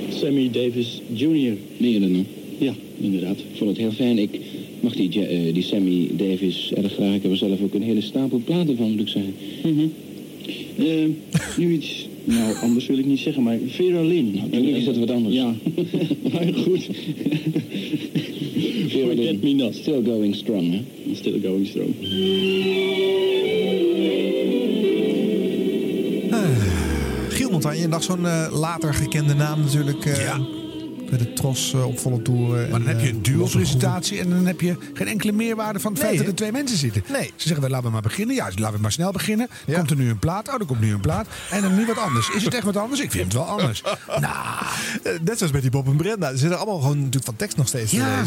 Sammy 0.09 0.51
Davis 0.51 1.01
Jr. 1.13 1.57
Dat 1.79 2.11
nou? 2.11 2.25
Ja, 2.59 2.75
inderdaad. 3.01 3.39
Ik 3.39 3.57
vond 3.57 3.71
het 3.71 3.79
heel 3.79 3.93
fijn. 3.93 4.19
Ik 4.19 4.41
mag 4.85 4.93
die, 4.95 5.13
Ja- 5.13 5.27
eh, 5.27 5.55
die 5.55 5.63
Sammy 5.63 6.09
Davis 6.17 6.73
erg 6.75 6.93
graag. 6.93 7.15
Ik 7.15 7.23
heb 7.23 7.31
er 7.31 7.37
zelf 7.37 7.63
ook 7.63 7.75
een 7.75 7.83
hele 7.83 8.01
stapel 8.01 8.41
platen 8.45 8.77
van, 8.77 8.91
moet 8.91 9.01
ik 9.01 9.09
zeggen. 9.09 9.35
Mhm. 9.65 9.87
Eh, 10.79 11.09
nu 11.59 11.73
iets, 11.73 12.09
nou 12.25 12.55
anders 12.63 12.87
wil 12.87 12.99
ik 12.99 13.07
niet 13.07 13.19
zeggen, 13.19 13.43
maar 13.43 13.59
Vera 13.67 14.03
Lynn. 14.03 14.41
gelukkig 14.51 14.77
is 14.77 14.85
dat 14.85 14.97
wat 14.97 15.11
anders. 15.11 15.35
Ja, 15.35 15.55
maar 16.33 16.53
goed. 16.55 16.89
Forget 18.89 19.43
me 19.43 19.53
not. 19.55 19.75
Still 19.75 20.03
going 20.05 20.35
strong, 20.35 20.71
hè? 20.73 20.81
Still 21.15 21.41
going 21.43 21.67
strong. 21.67 21.95
Giel 27.29 27.51
Montagne, 27.51 27.87
nog 27.87 28.03
zo'n 28.03 28.27
eh, 28.27 28.47
later 28.61 28.95
gekende 28.95 29.35
naam 29.35 29.61
natuurlijk. 29.61 30.05
eh, 30.05 30.39
Bij 31.09 31.19
de 31.19 31.33
Tros 31.33 31.73
eh, 31.73 31.87
op 31.87 31.99
volle 31.99 32.23
toeren. 32.23 32.71
Maar 32.71 32.79
dan 32.81 32.89
heb 32.89 33.01
je 33.01 33.09
een 33.09 33.23
duo-presentatie 33.23 34.19
en 34.21 34.31
dan 34.31 34.47
heb 34.47 34.61
je 34.61 34.77
geen 34.95 35.07
enkele 35.09 35.33
meerwaarde 35.33 35.81
van 35.81 35.93
het 35.93 36.01
feit 36.03 36.19
dat 36.19 36.27
er 36.27 36.35
twee 36.35 36.53
mensen 36.53 36.77
zitten. 36.79 37.03
Nee. 37.09 37.33
Ze 37.37 37.49
zeggen, 37.49 37.71
laten 37.71 37.87
we 37.87 37.93
maar 37.93 38.03
beginnen. 38.03 38.35
Ja, 38.37 38.45
laten 38.55 38.75
we 38.77 38.81
maar 38.81 38.93
snel 38.93 39.13
beginnen. 39.13 39.49
Komt 39.73 39.91
er 39.91 39.97
nu 39.97 40.09
een 40.11 40.19
plaat? 40.19 40.49
Oh, 40.49 40.55
er 40.61 40.67
komt 40.67 40.81
nu 40.81 40.93
een 40.93 41.01
plaat. 41.01 41.27
En 41.51 41.63
dan 41.63 41.75
nu 41.75 41.87
wat 41.87 41.99
anders. 41.99 42.31
Is 42.31 42.45
het 42.45 42.55
echt 42.55 42.65
wat 42.65 42.77
anders? 42.77 43.01
Ik 43.01 43.11
vind 43.11 43.25
het 43.25 43.33
wel 43.33 43.45
anders. 43.45 43.83
nou, 44.21 44.35
Eh, 45.03 45.13
Net 45.25 45.39
zoals 45.39 45.53
met 45.53 45.63
die 45.63 45.71
Bob 45.71 45.87
en 45.87 45.97
Brenda. 45.97 46.31
Ze 46.31 46.37
zitten 46.39 46.59
allemaal 46.59 46.81
gewoon 46.81 46.97
natuurlijk 46.97 47.25
van 47.25 47.37
tekst 47.37 47.57
nog 47.57 47.69
steeds 47.69 47.93
Ja. 47.93 48.23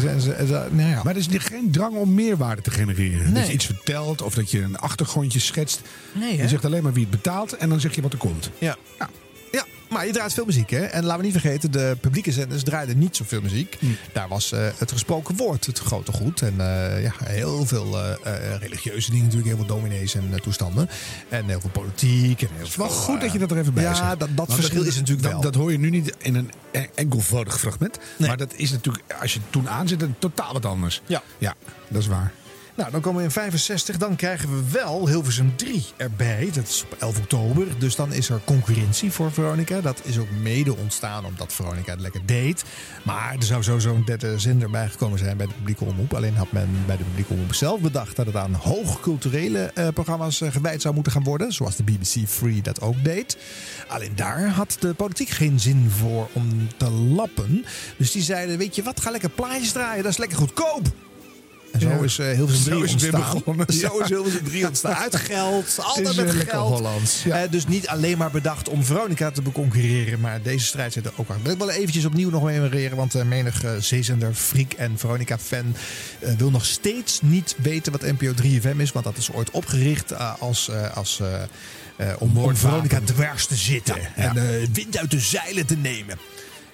nou 0.70 0.88
ja. 0.90 1.00
maar 1.04 1.12
er 1.12 1.16
is 1.18 1.26
geen 1.30 1.70
drang 1.70 1.96
om 1.96 2.14
meerwaarde 2.14 2.62
te 2.62 2.70
genereren. 2.70 3.34
Dat 3.34 3.46
je 3.46 3.52
iets 3.52 3.66
vertelt 3.66 4.22
of 4.22 4.34
dat 4.34 4.50
je 4.50 4.60
een 4.62 4.78
achtergrondje 4.78 5.38
schetst. 5.40 5.80
Nee, 6.12 6.36
je 6.36 6.48
zegt 6.48 6.64
alleen 6.64 6.82
maar 6.82 6.92
wie 6.92 7.02
het 7.02 7.10
betaalt 7.10 7.56
en 7.56 7.68
dan 7.68 7.80
zeg 7.80 7.94
je 7.94 8.02
wat 8.02 8.12
er 8.12 8.18
komt. 8.18 8.50
Ja. 8.58 8.76
Ja, 9.88 9.94
maar 9.96 10.06
je 10.06 10.12
draait 10.12 10.34
veel 10.34 10.44
muziek, 10.44 10.70
hè? 10.70 10.84
En 10.84 11.04
laten 11.04 11.18
we 11.18 11.24
niet 11.24 11.40
vergeten, 11.40 11.70
de 11.70 11.96
publieke 12.00 12.32
zenders 12.32 12.62
draaiden 12.62 12.98
niet 12.98 13.16
zoveel 13.16 13.40
muziek. 13.40 13.76
Hm. 13.78 13.86
Daar 14.12 14.28
was 14.28 14.52
eh, 14.52 14.66
het 14.76 14.92
gesproken 14.92 15.36
woord 15.36 15.66
het 15.66 15.78
grote 15.78 16.12
goed. 16.12 16.42
En 16.42 16.54
eh, 16.58 17.02
ja, 17.02 17.12
heel 17.24 17.66
veel 17.66 17.98
eh, 17.98 18.56
religieuze 18.60 19.10
dingen 19.10 19.24
natuurlijk. 19.24 19.56
Heel 19.56 19.66
veel 19.66 19.76
dominees 19.76 20.14
en 20.14 20.42
toestanden. 20.42 20.88
En 21.28 21.44
heel 21.46 21.60
veel 21.60 21.70
politiek. 21.70 22.42
En 22.42 22.48
heel 22.48 22.58
Het 22.58 22.68
is 22.68 22.76
wel 22.76 22.88
goed 22.88 23.20
dat 23.20 23.32
je 23.32 23.38
dat 23.38 23.50
er 23.50 23.58
even 23.58 23.74
bij 23.74 23.82
ja, 23.82 23.94
zegt. 23.94 24.08
dat, 24.08 24.18
dat 24.18 24.28
Want 24.34 24.54
verschil 24.54 24.82
is 24.82 24.96
natuurlijk 24.96 25.22
dat, 25.22 25.32
wel. 25.32 25.40
Dat 25.40 25.54
hoor 25.54 25.72
je 25.72 25.78
nu 25.78 25.90
niet 25.90 26.14
in 26.18 26.34
een 26.34 26.50
e- 26.70 26.86
enkelvoudig 26.94 27.58
fragment. 27.58 27.98
Maar 28.16 28.36
dat 28.36 28.54
is 28.54 28.70
natuurlijk, 28.70 29.04
als 29.20 29.32
je 29.32 29.38
het 29.38 29.52
toen 29.52 29.68
aanzet, 29.68 30.04
totaal 30.18 30.52
wat 30.52 30.64
anders. 30.64 31.02
Ja. 31.06 31.22
Ja, 31.38 31.54
dat 31.88 32.02
is 32.02 32.06
waar. 32.06 32.32
Nou, 32.78 32.90
dan 32.90 33.00
komen 33.00 33.18
we 33.18 33.24
in 33.24 33.30
65. 33.30 33.96
Dan 33.96 34.16
krijgen 34.16 34.48
we 34.48 34.70
wel 34.70 35.08
Hilversum 35.08 35.56
3 35.56 35.84
erbij. 35.96 36.50
Dat 36.52 36.68
is 36.68 36.84
op 36.84 36.96
11 36.98 37.18
oktober. 37.18 37.66
Dus 37.78 37.96
dan 37.96 38.12
is 38.12 38.28
er 38.28 38.40
concurrentie 38.44 39.12
voor 39.12 39.32
Veronica. 39.32 39.80
Dat 39.80 40.00
is 40.04 40.18
ook 40.18 40.30
mede 40.42 40.76
ontstaan 40.76 41.24
omdat 41.24 41.52
Veronica 41.52 41.90
het 41.90 42.00
lekker 42.00 42.26
deed. 42.26 42.64
Maar 43.04 43.34
er 43.38 43.42
zou 43.42 43.62
sowieso 43.62 43.94
een 43.94 44.04
derde 44.04 44.38
zender 44.38 44.70
bijgekomen 44.70 45.18
zijn 45.18 45.36
bij 45.36 45.46
de 45.46 45.52
publieke 45.52 45.84
omroep. 45.84 46.14
Alleen 46.14 46.36
had 46.36 46.52
men 46.52 46.68
bij 46.86 46.96
de 46.96 47.04
publieke 47.04 47.32
omroep 47.32 47.54
zelf 47.54 47.80
bedacht 47.80 48.16
dat 48.16 48.26
het 48.26 48.36
aan 48.36 48.54
hoogculturele 48.54 49.70
eh, 49.74 49.88
programma's 49.88 50.40
eh, 50.40 50.52
gewijd 50.52 50.82
zou 50.82 50.94
moeten 50.94 51.12
gaan 51.12 51.24
worden. 51.24 51.52
Zoals 51.52 51.76
de 51.76 51.82
BBC 51.82 52.28
Free 52.28 52.62
dat 52.62 52.80
ook 52.80 53.04
deed. 53.04 53.38
Alleen 53.88 54.16
daar 54.16 54.48
had 54.48 54.76
de 54.80 54.94
politiek 54.94 55.28
geen 55.28 55.60
zin 55.60 55.90
voor 55.90 56.28
om 56.32 56.68
te 56.76 56.90
lappen. 56.90 57.64
Dus 57.96 58.12
die 58.12 58.22
zeiden, 58.22 58.58
weet 58.58 58.74
je 58.74 58.82
wat, 58.82 59.00
ga 59.00 59.10
lekker 59.10 59.30
plaatjes 59.30 59.72
draaien. 59.72 60.02
Dat 60.02 60.12
is 60.12 60.18
lekker 60.18 60.38
goedkoop. 60.38 61.07
En 61.82 61.90
zo 61.90 61.96
Ja. 61.96 62.04
is 62.04 62.18
uh, 62.18 62.30
Hilversum 62.30 62.64
3 62.64 62.76
Zo 62.78 62.82
is 62.84 62.92
het 62.92 63.00
weer 63.00 63.10
begonnen, 63.10 63.66
Zo 63.72 63.96
ja. 63.98 64.02
is 64.04 64.08
Hilversum 64.08 64.44
3 64.44 64.66
ontstaan. 64.66 64.94
Uit 64.94 65.16
geld, 65.16 65.66
Het 65.76 65.84
altijd 65.84 66.16
met 66.16 66.30
geld. 66.30 66.68
Hollands, 66.68 67.24
Eh, 67.24 67.40
dus 67.50 67.66
niet 67.66 67.88
alleen 67.88 68.18
maar 68.18 68.30
bedacht 68.30 68.68
om 68.68 68.84
Veronica 68.84 69.30
te 69.30 69.42
beconcurreren. 69.42 70.20
Maar 70.20 70.42
deze 70.42 70.64
strijd 70.66 70.92
zit 70.92 71.04
er 71.06 71.12
ook 71.16 71.30
aan. 71.30 71.40
Wil 71.42 71.52
ik 71.52 71.58
wel 71.58 71.70
eventjes 71.70 72.04
opnieuw 72.04 72.30
nog 72.30 72.42
memoreren. 72.42 72.96
Want 72.96 73.14
uh, 73.14 73.22
menig 73.22 73.64
uh, 73.64 73.70
zeezender, 73.78 74.34
freak 74.34 74.72
en 74.72 74.98
Veronica-fan 74.98 75.74
wil 76.38 76.50
nog 76.50 76.64
steeds 76.64 77.20
niet 77.22 77.54
weten 77.62 77.92
wat 77.92 78.02
NPO 78.02 78.32
3FM 78.42 78.76
is. 78.76 78.92
Want 78.92 79.04
dat 79.04 79.16
is 79.16 79.32
ooit 79.32 79.50
opgericht 79.50 80.18
als... 80.38 80.70
als 80.94 81.20
uh, 82.00 82.12
om, 82.18 82.38
om 82.38 82.56
Veronica 82.56 83.00
dwars 83.04 83.46
te 83.46 83.54
zitten. 83.54 83.94
Ja, 83.96 84.08
ja. 84.16 84.28
En 84.28 84.36
uh, 84.36 84.66
wind 84.72 84.98
uit 84.98 85.10
de 85.10 85.20
zeilen 85.20 85.66
te 85.66 85.76
nemen. 85.76 86.18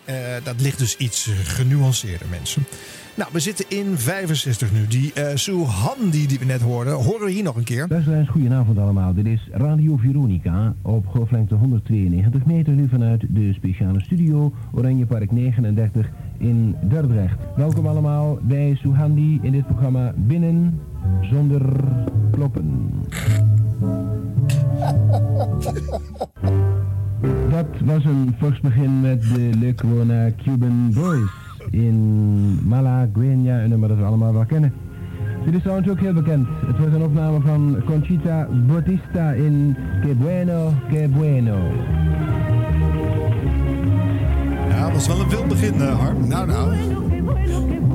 Uh, 0.07 0.15
dat 0.43 0.55
ligt 0.61 0.79
dus 0.79 0.97
iets 0.97 1.29
genuanceerder, 1.45 2.27
mensen. 2.31 2.67
Nou, 3.17 3.31
we 3.33 3.41
zitten 3.41 3.65
in 3.69 3.99
65 3.99 4.73
nu. 4.73 4.87
Die 4.87 5.13
uh, 5.19 5.27
Suhandi 5.35 6.27
die 6.27 6.39
we 6.39 6.45
net 6.45 6.61
hoorden, 6.61 6.93
horen 6.93 7.25
we 7.25 7.31
hier 7.31 7.43
nog 7.43 7.57
een 7.57 7.65
keer. 7.65 7.87
Luisteraars, 7.89 8.29
goedenavond 8.29 8.79
allemaal. 8.79 9.15
Dit 9.15 9.27
is 9.27 9.49
Radio 9.53 9.97
Veronica 9.97 10.75
op 10.83 11.07
golflengte 11.07 11.55
192 11.55 12.45
meter 12.45 12.73
nu 12.73 12.89
vanuit 12.89 13.25
de 13.29 13.53
speciale 13.53 14.01
studio 14.01 14.53
Oranje 14.73 15.07
Park 15.07 15.33
39 15.33 16.11
in 16.39 16.77
Dordrecht. 16.83 17.39
Welkom 17.57 17.87
allemaal 17.87 18.39
bij 18.43 18.79
Suhandi 18.81 19.39
in 19.43 19.53
dit 19.53 19.67
programma 19.67 20.13
Binnen 20.17 20.81
zonder 21.21 21.63
kloppen. 22.31 22.91
Dat 27.51 27.67
was 27.85 28.05
een 28.05 28.35
fors 28.39 28.61
begin 28.61 29.01
met 29.01 29.23
de 29.23 29.51
Le 29.61 29.75
Corona 29.75 30.31
Cuban 30.45 30.91
Boys 30.93 31.45
in 31.75 32.59
Malagueña, 32.69 33.63
een 33.63 33.69
nummer 33.69 33.89
dat 33.89 33.99
we 33.99 34.05
allemaal 34.05 34.33
wel 34.33 34.45
kennen. 34.45 34.73
Dit 35.45 35.55
is 35.55 35.61
trouwens 35.61 35.89
ook 35.89 36.01
heel 36.01 36.13
bekend. 36.13 36.47
Het 36.67 36.79
was 36.79 36.87
een 36.87 37.03
opname 37.03 37.41
van 37.41 37.83
Conchita 37.85 38.49
Bautista 38.67 39.33
in 39.33 39.77
Que 40.03 40.15
Bueno, 40.15 40.73
Que 40.89 41.09
Bueno. 41.09 41.57
Ja, 44.69 44.85
dat 44.85 44.93
was 44.93 45.07
wel 45.07 45.21
een 45.21 45.29
wild 45.29 45.49
begin, 45.49 45.75
uh, 45.75 46.01
Harm. 46.01 46.29
Nou, 46.29 46.47
nou. 46.47 46.77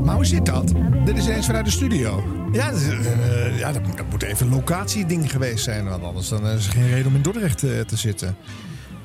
Maar 0.03 0.15
hoe 0.15 0.25
zit 0.25 0.45
dat? 0.45 0.73
Dit 1.05 1.17
is 1.17 1.27
eens 1.27 1.45
vanuit 1.45 1.65
de 1.65 1.71
studio. 1.71 2.23
Ja, 2.51 2.71
dat, 2.71 2.81
uh, 2.81 3.59
ja, 3.59 3.71
dat, 3.71 3.81
dat 3.95 4.09
moet 4.09 4.23
even 4.23 4.45
een 4.45 4.53
locatieding 4.53 5.31
geweest 5.31 5.63
zijn. 5.63 5.85
Want 5.85 6.03
anders 6.03 6.29
dan 6.29 6.47
is 6.47 6.67
er 6.67 6.73
geen 6.73 6.89
reden 6.89 7.07
om 7.07 7.15
in 7.15 7.21
Dordrecht 7.21 7.63
uh, 7.63 7.79
te 7.79 7.97
zitten. 7.97 8.35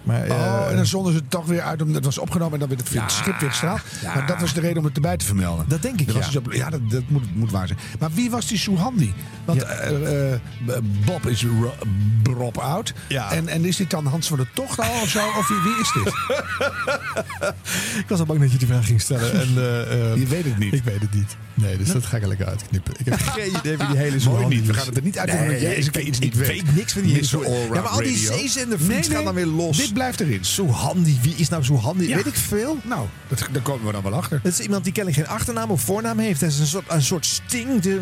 Maar, 0.05 0.26
uh, 0.26 0.32
oh, 0.32 0.66
en 0.70 0.76
dan 0.76 0.86
zonden 0.86 1.12
ze 1.12 1.18
het 1.18 1.30
toch 1.30 1.46
weer 1.46 1.61
uit. 1.61 1.80
Omdat 1.82 1.96
het 1.96 2.05
was 2.05 2.18
opgenomen 2.18 2.52
en 2.52 2.59
dan 2.59 2.68
werd 2.68 2.80
het 2.80 2.90
ja, 2.90 3.09
schip 3.09 3.38
weer 3.38 3.50
gestraald. 3.50 3.80
Maar 4.02 4.26
dat 4.26 4.40
was 4.40 4.55
de 4.55 4.61
reden 4.61 4.78
om 4.78 4.84
het 4.84 4.94
erbij 4.94 5.16
te 5.16 5.24
vermelden. 5.24 5.64
Dat 5.68 5.82
denk 5.82 6.00
ik, 6.00 6.07
dat 6.07 6.16
ja. 6.16 6.24
Dus 6.24 6.36
op, 6.36 6.52
ja, 6.52 6.70
dat, 6.70 6.90
dat 6.90 7.02
moet, 7.09 7.34
moet, 7.34 7.50
waar 7.50 7.66
zijn. 7.66 7.78
Maar 7.98 8.11
wie 8.12 8.30
was 8.30 8.46
die 8.46 8.59
Suhandi? 8.59 9.14
Want 9.44 9.62
uh, 9.62 9.90
uh, 9.90 10.76
Bob 11.05 11.26
is 11.26 11.46
Rob 12.22 12.59
out. 12.59 12.92
Ja. 13.09 13.32
En, 13.32 13.48
en 13.48 13.64
is 13.64 13.76
dit 13.76 13.90
dan 13.90 14.07
Hans 14.07 14.28
van 14.28 14.36
der 14.36 14.50
Tocht 14.55 14.80
al 14.80 15.00
of 15.02 15.09
zo? 15.09 15.26
Of 15.38 15.48
wie, 15.48 15.59
wie 15.59 15.80
is 15.80 15.92
dit? 15.92 16.07
ik 18.02 18.09
was 18.09 18.18
al 18.18 18.26
bang 18.26 18.40
dat 18.40 18.52
je 18.52 18.59
die 18.59 18.66
vraag 18.66 18.86
ging 18.86 19.00
stellen. 19.00 19.32
En, 19.32 19.55
je 20.18 20.26
weet 20.28 20.44
het 20.44 20.59
niet. 20.59 20.72
Ik 20.72 20.84
weet 20.84 21.00
het 21.00 21.14
niet. 21.14 21.36
Nee, 21.55 21.76
dus 21.76 21.92
dat 21.92 22.07
ga 22.07 22.16
ik 22.16 22.22
er 22.22 22.28
lekker 22.28 22.46
uitknippen. 22.46 22.94
Ik 22.98 23.05
heb 23.05 23.20
geen 23.38 23.57
idee 23.59 23.76
van 23.76 23.86
die 23.86 23.96
hele 23.96 24.18
Mooi 24.24 24.46
niet. 24.46 24.66
We 24.66 24.74
gaan 24.74 24.86
het 24.86 24.96
er 24.96 25.02
niet 25.02 25.18
uit. 25.18 25.32
Nee, 25.32 25.61
jij 25.61 25.74
ik, 25.74 25.96
ik 25.96 26.18
niet 26.20 26.36
weet. 26.36 26.46
weet 26.46 26.74
niks 26.74 26.92
van 26.92 27.02
die 27.02 27.14
hele. 27.14 27.66
Ja, 27.72 27.80
maar 27.80 27.86
al 27.86 28.02
die 28.02 28.16
zeezender 28.16 28.78
nee, 28.80 29.02
gaan 29.02 29.24
dan 29.24 29.34
weer 29.34 29.46
los. 29.46 29.76
Dit 29.76 29.93
blijft 29.95 30.20
erin. 30.20 30.45
Zo 30.45 30.68
handy. 30.68 31.16
Wie 31.22 31.34
is 31.36 31.49
nou 31.49 31.62
zo 31.62 31.76
handy? 31.76 32.07
Ja. 32.07 32.16
Weet 32.16 32.26
ik 32.26 32.34
veel. 32.34 32.78
Nou, 32.82 33.07
dat, 33.28 33.49
daar 33.53 33.62
komen 33.62 33.86
we 33.86 33.92
dan 33.92 34.03
wel 34.03 34.14
achter. 34.14 34.40
Het 34.42 34.53
is 34.53 34.61
iemand 34.61 34.84
die 34.84 34.92
kennelijk 34.92 35.26
geen 35.26 35.36
achternaam 35.36 35.70
of 35.70 35.80
voornaam 35.82 36.18
heeft. 36.18 36.40
Dat 36.40 36.51
is 36.51 36.59
een 36.59 36.66
soort, 36.66 36.84
een 36.88 37.03
soort 37.03 37.26
sting. 37.26 37.82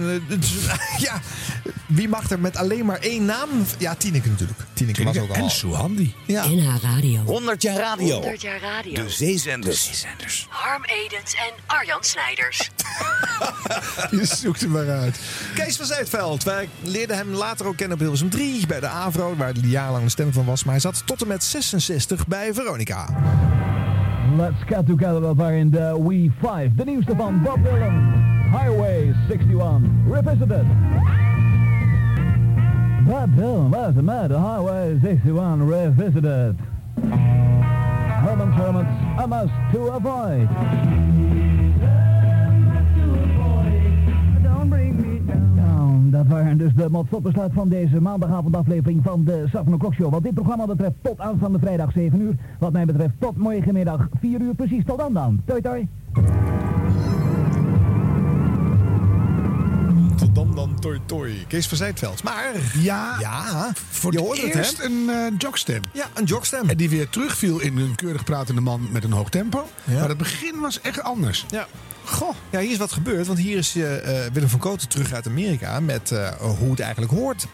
Ja, 0.99 1.21
wie 1.87 2.09
mag 2.09 2.31
er 2.31 2.41
met 2.41 2.57
alleen 2.57 2.85
maar 2.85 2.99
één 2.99 3.25
naam? 3.25 3.49
Ja, 3.79 3.95
Tineke 3.95 4.29
natuurlijk. 4.29 4.59
Tineke 4.73 5.05
was 5.05 5.19
ook 5.19 5.29
al. 5.29 5.35
En 5.35 5.51
Suhandi. 5.51 6.15
Ja. 6.27 6.47
NH 6.49 6.83
Radio. 6.83 7.21
100 7.21 7.63
jaar 7.63 7.77
radio. 7.77 8.15
100 8.15 8.41
jaar 8.41 8.61
radio. 8.61 9.05
De 9.05 9.11
zeezenders. 9.11 9.77
De 9.77 9.83
zeezenders. 9.83 10.47
Harm 10.49 10.85
Edens 10.85 11.35
en 11.35 11.53
Arjan 11.67 12.05
Snijders. 12.05 12.71
Je 14.21 14.25
zoekt 14.25 14.61
hem 14.61 14.71
maar 14.71 14.91
uit. 14.91 15.19
Kees 15.55 15.77
van 15.77 15.87
Zijtveld. 15.87 16.43
Wij 16.43 16.69
leerden 16.83 17.17
hem 17.17 17.29
later 17.29 17.67
ook 17.67 17.77
kennen 17.77 17.95
op 17.95 18.03
Hilversum 18.03 18.31
3 18.31 18.67
bij 18.67 18.81
de 18.81 18.87
AVRO, 18.87 19.37
waar 19.37 19.53
hij 19.53 19.63
jarenlang 19.63 20.05
de 20.05 20.11
stem 20.11 20.33
van 20.33 20.45
was. 20.45 20.65
Maar 20.65 20.73
hij 20.73 20.83
zat 20.83 21.03
tot 21.07 21.23
en 21.23 21.29
met 21.29 21.45
66 21.45 21.82
bij 22.27 22.55
Veronica. 22.55 23.07
Let's 24.37 24.63
get 24.67 24.87
together 24.87 25.35
there 25.37 25.57
in 25.57 25.71
the 25.71 25.99
We5. 25.99 26.75
De 26.77 26.85
nieuwste 26.85 27.17
van 27.17 27.43
Bob 27.43 27.65
Dylan. 27.65 28.13
Highway 28.51 29.15
61. 29.29 30.05
Revisited. 30.11 30.65
Bob 33.07 33.37
Dylan, 33.37 33.71
what's 33.71 33.95
the 33.95 34.03
matter? 34.03 34.39
Highway 34.39 34.99
61 35.03 35.69
Revisited. 35.69 36.57
Herman's 38.25 38.55
Hermits, 38.55 39.23
a 39.23 39.27
must 39.27 39.53
to 39.73 39.89
avoid. 39.89 40.49
Dat 46.13 46.27
waren 46.27 46.59
dus 46.59 46.75
de 46.75 46.91
motstopbesluit 46.91 47.53
van 47.53 47.69
deze 47.69 48.01
maandagavondaflevering 48.01 49.01
van 49.05 49.25
de 49.25 49.45
Safran 49.53 49.79
Klok 49.79 49.95
Show. 49.95 50.13
Wat 50.13 50.23
dit 50.23 50.35
programma 50.35 50.67
betreft 50.67 50.95
tot 51.03 51.21
aanstaande 51.21 51.59
vrijdag 51.59 51.93
7 51.93 52.21
uur. 52.21 52.35
Wat 52.59 52.73
mij 52.73 52.85
betreft 52.85 53.13
tot 53.19 53.37
morgenmiddag 53.37 54.09
4 54.21 54.41
uur 54.41 54.55
precies. 54.55 54.85
Tot 54.85 54.99
dan 54.99 55.13
dan. 55.13 55.43
Toi 55.45 55.61
toi. 55.61 55.89
Tot 60.17 60.35
dan 60.35 60.55
dan 60.55 60.81
toi 60.81 60.99
toi. 61.07 61.45
Kees 61.49 61.69
van 61.69 61.77
Zijtveld. 61.77 62.23
Maar 62.23 62.53
ja, 62.75 63.17
ja 63.21 63.71
voor 63.75 64.13
je 64.13 64.19
het 64.19 64.27
hoorde 64.27 64.55
eerst 64.55 64.77
het, 64.77 64.87
een 64.87 65.07
uh, 65.09 65.39
jogstem. 65.39 65.83
Ja, 65.93 66.07
een 66.15 66.25
jogstem. 66.25 66.69
En 66.69 66.77
die 66.77 66.89
weer 66.91 67.09
terugviel 67.09 67.61
in 67.61 67.79
een 67.79 67.95
keurig 67.95 68.25
pratende 68.25 68.61
man 68.61 68.89
met 68.91 69.05
een 69.05 69.13
hoog 69.13 69.29
tempo. 69.29 69.67
Ja. 69.85 69.99
Maar 69.99 70.09
het 70.09 70.19
begin 70.19 70.61
was 70.61 70.81
echt 70.81 71.03
anders. 71.03 71.47
Ja. 71.49 71.67
Goh, 72.13 72.35
ja, 72.51 72.61
hier 72.61 72.71
is 72.71 72.77
wat 72.77 72.93
gebeurd. 72.93 73.27
Want 73.27 73.39
hier 73.39 73.57
is 73.57 73.77
uh, 73.77 73.87
Willem 74.33 74.49
van 74.49 74.59
Kooten 74.59 74.89
terug 74.89 75.13
uit 75.13 75.27
Amerika 75.27 75.81
met 75.81 76.11
uh, 76.11 76.29
hoe 76.29 76.71
het 76.71 76.81
eigenlijk 76.81 77.13
hoort. 77.13 77.47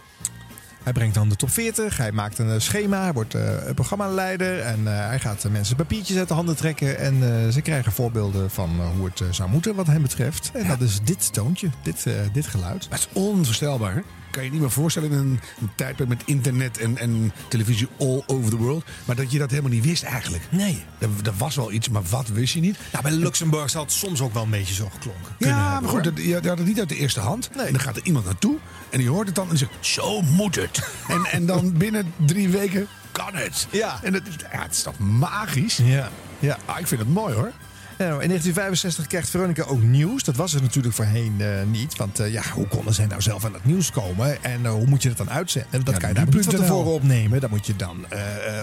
Hij 0.82 0.92
brengt 0.92 1.14
dan 1.14 1.28
de 1.28 1.36
top 1.36 1.50
40, 1.50 1.96
hij 1.96 2.12
maakt 2.12 2.38
een 2.38 2.60
schema, 2.60 3.02
hij 3.02 3.12
wordt 3.12 3.34
uh, 3.34 3.42
programmaleider 3.74 4.60
en 4.60 4.86
hij 4.86 5.18
gaat 5.18 5.44
mensen 5.50 5.76
papiertjes 5.76 6.16
uit 6.16 6.28
de 6.28 6.34
handen 6.34 6.56
trekken. 6.56 6.98
En 6.98 7.52
ze 7.52 7.60
krijgen 7.60 7.92
voorbeelden 7.92 8.50
van 8.50 8.80
hoe 8.96 9.06
het 9.14 9.22
zou 9.30 9.50
moeten 9.50 9.74
wat 9.74 9.86
hem 9.86 10.02
betreft. 10.02 10.50
En 10.52 10.62
ja. 10.62 10.68
dat 10.68 10.80
is 10.80 11.00
dit 11.02 11.32
toontje, 11.32 11.68
dit, 11.82 12.06
dit 12.32 12.46
geluid. 12.46 12.86
Dat 12.90 12.98
is 12.98 13.08
onvoorstelbaar. 13.12 14.02
Kan 14.38 14.46
je 14.46 14.52
niet 14.52 14.62
meer 14.62 14.70
voorstellen 14.70 15.10
in 15.10 15.18
een, 15.18 15.40
een 15.60 15.70
tijdperk 15.74 16.08
met 16.08 16.22
internet 16.24 16.78
en, 16.78 16.98
en 16.98 17.32
televisie 17.48 17.88
all 17.98 18.22
over 18.26 18.50
the 18.50 18.56
world. 18.56 18.84
Maar 19.04 19.16
dat 19.16 19.32
je 19.32 19.38
dat 19.38 19.50
helemaal 19.50 19.70
niet 19.70 19.84
wist 19.84 20.02
eigenlijk. 20.02 20.42
Nee. 20.50 20.84
Er, 20.98 21.08
er 21.24 21.32
was 21.36 21.56
wel 21.56 21.72
iets, 21.72 21.88
maar 21.88 22.02
wat 22.02 22.28
wist 22.28 22.54
je 22.54 22.60
niet? 22.60 22.78
Nou, 22.92 23.04
bij 23.04 23.12
Luxemburg 23.12 23.70
zal 23.70 23.82
het 23.82 23.92
soms 23.92 24.20
ook 24.20 24.34
wel 24.34 24.42
een 24.42 24.50
beetje 24.50 24.74
zo 24.74 24.88
geklonken. 24.88 25.34
Ja, 25.38 25.46
hebben, 25.46 25.82
maar 25.82 25.90
goed, 25.90 26.04
dat, 26.04 26.24
je 26.24 26.34
had 26.34 26.58
het 26.58 26.66
niet 26.66 26.78
uit 26.78 26.88
de 26.88 26.96
eerste 26.96 27.20
hand. 27.20 27.50
Nee. 27.54 27.66
En 27.66 27.72
dan 27.72 27.80
gaat 27.80 27.96
er 27.96 28.02
iemand 28.04 28.24
naartoe 28.24 28.56
en 28.90 28.98
die 28.98 29.08
hoort 29.08 29.26
het 29.26 29.34
dan 29.34 29.50
en 29.50 29.58
zegt, 29.58 29.72
zo 29.80 30.22
moet 30.22 30.54
het. 30.54 30.88
en, 31.08 31.24
en 31.24 31.46
dan 31.46 31.72
binnen 31.72 32.12
drie 32.16 32.48
weken 32.48 32.86
kan 33.12 33.34
het. 33.34 33.66
Ja. 33.70 34.00
En 34.02 34.12
dat, 34.12 34.22
ja, 34.52 34.62
het 34.62 34.72
is 34.72 34.82
toch 34.82 34.98
magisch? 34.98 35.76
Ja. 35.76 36.10
ja. 36.38 36.58
Ah, 36.64 36.78
ik 36.78 36.86
vind 36.86 37.00
het 37.00 37.12
mooi 37.12 37.34
hoor. 37.34 37.52
Nou, 37.98 38.10
in 38.10 38.28
1965 38.28 39.06
krijgt 39.06 39.30
Veronica 39.30 39.62
ook 39.62 39.82
nieuws. 39.82 40.24
Dat 40.24 40.36
was 40.36 40.54
er 40.54 40.62
natuurlijk 40.62 40.94
voorheen 40.94 41.34
uh, 41.38 41.62
niet. 41.70 41.96
Want 41.96 42.20
uh, 42.20 42.32
ja, 42.32 42.42
hoe 42.52 42.66
konden 42.66 42.94
zij 42.94 43.06
nou 43.06 43.22
zelf 43.22 43.44
aan 43.44 43.52
het 43.52 43.64
nieuws 43.64 43.90
komen? 43.90 44.44
En 44.44 44.60
uh, 44.62 44.70
hoe 44.70 44.86
moet 44.86 45.02
je 45.02 45.08
dat 45.08 45.18
dan 45.18 45.30
uitzenden? 45.30 45.84
Dat 45.84 45.94
ja, 45.94 46.00
kan 46.00 46.08
je 46.08 46.14
daar 46.14 46.26
niet 46.26 46.44
van 46.44 46.54
tevoren 46.54 46.92
opnemen. 46.92 47.40
Dat 47.40 47.50
moet 47.50 47.66
je 47.66 47.76
dan 47.76 48.06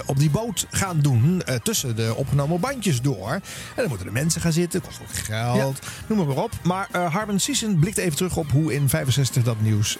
op 0.05 0.19
die 0.19 0.29
boot 0.29 0.67
gaan 0.71 0.99
doen. 0.99 1.43
tussen 1.63 1.95
de 1.95 2.13
opgenomen 2.15 2.59
bandjes 2.59 3.01
door. 3.01 3.31
En 3.31 3.41
dan 3.75 3.87
moeten 3.87 4.05
de 4.05 4.11
mensen 4.11 4.41
gaan 4.41 4.51
zitten. 4.51 4.81
Kost 4.81 5.01
ook 5.01 5.15
geld. 5.15 5.79
Ja. 5.81 5.89
Noem 6.07 6.27
maar 6.27 6.37
op. 6.37 6.51
Maar 6.63 6.87
Harman 6.91 7.39
Siessen 7.39 7.79
blikt 7.79 7.97
even 7.97 8.15
terug 8.15 8.37
op 8.37 8.51
hoe 8.51 8.73
in 8.73 8.89
65 8.89 9.43
dat 9.43 9.61
nieuws 9.61 9.97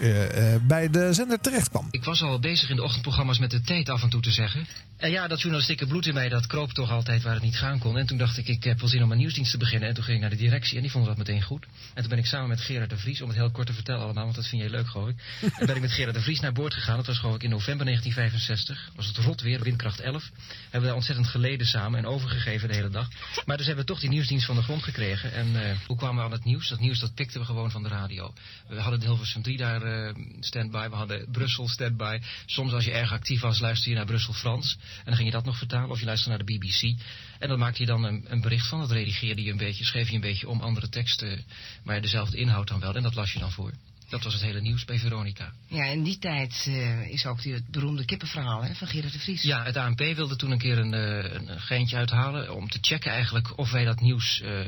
bij 0.62 0.90
de 0.90 1.14
zender 1.14 1.40
terecht 1.40 1.70
kwam. 1.70 1.88
Ik 1.92 2.04
was 2.04 2.22
al 2.22 2.40
bezig 2.40 2.70
in 2.70 2.76
de 2.76 2.84
ochtendprogramma's 2.84 3.40
met 3.40 3.52
de 3.52 3.62
tijd 3.62 3.90
af 3.90 4.04
en 4.04 4.10
toe 4.10 4.22
te 4.22 4.32
zeggen. 4.32 4.68
En 4.98 5.12
ja, 5.12 5.28
dat 5.28 5.42
journalistieke 5.42 5.88
bloed 5.88 6.06
in 6.06 6.14
mij, 6.14 6.30
dat 6.30 6.48
kroop 6.48 6.72
toch 6.72 6.92
altijd 6.92 7.24
waar 7.24 7.34
het 7.34 7.44
niet 7.44 7.58
gaan 7.58 7.80
kon. 7.80 7.98
En 7.98 8.06
toen 8.06 8.18
dacht 8.18 8.38
ik, 8.38 8.48
ik 8.48 8.64
heb 8.64 8.80
wel 8.80 8.90
zin 8.90 9.04
om 9.04 9.12
een 9.12 9.18
nieuwsdienst 9.26 9.52
te 9.52 9.58
beginnen. 9.58 9.90
En 9.90 9.96
toen 9.96 10.04
ging 10.04 10.16
ik 10.16 10.22
naar 10.22 10.38
de 10.38 10.44
directie 10.44 10.76
en 10.76 10.82
die 10.82 10.92
vonden 10.92 11.10
dat 11.10 11.28
meteen 11.28 11.42
goed. 11.42 11.66
En 11.94 12.02
toen 12.02 12.10
ben 12.10 12.18
ik 12.18 12.26
samen 12.26 12.50
met 12.50 12.62
Gerard 12.62 12.90
de 12.90 12.98
Vries, 12.98 13.22
om 13.22 13.28
het 13.28 13.38
heel 13.38 13.52
kort 13.52 13.68
te 13.68 13.74
vertellen 13.74 14.02
allemaal, 14.02 14.24
want 14.24 14.36
dat 14.36 14.48
vind 14.48 14.62
jij 14.62 14.72
leuk 14.72 14.88
geloof 14.88 15.10
ik. 15.10 15.16
en 15.60 15.66
ben 15.66 15.76
ik 15.76 15.82
met 15.82 15.92
Gerard 15.92 16.16
de 16.16 16.22
Vries 16.22 16.40
naar 16.40 16.54
boord 16.54 16.74
gegaan. 16.74 16.96
Dat 16.96 17.06
was 17.06 17.18
geloof 17.18 17.36
ik 17.36 17.44
in 17.44 17.50
november 17.50 17.86
1965. 17.86 18.92
Was 18.96 19.08
het 19.08 19.18
rot 19.18 19.42
weer, 19.42 19.64
windkracht 19.64 20.00
11. 20.00 20.24
Hebben 20.62 20.80
we 20.80 20.86
daar 20.86 20.96
ontzettend 20.96 21.28
geleden 21.28 21.68
samen 21.68 22.00
en 22.00 22.06
overgegeven 22.06 22.68
de 22.68 22.76
hele 22.76 22.90
dag. 22.90 23.08
Maar 23.46 23.58
dus 23.58 23.66
hebben 23.66 23.86
we 23.86 23.92
toch 23.92 24.00
die 24.00 24.10
nieuwsdienst 24.10 24.46
van 24.46 24.56
de 24.56 24.62
grond 24.62 24.84
gekregen. 24.84 25.34
En 25.34 25.70
eh, 25.70 25.78
hoe 25.88 25.98
kwamen 25.98 26.18
we 26.18 26.24
aan 26.24 26.32
het 26.32 26.44
nieuws? 26.44 26.70
Dat 26.70 26.80
nieuws 26.80 27.00
dat 27.00 27.14
pikten 27.14 27.40
we 27.40 27.46
gewoon 27.46 27.72
van 27.72 27.84
de 27.84 27.90
radio. 27.90 28.34
We 28.68 28.80
hadden 28.80 29.00
de 29.00 29.06
Hilversum 29.06 29.42
3 29.42 29.58
daar 29.58 29.82
eh 29.82 30.16
stand-by. 30.40 30.88
We 30.90 30.96
hadden 30.96 31.32
Brussel 31.32 31.68
stand-by. 31.68 32.20
Soms 32.46 32.74
als 32.74 32.86
je 32.86 32.92
erg 32.92 33.12
actief 33.12 33.42
was, 33.42 33.60
luisterde 33.60 33.90
je 33.90 33.96
naar 33.96 34.06
Brussel 34.06 34.34
Frans. 34.34 34.78
En 34.98 35.06
dan 35.06 35.16
ging 35.16 35.28
je 35.28 35.34
dat 35.34 35.46
nog 35.46 35.58
vertalen. 35.58 35.90
Of 35.90 36.00
je 36.00 36.06
luisterde 36.06 36.38
naar 36.38 36.46
de 36.46 36.54
BBC. 36.58 37.02
En 37.40 37.50
dan 37.50 37.60
maakte 37.60 37.82
je 37.82 37.88
dan 37.88 38.04
een, 38.04 38.26
een 38.28 38.42
bericht 38.42 38.68
van. 38.68 38.80
Dat 38.80 38.92
redigeerde 38.92 39.44
je 39.44 39.52
een 39.52 39.58
beetje, 39.58 39.86
schreef 39.86 40.10
je 40.10 40.16
een 40.16 40.22
beetje 40.22 40.50
om 40.50 40.62
andere 40.62 40.90
teksten. 40.90 41.44
Maar 41.84 42.02
dezelfde 42.02 42.38
inhoud 42.38 42.68
dan 42.68 42.80
wel. 42.80 42.96
En 42.96 43.04
dat 43.04 43.16
las 43.16 43.34
je 43.34 43.40
dan 43.40 43.52
voor. 43.52 43.72
Dat 44.10 44.24
was 44.24 44.34
het 44.34 44.42
hele 44.42 44.62
nieuws 44.62 44.86
bij 44.86 45.00
Veronica. 45.00 45.54
Ja, 45.68 45.86
in 45.86 46.04
die 46.04 46.18
tijd 46.18 46.66
eh, 46.68 47.10
is 47.10 47.26
ook 47.26 47.42
die, 47.42 47.54
het 47.54 47.68
beroemde 47.68 48.06
kippenverhaal 48.06 48.64
hè, 48.64 48.76
van 48.76 48.88
Gerard 48.88 49.14
de 49.14 49.20
Vries. 49.20 49.42
Ja, 49.42 49.64
het 49.64 49.78
ANP 49.78 50.00
wilde 50.00 50.36
toen 50.36 50.52
een 50.52 50.58
keer 50.58 50.78
een, 50.78 50.94
eh, 50.94 51.34
een 51.34 51.62
geintje 51.62 51.98
uithalen 51.98 52.56
om 52.56 52.70
te 52.70 52.78
checken 52.82 53.12
eigenlijk 53.12 53.58
of 53.58 53.72
wij 53.72 53.86
dat 53.86 54.00
nieuws 54.00 54.42
eh, 54.42 54.60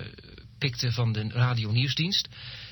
pikten 0.58 0.94
van 0.94 1.14
de 1.14 1.28
radio 1.30 1.72
nieuwsdienst. 1.72 2.28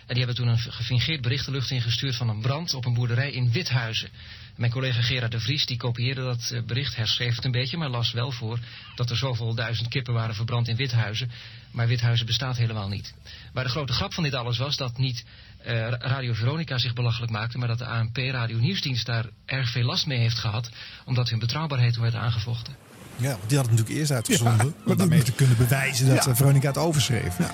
En 0.05 0.15
die 0.15 0.25
hebben 0.25 0.35
toen 0.35 0.47
een 0.47 0.59
gefingeerd 0.59 1.21
bericht 1.21 1.45
de 1.45 1.51
lucht 1.51 1.71
ingestuurd 1.71 2.15
van 2.15 2.29
een 2.29 2.41
brand 2.41 2.73
op 2.73 2.85
een 2.85 2.93
boerderij 2.93 3.31
in 3.31 3.51
Withuizen. 3.51 4.09
Mijn 4.55 4.71
collega 4.71 5.01
Gerard 5.01 5.31
de 5.31 5.39
Vries 5.39 5.65
die 5.65 5.77
kopieerde 5.77 6.21
dat 6.23 6.49
eh, 6.51 6.61
bericht, 6.63 6.95
herschreef 6.95 7.35
het 7.35 7.45
een 7.45 7.51
beetje, 7.51 7.77
maar 7.77 7.89
las 7.89 8.11
wel 8.11 8.31
voor 8.31 8.59
dat 8.95 9.09
er 9.09 9.17
zoveel 9.17 9.53
duizend 9.55 9.87
kippen 9.87 10.13
waren 10.13 10.35
verbrand 10.35 10.67
in 10.67 10.75
Withuizen. 10.75 11.31
Maar 11.71 11.87
Withuizen 11.87 12.25
bestaat 12.25 12.57
helemaal 12.57 12.87
niet. 12.87 13.13
Maar 13.53 13.63
de 13.63 13.69
grote 13.69 13.93
grap 13.93 14.13
van 14.13 14.23
dit 14.23 14.33
alles 14.33 14.57
was 14.57 14.77
dat 14.77 14.97
niet 14.97 15.25
eh, 15.63 15.87
Radio 15.89 16.33
Veronica 16.33 16.77
zich 16.77 16.93
belachelijk 16.93 17.31
maakte, 17.31 17.57
maar 17.57 17.67
dat 17.67 17.77
de 17.77 17.85
ANP 17.85 18.17
Radio 18.17 18.57
Nieuwsdienst 18.57 19.05
daar 19.05 19.25
erg 19.45 19.69
veel 19.71 19.83
last 19.85 20.05
mee 20.05 20.19
heeft 20.19 20.39
gehad, 20.39 20.69
omdat 21.05 21.29
hun 21.29 21.39
betrouwbaarheid 21.39 21.93
toen 21.93 22.03
werd 22.03 22.15
aangevochten. 22.15 22.75
Ja, 23.17 23.29
want 23.29 23.49
die 23.49 23.57
had 23.57 23.65
het 23.67 23.75
natuurlijk 23.75 23.99
eerst 23.99 24.11
uitgezonden. 24.11 24.75
om 24.85 24.97
daarmee 24.97 25.23
te 25.23 25.31
kunnen 25.31 25.57
bewijzen 25.57 26.07
dat 26.07 26.25
Ja. 26.25 26.31
eh, 26.31 26.37
Veronica 26.37 26.67
het 26.67 26.77
overschreef. 26.77 27.37
Ja. 27.37 27.51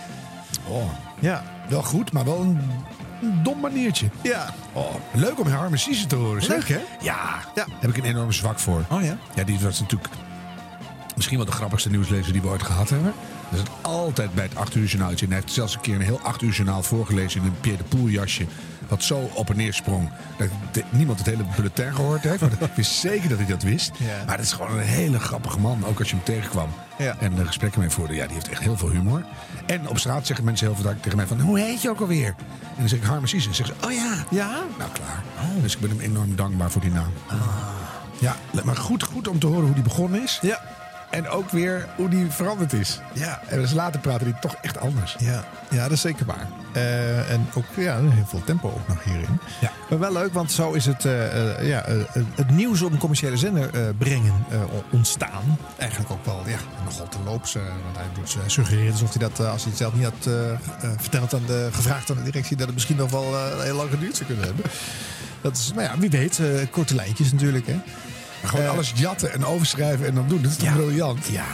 Oh, 0.68 0.92
ja. 1.20 1.66
Wel 1.70 1.84
goed, 1.84 2.12
maar 2.12 2.26
wel 2.26 2.42
een, 2.42 2.60
een 3.22 3.44
dom 3.44 3.60
maniertje. 3.60 4.10
Ja. 4.22 4.54
Oh, 4.74 4.96
leuk 5.14 5.40
om 5.40 5.48
Harme 5.48 5.78
Siezen 5.78 6.08
te 6.08 6.16
horen. 6.16 6.42
zeg. 6.44 6.58
Leuk, 6.58 6.68
hè? 6.68 6.80
Ja, 7.02 7.40
ja. 7.56 7.66
Heb 7.80 7.90
ik 7.90 7.98
een 7.98 8.04
enorme 8.10 8.32
zwak 8.32 8.60
voor. 8.60 8.86
Oh 8.90 9.04
ja? 9.04 9.18
Ja, 9.36 9.44
die 9.44 9.60
was 9.60 9.80
natuurlijk 9.80 10.10
misschien 11.16 11.38
wel 11.38 11.46
de 11.46 11.52
grappigste 11.52 11.90
nieuwslezer 11.90 12.34
die 12.34 12.42
we 12.42 12.48
ooit 12.48 12.64
gehad 12.64 12.90
hebben. 12.90 13.14
Dat 13.50 13.60
is 13.60 13.66
altijd 13.82 14.34
bij 14.34 14.44
het 14.44 14.56
8 14.56 14.76
uur 14.76 14.86
journaal. 14.86 15.10
En 15.10 15.18
hij 15.18 15.36
heeft 15.36 15.52
zelfs 15.52 15.76
een 15.76 15.82
keer 15.82 15.96
een 15.96 16.02
heel 16.02 16.20
8 16.24 16.42
uur 16.42 16.52
journaal 16.52 16.84
voorgelezen 16.84 17.42
in 17.42 17.48
een 17.48 17.60
Pierre 17.60 17.84
de 17.84 17.98
Poel 17.98 18.08
jasje. 18.08 18.46
Wat 18.92 19.04
zo 19.04 19.30
op 19.34 19.50
en 19.50 19.56
neer 19.56 19.74
sprong. 19.74 20.10
Dat 20.72 20.84
niemand 20.90 21.18
het 21.18 21.28
hele 21.28 21.44
bulletin 21.56 21.96
gehoord 21.96 22.24
heeft. 22.24 22.42
Maar 22.42 22.52
ik 22.52 22.76
wist 22.76 22.92
zeker 22.92 23.30
dat 23.30 23.38
hij 23.38 23.48
dat 23.48 23.64
wist. 23.64 23.92
Ja. 23.98 24.24
Maar 24.26 24.38
dat 24.38 24.46
is 24.46 24.52
gewoon 24.52 24.72
een 24.72 24.84
hele 24.84 25.20
grappige 25.20 25.60
man. 25.60 25.86
Ook 25.86 26.00
als 26.00 26.10
je 26.10 26.16
hem 26.16 26.24
tegenkwam. 26.24 26.70
Ja. 26.98 27.16
En 27.20 27.36
de 27.36 27.46
gesprekken 27.46 27.80
mee 27.80 27.90
voerde. 27.90 28.14
Ja, 28.14 28.26
die 28.26 28.34
heeft 28.34 28.50
echt 28.50 28.62
heel 28.62 28.78
veel 28.78 28.90
humor. 28.90 29.26
En 29.66 29.88
op 29.88 30.00
straat 30.00 30.26
zeggen 30.26 30.46
mensen 30.46 30.68
heel 30.68 30.76
veel 30.76 30.94
tegen 31.02 31.18
mij 31.18 31.28
van... 31.28 31.40
Hoe 31.40 31.60
heet 31.60 31.82
je 31.82 31.90
ook 31.90 32.00
alweer? 32.00 32.28
En 32.28 32.78
dan 32.78 32.90
zeg 32.90 33.00
ik 33.00 33.06
Harme 33.06 33.28
Siezen. 33.28 33.50
En 33.50 33.56
zeggen 33.56 33.76
ze, 33.82 33.88
oh 33.88 33.94
ja. 33.94 34.14
Ja? 34.30 34.64
Nou, 34.78 34.92
klaar. 34.92 35.24
Dus 35.62 35.74
ik 35.74 35.80
ben 35.80 35.90
hem 35.90 36.00
enorm 36.00 36.36
dankbaar 36.36 36.72
voor 36.72 36.82
die 36.82 36.92
naam. 36.92 37.12
Ja, 38.20 38.36
maar 38.64 38.76
goed, 38.76 39.04
goed 39.04 39.28
om 39.28 39.40
te 39.40 39.48
horen 39.48 39.66
hoe 39.66 39.74
die 39.74 39.84
begonnen 39.84 40.24
is. 40.24 40.40
Ja. 40.42 40.62
En 41.12 41.30
ook 41.30 41.50
weer 41.50 41.88
hoe 41.96 42.10
die 42.10 42.30
veranderd 42.30 42.74
is. 42.74 43.00
Ja. 43.14 43.42
En 43.48 43.60
dus 43.60 43.72
later 43.72 44.00
praten 44.00 44.26
die 44.26 44.36
toch 44.40 44.56
echt 44.62 44.78
anders. 44.80 45.16
Ja, 45.20 45.44
ja 45.70 45.84
dat 45.84 45.92
is 45.92 46.02
zeker 46.02 46.26
waar. 46.26 46.48
Eh, 46.72 47.32
en 47.32 47.48
ook 47.54 47.66
ja, 47.76 48.00
heel 48.00 48.26
veel 48.26 48.44
tempo 48.44 48.68
ook 48.68 48.88
nog 48.88 49.04
hierin. 49.04 49.40
Ja. 49.62 49.72
Maar 49.90 50.00
wel 50.00 50.14
leuk, 50.14 50.34
want 50.34 50.52
zo 50.52 50.72
is 50.72 50.86
het, 50.86 51.06
eh, 51.06 51.68
ja, 51.68 51.84
het 52.36 52.50
nieuws 52.50 52.82
op 52.82 52.92
een 52.92 52.98
commerciële 52.98 53.38
zender 53.38 53.96
brengen 53.98 54.46
ontstaan. 54.90 55.58
Eigenlijk 55.78 56.12
ook 56.12 56.26
wel 56.26 56.42
ja, 56.46 56.58
nogal 56.86 57.08
te 57.08 57.18
loops. 57.26 57.54
want 57.54 57.98
hij 57.98 58.06
doet, 58.14 58.38
suggereert 58.46 58.92
alsof 58.92 59.14
hij 59.14 59.30
dat, 59.30 59.40
als 59.40 59.62
hij 59.62 59.72
het 59.72 59.78
zelf 59.78 59.94
niet 59.94 60.04
had 60.04 60.30
verteld 60.98 61.34
aan 61.34 61.46
de, 61.46 61.70
gevraagd 61.72 62.10
aan 62.10 62.18
de 62.18 62.24
directie, 62.24 62.58
dat 62.58 62.66
het 62.66 62.76
misschien 62.76 62.98
nog 62.98 63.12
wel 63.12 63.36
heel 63.60 63.76
lang 63.76 63.90
geduurd 63.90 64.16
zou 64.16 64.28
kunnen 64.28 64.46
hebben. 64.46 64.66
Dat 65.42 65.58
is, 65.58 65.74
maar 65.74 65.84
ja, 65.84 65.98
wie 65.98 66.10
weet, 66.10 66.42
korte 66.72 66.96
lijntjes 66.96 67.32
natuurlijk. 67.32 67.68
Hè. 67.68 67.80
Gewoon 68.44 68.66
Eh, 68.66 68.72
alles 68.72 68.92
jatten 68.96 69.34
en 69.34 69.46
overschrijven 69.46 70.06
en 70.08 70.16
dan 70.16 70.28
doen. 70.28 70.42
Dat 70.42 70.52
is 70.52 70.58
toch 70.58 70.68
Ja. 70.68 70.74
briljant? 70.74 71.26
Ja. 71.32 71.46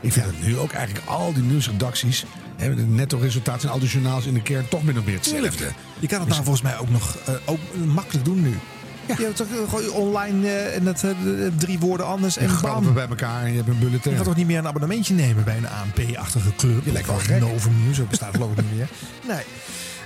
Ik 0.00 0.12
vind 0.12 0.26
het 0.26 0.42
nu 0.46 0.58
ook 0.58 0.72
eigenlijk 0.72 1.06
al 1.06 1.32
die 1.32 1.42
nieuwsredacties... 1.42 2.24
hebben 2.56 2.78
de 2.78 2.84
netto 2.94 3.18
resultaten 3.18 3.68
en 3.68 3.74
al 3.74 3.80
die 3.80 3.88
journaals 3.88 4.24
in 4.26 4.34
de 4.34 4.42
kern 4.42 4.68
toch 4.68 4.82
min 4.82 4.98
of 4.98 5.04
meer 5.04 5.14
hetzelfde. 5.14 5.68
Je 5.98 6.06
kan 6.06 6.20
het 6.20 6.28
nou 6.28 6.42
volgens 6.42 6.62
mij 6.64 6.78
ook 6.78 6.90
nog 6.90 7.16
eh, 7.26 7.34
ook 7.44 7.58
makkelijk 7.86 8.24
doen 8.24 8.42
nu. 8.42 8.58
Je 9.06 9.24
hebt 9.24 9.36
toch 9.36 9.46
eh, 9.46 9.68
gewoon 9.68 9.90
online 9.90 10.48
en 10.48 10.84
dat 10.84 11.02
eh, 11.04 11.10
drie 11.56 11.78
woorden 11.78 12.06
anders 12.06 12.36
en 12.36 12.48
En 12.48 12.58
bam. 12.62 12.92
bij 12.94 13.06
elkaar 13.08 13.42
en 13.42 13.50
je 13.50 13.56
hebt 13.56 13.68
een 13.68 13.78
bulletin. 13.78 14.10
Je 14.10 14.16
gaat 14.16 14.26
toch 14.26 14.36
niet 14.36 14.46
meer 14.46 14.58
een 14.58 14.66
abonnementje 14.66 15.14
nemen 15.14 15.44
bij 15.44 15.56
een 15.56 15.68
ANP-achtige 15.68 16.54
club? 16.56 16.84
Je 16.84 16.92
lijkt 16.92 17.08
wel 17.08 17.16
gek. 17.18 17.40
Novum 17.40 17.84
News, 17.84 17.96
dat 17.96 18.08
bestaat 18.08 18.34
geloof 18.34 18.50
ik 18.50 18.56
niet 18.56 18.76
meer. 18.76 18.88
Nee. 19.28 19.42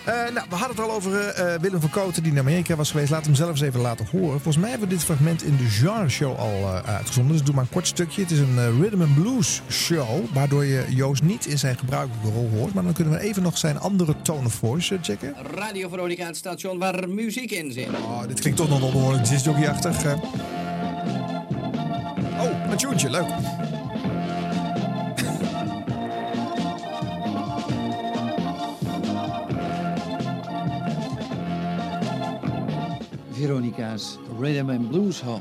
Eh, 0.06 0.12
nou, 0.14 0.46
we 0.48 0.54
hadden 0.54 0.76
het 0.76 0.80
al 0.86 0.92
over 0.92 1.28
eh, 1.28 1.54
Willem 1.60 1.80
van 1.80 1.90
Kooten 1.90 2.22
die 2.22 2.32
naar 2.32 2.40
Amerika 2.42 2.76
was 2.76 2.90
geweest. 2.90 3.10
Laat 3.10 3.24
hem 3.24 3.34
zelf 3.34 3.50
eens 3.50 3.60
even 3.60 3.80
laten 3.80 4.06
horen. 4.10 4.30
Volgens 4.30 4.56
mij 4.56 4.70
hebben 4.70 4.88
we 4.88 4.94
dit 4.94 5.04
fragment 5.04 5.42
in 5.42 5.56
de 5.56 5.64
genre 5.64 6.08
show 6.08 6.38
al 6.38 6.52
eh, 6.52 6.94
uitgezonden. 6.94 7.32
Dus 7.36 7.44
doe 7.44 7.54
maar 7.54 7.64
een 7.64 7.70
kort 7.70 7.86
stukje. 7.86 8.22
Het 8.22 8.30
is 8.30 8.38
een 8.38 8.58
eh, 8.58 8.80
rhythm 8.80 9.00
and 9.02 9.14
blues 9.14 9.62
show. 9.70 10.24
Waardoor 10.32 10.64
je 10.64 10.84
Joost 10.88 11.22
niet 11.22 11.46
in 11.46 11.58
zijn 11.58 11.78
gebruikelijke 11.78 12.28
rol 12.30 12.50
hoort. 12.58 12.74
Maar 12.74 12.82
dan 12.84 12.92
kunnen 12.92 13.12
we 13.12 13.20
even 13.20 13.42
nog 13.42 13.58
zijn 13.58 13.78
andere 13.80 14.14
tone 14.22 14.46
of 14.46 14.52
voice 14.54 14.94
eh, 14.94 15.00
checken. 15.02 15.34
Radio 15.54 15.88
Veronica, 15.88 16.26
het 16.26 16.36
station 16.36 16.78
waar 16.78 17.08
muziek 17.08 17.50
in 17.50 17.72
zit. 17.72 17.88
Oh, 17.88 18.20
dit 18.26 18.40
klinkt 18.40 18.58
toch 18.58 18.68
nog 18.68 18.80
wel 18.80 18.92
behoorlijk 18.92 19.28
disjockey-achtig. 19.28 20.04
eh. 20.04 20.12
Oh, 22.40 22.70
een 22.70 22.76
tuentje, 22.76 23.10
leuk. 23.10 23.26
Veronica's 33.36 34.18
Rhythm 34.40 34.70
and 34.70 34.88
Blues 34.88 35.20
Hall. 35.20 35.40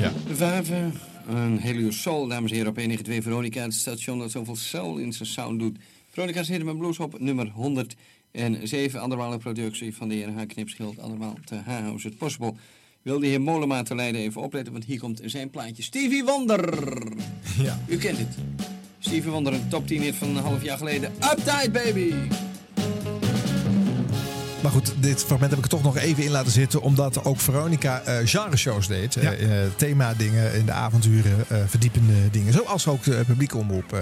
Ja. 0.00 0.12
De 0.26 0.34
Vijven, 0.34 0.92
een 1.28 1.58
hele 1.58 1.78
uur 1.78 1.92
soul, 1.92 2.26
dames 2.26 2.50
en 2.50 2.56
heren, 2.56 2.70
op 2.70 2.76
192 2.76 3.22
Veronica. 3.22 3.62
Het 3.62 3.74
station 3.74 4.18
dat 4.18 4.30
zoveel 4.30 4.56
soul 4.56 4.98
in 4.98 5.12
zijn 5.12 5.28
sound 5.28 5.58
doet. 5.58 5.78
Veronica's 6.10 6.48
Rhythm 6.48 6.68
and 6.68 6.78
Blues 6.78 6.98
op 6.98 7.20
nummer 7.20 7.48
107. 7.48 9.00
Andermaal 9.00 9.32
een 9.32 9.38
productie 9.38 9.96
van 9.96 10.08
de 10.08 10.14
heer 10.14 10.32
H. 10.32 10.46
Knipschild. 10.46 10.98
Andermaal 10.98 11.36
te 11.44 11.54
H-House 11.54 12.06
het 12.06 12.16
Possible. 12.16 12.54
Wil 13.02 13.18
de 13.18 13.26
heer 13.26 13.40
Mollema 13.40 13.82
te 13.82 13.94
Leiden 13.94 14.20
even 14.20 14.42
opletten, 14.42 14.72
want 14.72 14.84
hier 14.84 14.98
komt 14.98 15.20
zijn 15.24 15.50
plaatje. 15.50 15.82
Stevie 15.82 16.24
Wonder! 16.24 16.78
Ja. 17.62 17.78
U 17.86 17.96
kent 17.96 18.18
het. 18.18 18.36
Stevie 18.98 19.30
Wonder, 19.30 19.52
een 19.52 19.68
top 19.68 19.86
10 19.86 20.02
hit 20.02 20.14
van 20.14 20.28
een 20.28 20.42
half 20.42 20.62
jaar 20.62 20.78
geleden. 20.78 21.12
Uptight 21.12 21.72
Baby! 21.72 22.12
Maar 24.62 24.72
goed, 24.72 24.92
dit 24.98 25.24
fragment 25.24 25.50
heb 25.50 25.58
ik 25.58 25.64
er 25.64 25.70
toch 25.70 25.82
nog 25.82 25.96
even 25.96 26.24
in 26.24 26.30
laten 26.30 26.52
zitten. 26.52 26.82
Omdat 26.82 27.24
ook 27.24 27.40
Veronica 27.40 28.00
eh 28.00 28.16
genre-shows 28.24 28.86
deed. 28.86 29.14
Ja. 29.14 29.32
Eh, 29.32 29.62
eh, 29.64 29.70
thema-dingen 29.76 30.54
in 30.54 30.66
de 30.66 30.72
avonturen, 30.72 31.44
eh, 31.48 31.58
verdiepende 31.66 32.30
dingen. 32.30 32.52
Zoals 32.52 32.86
ook 32.86 33.02
de 33.02 33.22
publieke 33.26 33.56
omroep 33.56 33.94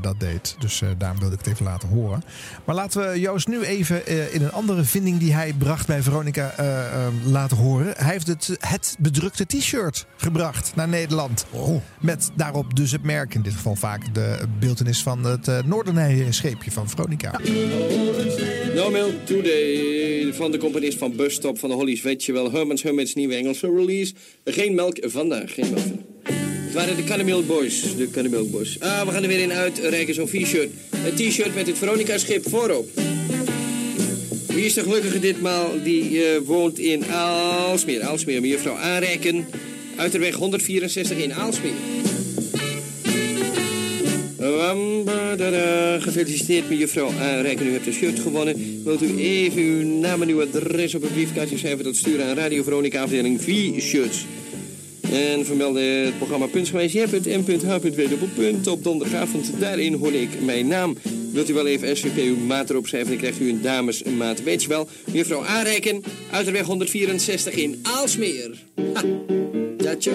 dat 0.00 0.20
deed. 0.20 0.56
Dus 0.58 0.82
eh, 0.82 0.88
daarom 0.98 1.18
wilde 1.18 1.34
ik 1.34 1.44
het 1.44 1.52
even 1.52 1.64
laten 1.64 1.88
horen. 1.88 2.24
Maar 2.64 2.74
laten 2.74 3.10
we 3.10 3.20
Joost 3.20 3.48
nu 3.48 3.62
even 3.62 4.06
eh, 4.06 4.34
in 4.34 4.42
een 4.42 4.52
andere 4.52 4.84
vinding 4.84 5.18
die 5.18 5.34
hij 5.34 5.54
bracht 5.58 5.86
bij 5.86 6.02
Veronica 6.02 6.54
laten 7.24 7.56
horen. 7.56 7.94
Hij 7.96 8.12
heeft 8.12 8.26
het, 8.26 8.56
het 8.60 8.96
bedrukte 8.98 9.46
t-shirt 9.46 10.06
gebracht 10.16 10.72
naar 10.74 10.88
Nederland. 10.88 11.46
Met 12.00 12.30
daarop 12.34 12.76
dus 12.76 12.92
het 12.92 13.02
merk, 13.02 13.34
in 13.34 13.42
dit 13.42 13.52
geval 13.52 13.74
vaak 13.74 14.14
de 14.14 14.38
beeldenis 14.58 15.02
van 15.02 15.24
het 15.24 15.48
uh, 15.48 15.58
Noordernij-scheepje 15.64 16.70
van 16.70 16.88
Veronica. 16.88 17.30
No 18.74 18.90
Milk 18.90 19.26
Today 19.26 19.95
van 20.32 20.50
de 20.50 20.58
componist 20.58 20.98
van 20.98 21.16
Busstop 21.16 21.58
van 21.58 21.68
de 21.68 21.74
Hollies. 21.74 22.02
Weet 22.02 22.24
je 22.24 22.32
wel, 22.32 22.52
Herman's 22.52 22.82
Hermits 22.82 23.14
nieuwe 23.14 23.34
Engelse 23.34 23.72
release. 23.76 24.12
Geen 24.44 24.74
melk 24.74 24.98
vandaag, 25.00 25.54
geen 25.54 25.70
melk 25.70 25.78
vandaag. 25.78 26.04
Het 26.64 26.74
waren 26.74 26.96
de 26.96 27.04
Cannemilk 27.04 27.46
Boys, 27.46 27.96
de 27.96 28.10
Cannemilk 28.10 28.50
Boys. 28.50 28.80
Ah, 28.80 29.06
we 29.06 29.10
gaan 29.12 29.22
er 29.22 29.28
weer 29.28 29.40
in 29.40 29.52
uit, 29.52 29.78
rijken 29.78 30.14
zo'n 30.14 30.26
t-shirt. 30.26 30.70
Een 30.90 31.14
t-shirt 31.14 31.54
met 31.54 31.66
het 31.66 31.78
Veronica-schip 31.78 32.48
voorop. 32.48 32.88
Wie 34.46 34.64
is 34.64 34.74
de 34.74 34.82
gelukkige 34.82 35.18
ditmaal? 35.18 35.82
Die 35.82 36.24
eh, 36.24 36.40
woont 36.44 36.78
in 36.78 37.04
Aalsmeer. 37.04 38.02
Aalsmeer, 38.02 38.40
mevrouw 38.40 38.76
Aanrijken. 38.76 39.46
Uiterweg 39.96 40.34
164 40.34 41.18
in 41.18 41.34
Aalsmeer. 41.34 41.72
Gefeliciteerd 46.00 46.68
met 46.68 46.78
juffrouw 46.78 47.10
Aanrijken. 47.20 47.66
U 47.66 47.72
hebt 47.72 47.86
een 47.86 47.92
shirt 47.92 48.18
gewonnen. 48.18 48.82
Wilt 48.84 49.02
u 49.02 49.18
even 49.18 49.62
uw 49.62 49.86
naam 49.86 50.22
en 50.22 50.28
uw 50.28 50.42
adres 50.42 50.94
op 50.94 51.02
een 51.02 51.12
briefkaartje 51.12 51.58
schrijven? 51.58 51.84
Dat 51.84 51.96
sturen 51.96 52.26
aan 52.26 52.36
Radio 52.36 52.62
Veronica 52.62 53.02
afdeling 53.02 53.42
V-shirts. 53.42 54.24
En 55.12 55.44
vermelde 55.44 55.80
het 55.80 56.16
programma 56.16 56.46
Puntsgewijs. 56.46 56.94
Op 58.66 58.84
donderdagavond. 58.84 59.52
Daarin 59.58 59.94
hoorde 59.94 60.20
ik 60.20 60.40
mijn 60.40 60.66
naam. 60.66 60.96
Wilt 61.32 61.50
u 61.50 61.54
wel 61.54 61.66
even 61.66 61.96
SVP 61.96 62.16
uw 62.16 62.36
maat 62.36 62.70
erop 62.70 62.86
schrijven, 62.86 63.10
dan 63.10 63.18
krijgt 63.18 63.40
u 63.40 63.48
een 63.48 63.62
damesmaat. 63.62 64.42
Weet 64.42 64.62
je 64.62 64.68
wel, 64.68 64.88
mevrouw 65.12 65.44
Aanreiken, 65.44 66.02
uit 66.30 66.46
de 66.46 66.52
weg 66.52 66.66
164 66.66 67.54
in 67.54 67.78
Aalsmeer. 67.82 68.50
Ha. 68.92 69.02
Ja, 69.86 69.96
tjo. 69.96 70.12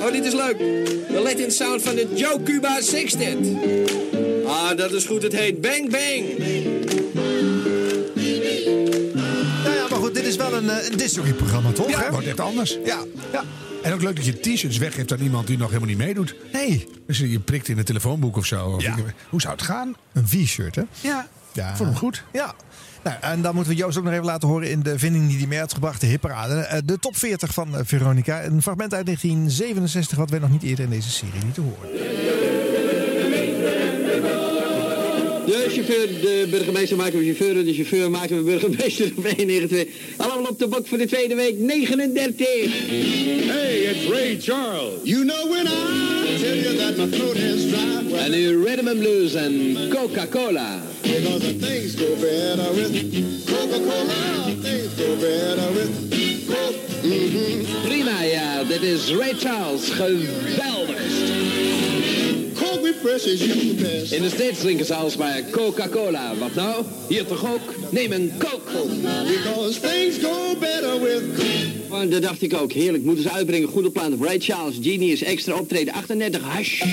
Oh, 0.00 0.12
dit 0.12 0.24
is 0.24 0.32
leuk. 0.32 0.58
De 0.58 1.20
Latin 1.22 1.50
sound 1.50 1.82
van 1.82 1.94
de 1.94 2.06
Joe 2.14 2.42
Cuba 2.42 2.80
Sextet. 2.80 3.36
Ah, 4.46 4.76
dat 4.76 4.92
is 4.92 5.04
goed. 5.04 5.22
Het 5.22 5.32
heet 5.32 5.60
Bang 5.60 5.90
Bang. 5.90 6.38
Nou 9.64 9.74
ja, 9.76 9.86
maar 9.90 9.98
goed, 9.98 10.14
dit 10.14 10.24
is 10.24 10.36
wel 10.36 10.52
een, 10.54 10.70
eh, 10.70 10.90
een 10.90 10.96
discovery-programma, 10.96 11.70
toch? 11.72 11.90
Ja, 11.90 12.00
hè? 12.02 12.10
wordt 12.10 12.26
echt 12.26 12.40
anders. 12.40 12.78
Ja, 12.84 12.98
ja. 13.32 13.44
En 13.82 13.92
ook 13.92 14.02
leuk 14.02 14.16
dat 14.16 14.24
je 14.24 14.40
t-shirts 14.40 14.78
weggeeft 14.78 15.12
aan 15.12 15.20
iemand 15.20 15.46
die 15.46 15.58
nog 15.58 15.68
helemaal 15.68 15.88
niet 15.88 15.98
meedoet. 15.98 16.34
Nee. 16.52 16.86
Dus 17.06 17.18
je 17.18 17.40
prikt 17.40 17.68
in 17.68 17.78
een 17.78 17.84
telefoonboek 17.84 18.36
of 18.36 18.46
zo. 18.46 18.66
Of 18.68 18.82
Ja. 18.82 18.96
ik- 18.96 19.14
hoe 19.28 19.40
zou 19.40 19.52
het 19.54 19.62
gaan? 19.62 19.94
Een 20.12 20.28
V-shirt, 20.28 20.74
hè? 20.74 20.82
Ja, 21.00 21.28
Ja. 21.64 21.76
vond 21.76 21.88
hem 21.88 21.98
goed. 21.98 22.24
Ja. 22.32 22.54
Nou, 23.02 23.16
en 23.20 23.42
dan 23.42 23.54
moeten 23.54 23.72
we 23.72 23.78
Joost 23.78 23.98
ook 23.98 24.04
nog 24.04 24.12
even 24.12 24.24
laten 24.24 24.48
horen 24.48 24.70
in 24.70 24.82
de 24.82 24.98
vinding 24.98 25.28
die 25.28 25.38
hij 25.38 25.46
mee 25.46 25.58
had 25.58 25.72
gebracht, 25.72 26.00
de. 26.00 26.60
Eh, 26.60 26.78
De 26.84 26.98
top 26.98 27.16
40 27.16 27.54
van 27.54 27.76
eh, 27.76 27.80
Veronica. 27.84 28.44
Een 28.44 28.62
fragment 28.62 28.94
uit 28.94 29.04
1967 29.04 30.18
wat 30.18 30.30
wij 30.30 30.38
nog 30.38 30.50
niet 30.50 30.62
eerder 30.62 30.84
in 30.84 30.90
deze 30.90 31.10
serie 31.10 31.42
lieten 31.44 31.62
horen. 31.62 32.57
De 35.48 35.66
chauffeur, 35.70 36.06
de 36.20 36.46
burgemeester 36.50 36.96
maken 36.96 37.18
we 37.18 37.24
chauffeur, 37.24 37.64
de 37.64 37.74
chauffeur 37.74 38.10
maken 38.10 38.36
we 38.36 38.42
burgemeester 38.42 39.12
op 39.16 39.24
192. 39.24 39.86
Allemaal 40.16 40.50
op 40.50 40.58
de 40.58 40.66
bok 40.66 40.86
voor 40.86 40.98
de 40.98 41.06
tweede 41.06 41.34
week 41.34 41.58
39. 41.58 42.46
Hey, 43.46 43.78
it's 43.78 44.08
Ray 44.10 44.36
Charles. 44.40 44.92
You 45.02 45.24
know 45.24 45.50
when 45.50 45.66
I 45.66 46.38
tell 46.40 46.56
you 46.56 46.76
that 46.76 46.96
my 46.96 47.18
throat 47.18 47.36
is 47.36 47.66
dry. 47.66 48.12
En 48.18 48.30
nu 48.30 48.64
Rhythm 48.64 48.88
and 48.88 48.98
Blues 48.98 49.34
en 49.34 49.76
Coca-Cola. 49.88 50.82
Because 51.02 51.38
the 51.38 51.56
things 51.56 51.94
go 51.94 52.14
better 52.20 52.74
with 52.74 52.92
Coca-Cola. 53.46 54.44
Things 54.62 54.94
go 54.96 55.16
better 55.16 55.72
with 55.72 55.90
Coke. 56.46 56.76
Mm-hmm. 57.02 57.88
Prima, 57.88 58.22
ja, 58.22 58.64
dit 58.64 58.82
is 58.82 59.14
Ray 59.14 59.34
Charles. 59.38 59.90
Geweldig. 59.90 61.27
You 63.02 63.74
best. 63.74 64.12
In 64.12 64.22
de 64.22 64.28
States 64.28 64.58
drinken 64.58 64.86
ze 64.86 64.94
alsmaar 64.94 65.42
Coca-Cola. 65.50 66.34
Wat 66.38 66.54
nou? 66.54 66.84
Hier 67.08 67.26
toch 67.26 67.52
ook? 67.52 67.74
Neem 67.90 68.12
een 68.12 68.32
Coke. 68.38 68.86
Because 69.26 69.80
things 69.80 70.18
go 70.22 70.56
better 70.60 71.00
with 71.02 71.22
dat 72.10 72.22
dacht 72.22 72.42
ik 72.42 72.54
ook. 72.54 72.72
Heerlijk. 72.72 73.04
Moeten 73.04 73.22
ze 73.22 73.30
uitbrengen. 73.30 73.68
Goede 73.68 73.90
plan. 73.90 74.18
Ray 74.20 74.38
Charles, 74.40 74.74
Genius, 74.82 75.22
extra 75.22 75.58
optreden. 75.58 75.94
38 75.94 76.42
hash. 76.42 76.82
We 76.82 76.88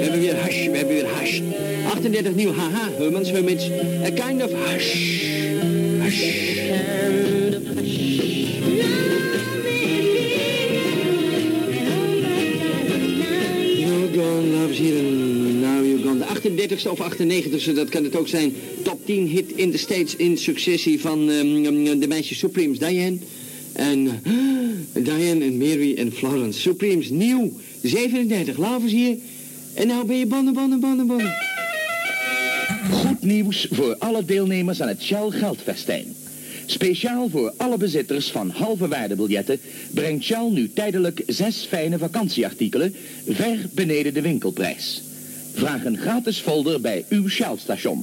hebben 0.00 0.20
weer 0.20 0.36
hash. 0.36 0.66
We 0.66 0.76
hebben 0.76 0.94
weer 0.94 1.06
hash. 1.06 1.40
38 1.90 2.34
nieuw 2.34 2.52
haha. 2.52 2.90
Hummans, 2.98 3.30
Hummits. 3.30 3.70
A 4.04 4.10
kind 4.10 4.42
of 4.42 4.52
hash. 4.66 5.20
En 14.82 15.21
38ste 16.42 16.90
of 16.90 16.98
98ste, 16.98 17.72
dat 17.74 17.88
kan 17.88 18.04
het 18.04 18.16
ook 18.16 18.28
zijn. 18.28 18.54
Top 18.82 19.06
10 19.06 19.26
hit 19.26 19.52
in 19.52 19.70
de 19.70 19.78
States 19.78 20.16
in 20.16 20.38
successie 20.38 21.00
van 21.00 21.30
ehm, 21.30 21.98
de 21.98 22.06
meisjes 22.08 22.38
Supremes. 22.38 22.78
Diane 22.78 23.18
en 23.72 24.22
Diane 25.04 25.44
en 25.44 25.56
Mary 25.56 25.94
en 25.94 26.12
Florence. 26.12 26.60
Supremes, 26.60 27.10
nieuw. 27.10 27.52
37, 27.82 28.58
Lavers 28.58 28.92
hier. 28.92 29.16
En 29.74 29.86
nou 29.86 30.06
ben 30.06 30.16
je 30.16 30.26
bannen, 30.26 30.54
bannen, 30.54 30.80
bannen, 30.80 31.06
bannen. 31.06 31.34
Goed 32.90 33.22
nieuws 33.22 33.66
voor 33.70 33.96
alle 33.98 34.24
deelnemers 34.24 34.82
aan 34.82 34.88
het 34.88 35.02
Shell 35.02 35.30
Geldfestijn. 35.30 36.14
Speciaal 36.66 37.28
voor 37.28 37.52
alle 37.56 37.76
bezitters 37.76 38.30
van 38.30 38.50
halve 38.50 38.88
waardebiljetten 38.88 39.60
brengt 39.90 40.24
Shell 40.24 40.48
nu 40.50 40.72
tijdelijk 40.72 41.22
zes 41.26 41.66
fijne 41.68 41.98
vakantieartikelen 41.98 42.94
ver 43.28 43.58
beneden 43.74 44.14
de 44.14 44.22
winkelprijs. 44.22 45.02
Vraag 45.54 45.84
een 45.84 45.98
gratis 45.98 46.38
folder 46.38 46.80
bij 46.80 47.04
uw 47.08 47.28
Shell-station. 47.28 48.02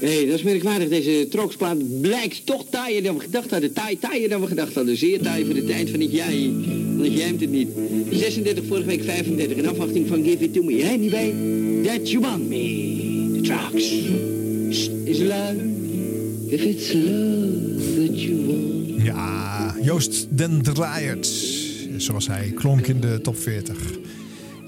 Hé, 0.00 0.14
hey, 0.14 0.26
dat 0.26 0.34
is 0.34 0.42
merkwaardig. 0.42 0.88
Deze 0.88 1.26
troksplaat 1.30 2.00
blijkt 2.00 2.46
toch 2.46 2.64
taaier 2.70 3.02
dan 3.02 3.14
we 3.14 3.20
gedacht 3.20 3.50
hadden. 3.50 3.72
Taai, 3.72 3.98
taaier 3.98 4.28
dan 4.28 4.40
we 4.40 4.46
gedacht 4.46 4.74
hadden. 4.74 4.96
Zeer 4.96 5.22
taai 5.22 5.44
voor 5.44 5.54
de 5.54 5.64
tijd 5.64 5.90
van 5.90 6.00
het 6.00 6.12
jaar. 6.12 6.32
Want 6.96 7.12
je 7.12 7.16
jämt 7.16 7.40
het 7.40 7.50
niet. 7.50 7.68
36, 8.10 8.64
vorige 8.68 8.86
week 8.86 9.04
35. 9.04 9.56
In 9.56 9.68
afwachting 9.68 10.08
van 10.08 10.24
Give 10.24 10.44
It 10.44 10.54
To 10.54 10.62
Me. 10.62 10.82
Hé, 10.82 10.96
niet 10.96 11.10
bij? 11.10 11.34
That 11.84 12.10
You 12.10 12.22
Want 12.22 12.48
Me. 12.48 13.30
The 13.34 13.40
Trucks. 13.40 13.84
Sst, 14.70 14.90
Is 15.04 15.18
love. 15.18 15.56
If 16.48 16.62
it's 16.62 16.92
love 16.92 18.06
that 18.06 18.22
you 18.22 18.46
want. 18.46 19.02
Ja, 19.02 19.74
Joost 19.82 20.26
den 20.30 20.62
Draaiert. 20.62 21.26
Zoals 21.96 22.26
hij 22.26 22.52
klonk 22.54 22.86
in 22.86 23.00
de 23.00 23.20
top 23.20 23.38
40. 23.38 23.76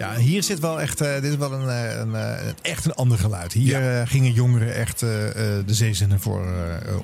Ja, 0.00 0.14
hier 0.16 0.42
zit 0.42 0.58
wel 0.58 0.80
echt, 0.80 1.00
eh, 1.00 1.12
dit 1.14 1.24
is 1.24 1.36
wel 1.36 1.52
een, 1.52 1.68
eh, 1.68 1.98
een, 1.98 2.14
eh, 2.14 2.46
een- 2.46 2.54
echt 2.62 2.84
een 2.84 2.94
ander 2.94 3.18
geluid. 3.18 3.52
Hier 3.52 4.06
gingen 4.06 4.32
jongeren 4.32 4.74
echt 4.74 5.00
de 5.00 5.62
zeezinnen 5.66 6.20
voor 6.20 6.46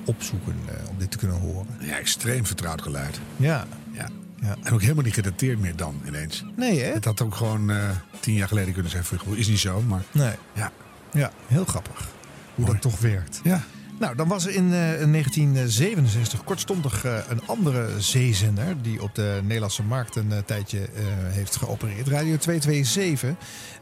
opzoeken 0.05 0.55
om 0.89 0.95
dit 0.97 1.11
te 1.11 1.17
kunnen 1.17 1.37
horen. 1.37 1.67
Ja, 1.79 1.97
extreem 1.97 2.45
vertrouwd 2.45 2.81
geluid. 2.81 3.19
Ja. 3.35 3.65
Ja. 3.91 4.09
Ja. 4.41 4.55
En 4.63 4.73
ook 4.73 4.81
helemaal 4.81 5.03
niet 5.03 5.13
gedateerd 5.13 5.59
meer 5.59 5.75
dan 5.75 6.01
ineens. 6.07 6.45
Nee, 6.55 6.79
hè? 6.81 6.91
Het 6.93 7.05
had 7.05 7.21
ook 7.21 7.35
gewoon 7.35 7.71
tien 8.19 8.33
jaar 8.33 8.47
geleden 8.47 8.73
kunnen 8.73 8.91
zijn. 8.91 9.03
Is 9.35 9.47
niet 9.47 9.59
zo, 9.59 9.81
maar 9.81 10.01
Nee. 10.11 10.33
ja. 10.53 10.71
Ja, 11.13 11.31
heel 11.47 11.65
grappig. 11.65 12.07
Hoe 12.55 12.65
dat 12.65 12.81
toch 12.81 12.99
werkt. 12.99 13.39
Ja. 13.43 13.63
Nou, 13.99 14.15
dan 14.15 14.27
was 14.27 14.45
er 14.45 14.51
in 14.55 14.65
eh, 14.65 14.79
1967 15.11 16.43
kortstondig 16.43 17.03
eh, 17.05 17.17
een 17.29 17.41
andere 17.45 17.89
zeezender... 17.97 18.75
die 18.81 19.01
op 19.01 19.15
de 19.15 19.39
Nederlandse 19.43 19.83
markt 19.83 20.15
een 20.15 20.31
eh, 20.31 20.37
tijdje 20.45 20.79
eh, 20.79 21.03
heeft 21.27 21.55
geopereerd. 21.55 22.07
Radio 22.07 22.37
227. 22.37 23.29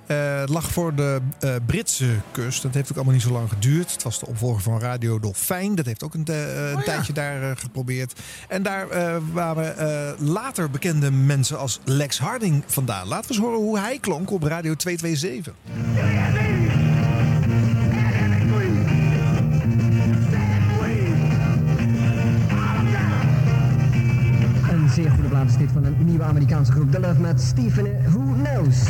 Eh, 0.08 0.40
Het 0.40 0.50
lag 0.50 0.72
voor 0.72 0.96
de 0.96 1.22
eh, 1.40 1.56
Britse 1.66 2.10
kust. 2.32 2.62
Dat 2.62 2.74
heeft 2.74 2.90
ook 2.90 2.96
allemaal 2.96 3.14
niet 3.14 3.24
zo 3.24 3.32
lang 3.32 3.50
geduurd. 3.50 3.92
Het 3.92 4.04
was 4.04 4.20
de 4.20 4.26
opvolger 4.28 4.62
van 4.62 4.80
Radio 4.80 5.20
Dolfijn. 5.20 5.76
Dat 5.76 5.86
heeft 5.86 6.04
ook 6.04 6.14
een, 6.14 6.26
eh, 6.26 6.70
een 6.72 6.84
tijdje 6.84 7.14
daar 7.14 7.44
eh, 7.44 7.52
geprobeerd. 7.58 8.20
En 8.48 8.64
daar 8.64 8.90
eh, 8.90 9.16
waren 9.34 9.78
eh, 9.78 10.20
later 10.20 10.70
bekende 10.70 11.12
mensen 11.12 11.58
als 11.60 11.80
Lex 11.86 12.20
Harding 12.20 12.64
vandaan. 12.68 13.08
Laten 13.08 13.28
we 13.28 13.34
eens 13.36 13.44
horen 13.46 13.60
hoe 13.60 13.80
hij 13.80 13.98
klonk 14.00 14.32
op 14.32 14.44
Radio 14.44 14.76
227. 14.76 15.54
Plaat 25.46 25.60
is 25.60 25.66
dit 25.66 25.72
van 25.72 25.84
een 25.84 25.96
nieuwe 26.06 26.24
Amerikaanse 26.24 26.72
groep. 26.72 26.92
The 26.92 27.00
Love 27.00 27.22
met 27.22 27.42
Stephen 27.42 27.86
Who 28.06 28.20
Knows. 28.44 28.84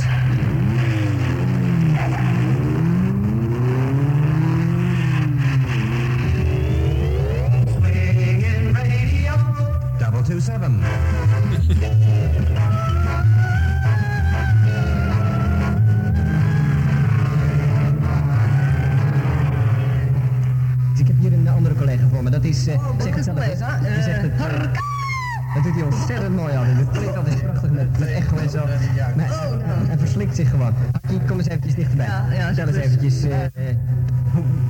Double 9.98 10.22
two 10.22 10.40
seven. 10.40 10.80
Dus 20.92 21.00
ik 21.00 21.08
heb 21.08 21.16
hier 21.20 21.34
een 21.34 21.48
andere 21.48 21.76
collega 21.76 22.08
voor 22.12 22.24
me. 22.24 22.30
Dat 22.30 22.44
is... 22.44 22.68
eh 22.68 22.80
zeg 22.98 23.16
het 23.16 23.24
zelf. 23.24 23.38
Die 23.38 24.02
zegt 24.04 24.22
het, 24.22 24.32
eh, 24.32 24.75
dat 25.56 25.64
doet 25.64 25.74
hij 25.74 25.84
ontzettend 25.84 26.36
mooi 26.36 26.56
altijd. 26.56 26.78
Dat 26.78 26.90
klinkt 26.90 27.16
altijd 27.18 27.42
prachtig 27.44 27.72
met, 27.72 28.00
met 28.00 28.08
echo 28.08 28.38
en 28.38 28.50
zo. 28.50 28.66
Maar, 29.16 29.90
en 29.90 30.00
verslikt 30.00 30.36
zich 30.36 30.50
gewoon. 30.50 30.74
Aki, 30.92 31.20
kom 31.28 31.38
eens 31.38 31.48
eventjes 31.48 31.76
dichterbij. 31.76 32.06
Ja, 32.06 32.50
eens 32.50 32.76
eventjes, 32.76 33.22
hoe- 33.22 33.52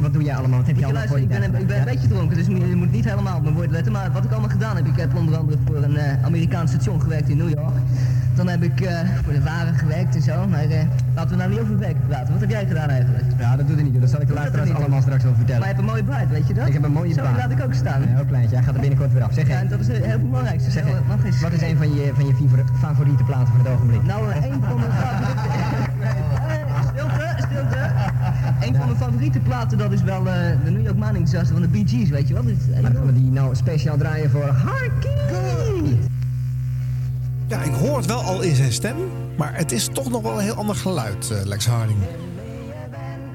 wat 0.05 0.13
doe 0.13 0.23
jij 0.23 0.35
allemaal? 0.35 0.57
Wat 0.57 0.67
heb 0.67 0.77
je 0.77 0.85
allemaal 0.85 1.07
voor 1.07 1.19
ik 1.19 1.27
ben, 1.27 1.43
ik 1.43 1.67
ben 1.67 1.79
een 1.79 1.85
beetje 1.85 2.07
dronken, 2.07 2.37
dus 2.37 2.45
je 2.45 2.75
moet 2.75 2.91
niet 2.91 3.05
helemaal 3.05 3.37
op 3.37 3.43
mijn 3.43 3.53
woorden 3.55 3.71
letten. 3.71 3.91
Maar 3.91 4.11
wat 4.11 4.23
ik 4.23 4.31
allemaal 4.31 4.49
gedaan 4.49 4.75
heb, 4.75 4.85
ik 4.85 4.95
heb 4.95 5.15
onder 5.15 5.37
andere 5.37 5.57
voor 5.65 5.75
een 5.83 5.97
eh, 5.97 6.23
Amerikaans 6.23 6.71
station 6.71 7.01
gewerkt 7.01 7.29
in 7.29 7.37
New 7.37 7.49
York. 7.49 7.75
Dan 8.35 8.47
heb 8.47 8.63
ik 8.63 8.81
eh, 8.81 8.99
voor 9.23 9.33
de 9.33 9.41
waren 9.41 9.75
gewerkt 9.75 10.15
en 10.15 10.21
zo. 10.21 10.47
Maar 10.47 10.63
eh, 10.63 10.79
laten 11.15 11.29
we 11.29 11.35
nou 11.35 11.49
niet 11.49 11.59
over 11.59 11.77
werken 11.79 12.01
praten. 12.07 12.31
Wat 12.31 12.41
heb 12.41 12.49
jij 12.49 12.65
gedaan 12.65 12.89
eigenlijk? 12.89 13.23
Ja, 13.39 13.55
dat 13.55 13.67
doet 13.67 13.77
er 13.77 13.83
niet. 13.83 14.01
Dat 14.01 14.09
zal 14.09 14.21
ik 14.21 14.27
de 14.27 14.33
er 14.33 14.39
luisteraars 14.39 14.73
allemaal 14.73 15.01
straks 15.01 15.23
wel 15.23 15.33
vertellen. 15.35 15.59
Maar 15.59 15.69
je 15.69 15.75
hebt 15.75 15.87
een 15.87 15.93
mooie 15.93 16.03
bruid, 16.03 16.29
weet 16.29 16.47
je 16.47 16.53
dat? 16.53 16.67
Ik 16.67 16.73
heb 16.73 16.83
een 16.83 16.91
mooie 16.91 17.13
Zo, 17.13 17.21
laat 17.21 17.51
ik 17.51 17.63
ook 17.63 17.73
staan. 17.73 18.01
Een 18.01 18.15
heel 18.15 18.25
kleintje. 18.25 18.55
Hij 18.55 18.65
gaat 18.65 18.75
er 18.75 18.81
binnenkort 18.81 19.13
weer 19.13 19.23
af. 19.23 19.33
Zeg 19.33 19.47
Ja, 19.47 19.59
en 19.59 19.67
dat 19.67 19.79
is 19.79 19.87
heel 19.87 20.19
belangrijk. 20.19 20.61
Zeg, 20.61 20.83
heel, 20.83 21.03
mag 21.07 21.25
eens. 21.25 21.41
Wat 21.41 21.51
is 21.51 21.61
een 21.61 21.77
van 21.77 21.93
je, 21.93 22.11
van 22.15 22.25
je 22.25 22.33
favori- 22.33 22.77
favoriete 22.79 23.23
platen 23.23 23.47
voor 23.47 23.59
het 23.63 23.67
ogenblik? 23.73 24.03
Nou, 24.03 24.31
een 24.31 24.61
van 24.67 24.79
mijn 24.79 24.91
favoriete... 24.91 26.43
Eh. 28.65 28.71
Een 28.71 28.75
van 28.77 28.85
mijn 28.85 28.99
favoriete 28.99 29.39
platen, 29.39 29.77
dat 29.77 29.91
is 29.91 30.01
wel 30.01 30.27
eh, 30.27 30.63
de 30.63 30.71
New 30.71 30.85
York 30.85 31.15
Disaster 31.25 31.53
van 31.53 31.61
de 31.61 31.67
Bee 31.67 31.83
Gees, 31.87 32.09
weet 32.09 32.27
je 32.27 32.33
wel? 32.33 32.43
Dat 32.43 32.51
is 32.51 32.73
Maar 32.73 32.81
dan 32.81 32.93
gaan 32.93 33.05
we 33.05 33.13
die 33.13 33.31
nou 33.31 33.55
speciaal 33.55 33.97
draaien 33.97 34.29
voor 34.29 34.43
Harky. 34.43 35.07
Ja, 37.47 37.61
ik 37.61 37.73
hoor 37.73 37.97
het 37.97 38.05
wel 38.05 38.21
al 38.21 38.41
in 38.41 38.55
zijn 38.55 38.71
stem. 38.71 38.95
Maar 39.37 39.55
het 39.55 39.71
is 39.71 39.87
toch 39.93 40.09
nog 40.09 40.21
wel 40.21 40.33
een 40.37 40.43
heel 40.43 40.55
ander 40.55 40.75
geluid, 40.75 41.31
eh, 41.31 41.45
Lex 41.45 41.65
Harding. 41.65 41.99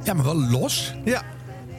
Ja, 0.04 0.14
maar 0.14 0.24
wel 0.24 0.40
los. 0.40 0.94
Ja. 1.04 1.22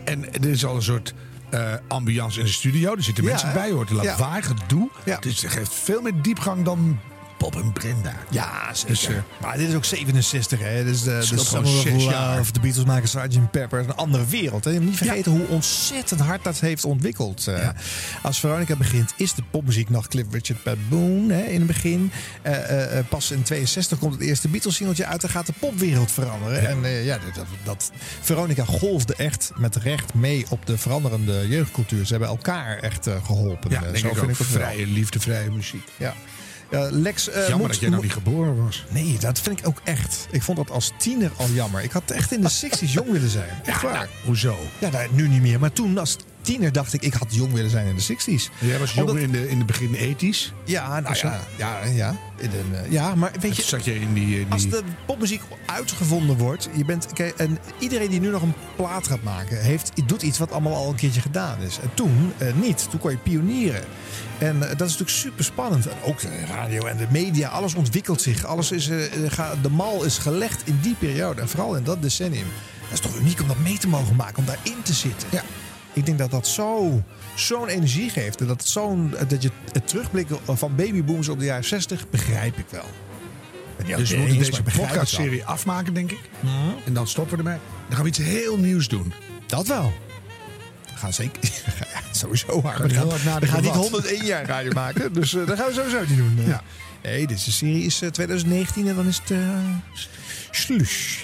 En 0.03 0.33
er 0.33 0.49
is 0.49 0.65
al 0.65 0.75
een 0.75 0.81
soort 0.81 1.13
eh, 1.49 1.73
ambiance 1.87 2.39
in 2.39 2.45
de 2.45 2.51
studio. 2.51 2.95
Er 2.95 3.03
zitten 3.03 3.23
Ja, 3.23 3.29
mensen 3.29 3.53
bij, 3.53 3.67
je 3.67 3.73
hoort 3.73 3.89
een 3.89 3.95
Ja. 3.95 4.03
lawaai, 4.03 4.41
gedoe. 4.41 4.89
Dus 5.19 5.41
het 5.41 5.51
geeft 5.51 5.73
veel 5.73 6.01
meer 6.01 6.21
diepgang 6.21 6.65
dan 6.65 6.99
Bob 7.41 7.55
en 7.55 7.71
Brenda. 7.73 8.13
Ja, 8.29 8.73
zeker. 8.73 8.87
Dus, 8.87 9.05
eh, 9.07 9.15
maar 9.41 9.57
dit 9.57 9.69
is 9.69 9.75
ook 9.75 9.85
67, 9.85 10.59
hè? 10.59 10.83
Dus 10.83 11.01
de, 11.03 11.25
de 11.29 11.39
Summer 11.39 11.71
of. 11.71 11.85
Love, 12.37 12.51
de 12.51 12.59
Beatles 12.59 12.85
maken 12.85 13.07
Sgt. 13.07 13.51
Pepper. 13.51 13.79
Een 13.79 13.95
andere 13.95 14.25
wereld. 14.25 14.63
Hè? 14.63 14.71
Je 14.71 14.79
moet 14.79 14.89
niet 14.89 14.97
vergeten 14.97 15.31
hoe 15.31 15.47
ontzettend 15.47 16.19
hard 16.19 16.43
dat 16.43 16.59
heeft 16.59 16.85
ontwikkeld. 16.85 17.47
eh. 17.47 17.69
Als 18.21 18.39
Veronica 18.39 18.75
begint, 18.75 19.13
is 19.17 19.33
de 19.33 19.43
popmuziek 19.51 19.89
nog 19.89 20.07
Cliff 20.07 20.27
Richard 20.31 20.63
Baboon 20.63 21.29
hè, 21.29 21.41
in 21.41 21.57
het 21.57 21.67
begin. 21.67 22.11
Eh, 22.41 22.99
pas 23.09 23.31
in 23.31 23.43
62 23.43 23.99
komt 23.99 24.13
het 24.13 24.23
eerste 24.23 24.47
Beatles-singeltje 24.47 25.05
uit. 25.05 25.21
Dan 25.21 25.29
gaat 25.29 25.45
de 25.45 25.53
popwereld 25.59 26.11
veranderen. 26.11 26.67
En 26.67 27.03
ja, 27.03 27.19
dat, 27.35 27.45
dat, 27.63 27.91
Veronica 28.21 28.63
golfde 28.65 29.15
echt 29.15 29.51
met 29.55 29.75
recht 29.75 30.13
mee 30.13 30.45
op 30.49 30.65
de 30.65 30.77
veranderende 30.77 31.47
jeugdcultuur. 31.47 32.05
Ze 32.05 32.11
hebben 32.11 32.29
elkaar 32.29 32.77
echt 32.77 33.07
eh, 33.07 33.25
geholpen. 33.25 33.69
Ja, 33.71 33.81
denk 33.81 33.97
ik 33.97 34.05
ook. 34.05 34.27
het 34.27 34.37
wel. 34.37 34.47
Vrije 34.47 34.87
liefde, 34.87 35.19
vrije 35.19 35.51
muziek. 35.51 35.87
Ja. 35.97 36.13
Ja, 36.71 36.87
Lex, 36.91 37.29
eh, 37.29 37.35
Jammer 37.41 37.57
moet- 37.57 37.67
dat 37.67 37.79
jij 37.79 37.89
nog 37.89 38.01
niet 38.01 38.13
geboren 38.13 38.63
was. 38.63 38.85
Nee, 38.89 39.17
dat 39.19 39.39
vind 39.39 39.59
ik 39.59 39.67
ook 39.67 39.81
echt. 39.83 40.27
Ik 40.31 40.41
vond 40.41 40.57
dat 40.57 40.69
als 40.71 40.91
tiener 40.97 41.31
al 41.37 41.47
jammer. 41.53 41.83
Ik 41.83 41.91
had 41.91 42.11
echt 42.11 42.31
in 42.31 42.41
de 42.41 42.49
60s 42.49 42.93
jong 42.93 43.11
willen 43.11 43.29
zijn. 43.29 43.49
Echt 43.65 43.81
waar. 43.81 44.07
Hoezo? 44.25 44.57
Ja, 44.79 44.89
nou, 44.89 45.07
nu 45.11 45.27
niet 45.27 45.41
meer. 45.41 45.59
Maar 45.59 45.71
toen 45.71 45.97
als 45.97 46.17
tiener 46.41 46.71
dacht 46.71 46.93
ik, 46.93 47.01
ik 47.01 47.13
had 47.13 47.27
jong 47.35 47.53
willen 47.53 47.69
zijn 47.69 47.87
in 47.87 47.95
de 47.95 48.01
60s. 48.03 48.49
Jij 48.59 48.79
was 48.79 48.93
jong 48.93 49.09
Omdat- 49.09 49.23
in 49.23 49.31
de, 49.31 49.49
in 49.49 49.57
de 49.57 49.65
begin 49.65 49.95
80s. 49.95 50.51
Ja, 50.65 50.99
nou 50.99 51.15
ja, 51.21 51.39
ja, 51.57 51.83
ja, 51.85 52.15
in 52.37 52.49
eh, 52.73 52.91
ja, 52.91 53.15
maar 53.15 53.31
weet 53.39 53.55
je, 53.55 53.61
zat 53.61 53.85
je 53.85 53.99
in 53.99 54.13
die... 54.13 54.39
in 54.39 54.45
als 54.49 54.69
de 54.69 54.81
popmuziek 55.05 55.41
uitgevonden 55.65 56.37
wordt, 56.37 56.69
je 56.75 56.85
bent, 56.85 57.07
kijk, 57.13 57.35
en 57.37 57.57
iedereen 57.79 58.09
die 58.09 58.19
nu 58.19 58.29
nog 58.29 58.41
een 58.41 58.53
plaat 58.75 59.07
gaat 59.07 59.23
maken, 59.23 59.61
heeft, 59.61 59.91
doet 60.05 60.21
iets 60.21 60.37
wat 60.37 60.51
allemaal 60.51 60.75
al 60.75 60.89
een 60.89 60.95
keertje 60.95 61.21
gedaan 61.21 61.59
is. 61.61 61.79
En 61.81 61.89
toen 61.93 62.33
eh, 62.37 62.53
niet. 62.53 62.87
Toen 62.89 62.99
kon 62.99 63.11
je 63.11 63.17
pionieren. 63.17 63.83
En 64.37 64.55
eh, 64.63 64.77
dat 64.77 64.87
is 64.87 64.97
natuurlijk 64.97 65.09
super 65.09 65.43
spannend. 65.43 65.87
En 65.87 65.95
ook 66.03 66.19
de 66.19 66.45
radio 66.45 66.85
en 66.85 66.97
de 66.97 67.07
media, 67.11 67.49
alles 67.49 67.73
ontwikkelt 67.75 68.21
zich. 68.21 68.45
Alles 68.45 68.71
is, 68.71 68.89
eh, 68.89 69.05
eh, 69.25 69.31
ga- 69.31 69.55
de 69.61 69.69
mal 69.69 70.03
is 70.03 70.17
gelegd 70.17 70.61
in 70.65 70.79
die 70.81 70.95
periode. 70.99 71.41
En 71.41 71.49
vooral 71.49 71.75
in 71.75 71.83
dat 71.83 72.01
decennium. 72.01 72.47
Dat 72.81 72.91
is 72.93 72.99
toch 73.11 73.19
uniek 73.19 73.41
om 73.41 73.47
dat 73.47 73.59
mee 73.59 73.77
te 73.77 73.87
mogen 73.87 74.15
maken, 74.15 74.37
om 74.37 74.45
daarin 74.45 74.81
te 74.83 74.93
zitten. 74.93 75.27
Ja. 75.31 75.43
Ik 75.93 76.05
denk 76.05 76.17
dat 76.17 76.31
dat 76.31 76.47
zo, 76.47 77.01
zo'n 77.35 77.67
energie 77.67 78.09
geeft. 78.09 78.41
En 78.41 78.47
dat, 78.47 78.59
het 78.59 78.69
zo'n, 78.69 79.13
dat 79.27 79.41
je 79.43 79.49
het 79.71 79.87
terugblikken 79.87 80.37
van 80.45 80.75
babyboomers 80.75 81.29
op 81.29 81.39
de 81.39 81.45
jaren 81.45 81.63
60 81.65 82.09
begrijp 82.09 82.57
ik 82.57 82.65
wel. 82.69 82.85
Dus 83.97 84.09
we 84.09 84.17
moeten 84.17 84.37
deze 84.37 84.63
podcastserie 84.63 85.45
afmaken, 85.45 85.93
denk 85.93 86.11
ik. 86.11 86.19
En 86.85 86.93
dan 86.93 87.07
stoppen 87.07 87.37
we 87.37 87.43
ermee. 87.43 87.59
Dan 87.87 87.93
gaan 87.95 88.03
we 88.03 88.09
iets 88.09 88.17
heel 88.17 88.57
nieuws 88.57 88.87
doen. 88.87 89.13
Dat 89.45 89.67
wel. 89.67 89.93
We 90.85 90.97
gaan 90.97 91.13
zeker. 91.13 91.41
Sowieso 92.11 92.61
hard. 92.61 92.75
Gaan 92.75 92.87
We 92.87 92.93
gaan, 93.19 93.39
we 93.39 93.47
gaan 93.47 93.61
niet 93.61 93.73
wat. 93.73 93.81
101 93.83 94.25
jaar 94.25 94.45
radio 94.45 94.71
maken. 94.71 95.13
Dus 95.13 95.33
eh 95.35 95.47
dat 95.47 95.57
gaan 95.57 95.67
we 95.67 95.73
sowieso 95.73 95.99
niet 96.07 96.17
doen. 96.17 96.35
Eh, 96.39 96.47
Ja. 96.47 96.63
Nee, 97.03 97.27
deze 97.27 97.51
serie 97.51 97.83
is 97.85 98.01
eh, 98.01 98.09
2019 98.09 98.87
en 98.87 98.95
dan 98.95 99.07
is 99.07 99.17
het. 99.17 99.31
eh 99.31 99.37
slush. 100.51 101.23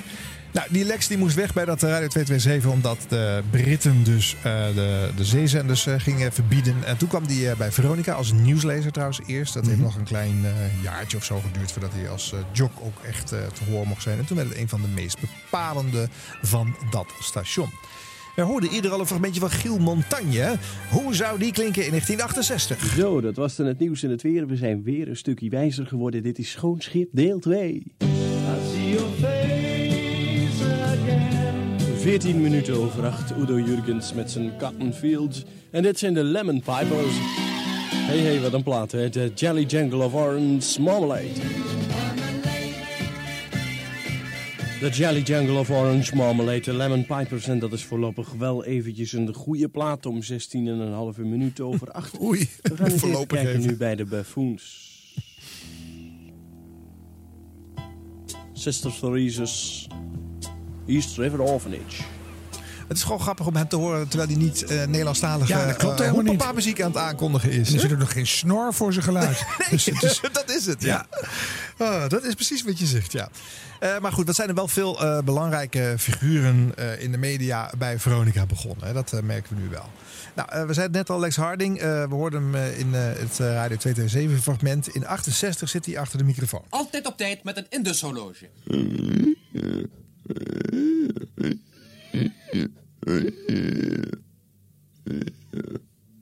Nou, 0.57 0.69
die 0.71 0.85
Lex 0.85 1.07
die 1.07 1.17
moest 1.17 1.35
weg 1.35 1.53
bij 1.53 1.65
dat 1.65 1.81
Radio 1.81 2.07
227 2.07 2.71
omdat 2.71 3.05
de 3.09 3.41
Britten 3.49 4.03
dus 4.03 4.35
eh, 4.35 4.65
de, 4.75 5.09
de 5.15 5.25
zeezenders 5.25 5.87
eh, 5.87 5.93
gingen 5.97 6.33
verbieden. 6.33 6.75
En 6.85 6.97
toen 6.97 7.07
kwam 7.07 7.27
die 7.27 7.49
eh, 7.49 7.57
bij 7.57 7.71
Veronica 7.71 8.13
als 8.13 8.31
nieuwslezer 8.31 8.91
trouwens 8.91 9.19
eerst. 9.25 9.53
Dat 9.53 9.65
heeft 9.65 9.79
nog 9.79 9.95
een 9.95 10.03
klein 10.03 10.45
eh, 10.45 10.83
jaartje 10.83 11.17
of 11.17 11.23
zo 11.23 11.39
geduurd 11.39 11.71
voordat 11.71 11.91
hij 11.93 12.09
als 12.09 12.33
eh 12.33 12.39
jock 12.51 12.71
ook 12.83 12.99
echt 13.07 13.31
eh, 13.31 13.39
te 13.39 13.63
horen 13.71 13.87
mocht 13.87 14.01
zijn. 14.01 14.19
En 14.19 14.25
toen 14.25 14.37
werd 14.37 14.49
het 14.49 14.57
een 14.57 14.69
van 14.69 14.81
de 14.81 14.87
meest 14.87 15.17
bepalende 15.19 16.07
van 16.41 16.75
dat 16.91 17.13
station. 17.19 17.69
We 18.35 18.41
hoorden 18.41 18.69
ieder 18.69 18.91
al 18.91 18.99
een 18.99 19.07
fragmentje 19.07 19.39
van 19.39 19.49
Giel 19.49 19.79
Montagne. 19.79 20.57
Hoe 20.89 21.15
zou 21.15 21.39
die 21.39 21.51
klinken 21.51 21.83
in 21.83 21.89
1968? 21.89 22.95
Zo, 22.95 23.21
dat 23.21 23.35
was 23.35 23.55
dan 23.55 23.65
het 23.65 23.79
nieuws 23.79 24.03
en 24.03 24.09
het 24.09 24.21
weer. 24.21 24.47
We 24.47 24.55
zijn 24.55 24.83
weer 24.83 25.07
een 25.07 25.17
stukje 25.17 25.49
wijzer 25.49 25.87
geworden. 25.87 26.23
Dit 26.23 26.39
is 26.39 26.51
Schoon 26.51 26.81
Schip 26.81 27.09
deel 27.11 27.39
2. 27.39 27.95
14 32.07 32.41
minuten 32.41 32.75
over 32.75 33.05
8. 33.05 33.31
Udo 33.37 33.59
Jurgens 33.59 34.13
met 34.13 34.31
zijn 34.31 34.57
Cotton 34.57 34.93
Fields. 34.93 35.43
En 35.71 35.83
dit 35.83 35.99
zijn 35.99 36.13
de 36.13 36.23
Lemon 36.23 36.59
Pipers. 36.59 37.15
Hey, 37.91 38.17
hey, 38.17 38.41
wat 38.41 38.53
een 38.53 38.63
plaat, 38.63 38.91
hè? 38.91 39.09
De 39.09 39.31
Jelly 39.35 39.63
Jungle 39.63 40.03
of 40.03 40.13
Orange 40.13 40.81
Marmalade. 40.81 41.33
De 44.79 44.89
Jelly 44.91 45.21
Jungle 45.21 45.59
of 45.59 45.69
Orange 45.69 46.15
Marmalade, 46.15 46.59
de 46.59 46.73
Lemon 46.73 47.05
Pipers. 47.05 47.47
En 47.47 47.59
dat 47.59 47.73
is 47.73 47.83
voorlopig 47.83 48.31
wel 48.31 48.65
eventjes 48.65 49.13
een 49.13 49.33
goede 49.33 49.67
plaat 49.67 50.05
om 50.05 50.21
16,5 50.21 50.29
minuten 51.17 51.65
over 51.65 51.91
8. 51.91 52.21
Oei, 52.21 52.49
We 52.61 52.75
gaan 52.75 52.91
eens 52.91 53.03
even 53.03 53.27
kijken 53.27 53.49
even. 53.55 53.67
nu 53.67 53.77
bij 53.77 53.95
de 53.95 54.05
Buffoons. 54.05 54.85
Sister 58.53 58.91
Theresa's 58.99 59.87
East 60.87 61.17
River 61.17 61.39
Orphanage. 61.41 62.01
Het 62.87 62.97
is 62.97 63.03
gewoon 63.03 63.19
grappig 63.19 63.47
om 63.47 63.55
hem 63.55 63.67
te 63.67 63.75
horen 63.75 64.07
terwijl 64.07 64.29
hij 64.29 64.37
niet 64.39 64.63
eh 64.63 64.85
Nederlandstalige 64.85 65.53
Ja, 65.53 65.65
dat 65.65 65.75
klopt 65.75 65.99
eh, 65.99 66.11
niet. 66.11 66.27
hoepapa 66.27 66.51
muziek 66.51 66.81
aan 66.81 66.87
het 66.89 66.97
aankondigen 66.97 67.51
is. 67.51 67.67
En 67.67 67.73
er 67.73 67.79
zit 67.79 67.91
ook 67.91 67.97
nog 67.97 68.11
geen 68.11 68.27
snor 68.27 68.73
voor 68.73 68.93
zijn 68.93 69.05
geluid. 69.05 69.45
Dus 69.69 69.85
het 69.85 70.03
is- 70.03 70.19
dat 70.31 70.49
is 70.51 70.65
het, 70.65 70.81
ja. 70.83 71.05
Ah, 71.77 72.09
dat 72.09 72.23
is 72.23 72.33
precies 72.33 72.63
wat 72.63 72.79
je 72.79 72.85
zegt, 72.85 73.11
ja. 73.11 73.29
Eh, 73.79 73.99
maar 73.99 74.11
goed, 74.11 74.25
wat 74.25 74.35
zijn 74.35 74.49
er 74.49 74.55
wel 74.55 74.67
veel 74.67 75.01
eh, 75.03 75.19
belangrijke 75.23 75.95
figuren 75.99 76.71
eh, 76.75 77.01
in 77.03 77.11
de 77.11 77.17
media 77.17 77.71
bij 77.77 77.99
Veronica 77.99 78.45
begonnen. 78.45 78.87
Hè? 78.87 78.93
Dat 78.93 79.13
eh, 79.13 79.21
merken 79.21 79.55
we 79.55 79.61
nu 79.61 79.69
wel. 79.69 79.89
Nou, 80.35 80.49
eh, 80.51 80.65
we 80.65 80.73
zeiden 80.73 80.95
net 80.97 81.09
al, 81.09 81.19
Lex 81.19 81.35
Harding. 81.35 81.77
eh, 81.79 81.83
we 82.07 82.13
hoorden 82.15 82.43
hem 82.43 82.55
eh, 82.55 82.79
in 82.79 82.93
eh, 82.95 83.01
het 83.01 83.39
eh, 83.39 83.51
Radio 83.53 83.77
227 83.77 84.43
fragment. 84.43 84.87
In 84.87 85.07
68 85.07 85.69
zit 85.69 85.85
hij 85.85 85.99
achter 85.99 86.17
de 86.17 86.23
microfoon. 86.23 86.61
Altijd 86.69 87.07
op 87.07 87.17
tijd 87.17 87.43
met 87.43 87.57
een 87.57 87.65
Indus-horloge. 87.69 88.47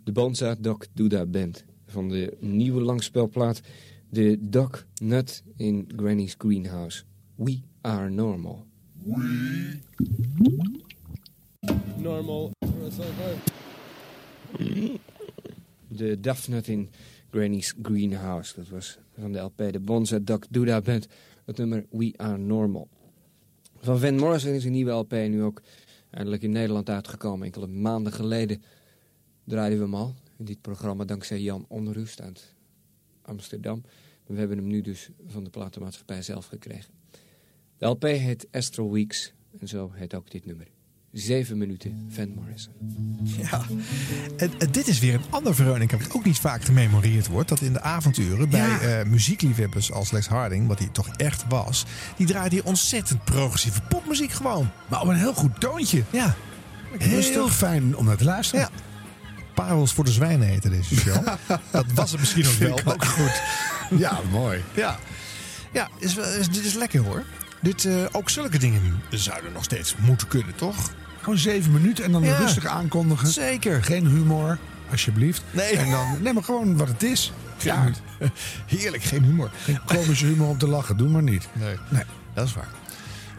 De 0.03 0.11
Banza 0.13 0.55
Doc 0.59 0.87
Duda 0.93 1.25
Band 1.25 1.65
van 1.85 2.09
de 2.09 2.37
nieuwe 2.39 2.81
langspelplaat 2.81 3.61
The 4.11 4.37
Doc 4.41 4.85
Nut 5.01 5.43
in 5.55 5.89
Granny's 5.95 6.35
Greenhouse. 6.37 7.03
We 7.35 7.59
are 7.81 8.09
normal. 8.09 8.65
Normal. 11.97 12.51
De 15.87 16.19
Daphne 16.19 16.61
in 16.65 16.89
Granny's 17.31 17.73
Greenhouse. 17.81 18.55
Dat 18.55 18.69
was 18.69 18.97
van 19.19 19.31
de 19.31 19.39
LP 19.39 19.57
de 19.71 19.79
Bonza 19.79 20.19
Doc 20.19 20.39
Duda 20.49 20.81
Band. 20.81 21.07
Het 21.45 21.57
nummer 21.57 21.85
We 21.89 22.13
Are 22.17 22.37
Normal. 22.37 22.87
Van 23.85 23.99
Van 23.99 24.15
Morrison 24.15 24.53
is 24.53 24.65
een 24.65 24.71
nieuwe 24.71 24.91
LP 24.91 25.11
nu 25.11 25.43
ook 25.43 25.61
eindelijk 26.09 26.41
in 26.41 26.51
Nederland 26.51 26.89
uitgekomen. 26.89 27.45
Enkele 27.45 27.67
maanden 27.67 28.13
geleden 28.13 28.63
draaiden 29.43 29.77
we 29.77 29.83
hem 29.83 29.95
al. 29.95 30.13
In 30.37 30.45
dit 30.45 30.61
programma 30.61 31.05
dankzij 31.05 31.39
Jan 31.39 31.65
Onrust 31.67 32.21
uit 32.21 32.53
Amsterdam. 33.21 33.83
We 34.25 34.39
hebben 34.39 34.57
hem 34.57 34.67
nu 34.67 34.81
dus 34.81 35.09
van 35.27 35.43
de 35.43 35.49
platenmaatschappij 35.49 36.21
zelf 36.21 36.45
gekregen. 36.45 36.93
De 37.77 37.85
LP 37.85 38.03
heet 38.03 38.47
Astral 38.51 38.91
Weeks. 38.91 39.33
En 39.59 39.67
zo 39.67 39.91
heet 39.93 40.15
ook 40.15 40.31
dit 40.31 40.45
nummer. 40.45 40.67
Zeven 41.15 41.57
minuten 41.57 42.07
Van 42.09 42.33
Morrison. 42.35 42.73
Ja, 43.23 43.61
en, 44.37 44.51
en 44.59 44.71
dit 44.71 44.87
is 44.87 44.99
weer 44.99 45.13
een 45.13 45.25
ander 45.29 45.55
Veronica 45.55 45.97
wat 45.97 46.15
ook 46.15 46.25
niet 46.25 46.39
vaak 46.39 46.63
gememoreerd 46.63 47.27
wordt. 47.27 47.49
Dat 47.49 47.61
in 47.61 47.73
de 47.73 47.81
avonturen 47.81 48.49
bij 48.49 48.79
eh, 48.79 49.05
muziekliefhebbers 49.05 49.91
als 49.91 50.11
Lex 50.11 50.27
Harding, 50.27 50.67
wat 50.67 50.79
hij 50.79 50.87
toch 50.91 51.07
echt 51.07 51.45
was, 51.49 51.85
die 52.17 52.27
draaide 52.27 52.55
hier 52.55 52.65
ontzettend 52.65 53.23
progressieve 53.23 53.81
popmuziek 53.81 54.31
gewoon. 54.31 54.69
Maar 54.87 55.01
op 55.01 55.07
een 55.07 55.15
heel 55.15 55.33
goed 55.33 55.59
toontje. 55.59 56.03
Ja. 56.09 56.35
Heel 56.97 57.09
Rustig. 57.09 57.55
fijn 57.55 57.95
om 57.97 58.05
naar 58.05 58.17
te 58.17 58.23
luisteren. 58.23 58.69
Ja. 58.73 58.81
Parels 59.53 59.93
voor 59.93 60.03
de 60.05 60.11
zwijnen 60.11 60.47
heette 60.47 60.69
deze 60.69 60.95
show. 60.95 61.27
dat 61.71 61.85
was 61.93 62.11
het 62.11 62.19
misschien 62.19 62.47
ook 62.47 62.53
wel. 62.57 62.71
Ook 62.71 62.83
maar- 62.83 63.05
goed. 63.07 63.41
Ja, 63.99 64.19
mooi. 64.31 64.63
Ja, 64.73 64.99
ja 65.73 65.89
is, 65.99 66.13
wel- 66.13 66.33
is- 66.33 66.49
dit 66.49 66.65
is 66.65 66.73
lekker 66.73 67.01
hoor. 67.03 67.23
Dit, 67.61 67.85
eh, 67.85 68.03
ook 68.11 68.29
zulke 68.29 68.57
dingen 68.59 69.01
zouden 69.09 69.51
nog 69.53 69.63
steeds 69.63 69.95
moeten 69.99 70.27
kunnen, 70.27 70.55
toch? 70.55 70.93
Gewoon 71.25 71.39
zeven 71.39 71.71
minuten 71.71 72.03
en 72.03 72.11
dan 72.11 72.23
Ja. 72.23 72.37
rustig 72.37 72.65
aankondigen. 72.65 73.27
Zeker. 73.27 73.83
Geen 73.83 74.07
humor, 74.07 74.57
alsjeblieft. 74.91 75.43
Nee. 75.51 75.77
En 75.77 75.91
dan, 75.91 76.17
nee, 76.21 76.33
maar 76.33 76.43
gewoon 76.43 76.77
wat 76.77 76.87
het 76.87 77.03
is. 77.03 77.31
Ja, 77.61 77.91
Heerlijk, 78.65 79.03
geen 79.03 79.23
humor. 79.23 79.49
geen 79.53 79.79
komische 79.85 80.25
humor 80.25 80.47
om 80.47 80.57
te 80.57 80.67
lachen. 80.67 80.97
Doe 80.97 81.09
maar 81.09 81.23
niet. 81.23 81.47
Nee. 81.53 81.75
Nee. 81.89 82.03
Dat 82.33 82.45
is 82.47 82.53
waar. 82.53 82.67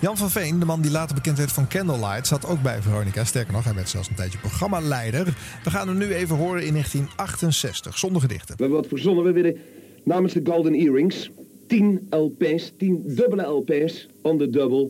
Jan 0.01 0.16
van 0.16 0.30
Veen, 0.30 0.59
de 0.59 0.64
man 0.64 0.80
die 0.80 0.91
later 0.91 1.14
bekend 1.14 1.39
werd 1.39 1.53
van 1.53 1.68
Candlelight, 1.68 2.26
zat 2.26 2.47
ook 2.47 2.62
bij 2.62 2.82
Veronica. 2.82 3.24
Sterker 3.24 3.53
nog, 3.53 3.64
hij 3.64 3.74
werd 3.74 3.89
zelfs 3.89 4.09
een 4.09 4.14
tijdje 4.14 4.39
programmaleider. 4.39 5.24
We 5.64 5.70
gaan 5.70 5.89
hem 5.89 5.97
nu 5.99 6.14
even 6.14 6.37
horen 6.37 6.64
in 6.66 6.72
1968, 6.72 7.99
zonder 7.99 8.20
gedichten. 8.20 8.57
We 8.57 8.62
hebben 8.62 8.80
wat 8.80 8.89
verzonnen. 8.89 9.24
We 9.24 9.32
willen 9.32 9.57
Namens 10.05 10.32
de 10.32 10.41
Golden 10.45 10.74
Earrings 10.74 11.30
10 11.68 12.07
LP's, 12.11 12.72
10 12.78 13.03
dubbele 13.07 13.43
LP's 13.43 14.09
on 14.22 14.39
the 14.39 14.51
double 14.51 14.89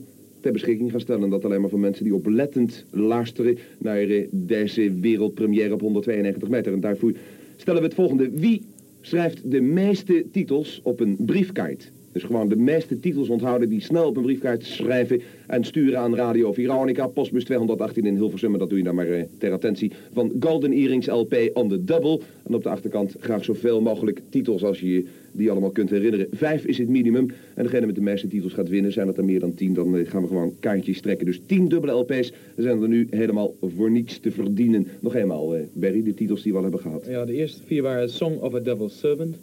beschikking 0.51 0.91
gaan 0.91 0.99
stellen. 0.99 1.23
En 1.23 1.29
dat 1.29 1.45
alleen 1.45 1.61
maar 1.61 1.69
voor 1.69 1.79
mensen 1.79 2.03
die 2.03 2.15
oplettend 2.15 2.85
luisteren 2.91 3.57
naar 3.77 4.07
deze 4.29 4.93
wereldpremière 4.99 5.73
op 5.73 5.81
192 5.81 6.49
meter. 6.49 6.73
En 6.73 6.79
daarvoor 6.79 7.13
stellen 7.55 7.81
we 7.81 7.87
het 7.87 7.95
volgende. 7.95 8.29
Wie 8.29 8.61
schrijft 9.01 9.51
de 9.51 9.61
meeste 9.61 10.25
titels 10.31 10.79
op 10.83 10.99
een 10.99 11.15
briefkaart? 11.19 11.91
Dus 12.17 12.25
gewoon 12.25 12.49
de 12.49 12.55
meeste 12.55 12.99
titels 12.99 13.29
onthouden 13.29 13.69
die 13.69 13.81
snel 13.81 14.07
op 14.07 14.17
een 14.17 14.23
briefkaart 14.23 14.65
schrijven 14.65 15.21
en 15.47 15.63
sturen 15.63 15.99
aan 15.99 16.15
Radio 16.15 16.53
Veronica, 16.53 17.07
postbus 17.07 17.43
218 17.43 18.05
in 18.05 18.15
Hilversum. 18.15 18.57
Dat 18.57 18.69
doe 18.69 18.77
je 18.77 18.83
dan 18.83 18.95
maar 18.95 19.07
eh, 19.07 19.23
ter 19.37 19.51
attentie 19.51 19.91
van 20.13 20.31
Golden 20.39 20.71
Earrings 20.71 21.07
LP 21.07 21.49
on 21.53 21.69
the 21.69 21.83
Double. 21.83 22.19
En 22.43 22.53
op 22.53 22.63
de 22.63 22.69
achterkant 22.69 23.15
graag 23.19 23.43
zoveel 23.43 23.81
mogelijk 23.81 24.21
titels 24.29 24.63
als 24.63 24.79
je 24.79 25.05
die 25.37 25.51
allemaal 25.51 25.71
kunt 25.71 25.89
herinneren. 25.89 26.27
Vijf 26.31 26.65
is 26.65 26.77
het 26.77 26.89
minimum. 26.89 27.31
En 27.55 27.63
degene 27.63 27.85
met 27.85 27.95
de 27.95 28.01
meeste 28.01 28.27
titels 28.27 28.53
gaat 28.53 28.69
winnen. 28.69 28.91
Zijn 28.91 29.07
het 29.07 29.17
er 29.17 29.25
meer 29.25 29.39
dan 29.39 29.53
tien, 29.53 29.73
dan 29.73 29.97
eh, 29.97 30.09
gaan 30.09 30.21
we 30.21 30.27
gewoon 30.27 30.53
kaartjes 30.59 31.01
trekken. 31.01 31.25
Dus 31.25 31.41
tien 31.45 31.67
dubbele 31.67 31.91
LP's 31.91 32.33
zijn 32.55 32.81
er 32.81 32.87
nu 32.87 33.07
helemaal 33.09 33.55
voor 33.61 33.91
niets 33.91 34.19
te 34.19 34.31
verdienen. 34.31 34.87
Nog 34.99 35.15
eenmaal, 35.15 35.55
eh, 35.55 35.61
Barry, 35.73 36.03
de 36.03 36.13
titels 36.13 36.41
die 36.41 36.51
we 36.51 36.57
al 36.57 36.63
hebben 36.63 36.81
gehad. 36.81 37.05
Ja, 37.07 37.25
de 37.25 37.33
eerste 37.33 37.63
vier 37.65 37.81
waren 37.81 38.09
Song 38.09 38.39
of 38.39 38.53
a 38.53 38.59
Devil's 38.59 38.99
Servant, 38.99 39.35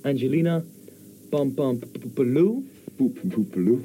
Angelina, 0.00 0.64
Pam 1.28 1.54
Pam 1.54 1.78
Poepeloo, 2.00 2.62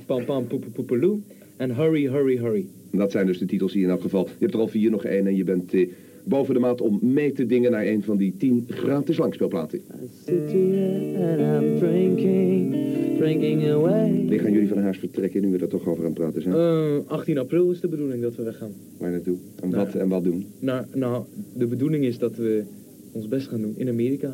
Pam 0.05 0.26
Pam 0.26 0.47
Poepeloo 0.74 1.22
en 1.57 1.76
Hurry 1.76 2.07
Hurry 2.07 2.38
Hurry. 2.38 2.66
Dat 2.91 3.11
zijn 3.11 3.26
dus 3.26 3.38
de 3.38 3.45
titels 3.45 3.72
die 3.72 3.84
in 3.84 3.89
elk 3.89 4.01
geval... 4.01 4.24
Je 4.24 4.34
hebt 4.39 4.53
er 4.53 4.59
al 4.59 4.68
vier, 4.68 4.91
nog 4.91 5.05
één 5.05 5.28
en 5.28 5.36
je 5.36 5.43
bent 5.43 5.74
eh, 5.74 5.88
boven 6.24 6.53
de 6.53 6.59
maat 6.59 6.82
om 6.82 6.99
mee 7.01 7.32
te 7.32 7.45
dingen 7.45 7.71
naar 7.71 7.86
een 7.86 8.03
van 8.03 8.17
die 8.17 8.34
tien 8.38 8.65
gratis 8.69 9.17
langspeelplaten. 9.17 9.82
Sit 10.26 10.51
here 10.51 11.17
and 11.17 11.63
I'm 11.63 11.80
drinking, 11.80 12.76
drinking 13.17 13.69
away. 13.71 14.15
Wanneer 14.15 14.39
gaan 14.39 14.51
jullie 14.51 14.67
van 14.67 14.78
huis 14.78 14.97
vertrekken 14.97 15.41
nu 15.41 15.51
we 15.51 15.57
er 15.57 15.67
toch 15.67 15.88
over 15.88 16.03
aan 16.03 16.09
het 16.11 16.19
praten 16.19 16.41
zijn? 16.41 16.55
Eh, 16.55 16.97
18 17.11 17.38
april 17.38 17.71
is 17.71 17.80
de 17.80 17.88
bedoeling 17.88 18.21
dat 18.21 18.36
we 18.36 18.43
weggaan. 18.43 18.71
Waar 18.97 19.11
naartoe? 19.11 19.38
En 19.61 19.69
Nou. 19.69 19.86
wat, 19.86 19.95
en 19.95 20.07
wat 20.09 20.24
doen? 20.24 20.45
Nou, 20.59 20.86
nou, 20.93 21.24
de 21.57 21.67
bedoeling 21.67 22.05
is 22.05 22.17
dat 22.17 22.36
we 22.36 22.63
ons 23.11 23.28
best 23.28 23.47
gaan 23.47 23.61
doen 23.61 23.74
in 23.78 23.89
Amerika. 23.89 24.34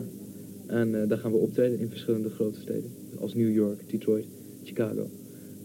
En 0.68 1.02
eh, 1.02 1.08
daar 1.10 1.18
gaan 1.18 1.32
we 1.32 1.38
optreden 1.38 1.80
in 1.80 1.90
verschillende 1.90 2.30
grote 2.30 2.60
steden. 2.60 2.92
Als 3.20 3.34
New 3.36 3.54
York, 3.54 3.80
Detroit, 3.90 4.26
Chicago. 4.64 5.08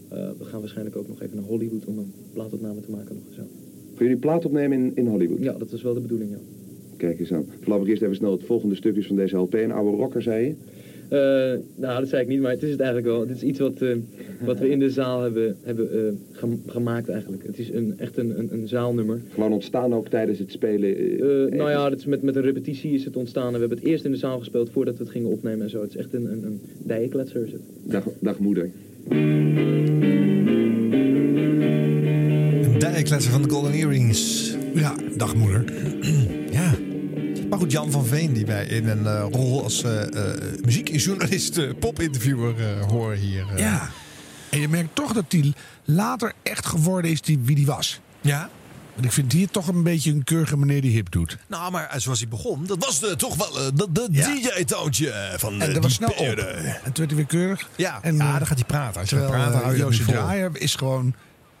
Eh, 0.09 0.29
we 0.37 0.45
gaan 0.45 0.59
waarschijnlijk 0.59 0.95
ook 0.95 1.07
nog 1.07 1.21
even 1.21 1.35
naar 1.35 1.45
Hollywood 1.45 1.85
om 1.85 1.97
een 1.97 2.11
plaatopname 2.33 2.81
te 2.81 2.91
maken. 2.91 3.15
Nog 3.15 3.33
zo. 3.33 3.41
Gaan 3.95 4.05
jullie 4.05 4.17
plaat 4.21 4.45
opnemen 4.45 4.77
in, 4.77 4.91
in 4.95 5.07
Hollywood? 5.07 5.39
Ja, 5.39 5.53
dat 5.57 5.71
is 5.71 5.81
wel 5.81 5.93
de 5.93 5.99
bedoeling, 5.99 6.29
ja. 6.31 6.37
Kijk 6.97 7.19
eens 7.19 7.33
aan. 7.33 7.45
Voorlopig 7.59 7.87
eerst 7.87 8.01
even 8.01 8.15
snel 8.15 8.31
het 8.31 8.43
volgende 8.43 8.75
stukjes 8.75 9.07
van 9.07 9.15
deze 9.15 9.37
LP. 9.37 9.53
Een 9.53 9.71
oude 9.71 9.97
rocker, 9.97 10.21
zei 10.21 10.45
je? 10.45 10.53
Eh, 11.09 11.59
nou, 11.75 11.99
dat 11.99 12.09
zei 12.09 12.21
ik 12.21 12.27
niet, 12.27 12.41
maar 12.41 12.51
het 12.51 12.63
is 12.63 12.71
het 12.71 12.79
eigenlijk 12.79 13.09
wel. 13.11 13.19
Het 13.19 13.29
is 13.29 13.43
iets 13.43 13.59
wat, 13.59 13.81
eh, 13.81 13.89
wat 14.45 14.59
we 14.59 14.69
in 14.69 14.79
de 14.79 14.89
zaal 14.89 15.21
hebben, 15.21 15.55
hebben 15.61 15.91
eh, 15.91 16.13
gem- 16.31 16.61
gemaakt 16.65 17.09
eigenlijk. 17.09 17.43
Het 17.45 17.59
is 17.59 17.69
een, 17.71 17.93
echt 17.97 18.17
een, 18.17 18.39
een, 18.39 18.47
een 18.53 18.67
zaalnummer. 18.67 19.21
Gewoon 19.29 19.53
ontstaan 19.53 19.93
ook 19.93 20.07
tijdens 20.07 20.39
het 20.39 20.51
spelen? 20.51 20.95
nou 21.57 21.69
ja, 21.69 21.89
dat 21.89 21.99
is 21.99 22.05
met, 22.05 22.21
met 22.21 22.35
een 22.35 22.41
repetitie 22.41 22.91
is 22.93 23.05
het 23.05 23.15
ontstaan. 23.15 23.47
En 23.47 23.53
we 23.53 23.59
hebben 23.59 23.77
het 23.77 23.87
eerst 23.87 24.05
in 24.05 24.11
de 24.11 24.17
zaal 24.17 24.39
gespeeld 24.39 24.69
voordat 24.69 24.97
we 24.97 25.03
het 25.03 25.11
gingen 25.11 25.29
opnemen 25.29 25.61
en 25.61 25.69
zo. 25.69 25.81
Het 25.81 25.89
is 25.89 25.95
echt 25.97 26.13
een, 26.13 26.31
een, 26.31 26.43
een 26.43 26.59
het. 27.31 27.61
Dag, 27.83 28.07
dag 28.19 28.39
moeder. 28.39 28.71
Een 32.95 33.01
dijkletser 33.01 33.31
van 33.31 33.41
de 33.41 33.49
Golden 33.49 33.73
Earrings. 33.73 34.51
Ja, 34.73 34.95
dag 35.15 35.35
moeder. 35.35 35.63
ja. 36.59 36.73
Maar 37.49 37.59
goed, 37.59 37.71
Jan 37.71 37.91
van 37.91 38.05
Veen, 38.05 38.33
die 38.33 38.45
wij 38.45 38.65
in 38.65 38.87
een 38.87 39.07
eh, 39.07 39.25
rol 39.31 39.63
als 39.63 39.83
eh 39.83 40.03
eh, 40.03 40.41
muziekjournalist, 40.61 41.79
popinterviewer 41.79 42.83
horen 42.87 43.17
hier. 43.17 43.45
Ja. 43.55 43.89
En 44.49 44.59
je 44.59 44.67
merkt 44.67 44.95
toch 44.95 45.13
dat 45.13 45.25
hij 45.29 45.53
later 45.83 46.33
echt 46.43 46.65
geworden 46.65 47.11
is 47.11 47.21
die, 47.21 47.39
wie 47.43 47.55
die 47.55 47.65
was. 47.65 47.99
Ja. 48.21 48.49
Want 48.93 49.05
ik 49.05 49.11
vind 49.11 49.31
hier 49.31 49.49
toch 49.49 49.67
een 49.67 49.83
beetje 49.83 50.11
een 50.11 50.23
keurige 50.23 50.57
meneer 50.57 50.81
die 50.81 50.91
hip 50.91 51.11
doet. 51.11 51.37
Nou, 51.47 51.71
maar 51.71 51.93
zoals 51.97 52.19
hij 52.19 52.27
begon, 52.27 52.65
dat 52.65 52.85
was 52.85 52.99
de, 52.99 53.15
toch 53.15 53.35
wel 53.35 53.73
de, 53.73 53.87
de 53.91 54.07
DJ-toontje 54.11 55.33
van 55.37 55.53
En 55.61 55.67
eh, 55.67 55.73
dat 55.73 55.83
was 55.83 55.93
snel 55.93 56.09
op. 56.09 56.17
En 56.17 56.35
toen 56.83 56.93
werd 56.93 56.95
hij 56.95 57.15
weer 57.15 57.25
keurig. 57.25 57.69
Ja, 57.75 57.99
en, 58.01 58.15
ja 58.15 58.37
dan 58.37 58.47
gaat 58.47 58.57
hij 58.57 58.67
praten. 58.67 59.01
Als 59.01 59.09
je 59.09 59.15
praten, 59.15 59.77
uh, 59.77 59.85
vol. 59.89 60.05
Draaier 60.05 60.51
is 60.53 60.75
gewoon 60.75 61.13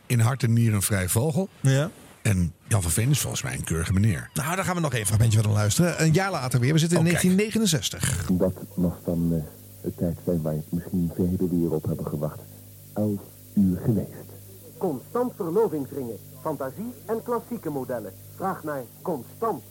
in 0.05 0.19
hart 0.19 0.43
en 0.43 0.53
nieren 0.53 0.75
een 0.75 0.81
vrij 0.81 1.09
vogel. 1.09 1.49
Ja. 1.59 1.89
En 2.21 2.53
Jan 2.67 2.81
van 2.81 2.91
Veen 2.91 3.09
is 3.09 3.19
volgens 3.19 3.41
mij 3.41 3.53
een 3.53 3.63
keurige 3.63 3.93
meneer. 3.93 4.29
Nou, 4.33 4.55
daar 4.55 4.65
gaan 4.65 4.75
we 4.75 4.81
nog 4.81 4.89
even 4.89 5.01
een 5.01 5.07
fragmentje 5.07 5.41
van 5.41 5.51
luisteren. 5.51 6.01
Een 6.03 6.13
jaar 6.13 6.31
later 6.31 6.59
weer. 6.59 6.73
We 6.73 6.79
zitten 6.79 6.97
in 6.99 7.05
Oh, 7.05 7.11
kijk. 7.11 7.21
1969. 7.23 8.25
Dat 8.37 8.53
was 8.75 8.93
dan 9.05 9.33
eh, 9.33 9.41
het 9.83 9.97
tijdstip 9.97 10.43
waar 10.43 10.55
misschien 10.69 11.11
velen 11.15 11.59
weer 11.59 11.71
op 11.71 11.83
hebben 11.85 12.07
gewacht. 12.07 12.39
Elf 12.93 13.19
uur 13.53 13.79
geweest. 13.85 14.09
Constant 14.77 15.33
verlovingsringen, 15.35 16.17
fantasie 16.41 16.93
en 17.05 17.23
klassieke 17.23 17.69
modellen. 17.69 18.11
Vraag 18.35 18.63
naar 18.63 18.83
Constant. 19.01 19.63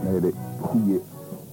Een 0.00 0.06
hele 0.12 0.32
goede 0.70 1.00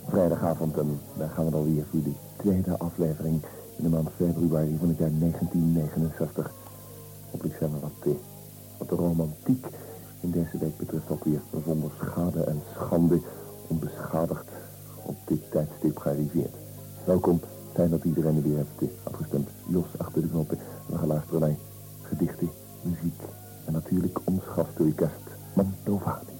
vrijdagavond 0.07 0.78
en 0.78 0.99
daar 1.18 1.30
gaan 1.30 1.45
we 1.45 1.51
dan 1.51 1.74
weer 1.74 1.86
voor 1.91 2.03
de 2.03 2.13
tweede 2.38 2.78
aflevering 2.78 3.41
in 3.78 3.84
de 3.84 3.89
maand 3.89 4.09
februari 4.15 4.78
van 4.80 4.88
het 4.88 4.97
jaar 4.97 5.11
1969. 5.20 6.51
Hopelijk 7.32 7.55
zijn 7.59 7.72
we 7.72 7.80
wat, 7.80 7.91
eh, 8.03 8.11
wat 8.78 8.89
de 8.89 8.95
romantiek 8.95 9.65
in 10.22 10.32
deze 10.32 10.57
week 10.57 10.78
betreft 10.78 11.09
ook 11.09 11.24
weer 11.24 11.41
zonder 11.65 11.91
schade 12.01 12.43
en 12.43 12.61
schande 12.74 13.22
onbeschadigd 13.68 14.45
op 15.05 15.15
dit 15.26 15.51
tijdstip 15.51 15.97
gearriveerd. 15.97 16.55
Welkom, 17.05 17.39
fijn 17.74 17.89
dat 17.89 18.03
iedereen 18.03 18.36
er 18.36 18.43
weer 18.43 18.57
heeft 18.57 18.82
eh, 18.82 18.88
afgestemd. 19.03 19.49
Jos 19.68 19.97
achter 19.97 20.22
de 20.22 20.28
knoppen. 20.28 20.57
We 20.88 20.97
gaan 20.97 21.07
luisteren 21.07 21.39
naar 21.39 21.55
gedichten, 22.01 22.49
muziek 22.82 23.22
en 23.65 23.74
natuurlijk 23.74 24.20
ons 24.24 24.43
gastorkest 24.43 25.26
Mantovani. 25.53 26.36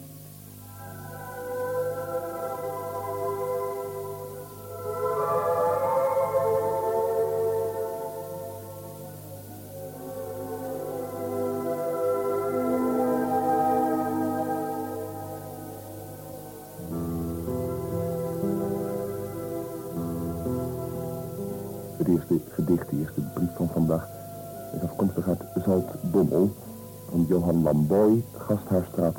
Lamboy, 27.68 28.24
Gasthuisstraat 28.38 29.18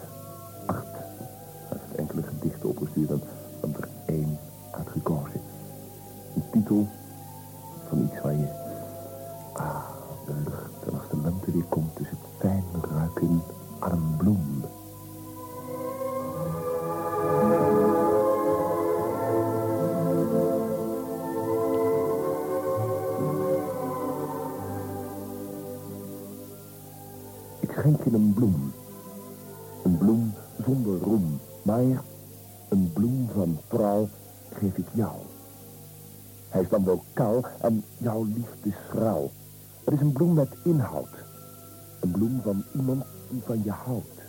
8. 0.67 0.85
Hij 0.85 1.79
heeft 1.79 1.95
enkele 1.95 2.23
gedichten 2.23 2.69
opgestuurd 2.69 3.11
en 3.11 3.23
hebben 3.61 3.83
er 3.83 3.89
één 4.07 4.39
uitgekozen. 4.71 5.41
Een 6.35 6.43
titel 6.53 6.89
van 7.89 8.05
iets 8.05 8.21
waar 8.23 8.33
je... 8.33 8.49
Ah, 9.53 9.85
de 10.27 10.33
lucht 10.45 10.87
en 10.87 10.99
als 10.99 11.09
de 11.11 11.17
lente 11.23 11.53
weer 11.53 11.69
komt, 11.69 12.01
is 12.01 12.11
het 12.11 12.19
fijn 12.39 12.65
ruiken 12.91 13.43
is 36.69 36.75
dan 36.75 36.85
wel 36.85 37.03
kaal 37.13 37.45
en 37.61 37.85
jouw 37.99 38.25
liefde 38.25 38.73
schraal. 38.89 39.31
Het 39.85 39.95
is 39.95 40.01
een 40.01 40.13
bloem 40.13 40.33
met 40.33 40.49
inhoud. 40.65 41.09
Een 42.01 42.11
bloem 42.11 42.41
van 42.43 42.65
iemand 42.75 43.05
die 43.31 43.43
van 43.45 43.63
je 43.65 43.71
houdt. 43.71 44.21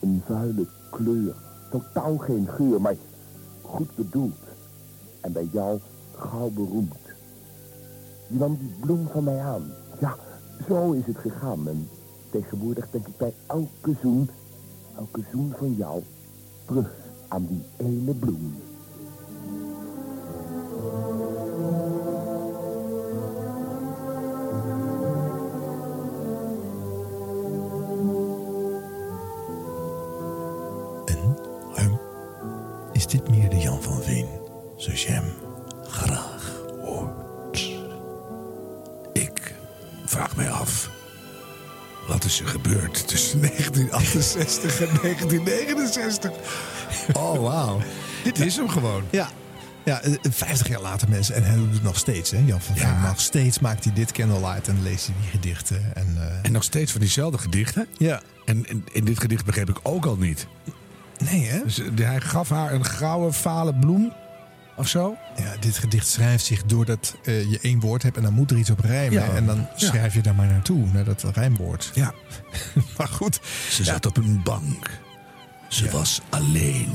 Een 0.00 0.22
vuile 0.26 0.66
kleur. 0.90 1.34
Totaal 1.70 2.16
geen 2.16 2.48
geur, 2.48 2.80
maar 2.80 2.96
goed 3.62 3.94
bedoeld. 3.94 4.38
En 5.20 5.32
bij 5.32 5.48
jou 5.52 5.78
gauw 6.16 6.50
beroemd. 6.50 6.98
Je 8.28 8.38
nam 8.38 8.56
die 8.56 8.74
bloem 8.80 9.06
van 9.06 9.24
mij 9.24 9.38
aan. 9.38 9.72
Ja, 10.00 10.16
zo 10.68 10.92
is 10.92 11.06
het 11.06 11.18
gegaan. 11.18 11.68
En 11.68 11.88
tegenwoordig 12.30 12.90
denk 12.90 13.06
ik 13.06 13.16
bij 13.16 13.34
elke 13.46 13.96
zoen, 14.02 14.30
elke 14.96 15.22
zoen 15.32 15.52
van 15.56 15.74
jou, 15.74 16.02
terug 16.66 16.92
aan 17.28 17.46
die 17.46 17.62
ene 17.76 18.14
bloem. 18.14 18.54
1968 44.40 44.80
en 44.80 44.94
1969? 45.02 46.30
Oh, 47.12 47.40
wauw. 47.40 47.80
Dit 48.24 48.40
is 48.40 48.56
hem 48.56 48.68
gewoon. 48.68 49.02
Ja. 49.10 49.28
Ja, 49.84 50.00
eh, 50.02 50.12
50 50.30 50.68
jaar 50.68 50.80
later 50.80 51.08
mensen. 51.08 51.34
En 51.34 51.44
hij 51.44 51.56
doet 51.56 51.72
het 51.72 51.82
nog 51.82 51.96
steeds, 51.96 52.30
hè? 52.30 52.38
Jan 52.46 52.60
van 52.60 52.76
Veen. 52.76 53.00
Nog 53.02 53.20
steeds 53.20 53.58
maakt 53.58 53.84
hij 53.84 53.92
dit 53.92 54.12
Candlelight 54.12 54.68
en 54.68 54.82
leest 54.82 55.06
hij 55.06 55.14
die 55.20 55.30
gedichten. 55.30 55.94
En, 55.94 56.16
eh, 56.18 56.38
En 56.42 56.52
nog 56.52 56.62
steeds 56.62 56.92
van 56.92 57.00
diezelfde 57.00 57.38
gedichten. 57.38 57.86
Ja. 57.98 58.20
En 58.44 58.64
in, 58.68 58.84
in 58.92 59.04
dit 59.04 59.20
gedicht 59.20 59.44
begreep 59.44 59.68
ik 59.68 59.78
ook 59.82 60.06
al 60.06 60.16
niet. 60.16 60.46
Nee, 61.30 61.44
hè? 61.44 61.62
Dus 61.64 61.78
eh, 61.78 61.86
hij 61.94 62.20
gaf 62.20 62.48
haar 62.48 62.72
een 62.72 62.84
grauwe, 62.84 63.32
vale 63.32 63.74
bloem. 63.74 64.12
Of 64.80 64.88
zo? 64.88 65.16
Ja, 65.36 65.56
dit 65.60 65.78
gedicht 65.78 66.06
schrijft 66.08 66.44
zich 66.44 66.64
doordat 66.64 67.16
eh, 67.24 67.50
je 67.50 67.58
één 67.62 67.80
woord 67.80 68.02
hebt 68.02 68.16
en 68.16 68.22
dan 68.22 68.32
moet 68.32 68.50
er 68.50 68.56
iets 68.56 68.70
op 68.70 68.80
rijmen. 68.80 69.12
Ja. 69.12 69.34
En 69.34 69.46
dan 69.46 69.68
schrijf 69.76 70.14
je 70.14 70.22
daar 70.22 70.34
maar 70.34 70.46
naartoe, 70.46 70.86
naar 70.92 71.04
dat 71.04 71.24
rijmwoord. 71.34 71.90
Ja. 71.94 72.14
maar 72.96 73.08
goed. 73.08 73.40
Ze 73.70 73.84
zat 73.84 74.06
op 74.06 74.16
een 74.16 74.42
bank. 74.42 75.00
Ze 75.68 75.90
was 75.90 76.20
alleen. 76.28 76.92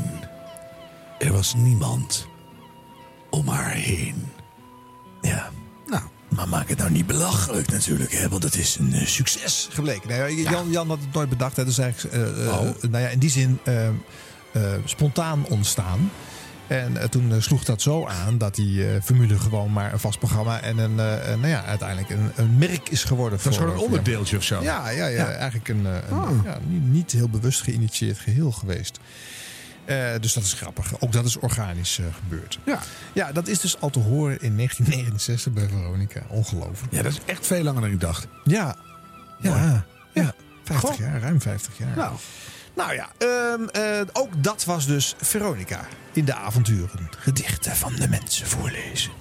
Er 1.20 1.32
was 1.32 1.54
niemand 1.54 2.28
om 3.30 3.48
haar 3.48 3.72
heen. 3.72 4.26
Ja. 5.22 5.50
Nou. 5.88 6.04
Maar 6.30 6.48
maak 6.48 6.70
het 6.70 6.78
nou 6.78 6.92
niet 6.92 7.08
belachelijk 7.08 7.72
natuurlijk, 7.72 8.12
hè? 8.12 8.30
want 8.30 8.44
het 8.44 8.56
is 8.56 8.78
een 8.80 8.94
eh, 8.94 9.06
succes 9.06 9.68
gebleken. 9.72 10.10
Nou, 10.10 10.32
ja, 10.32 10.52
Jan, 10.52 10.72
Jan 10.72 10.88
had 10.88 11.00
het 11.00 11.14
nooit 11.14 11.30
bedacht. 11.30 11.58
Het 11.58 11.68
is 11.68 11.78
eigenlijk 11.78 12.16
eh, 12.16 12.48
Oh. 12.48 12.82
nou 12.90 13.04
ja, 13.04 13.10
in 13.10 13.20
die 13.20 13.30
zin 13.30 13.60
spontaan 14.86 15.46
ontstaan. 15.46 16.12
En 16.68 16.97
eh, 16.97 17.07
toen 17.07 17.32
eh, 17.32 17.41
sloeg 17.41 17.63
dat 17.63 17.82
zo 17.82 18.05
aan 18.05 18.38
dat 18.38 18.55
die 18.55 18.88
eh, 18.88 19.01
formule 19.01 19.39
gewoon 19.39 19.72
maar 19.72 19.93
een 19.93 19.99
vast 19.99 20.20
programma 20.20 20.61
en 20.61 20.78
een, 20.78 20.95
nou 20.95 21.47
ja, 21.47 21.63
uiteindelijk 21.63 22.09
een, 22.09 22.32
een 22.36 22.57
merk 22.57 22.89
is 22.89 23.03
geworden. 23.03 23.39
Dat 23.43 23.51
is 23.51 23.57
gewoon 23.57 23.74
een 23.74 23.80
onderdeeltje 23.80 24.38
of 24.38 24.43
zo. 24.43 24.61
Ja, 24.61 24.89
ja, 24.89 25.05
ja, 25.05 25.07
Ja. 25.07 25.32
eigenlijk 25.32 25.70
een, 25.70 25.86
een 25.86 26.03
Ah. 26.11 26.43
ja, 26.43 26.57
niet, 26.68 26.91
niet 26.91 27.11
heel 27.11 27.30
bewust 27.30 27.61
geïnitieerd 27.61 28.18
geheel 28.18 28.51
geweest. 28.51 28.99
Dus 30.20 30.34
dat 30.34 30.43
is 30.43 30.53
grappig. 30.53 31.01
Ook 31.01 31.11
dat 31.11 31.26
is 31.26 31.38
organisch 31.38 31.99
gebeurd. 32.22 32.59
Ja. 32.63 32.80
ja, 33.13 33.32
dat 33.32 33.47
is 33.47 33.59
dus 33.59 33.80
al 33.80 33.89
te 33.89 33.99
horen 33.99 34.41
in 34.41 34.55
1969 34.55 35.53
bij 35.53 35.68
Veronica. 35.68 36.22
Ongelooflijk. 36.28 36.93
Ja, 36.93 37.01
dat 37.01 37.11
is 37.11 37.20
echt 37.26 37.47
veel 37.47 37.63
langer 37.63 37.82
dan 37.82 37.91
ik 37.91 37.99
dacht. 37.99 38.28
Ja, 38.43 38.76
ja, 39.39 39.86
ja. 40.13 40.34
50 40.63 40.89
Goh. 40.89 40.99
jaar, 40.99 41.22
ruim 41.22 41.41
50 41.41 41.78
jaar. 41.78 41.95
Nou. 41.95 42.16
Nou 42.76 42.93
ja, 42.93 43.07
ehm, 43.17 43.67
eh, 43.71 44.01
ook 44.13 44.30
dat 44.43 44.65
was 44.65 44.88
dus 44.88 45.15
Veronica 45.17 45.80
in 46.13 46.26
de 46.26 46.34
avonturen. 46.36 47.09
Gedichten 47.17 47.76
van 47.76 47.93
de 47.95 48.07
mensen 48.09 48.47
voorlezen. 48.47 49.11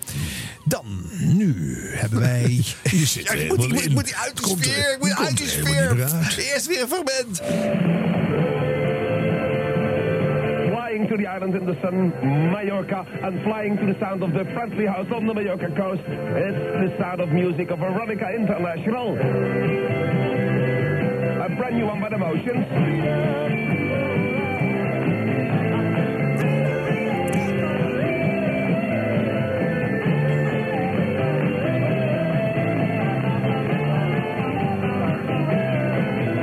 Dan, 0.64 0.84
nu 1.18 1.78
hebben 1.94 2.20
wij... 2.20 2.42
Je 2.82 3.07
zit 3.07 3.24
Ja, 3.26 3.32
ik 3.32 3.48
moet, 3.48 3.84
ik 3.84 3.90
moet 3.90 4.05
die 4.05 4.16
uit 4.16 4.36
de 4.36 4.42
Komt 4.42 4.59
er- 4.59 4.64
sfeer, 4.72 4.92
ik 4.92 4.98
moet 5.00 5.16
uit 5.18 5.36
die 5.36 5.46
er 5.46 5.52
sfeer. 5.52 6.52
Eerst 6.52 6.66
weer 6.66 6.80
een 6.82 6.88
fragment. 6.88 7.40
Flying 10.74 11.09
to 11.09 11.16
the 11.16 11.28
island 11.36 11.55
in 11.55 11.66
the 11.66 11.76
sun, 11.82 12.12
Mallorca, 12.50 13.05
and 13.22 13.34
flying 13.42 13.78
to 13.78 13.84
the 13.86 13.96
sound 14.00 14.22
of 14.22 14.30
the 14.32 14.44
friendly 14.55 14.86
house 14.86 15.11
on 15.14 15.26
the 15.26 15.34
Mallorca 15.34 15.68
coast. 15.82 16.02
It's 16.46 16.62
the 16.82 16.94
sound 16.98 17.20
of 17.20 17.28
music 17.28 17.70
of 17.70 17.78
Veronica 17.78 18.28
International. 18.40 19.16
A 21.55 21.57
brand 21.57 21.76
new 21.76 21.86
one 21.86 22.00
by 22.00 22.09
the 22.09 22.18
Motions. 22.18 22.66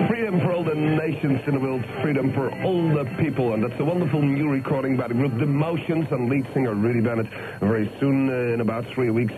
Freedom 0.07 0.39
for 0.39 0.53
all 0.53 0.63
the 0.63 0.75
nations 0.75 1.41
in 1.45 1.55
the 1.55 1.59
world, 1.59 1.83
freedom 2.01 2.31
for 2.31 2.49
all 2.63 2.87
the 2.87 3.03
people. 3.19 3.53
And 3.53 3.61
that's 3.61 3.77
a 3.81 3.83
wonderful 3.83 4.21
new 4.21 4.47
recording 4.49 4.95
by 4.95 5.09
the 5.09 5.13
group 5.13 5.37
The 5.37 5.45
Motions 5.45 6.07
and 6.11 6.29
lead 6.29 6.47
singer 6.53 6.73
Rudy 6.73 7.01
Bennett. 7.01 7.27
Very 7.59 7.91
soon, 7.99 8.29
uh, 8.29 8.53
in 8.53 8.61
about 8.61 8.85
three 8.93 9.09
weeks, 9.09 9.33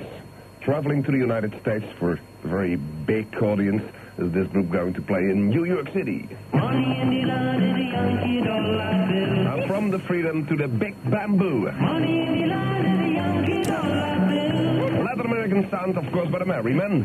traveling 0.62 1.02
to 1.02 1.12
the 1.12 1.18
United 1.18 1.60
States 1.62 1.86
for 1.98 2.14
a 2.14 2.20
very 2.44 2.76
big 2.76 3.34
audience. 3.42 3.82
Is 4.16 4.32
this 4.32 4.48
group 4.50 4.70
going 4.72 4.94
to 4.94 5.02
play 5.02 5.22
in 5.22 5.50
New 5.50 5.66
York 5.66 5.88
City? 5.92 6.30
And 6.54 6.86
from 9.68 9.90
the 9.90 9.98
freedom 10.08 10.46
to 10.46 10.56
the 10.56 10.68
big 10.68 10.94
bamboo. 11.10 11.66
Latin 15.04 15.26
American 15.26 15.68
sound, 15.72 15.98
of 15.98 16.12
course, 16.12 16.30
by 16.30 16.38
the 16.40 16.46
Merrymen. 16.46 17.04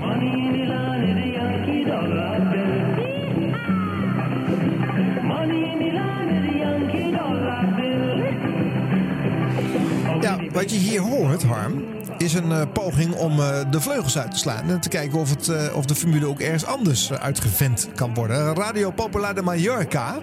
Ja, 10.20 10.38
wat 10.52 10.70
je 10.70 10.76
hier 10.76 11.00
hoort, 11.00 11.42
Harm, 11.42 11.97
is 12.18 12.34
een 12.34 12.52
eh, 12.52 12.62
poging 12.72 13.14
om 13.14 13.40
eh, 13.40 13.60
de 13.70 13.80
vleugels 13.80 14.18
uit 14.18 14.30
te 14.30 14.38
slaan. 14.38 14.70
En 14.70 14.80
te 14.80 14.88
kijken 14.88 15.18
of, 15.18 15.30
het, 15.30 15.48
eh, 15.48 15.76
of 15.76 15.84
de 15.84 15.94
formule 15.94 16.26
ook 16.26 16.40
ergens 16.40 16.64
anders 16.64 17.12
uitgevent 17.12 17.88
kan 17.94 18.14
worden. 18.14 18.54
Radio 18.54 18.90
Popular 18.90 19.34
de 19.34 19.42
Mallorca. 19.42 20.16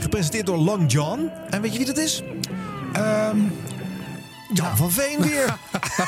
gepresenteerd 0.00 0.46
door 0.46 0.56
Long 0.58 0.92
John. 0.92 1.30
En 1.50 1.60
weet 1.62 1.72
je 1.72 1.78
wie 1.78 1.86
dat 1.86 1.98
is? 1.98 2.22
Ehm, 2.92 3.38
Jan 4.52 4.76
van 4.76 4.90
Veen 4.90 5.20
weer. 5.20 5.44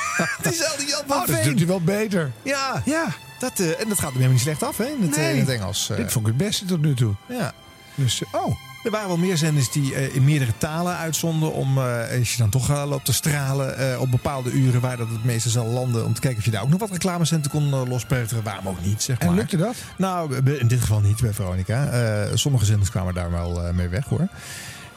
Diezelfde 0.42 0.86
Jan 0.86 1.03
van 1.07 1.16
Oh, 1.20 1.26
dat 1.26 1.36
Veen. 1.36 1.44
doet 1.44 1.59
hij 1.59 1.66
wel 1.66 1.80
beter. 1.80 2.32
Ja, 2.42 2.82
ja. 2.84 3.05
Dat, 3.38 3.59
en 3.59 3.88
dat 3.88 3.98
gaat 3.98 4.12
hem 4.12 4.12
helemaal 4.12 4.28
niet 4.30 4.40
slecht 4.40 4.62
af 4.62 4.76
hè, 4.76 4.84
in 4.84 5.03
het, 5.03 5.16
Nee. 5.16 5.32
in 5.32 5.38
het 5.40 5.48
Engels. 5.48 5.86
Dit 5.96 6.12
vond 6.12 6.26
ik 6.26 6.32
het 6.32 6.46
beste 6.46 6.64
tot 6.64 6.80
nu 6.82 6.94
toe. 6.94 7.14
Ja. 7.28 7.53
Dus, 7.94 8.22
oh. 8.32 8.57
Er 8.83 8.91
waren 8.91 9.09
wel 9.09 9.16
meer 9.16 9.37
zenders 9.37 9.70
die 9.70 9.95
eh, 9.95 10.14
in 10.14 10.24
meerdere 10.24 10.53
talen 10.59 10.97
uitzonden. 10.97 11.53
Om, 11.53 11.78
eh, 11.78 12.18
als 12.18 12.33
je 12.33 12.39
dan 12.39 12.51
toch 12.51 12.70
eh, 12.70 12.85
loopt 12.87 13.05
te 13.05 13.12
stralen 13.12 14.01
op 14.01 14.11
bepaalde 14.11 14.51
uren 14.51 14.80
waar 14.80 14.97
dat 14.97 15.09
het 15.09 15.24
meeste 15.24 15.51
zal 15.51 15.66
landen. 15.66 16.05
Om 16.05 16.14
te 16.14 16.20
kijken 16.20 16.39
of 16.39 16.45
je 16.45 16.51
daar 16.51 16.62
ook 16.62 16.68
nog 16.68 16.80
wat 16.80 16.91
reclamecenten 16.91 17.51
kon 17.51 17.68
uh, 17.68 17.83
lospeuteren. 17.89 18.43
Waarom 18.43 18.68
ook 18.68 18.85
niet, 18.85 19.03
zeg 19.03 19.18
maar. 19.18 19.28
En 19.28 19.35
lukte 19.35 19.57
dat? 19.57 19.76
Nou, 19.97 20.37
in 20.59 20.68
dit 20.68 20.80
geval 20.80 21.01
niet 21.01 21.20
bij 21.20 21.33
Veronica. 21.33 21.91
Sommige 22.35 22.64
zenders 22.64 22.91
kwamen 22.91 23.14
daar 23.14 23.30
wel 23.30 23.72
mee 23.72 23.89
weg 23.89 24.05
hoor. 24.05 24.28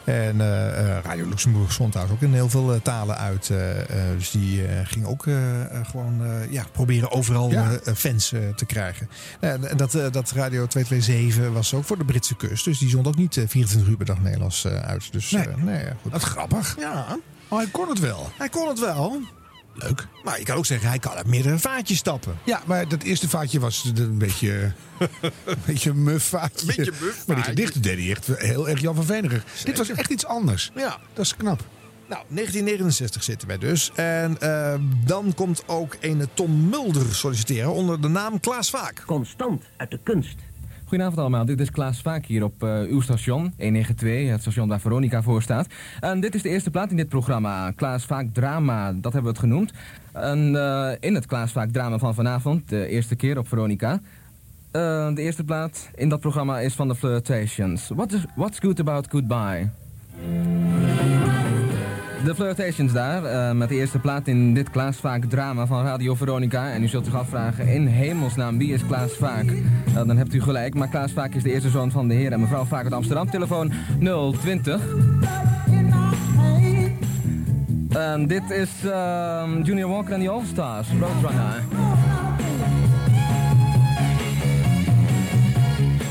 En 0.06 0.40
eh, 0.40 0.96
eh, 0.96 1.04
Radio 1.04 1.28
Luxemburg 1.28 1.72
stond 1.72 1.92
daar 1.92 2.10
ook 2.10 2.20
in 2.20 2.32
heel 2.32 2.48
veel 2.48 2.72
eh, 2.74 2.80
talen 2.80 3.16
uit. 3.18 3.50
dus 4.16 4.30
die 4.30 4.62
ging 4.84 5.04
ook 5.06 5.26
gewoon 5.90 6.22
ja, 6.50 6.64
proberen 6.72 7.10
overal 7.10 7.50
Ja. 7.50 7.78
fans 7.94 8.28
te 8.56 8.64
krijgen. 8.66 9.08
En 9.40 9.60
dat, 9.76 9.90
dat 10.10 10.30
Radio 10.30 10.66
227 10.66 11.52
was 11.52 11.74
ook 11.74 11.84
voor 11.84 11.98
de 11.98 12.04
Britse 12.04 12.36
kust. 12.36 12.64
Dus 12.64 12.78
die 12.78 12.88
zond 12.88 13.06
ook 13.06 13.16
niet 13.16 13.36
eh, 13.36 13.44
24 13.48 13.90
uur 13.90 13.96
per 13.96 14.06
dag 14.06 14.20
Nederlands 14.20 14.66
uit. 14.66 15.12
Dus 15.12 15.30
Nee. 15.30 15.46
nee, 15.56 15.84
ja, 15.84 15.92
goed. 16.02 16.12
Wat 16.12 16.22
grappig. 16.22 16.76
Ja, 16.78 17.18
Oh, 17.48 17.58
hij 17.58 17.68
kon 17.70 17.88
het 17.88 17.98
wel. 18.00 18.28
hij 18.38 18.48
kon 18.48 18.68
het 18.68 18.80
wel. 18.80 19.20
Leuk. 19.78 20.06
Maar 20.24 20.38
je 20.38 20.44
kan 20.44 20.56
ook 20.56 20.66
zeggen, 20.66 20.88
hij 20.88 20.98
kan 20.98 21.12
uit 21.12 21.26
meerdere 21.26 21.58
vaatjes 21.58 21.98
stappen. 21.98 22.38
Ja, 22.44 22.62
maar 22.66 22.88
dat 22.88 23.02
eerste 23.02 23.28
vaatje 23.28 23.60
was 23.60 23.92
een 23.94 24.18
beetje, 24.18 24.72
een 24.98 25.58
beetje 25.66 25.90
een 25.90 26.02
muf 26.02 26.24
vaatje. 26.24 26.66
Beetje 26.66 26.92
muf 27.00 27.26
Maar 27.26 27.36
die 27.36 27.44
gedichten 27.44 27.82
deed 27.82 27.98
hij 27.98 28.10
echt 28.10 28.26
heel 28.26 28.68
erg 28.68 28.80
Jan 28.80 28.94
van 28.94 29.04
Venerig. 29.04 29.44
Dit 29.64 29.78
was 29.78 29.88
echt 29.88 30.10
iets 30.10 30.26
anders. 30.26 30.70
Ja. 30.74 30.98
Dat 31.12 31.24
is 31.24 31.36
knap. 31.36 31.64
Nou, 32.08 32.22
1969 32.28 33.22
zitten 33.22 33.48
wij 33.48 33.58
dus. 33.58 33.90
En 33.94 34.40
eh, 34.40 34.74
dan 35.04 35.34
komt 35.34 35.62
ook 35.66 35.96
een 36.00 36.28
Tom 36.34 36.68
Mulder 36.68 37.14
solliciteren 37.14 37.72
onder 37.72 38.00
de 38.00 38.08
naam 38.08 38.40
Klaas 38.40 38.70
Vaak. 38.70 39.02
Constant 39.06 39.62
uit 39.76 39.90
de 39.90 39.98
kunst. 40.02 40.36
Goedenavond 40.86 41.20
allemaal, 41.20 41.44
dit 41.44 41.60
is 41.60 41.70
Klaas 41.70 42.00
Vaak 42.00 42.26
hier 42.26 42.44
op 42.44 42.62
eh, 42.62 42.80
uw 42.80 43.00
station, 43.00 43.52
192, 43.58 44.30
het 44.30 44.40
station 44.40 44.68
waar 44.68 44.80
Veronica 44.80 45.22
voor 45.22 45.42
staat. 45.42 45.66
En 46.00 46.20
dit 46.20 46.34
is 46.34 46.42
de 46.42 46.48
eerste 46.48 46.70
plaat 46.70 46.90
in 46.90 46.96
dit 46.96 47.08
programma, 47.08 47.70
Klaas 47.70 48.04
Vaak 48.04 48.26
Drama, 48.32 48.92
dat 48.92 49.12
hebben 49.12 49.22
we 49.22 49.28
het 49.28 49.38
genoemd. 49.38 49.72
En 50.12 50.56
eh, 50.56 50.90
in 51.00 51.14
het 51.14 51.26
Klaas 51.26 51.52
Vaak 51.52 51.70
Drama 51.70 51.98
van 51.98 52.14
vanavond, 52.14 52.68
de 52.68 52.86
eerste 52.86 53.16
keer 53.16 53.38
op 53.38 53.48
Veronica. 53.48 54.00
eh, 54.70 55.14
de 55.14 55.22
eerste 55.22 55.44
plaat 55.44 55.90
in 55.94 56.08
dat 56.08 56.20
programma 56.20 56.60
is 56.60 56.74
van 56.74 56.88
de 56.88 56.94
Flirtations. 56.94 57.88
What 57.88 58.12
is, 58.12 58.24
what's 58.34 58.58
good 58.58 58.80
about 58.80 59.06
goodbye? 59.10 59.70
De 62.24 62.34
Flirtations 62.34 62.92
daar, 62.92 63.24
eh, 63.24 63.52
met 63.52 63.68
de 63.68 63.74
eerste 63.74 63.98
plaat 63.98 64.26
in 64.26 64.54
dit 64.54 64.70
Klaas 64.70 64.96
Vaak 64.96 65.24
drama 65.24 65.66
van 65.66 65.84
Radio 65.84 66.14
Veronica. 66.14 66.70
En 66.70 66.82
u 66.82 66.88
zult 66.88 67.04
zich 67.04 67.14
afvragen, 67.14 67.68
in 67.68 67.86
hemelsnaam, 67.86 68.58
wie 68.58 68.72
is 68.72 68.86
Klaas 68.86 69.12
Vaak? 69.12 69.44
Nou, 69.92 70.06
dan 70.06 70.16
hebt 70.16 70.34
u 70.34 70.42
gelijk, 70.42 70.74
maar 70.74 70.88
Klaas 70.88 71.12
Vaak 71.12 71.34
is 71.34 71.42
de 71.42 71.52
eerste 71.52 71.70
zoon 71.70 71.90
van 71.90 72.08
de 72.08 72.14
heer 72.14 72.32
en 72.32 72.40
mevrouw 72.40 72.64
Vaak 72.64 72.84
uit 72.84 72.92
Amsterdam. 72.92 73.30
Telefoon 73.30 73.72
020. 73.98 74.80
En 77.88 78.26
dit 78.26 78.50
is 78.50 78.70
ehm, 78.84 79.62
Junior 79.62 79.90
Walker 79.90 80.12
en 80.12 80.20
de 80.20 80.28
All-Stars, 80.28 80.88
Roadrunner. 81.00 81.62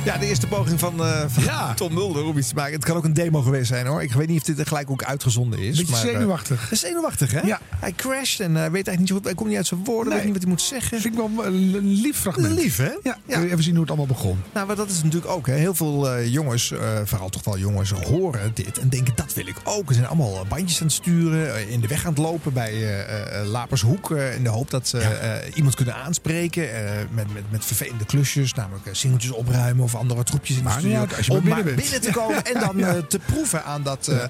Ja, 0.05 0.17
de 0.17 0.25
eerste 0.25 0.47
poging 0.47 0.79
van, 0.79 1.05
eh, 1.05 1.23
van 1.27 1.75
Tom 1.75 1.93
Mulder 1.93 2.23
om 2.23 2.37
iets 2.37 2.47
te 2.47 2.55
maken. 2.55 2.73
Het 2.73 2.85
kan 2.85 2.95
ook 2.95 3.03
een 3.03 3.13
demo 3.13 3.41
geweest 3.41 3.67
zijn 3.67 3.85
hoor. 3.85 4.03
Ik 4.03 4.13
weet 4.13 4.27
niet 4.27 4.39
of 4.39 4.43
dit 4.43 4.59
er 4.59 4.65
gelijk 4.65 4.89
ook 4.89 5.03
uitgezonden 5.03 5.59
is. 5.59 5.77
Beetje 5.77 5.91
maar, 5.91 6.03
eh, 6.05 6.11
zenuwachtig. 6.11 6.71
is 6.71 6.79
zenuwachtig 6.79 7.31
hè? 7.31 7.41
Ja. 7.41 7.59
Hij 7.79 7.91
crasht 7.91 8.39
en 8.39 8.49
eh, 8.49 8.61
weet 8.61 8.63
eigenlijk 8.63 8.99
niet 8.99 9.07
zo 9.07 9.15
goed. 9.15 9.23
Hij 9.23 9.33
komt 9.33 9.49
niet 9.49 9.57
uit 9.57 9.67
zijn 9.67 9.83
woorden. 9.83 10.13
Nee. 10.13 10.15
Weet 10.15 10.23
niet 10.25 10.33
wat 10.33 10.43
hij 10.43 10.51
moet 10.51 10.61
zeggen. 10.61 11.01
Vind 11.01 11.13
ik 11.13 11.19
wel 11.19 11.45
een 11.45 11.85
lief 11.85 12.17
fragment. 12.17 12.53
Lief 12.53 12.77
hè? 12.77 12.91
Ja, 13.03 13.17
even 13.27 13.63
zien 13.63 13.71
hoe 13.71 13.81
het 13.81 13.89
allemaal 13.89 14.15
begon. 14.15 14.39
Nou, 14.53 14.67
maar 14.67 14.75
dat 14.75 14.89
is 14.89 15.03
natuurlijk 15.03 15.31
ook. 15.31 15.47
Hè. 15.47 15.53
Heel 15.53 15.75
veel 15.75 16.21
jongens, 16.21 16.73
vooral 17.03 17.29
toch 17.29 17.43
wel 17.43 17.57
jongens, 17.57 17.91
horen 17.91 18.51
dit 18.53 18.79
en 18.79 18.89
denken 18.89 19.13
dat 19.15 19.33
wil 19.33 19.47
ik 19.47 19.57
ook. 19.63 19.87
Ze 19.87 19.93
zijn 19.93 20.07
allemaal 20.07 20.45
bandjes 20.47 20.79
aan 20.79 20.85
het 20.85 20.95
sturen, 20.95 21.69
in 21.69 21.79
de 21.79 21.87
weg 21.87 22.05
aan 22.05 22.13
het 22.13 22.21
lopen 22.21 22.53
bij 22.53 23.05
Lapershoek. 23.45 24.11
in 24.11 24.43
de 24.43 24.49
hoop 24.49 24.69
dat 24.69 24.87
ze 24.87 25.49
iemand 25.53 25.75
kunnen 25.75 25.95
aanspreken 25.95 26.69
met, 27.11 27.33
met, 27.33 27.43
met 27.51 27.65
vervelende 27.65 28.05
klusjes. 28.05 28.53
Namelijk 28.53 28.87
singeltjes 28.91 29.31
opruimen 29.31 29.83
of 29.83 29.94
andere 29.97 30.23
troepjes 30.23 30.57
in 30.57 30.63
de 30.63 30.69
studio. 30.69 30.99
uit, 30.99 31.17
als 31.17 31.25
je 31.25 31.31
om 31.31 31.47
maar 31.47 31.63
binnen 31.63 32.01
te 32.01 32.11
komen 32.11 32.45
en 32.45 32.59
dan 32.59 32.77
Ja. 32.85 32.95
eh, 32.95 33.01
te 33.01 33.19
proeven 33.25 33.63
aan 33.63 33.83
dat 33.83 34.07
eh, 34.07 34.23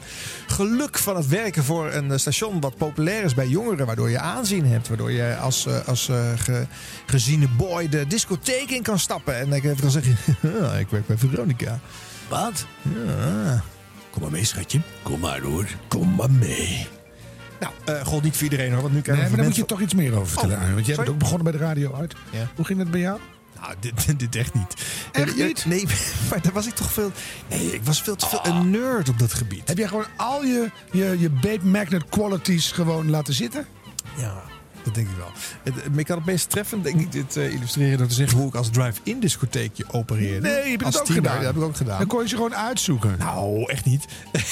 geluk 0.48 0.98
van 0.98 1.16
het 1.16 1.28
werken 1.28 1.64
voor 1.64 1.92
een 1.92 2.12
eh, 2.12 2.18
station 2.18 2.60
wat 2.60 2.78
populair 2.78 3.24
is 3.24 3.34
bij 3.34 3.48
jongeren. 3.48 3.86
Waardoor 3.86 4.10
je 4.10 4.20
aanzien 4.20 4.66
hebt. 4.66 4.88
Waardoor 4.88 5.12
je 5.12 5.36
als, 5.38 5.66
eh, 5.66 5.88
als 5.88 6.10
eh, 6.10 6.18
ge- 6.38 6.66
geziene 7.06 7.48
boy 7.48 7.90
de 7.90 8.08
discotheek 8.08 8.70
in 8.70 8.82
kan 8.84 9.00
stappen. 9.00 9.38
En 9.40 9.50
dan 9.50 9.54
even 9.60 9.76
kan 9.80 9.92
zeggen, 9.92 10.18
"Ah, 10.64 10.80
ik 10.80 10.88
werk 10.90 11.08
bij 11.08 11.18
Veronica. 11.18 11.80
Wat? 12.30 12.66
Ja. 12.82 13.64
Kom 14.12 14.22
maar 14.22 14.32
mee, 14.32 14.46
schatje. 14.46 14.82
Kom 15.04 15.20
maar 15.20 15.40
hoor. 15.42 15.66
Kom 15.88 16.16
maar 16.16 16.32
mee. 16.32 16.88
Nou, 17.60 17.74
eh 17.86 18.06
god 18.06 18.24
niet 18.24 18.34
voor 18.34 18.44
iedereen 18.44 18.72
hoor. 18.72 18.82
Want 18.82 18.88
nu 18.88 18.94
Nee, 18.94 19.02
krijgen 19.04 19.28
maar 19.28 19.36
daar 19.38 19.46
moet 19.46 19.56
je 19.56 19.66
toch 19.66 19.82
iets 19.82 19.94
meer 19.94 20.14
over 20.16 20.28
vertellen. 20.28 20.58
Oh, 20.58 20.74
want 20.74 20.76
jij 20.76 20.84
sorry. 20.84 20.96
bent 20.96 21.10
ook 21.10 21.18
begonnen 21.18 21.44
bij 21.44 21.52
de 21.52 21.66
radio 21.66 21.94
uit. 21.94 22.14
Ja. 22.32 22.48
Hoe 22.56 22.66
ging 22.66 22.80
het 22.80 22.92
bij 22.92 23.00
jou? 23.00 23.20
Nou, 23.62 23.74
dit, 23.80 23.94
dit 24.20 24.36
echt 24.36 24.54
niet. 24.54 24.74
Echt 25.12 25.36
niet? 25.36 25.66
Nee, 25.66 25.86
maar 26.30 26.42
daar 26.42 26.54
was 26.54 26.68
ik 26.68 26.74
toch 26.76 26.92
veel... 26.92 27.12
Nee, 27.50 27.74
ik 27.74 27.84
was 27.84 28.02
veel 28.02 28.16
te 28.16 28.28
veel 28.28 28.46
een 28.46 28.70
nerd 28.70 29.10
op 29.10 29.20
dat 29.20 29.34
gebied. 29.34 29.68
Heb 29.68 29.78
jij 29.78 29.88
gewoon 29.88 30.06
al 30.18 30.44
je, 30.44 30.72
je, 30.92 31.16
je 31.20 31.30
bait 31.30 31.64
magnet 31.64 32.10
qualities 32.10 32.72
gewoon 32.72 33.10
laten 33.10 33.34
zitten? 33.34 33.66
Ja, 34.18 34.42
dat 34.84 34.96
denk 34.96 35.08
ik 35.10 35.16
wel. 35.18 35.32
Het- 35.64 35.98
ik 36.00 36.06
kan 36.06 36.18
het 36.18 36.26
meest 36.26 36.50
treffend, 36.50 36.84
denk 36.84 37.00
ik, 37.00 37.12
dit 37.12 37.38
eh, 37.38 37.54
illustreren 37.54 37.98
door 37.98 38.08
te 38.08 38.14
zeggen 38.14 38.38
hoe 38.38 38.48
ik 38.48 38.56
als 38.56 38.70
drive-in 38.70 39.20
discotheekje 39.20 39.86
opereerde. 39.92 40.48
Nee, 40.48 40.56
heb 40.56 40.66
je 40.66 40.78
dat 40.78 41.00
ook 41.00 41.08
gedaan? 41.08 41.36
Dat 41.36 41.46
heb 41.46 41.56
ik 41.56 41.62
ook 41.62 41.76
gedaan. 41.76 41.98
Dan 41.98 42.08
kon 42.08 42.22
je 42.22 42.28
ze 42.28 42.36
gewoon 42.36 42.56
uitzoeken. 42.56 43.16
Nou, 43.20 43.64
echt 43.72 43.86
niet. 43.86 44.06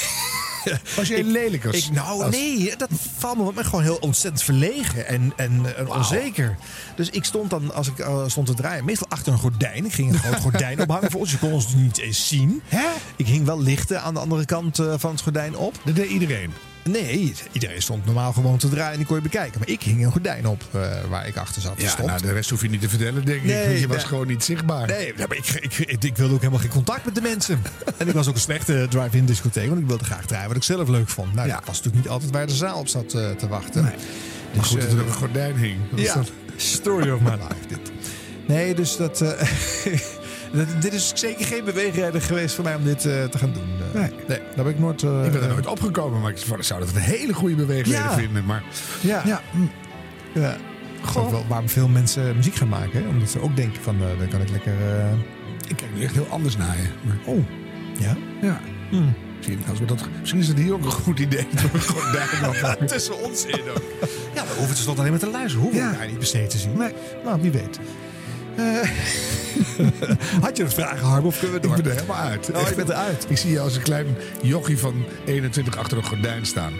Was 0.96 1.08
jij 1.08 1.22
lelijk 1.22 1.66
als... 1.66 1.76
Ik, 1.76 1.90
nou, 1.92 2.22
als- 2.22 2.34
nee, 2.34 2.76
dat 2.76 2.88
valt 3.18 3.36
me 3.36 3.42
op. 3.42 3.54
Ben 3.54 3.64
gewoon 3.64 3.82
heel 3.82 3.96
ontzettend 4.00 4.42
verlegen 4.44 5.06
en, 5.06 5.32
en, 5.36 5.76
en 5.76 5.88
onzeker. 5.90 6.56
Dus 6.96 7.10
ik 7.10 7.24
stond 7.24 7.50
dan, 7.50 7.74
als 7.74 7.88
ik 7.88 7.98
eh, 7.98 8.22
stond 8.26 8.46
te 8.46 8.54
draaien, 8.54 8.84
meestal 8.84 9.08
achter 9.08 9.32
een 9.32 9.38
gordijn. 9.38 9.84
Ik 9.84 9.92
ging 9.92 10.12
een 10.12 10.18
groot 10.18 10.40
gordijn 10.50 10.80
ophangen 10.80 11.10
voor 11.10 11.20
ons. 11.20 11.30
Je 11.30 11.38
kon 11.38 11.52
ons 11.52 11.74
niet 11.74 11.98
eens 11.98 12.28
zien. 12.28 12.62
Hè? 12.66 12.86
Ik 13.16 13.26
hing 13.26 13.46
wel 13.46 13.60
lichten 13.62 14.02
aan 14.02 14.14
de 14.14 14.20
andere 14.20 14.44
kant 14.44 14.78
eh, 14.78 14.94
van 14.96 15.10
het 15.10 15.20
gordijn 15.20 15.56
op. 15.56 15.74
Dat 15.84 15.94
deed 15.94 16.08
iedereen. 16.10 16.52
Nee, 16.84 17.34
iedereen 17.52 17.82
stond 17.82 18.04
normaal 18.04 18.32
gewoon 18.32 18.58
te 18.58 18.68
draaien 18.68 18.90
en 18.92 18.96
die 18.96 19.06
kon 19.06 19.16
je 19.16 19.22
bekijken. 19.22 19.58
Maar 19.58 19.68
ik 19.68 19.82
hing 19.82 20.04
een 20.04 20.10
gordijn 20.12 20.46
op 20.46 20.62
eh, 20.70 20.80
waar 21.08 21.26
ik 21.26 21.36
achter 21.36 21.62
zat. 21.62 21.72
Ja, 21.76 21.88
stond. 21.88 22.08
nou, 22.08 22.20
de 22.22 22.32
rest 22.32 22.50
hoef 22.50 22.62
je 22.62 22.68
niet 22.68 22.80
te 22.80 22.88
vertellen, 22.88 23.24
denk 23.24 23.42
ik. 23.42 23.64
Want 23.66 23.78
je 23.78 23.88
was 23.88 24.04
gewoon 24.04 24.26
niet 24.26 24.44
zichtbaar. 24.44 24.86
Nee, 24.86 25.12
ja, 25.16 25.26
maar 25.28 25.36
ik, 25.36 25.48
ik, 25.48 25.78
ik, 25.78 26.04
ik 26.04 26.16
wilde 26.16 26.32
ook 26.34 26.38
helemaal 26.40 26.60
geen 26.60 26.70
contact 26.70 27.04
met 27.04 27.14
de 27.14 27.20
mensen. 27.20 27.62
en 27.98 28.08
ik 28.08 28.14
was 28.14 28.28
ook 28.28 28.34
een 28.34 28.40
slechte 28.40 28.86
drive-in 28.90 29.24
discotheek, 29.24 29.68
want 29.68 29.80
ik 29.80 29.86
wilde 29.86 30.04
graag 30.04 30.26
draaien 30.26 30.48
wat 30.48 30.56
ik 30.56 30.62
zelf 30.62 30.88
leuk 30.88 31.08
vond. 31.08 31.34
Nou, 31.34 31.48
Ja. 31.48 31.54
dat 31.54 31.64
was 31.66 31.76
natuurlijk 31.76 32.04
niet 32.04 32.12
altijd 32.12 32.30
waar 32.30 32.46
de 32.46 32.54
zaal 32.54 32.78
op 32.78 32.88
zat 32.88 33.14
eh, 33.14 33.30
te 33.30 33.48
wachten. 33.48 33.82
Maar 33.82 33.94
Dus, 34.52 34.66
goed 34.66 34.80
dat 34.80 34.88
eh, 34.90 34.98
er 34.98 35.06
een 35.06 35.12
gordijn 35.12 35.56
hing. 35.56 35.76
Ja, 35.94 36.22
story 36.56 37.10
of 37.10 37.20
my 37.20 37.30
life 37.48 37.66
dit. 37.68 37.92
Nee, 38.46 38.74
dus 38.74 38.96
dat, 38.96 39.18
dit 40.80 40.92
is 40.92 41.12
zeker 41.14 41.44
geen 41.46 41.64
beweegrijder 41.64 42.20
geweest 42.22 42.54
voor 42.54 42.64
mij 42.64 42.74
om 42.74 42.84
dit 42.84 43.06
eh, 43.06 43.24
te 43.24 43.38
gaan 43.38 43.52
doen. 43.52 43.68
Eh, 43.94 44.00
Nee. 44.28 44.38
daar 44.54 44.64
ben 44.64 44.72
ik 44.72 44.78
nooit... 44.78 45.02
eh, 45.02 45.24
Ik 45.24 45.32
ben 45.32 45.42
er 45.42 45.48
nooit 45.48 45.66
opgekomen, 45.66 46.20
maar 46.20 46.30
ik 46.30 46.38
zou 46.60 46.80
dat 46.80 46.88
een 46.94 47.00
hele 47.00 47.32
goede 47.34 47.54
beweegreden 47.54 48.00
Ja. 48.02 48.12
vinden. 48.14 48.44
Maar 48.44 48.62
Ja. 49.00 49.22
ja, 49.24 49.40
hm. 49.50 50.38
Ja. 50.40 50.56
Wel 51.14 51.44
waarom 51.48 51.68
veel 51.68 51.88
mensen 51.88 52.36
muziek 52.36 52.54
gaan 52.54 52.68
maken. 52.68 53.02
Hè? 53.02 53.08
Omdat 53.08 53.30
ze 53.30 53.40
ook 53.40 53.56
denken 53.56 53.82
van, 53.82 53.96
dan 54.18 54.28
kan 54.28 54.40
ik 54.40 54.50
lekker... 54.50 54.72
ik 55.68 55.76
kijk 55.76 55.94
nu 55.94 56.02
echt 56.02 56.14
heel 56.14 56.26
anders 56.30 56.56
naar 56.56 56.76
je. 56.76 56.88
Maar, 57.02 57.16
Oh, 57.24 57.44
ja? 57.98 58.16
ja. 58.42 58.60
Hmm. 58.90 59.14
Misschien, 59.36 59.60
als 59.70 59.78
we 59.78 59.84
dat, 59.84 60.08
misschien 60.20 60.40
is 60.40 60.48
het 60.48 60.58
hier 60.58 60.72
ook 60.72 60.84
een 60.84 60.90
goed 60.90 61.18
idee. 61.18 61.46
Dat 62.40 62.60
we. 62.60 62.84
Tussen 62.86 63.22
ons 63.22 63.44
in 63.44 63.60
ook. 63.60 63.82
Ja, 64.34 64.42
we 64.42 64.48
hoeven 64.56 64.66
tenslotte 64.74 65.00
alleen 65.00 65.10
maar 65.12 65.20
te 65.20 65.30
luisteren. 65.30 65.60
Hoeven 65.62 65.80
we 65.80 65.86
Ja. 65.86 65.92
elkaar 65.92 66.06
niet 66.08 66.18
besteed 66.18 66.50
te 66.50 66.58
zien. 66.58 66.76
Nee. 66.78 66.92
Nou, 67.24 67.40
wie 67.40 67.50
weet. 67.50 67.78
Eh, 68.56 68.88
had 70.44 70.56
je 70.56 70.62
nog 70.62 70.72
vragen, 70.72 71.06
Harm, 71.06 71.26
of 71.26 71.38
kunnen 71.38 71.60
we 71.60 71.66
door? 71.66 71.76
Ik 71.76 71.82
ben 71.82 71.92
er 71.92 71.98
helemaal 72.00 72.22
uit. 72.22 72.50
Oh, 72.54 72.68
je 72.68 72.74
bent 72.74 72.88
eruit. 72.88 73.26
Ik 73.28 73.38
zie 73.38 73.50
je 73.50 73.60
als 73.60 73.76
een 73.76 73.82
klein 73.82 74.16
jochie 74.42 74.78
van 74.78 75.04
21 75.24 75.76
achter 75.76 75.98
een 75.98 76.04
gordijn 76.04 76.46
staan. 76.46 76.72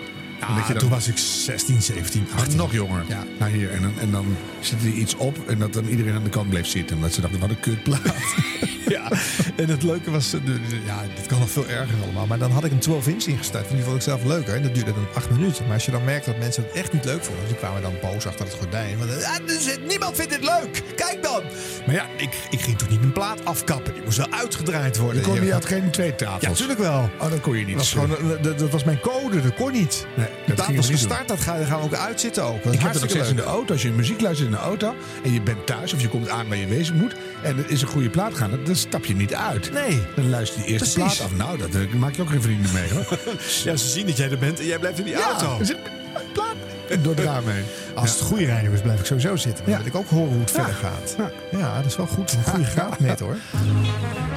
En 0.49 0.55
dat 0.55 0.67
je 0.67 0.73
dan- 0.73 0.83
toen 0.83 0.91
was 0.91 1.09
ik 1.09 1.19
16, 1.19 1.83
17, 1.83 2.27
Ach, 2.35 2.41
18. 2.41 2.57
nog 2.57 2.73
jonger. 2.73 3.05
Ja. 3.09 3.25
Nou 3.39 3.53
hier, 3.53 3.71
en 3.73 3.83
dan, 3.83 3.93
en 4.01 4.11
dan 4.11 4.37
zit 4.61 4.81
er 4.83 4.89
iets 4.89 5.15
op 5.15 5.49
en 5.49 5.59
dat 5.59 5.73
dan 5.73 5.85
iedereen 5.87 6.15
aan 6.15 6.25
de 6.25 6.31
kant 6.31 6.49
bleef 6.49 6.67
zitten. 6.67 6.97
Omdat 6.97 7.13
ze 7.13 7.21
dachten, 7.21 7.41
wat 7.41 7.51
een 7.51 7.61
kutplaat. 7.61 8.01
Ja, 8.89 9.09
en 9.57 9.69
het 9.69 9.83
leuke 9.83 10.11
was, 10.11 10.33
eh, 10.35 10.41
ja, 10.87 11.03
dit 11.15 11.27
kan 11.27 11.39
nog 11.39 11.51
veel 11.51 11.69
erger 11.69 11.97
allemaal. 12.03 12.27
Maar 12.27 12.39
dan 12.39 12.51
had 12.51 12.65
ik 12.65 12.73
een 12.73 12.79
12 12.79 13.07
inch 13.09 13.25
ingestart. 13.25 13.69
En 13.69 13.75
die 13.75 13.85
vond 13.85 13.97
ik 13.97 14.03
zelf 14.03 14.25
leuker. 14.25 14.55
En 14.55 14.63
dat 14.63 14.75
duurde 14.75 14.93
dan 14.93 15.07
8 15.15 15.31
minuten. 15.31 15.65
Maar 15.65 15.75
als 15.75 15.85
je 15.85 15.91
dan 15.91 16.05
merkt 16.05 16.27
dat 16.27 16.39
mensen 16.39 16.63
het 16.63 16.73
echt 16.73 16.93
niet 16.93 17.05
leuk 17.05 17.25
vonden. 17.25 17.41
Dus 17.43 17.49
die 17.51 17.59
kwamen 17.59 17.83
dan 17.83 17.93
boos 18.03 18.27
achter 18.27 18.45
het 18.45 18.55
gordijn. 18.55 18.99
Want, 18.99 19.25
ah, 19.25 19.47
dus, 19.47 19.77
niemand 19.89 20.17
vindt 20.17 20.31
dit 20.31 20.41
leuk. 20.45 20.83
Kijk 20.97 21.19
dan. 21.23 21.43
Maar 21.87 21.95
ja, 21.95 22.07
ik, 22.17 22.29
ik 22.51 22.61
ging 22.61 22.79
toch 22.79 22.89
niet 22.89 23.01
mijn 23.01 23.13
plaat 23.13 23.45
afkappen. 23.45 23.93
Die 23.95 24.03
moest 24.03 24.17
wel 24.17 24.31
uitgedraaid 24.31 24.97
worden. 24.97 25.23
Je, 25.23 25.29
kon, 25.29 25.45
je 25.45 25.53
had 25.53 25.65
geen 25.65 25.91
twee 25.91 26.15
tafels. 26.15 26.43
Ja, 26.43 26.49
natuurlijk 26.49 26.79
wel. 26.79 27.11
Oh, 27.21 27.31
dat 27.31 27.41
kon 27.41 27.57
je 27.59 27.65
niet. 27.65 27.77
Dat 27.77 27.91
was, 27.91 27.93
gewoon, 27.93 28.11
een- 28.11 28.43
dat, 28.43 28.59
dat 28.59 28.71
was 28.71 28.85
mijn 28.85 29.01
code, 29.01 29.41
dat 29.43 29.55
kon 29.55 29.73
niet. 29.73 30.07
Nee, 30.17 30.27
de 30.47 30.55
dat 30.55 30.69
niet 30.69 30.77
doen. 30.83 30.91
gestart, 30.91 31.29
dat 31.29 31.41
gaan, 31.41 31.65
gaan 31.67 31.79
we 31.79 31.85
ook 31.85 31.95
uitzitten 31.95 32.45
ook. 32.45 32.63
Dat 32.63 32.73
is 32.73 32.79
Ik 32.79 32.85
heb 32.85 32.93
dat 32.93 33.11
steeds 33.11 33.29
in 33.29 33.37
de 33.37 33.43
auto. 33.43 33.73
Als 33.73 33.83
je 33.83 33.91
muziek 33.91 34.21
luistert 34.21 34.49
in 34.49 34.55
de 34.55 34.61
auto 34.61 34.95
en 35.25 35.33
je 35.33 35.41
bent 35.41 35.67
thuis 35.67 35.93
of 35.93 36.01
je 36.01 36.09
komt 36.09 36.29
aan 36.29 36.49
waar 36.49 36.57
je 36.57 36.67
wezen 36.67 36.97
moet 36.97 37.15
en 37.43 37.59
er 37.59 37.71
is 37.71 37.83
een 37.83 37.89
goede 37.89 38.11
plaat 38.11 38.35
gaan, 38.35 38.51
dan 38.65 38.77
stap 38.77 39.05
je 39.05 39.15
niet 39.15 39.35
uit. 39.35 39.73
Nee. 39.73 40.03
Dan 40.17 40.31
luister 40.31 40.59
je 40.61 40.65
die 40.65 40.73
eerste 40.73 40.99
Precies. 41.01 41.17
plaat 41.17 41.31
af. 41.31 41.37
Nou, 41.37 41.59
dat 41.59 41.93
maak 41.93 42.15
je 42.15 42.23
ook 42.23 42.31
geen 42.31 42.43
vrienden 42.43 42.73
mee 42.73 42.89
hoor. 42.93 43.19
Ja, 43.65 43.77
ze 43.77 43.89
zien 43.89 44.07
dat 44.07 44.17
jij 44.17 44.31
er 44.31 44.39
bent 44.39 44.59
en 44.59 44.67
jij 44.67 44.79
blijft 44.79 44.99
in 44.99 45.05
die 45.05 45.23
auto. 45.23 45.59
er 45.59 45.67
zit 45.67 45.77
een 46.15 46.33
plaat 46.33 46.55
en 46.89 47.03
door 47.03 47.15
het 47.15 47.25
raam 47.25 47.49
heen. 47.49 47.65
Als 47.95 48.11
het 48.11 48.21
goede 48.21 48.47
radio 48.47 48.73
is, 48.73 48.81
blijf 48.81 49.01
ik 49.01 49.07
sowieso 49.07 49.37
zitten. 49.37 49.65
Dan 49.65 49.73
Ja. 49.75 49.79
wil 49.79 49.87
ik 49.87 49.95
ook 49.95 50.09
horen 50.09 50.29
hoe 50.33 50.41
het 50.41 50.51
Ja. 50.51 50.57
verder 50.57 50.75
gaat. 50.75 51.17
Ja. 51.51 51.77
dat 51.77 51.85
is 51.87 51.97
wel 51.97 52.07
goed. 52.07 52.33
Een 52.33 52.45
goede 52.45 52.65
graadmeter 52.65 53.27
hoor. 53.27 53.37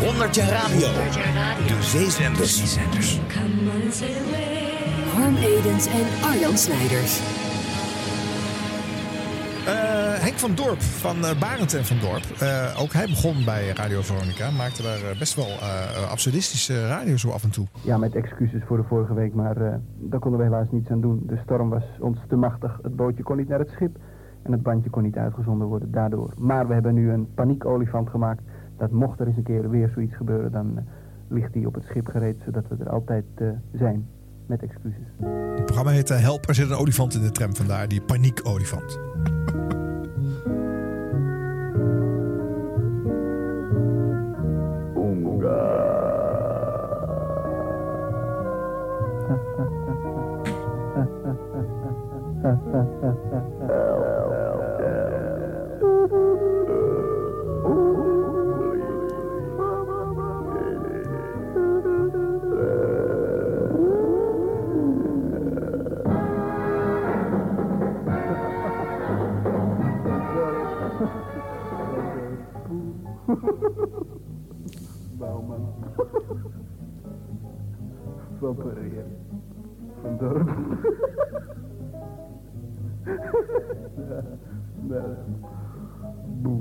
NH 0.00 0.06
Radio. 0.06 0.12
100 0.12 0.34
jaar 0.34 1.34
radio. 1.34 1.66
De 1.66 1.82
zeezenders. 1.82 2.78
Harm 5.14 5.36
Edens 5.36 5.86
en 5.86 6.06
Arjan 6.28 6.56
Snijders. 6.56 7.20
Eh, 9.66 10.24
Henk 10.24 10.34
van 10.38 10.54
Dorp 10.54 10.80
van 10.80 11.16
eh 11.24 11.38
Barend 11.40 11.74
en 11.74 11.84
van 11.84 11.96
Dorp. 11.98 12.24
Eh, 12.40 12.82
ook 12.82 12.92
hij 12.92 13.06
begon 13.06 13.44
bij 13.44 13.68
Radio 13.68 14.00
Veronica. 14.02 14.50
Maakte 14.50 14.82
daar 14.82 15.16
best 15.18 15.34
wel 15.34 15.46
eh, 15.46 16.10
absurdistische 16.10 16.86
radio 16.86 17.16
zo 17.16 17.30
af 17.30 17.42
en 17.42 17.50
toe. 17.50 17.66
Ja, 17.82 17.96
met 17.98 18.14
excuses 18.14 18.62
voor 18.66 18.76
de 18.76 18.84
vorige 18.88 19.14
week, 19.14 19.34
maar 19.34 19.56
eh, 19.56 19.74
daar 19.98 20.20
konden 20.20 20.40
we 20.40 20.46
helaas 20.46 20.70
niets 20.70 20.90
aan 20.90 21.00
doen. 21.00 21.22
De 21.26 21.38
storm 21.44 21.68
was 21.68 21.84
ons 21.98 22.18
te 22.28 22.36
machtig. 22.36 22.78
Het 22.82 22.96
bootje 22.96 23.22
kon 23.22 23.36
niet 23.36 23.48
naar 23.48 23.58
het 23.58 23.70
schip 23.70 23.96
en 24.42 24.52
het 24.52 24.62
bandje 24.62 24.90
kon 24.90 25.02
niet 25.02 25.16
uitgezonden 25.16 25.66
worden 25.66 25.90
daardoor. 25.90 26.32
Maar 26.38 26.68
we 26.68 26.74
hebben 26.74 26.94
nu 26.94 27.10
een 27.10 27.28
paniek-olifant 27.34 28.10
gemaakt. 28.10 28.42
Dat 28.80 28.90
mocht 28.90 29.20
er 29.20 29.26
eens 29.26 29.36
een 29.36 29.42
keer 29.42 29.70
weer 29.70 29.88
zoiets 29.88 30.16
gebeuren, 30.16 30.52
dan 30.52 30.72
eh, 30.76 30.82
ligt 31.28 31.52
die 31.52 31.66
op 31.66 31.74
het 31.74 31.84
schip 31.84 32.06
gereed, 32.06 32.36
zodat 32.44 32.64
we 32.68 32.76
er 32.80 32.90
altijd 32.90 33.24
eh, 33.34 33.48
zijn. 33.72 34.06
Met 34.46 34.62
excuses. 34.62 35.06
Het 35.54 35.64
programma 35.64 35.90
heet 35.90 36.10
eh, 36.10 36.20
Help, 36.20 36.48
er 36.48 36.54
zit 36.54 36.70
een 36.70 36.76
olifant 36.76 37.14
in 37.14 37.20
de 37.20 37.30
tram. 37.30 37.56
Vandaar 37.56 37.88
die 37.88 38.02
paniek-olifant. 38.02 38.98
Van 78.38 78.54
Pereira. 78.56 79.02
Van 80.02 80.16
Dorp. 80.18 80.50
Boe. 86.42 86.60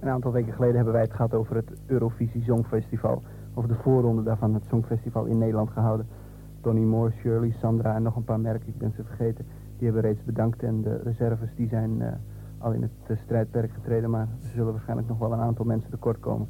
Een 0.00 0.08
aantal 0.08 0.32
weken 0.32 0.52
geleden 0.52 0.74
hebben 0.74 0.92
wij 0.92 1.02
het 1.02 1.12
gehad 1.12 1.34
over 1.34 1.56
het 1.56 1.72
Eurovisie 1.86 2.42
Songfestival. 2.42 3.22
Over 3.54 3.68
de 3.68 3.74
voorronde 3.74 4.22
daarvan, 4.22 4.54
het 4.54 4.64
Songfestival 4.68 5.24
in 5.24 5.38
Nederland 5.38 5.70
gehouden. 5.70 6.06
Tony 6.60 6.80
Moore, 6.80 7.12
Shirley, 7.20 7.54
Sandra 7.60 7.94
en 7.94 8.02
nog 8.02 8.16
een 8.16 8.24
paar 8.24 8.40
merken, 8.40 8.68
ik 8.68 8.78
ben 8.78 8.92
ze 8.96 9.04
vergeten. 9.04 9.46
Die 9.76 9.84
hebben 9.84 10.02
reeds 10.02 10.24
bedankt 10.24 10.62
en 10.62 10.82
de 10.82 11.00
reserves 11.04 11.54
die 11.56 11.68
zijn 11.68 12.02
eh, 12.02 12.12
al 12.58 12.72
in 12.72 12.82
het 12.82 12.90
eh, 13.06 13.16
strijdperk 13.16 13.72
getreden. 13.72 14.10
Maar 14.10 14.28
er 14.42 14.48
zullen 14.54 14.72
waarschijnlijk 14.72 15.08
nog 15.08 15.18
wel 15.18 15.32
een 15.32 15.40
aantal 15.40 15.64
mensen 15.64 15.90
tekort 15.90 16.20
komen. 16.20 16.48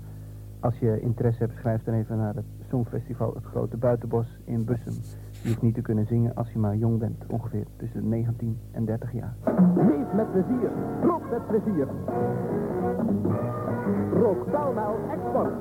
Als 0.60 0.78
je 0.78 1.00
interesse 1.00 1.42
hebt, 1.42 1.58
schrijf 1.58 1.82
dan 1.82 1.94
even 1.94 2.16
naar 2.16 2.34
het 2.34 2.44
Songfestival 2.68 3.34
Het 3.34 3.44
Grote 3.44 3.76
Buitenbos 3.76 4.38
in 4.44 4.64
Bussum. 4.64 4.94
Je 5.42 5.48
hoeft 5.48 5.62
niet 5.62 5.74
te 5.74 5.80
kunnen 5.80 6.06
zingen 6.06 6.34
als 6.34 6.52
je 6.52 6.58
maar 6.58 6.76
jong 6.76 6.98
bent, 6.98 7.24
ongeveer 7.26 7.66
tussen 7.76 8.08
19 8.08 8.58
en 8.70 8.84
30 8.84 9.12
jaar. 9.12 9.34
Leef 9.76 10.12
met 10.12 10.30
plezier. 10.30 10.70
Rook 11.02 11.30
met 11.30 11.46
plezier. 11.46 11.88
Rook 14.12 14.50
Paalmaal 14.50 14.96
Export. 15.10 15.52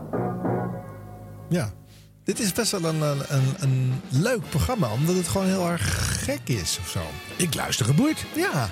Ja. 1.48 1.66
Dit 2.30 2.40
is 2.40 2.54
best 2.54 2.72
wel 2.72 2.84
een, 2.86 3.02
een, 3.02 3.54
een, 3.60 4.02
leuk 4.10 4.50
programma, 4.50 4.92
omdat 4.92 5.16
het 5.16 5.28
gewoon 5.28 5.48
heel 5.48 5.70
erg 5.70 6.24
gek 6.24 6.40
is 6.44 6.78
of 6.82 6.90
zo. 6.90 7.00
Ik 7.36 7.54
luister 7.56 7.86
geboeid. 7.86 8.26
Ja. 8.36 8.70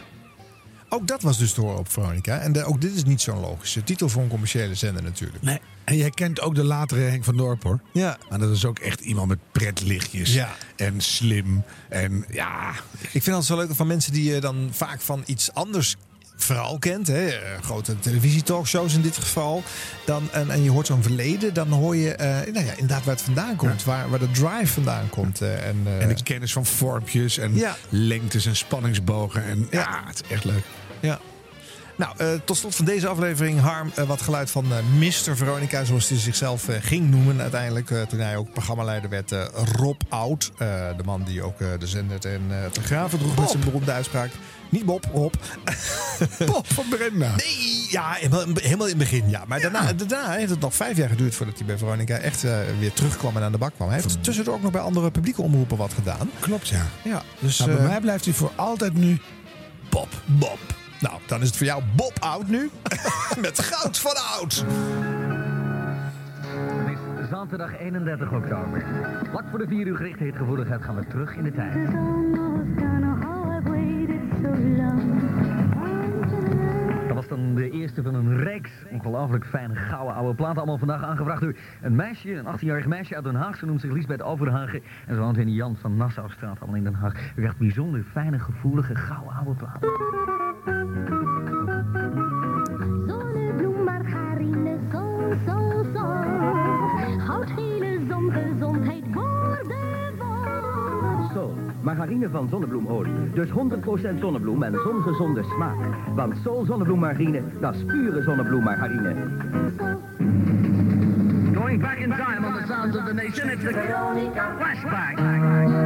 Ook 0.90 1.08
dat 1.08 1.22
was 1.22 1.38
dus 1.38 1.54
te 1.54 1.62
horen 1.62 1.80
op 1.80 1.92
Veronica. 1.92 2.38
En 2.40 2.52
de- 2.52 2.64
ook 2.64 2.82
dit 2.82 2.96
is 2.96 3.04
niet 3.04 3.22
zo'n 3.22 3.40
logische 3.40 3.84
titel 3.84 4.10
voor 4.10 4.22
een 4.22 4.28
commerciële 4.28 4.76
zender 4.76 5.04
natuurlijk. 5.04 5.44
Nee. 5.44 5.60
En 5.84 5.98
jij 5.98 6.10
kent 6.10 6.42
ook 6.42 6.56
de 6.56 6.64
latere 6.64 7.00
Henk 7.02 7.24
van 7.24 7.38
Dorp 7.38 7.64
hoor. 7.64 7.80
Ja. 7.94 8.18
Maar 8.30 8.40
dat 8.40 8.52
is 8.52 8.66
ook 8.66 8.80
echt 8.80 9.00
iemand 9.00 9.28
met 9.28 9.40
pretlichtjes. 9.52 10.34
Ja. 10.34 10.56
En 10.76 11.02
slim. 11.02 11.64
En 11.90 12.26
ja. 12.32 12.72
Ik 13.12 13.24
vind 13.24 13.36
het 13.36 13.46
zo 13.46 13.56
leuk 13.56 13.76
van 13.76 13.88
mensen 13.88 14.14
die 14.14 14.34
je 14.34 14.40
dan 14.40 14.70
vaak 14.72 15.02
van 15.02 15.24
iets 15.26 15.54
anders 15.54 15.96
vooral 16.38 16.78
kent, 16.80 17.08
hè, 17.08 17.28
eh, 17.28 17.62
grote 17.62 18.00
televisietalkshows 18.00 18.94
in 18.94 19.02
dit 19.02 19.18
geval, 19.18 19.64
dan, 20.06 20.30
en, 20.32 20.50
en 20.52 20.64
je 20.64 20.70
hoort 20.70 20.88
zo'n 20.88 21.02
verleden, 21.04 21.54
dan 21.54 21.68
hoor 21.72 21.96
je 21.96 22.16
eh, 22.16 22.54
nou 22.54 22.66
ja, 22.66 22.72
inderdaad 22.72 23.04
waar 23.06 23.16
het 23.16 23.24
vandaan 23.24 23.56
komt, 23.56 23.84
waar, 23.84 24.10
waar 24.10 24.20
de 24.20 24.32
drive 24.32 24.68
vandaan 24.74 25.10
komt. 25.10 25.42
eh, 25.42 25.68
en, 25.68 25.78
En 26.00 26.08
de 26.08 26.24
kennis 26.24 26.52
van 26.54 26.66
vormpjes 26.66 27.38
en 27.38 27.56
Ja. 27.56 27.76
lengtes 27.90 28.46
en 28.46 28.56
spanningsbogen. 28.56 29.44
En 29.44 29.68
ja, 29.72 30.04
het 30.08 30.22
is 30.26 30.32
echt 30.32 30.44
leuk. 30.44 30.64
Ja. 31.00 31.20
Nou, 31.98 32.14
eh, 32.18 32.28
tot 32.44 32.58
slot 32.58 32.76
van 32.76 32.86
deze 32.86 33.08
aflevering, 33.08 33.60
Harm, 33.60 33.92
eh, 33.96 34.04
wat 34.04 34.22
geluid 34.22 34.52
van 34.52 34.66
eh 34.72 34.78
Mr. 34.98 35.38
Veronica, 35.38 35.84
zoals 35.84 36.10
hij 36.10 36.18
zichzelf 36.18 36.68
ging 36.82 37.10
noemen 37.10 37.42
uiteindelijk. 37.42 37.88
toen 38.10 38.20
hij 38.20 38.38
ook 38.38 38.52
programmaleider 38.52 39.10
werd, 39.10 39.32
Rob 39.76 40.02
Oud. 40.10 40.52
de 40.58 41.04
man 41.06 41.24
die 41.24 41.42
ook 41.42 41.58
de 41.58 41.88
zender 41.88 42.20
ten 42.20 42.42
uh, 42.50 42.66
te 42.72 42.82
graven 42.82 43.20
droeg 43.20 43.40
met 43.40 43.50
zijn 43.50 43.64
beroemde 43.64 43.92
uitspraak. 43.92 44.30
Niet 44.70 44.86
Bob, 44.86 45.06
Rob. 45.14 45.34
Bob 46.52 46.74
van 46.74 46.86
Brenda. 46.90 47.36
Nee, 47.36 47.88
ja, 47.90 48.12
helemaal, 48.12 48.86
in 48.86 48.90
het 48.90 48.98
begin, 48.98 49.30
ja. 49.30 49.44
Maar 49.48 49.62
daarna, 49.62 49.94
daarna 49.94 50.32
heeft 50.32 50.50
het 50.50 50.60
nog 50.60 50.76
vijf 50.76 50.98
jaar 50.98 51.10
geduurd 51.10 51.36
voordat 51.36 51.58
hij 51.58 51.66
bij 51.66 51.78
Veronica 51.78 52.18
echt 52.18 52.42
weer 52.80 52.94
terugkwam 52.94 53.38
en 53.38 53.44
aan 53.44 53.52
de 53.52 53.58
bak 53.58 53.74
kwam. 53.76 53.90
Hij 53.90 53.98
heeft 54.02 54.24
tussendoor 54.24 54.54
ook 54.54 54.62
nog 54.62 54.72
bij 54.72 54.82
andere 54.82 55.12
publieke 55.12 55.42
omroepen 55.42 55.78
wat 55.78 55.94
gedaan. 55.94 56.30
Klopt, 56.40 56.68
ja. 56.68 56.86
Ja, 57.04 57.24
dus... 57.40 57.60
Nou, 57.60 57.72
bij 57.72 57.82
mij 57.88 58.02
blijft 58.02 58.26
hij 58.26 58.34
voor 58.34 58.52
altijd 58.56 58.94
nu 58.94 59.20
Bob. 59.90 60.10
Bob. 60.26 60.77
Nou, 61.00 61.20
dan 61.26 61.42
is 61.42 61.48
het 61.48 61.58
voor 61.58 61.66
jou 61.66 61.84
Bob 61.96 62.14
Oud 62.20 62.48
nu. 62.48 62.70
Met 63.46 63.60
goud 63.60 63.98
van 63.98 64.16
Oud. 64.38 64.66
Het 66.86 67.24
is 67.24 67.30
zaterdag 67.30 67.78
31 67.78 68.32
oktober. 68.32 68.86
Vlak 69.30 69.44
voor 69.50 69.60
de 69.60 69.68
4 69.68 69.88
uur 69.88 69.96
gericht 69.96 70.20
heetgevoeligheid 70.20 70.84
gaan 70.84 70.96
we 70.96 71.08
terug 71.08 71.36
in 71.36 71.44
de 71.44 71.52
tijd. 71.52 71.74
Dan 77.28 77.56
de 77.56 77.70
eerste 77.70 78.04
van 78.04 78.16
een 78.16 78.38
reeks 78.38 78.72
ongelooflijk 78.92 79.46
fijne 79.46 79.76
gouden 79.76 80.16
oude 80.16 80.36
platen. 80.36 80.58
Allemaal 80.58 80.78
vandaag 80.78 81.04
aangevraagd 81.04 81.42
door 81.42 81.56
een 81.82 81.96
meisje, 81.96 82.34
een 82.34 82.46
18-jarig 82.46 82.86
meisje 82.86 83.16
uit 83.16 83.24
Den 83.24 83.36
Haag. 83.36 83.58
Ze 83.58 83.66
noemt 83.66 83.82
zich 83.82 83.92
Lisbeth 83.92 84.22
Overhagen 84.22 84.82
en 85.08 85.16
ze 85.16 85.22
woont 85.22 85.38
in 85.38 85.54
Jan 85.54 85.76
van 85.76 85.98
Nassaustraat, 85.98 86.60
allemaal 86.60 86.78
in 86.78 86.84
Den 86.84 86.94
Haag. 86.94 87.14
U 87.14 87.40
krijgt 87.42 87.58
bijzonder 87.58 88.04
fijne, 88.04 88.40
gevoelige, 88.40 88.96
gouden 88.96 89.34
oude 89.34 89.54
platen. 89.54 89.90
Zonnebloem, 93.08 93.84
margarine, 93.84 94.78
zon, 94.92 95.34
zon, 95.46 95.86
zon. 95.94 97.20
Goudgele 97.20 97.67
margarine 101.88 102.30
van 102.30 102.48
zonnebloemolie. 102.50 103.14
Dus 103.34 103.50
100% 103.50 104.20
zonnebloem 104.20 104.64
en 104.64 104.74
zongezonde 104.74 105.44
smaak. 105.44 105.78
Want 106.16 106.38
Sol 106.44 106.66
zonnebloemmargarine, 106.66 107.42
dat 107.60 107.76
is 107.76 107.86
pure 107.86 108.22
zonnebloemmargarine. 108.22 109.16
Going 111.54 111.82
back 111.82 111.98
in 111.98 112.10
time 112.10 112.46
on 112.48 112.54
the 112.54 112.66
sounds 112.68 112.98
of 112.98 113.06
the 113.06 113.14
nation, 113.14 113.50
it's 113.50 113.64
the 113.64 113.74
flashback. 114.58 115.20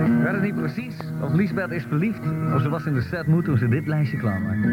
Ik 0.06 0.24
weet 0.24 0.34
het 0.34 0.42
niet 0.42 0.56
precies 0.56 0.96
of 1.22 1.34
Lisbeth 1.34 1.72
is 1.72 1.86
verliefd 1.86 2.22
of 2.56 2.62
ze 2.62 2.70
was 2.70 2.86
in 2.86 2.94
de 2.94 3.02
set 3.02 3.28
mood 3.28 3.46
toen 3.46 3.58
ze 3.58 3.68
dit 3.68 3.88
lijstje 3.88 4.18
klaarmaakte. 4.18 4.68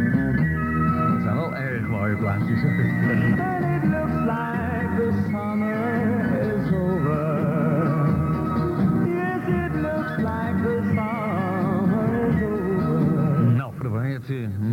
Dat 1.13 1.23
zijn 1.23 1.35
wel 1.35 1.55
erg 1.55 1.87
mooie 1.89 2.17
plaatjes. 2.17 2.63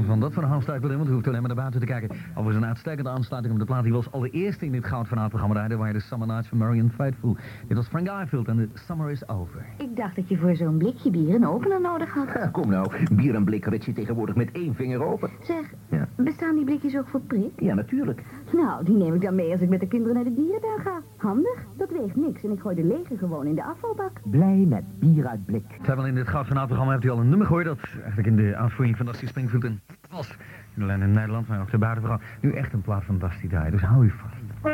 Van 0.06 0.20
dat 0.20 0.34
verhaal 0.34 0.62
sta 0.62 0.74
ik 0.76 0.82
wel 0.82 0.92
in, 0.92 0.98
want 0.98 1.10
u 1.10 1.14
hoeft 1.14 1.28
alleen 1.28 1.40
maar 1.40 1.48
naar 1.56 1.58
buiten 1.58 1.80
te 1.80 1.86
kijken. 1.86 2.10
Over 2.36 2.52
zijn 2.52 2.66
uitstekende 2.66 3.10
aansluiting 3.10 3.54
op 3.54 3.60
de 3.60 3.66
plaat 3.66 3.84
die 3.84 3.94
was 3.94 4.12
allereerste 4.12 4.66
in 4.66 4.72
dit 4.72 4.86
Goud 4.86 5.08
van 5.08 5.28
programma 5.30 5.56
rijden, 5.56 5.78
waar 5.78 5.88
je 5.88 5.94
de 5.94 6.00
Summer 6.00 6.28
Nights 6.28 6.48
van 6.48 6.58
Marion 6.58 6.92
Faithful. 6.92 7.38
Dit 7.68 7.78
was 7.78 7.88
Frank 7.88 8.10
Ifield 8.24 8.48
en 8.48 8.56
de 8.58 8.70
Summer 8.74 9.10
is 9.12 9.28
Over. 9.30 9.66
Ik 9.78 9.96
dacht 9.96 10.16
dat 10.16 10.30
je 10.30 10.38
voor 10.38 10.56
zo'n 10.56 10.78
blikje 10.78 11.12
bier 11.12 11.36
een 11.36 11.48
opener 11.48 11.82
nodig 11.82 12.14
had. 12.14 12.28
Ja, 12.34 12.48
kom 12.48 12.70
nou, 12.70 12.92
bier 13.16 13.36
en 13.36 13.44
blik 13.44 13.66
rit 13.66 13.86
je 13.86 13.94
tegenwoordig 13.94 14.36
met 14.36 14.52
één 14.52 14.76
vinger 14.76 15.04
open. 15.04 15.30
Zeg, 15.44 15.74
Ja. 15.90 16.08
bestaan 16.16 16.56
die 16.56 16.66
blikjes 16.66 16.98
ook 16.98 17.08
voor 17.08 17.22
prik? 17.22 17.52
Ja, 17.62 17.74
natuurlijk. 17.74 18.22
Nou, 18.56 18.84
die 18.84 18.96
neem 18.96 19.14
ik 19.14 19.22
dan 19.22 19.36
mee 19.36 19.52
als 19.52 19.62
ik 19.62 19.70
met 19.70 19.80
de 19.80 19.88
kinderen 19.88 20.16
naar 20.16 20.24
de 20.24 20.34
dierentuin 20.34 20.80
ga. 20.80 21.02
Handig, 21.18 21.66
dat 21.78 21.90
weegt 21.90 22.16
niks 22.16 22.44
en 22.44 22.52
ik 22.52 22.60
gooi 22.60 22.76
de 22.76 22.84
lege 22.84 23.18
gewoon 23.18 23.46
in 23.46 23.56
de 23.56 23.64
afvalbak. 23.64 24.12
Blij 24.24 24.66
met 24.68 25.00
bier 25.00 25.28
uit 25.28 25.46
blik. 25.46 25.66
Terwijl 25.82 26.08
in 26.08 26.16
dit 26.16 26.28
Goud 26.28 26.48
van 26.48 26.66
programma 26.66 26.92
heeft 26.92 27.04
u 27.04 27.10
al 27.10 27.20
een 27.20 27.30
nummer 27.30 27.48
gehoord 27.48 27.66
dat 27.66 27.80
eigenlijk 27.94 28.28
in 28.28 28.36
de 28.36 28.56
uitvoering 28.56 28.98
van 28.98 29.06
Dusty 29.06 29.28
Springfield 29.28 29.64
een 29.64 29.80
was. 30.10 30.38
Niet 30.74 30.90
alleen 30.90 31.02
in 31.02 31.12
Nederland, 31.12 31.48
maar 31.48 31.62
ook 31.62 31.72
de 31.72 31.78
buitenvrouw. 31.78 32.20
Nu 32.42 32.52
echt 32.52 32.74
een 32.74 32.82
plaat 32.82 33.04
van 33.04 33.18
Dusty 33.18 33.48
Dye, 33.48 33.72
dus 33.72 33.82
hou 33.82 34.06
u 34.06 34.10
vast. 34.10 34.74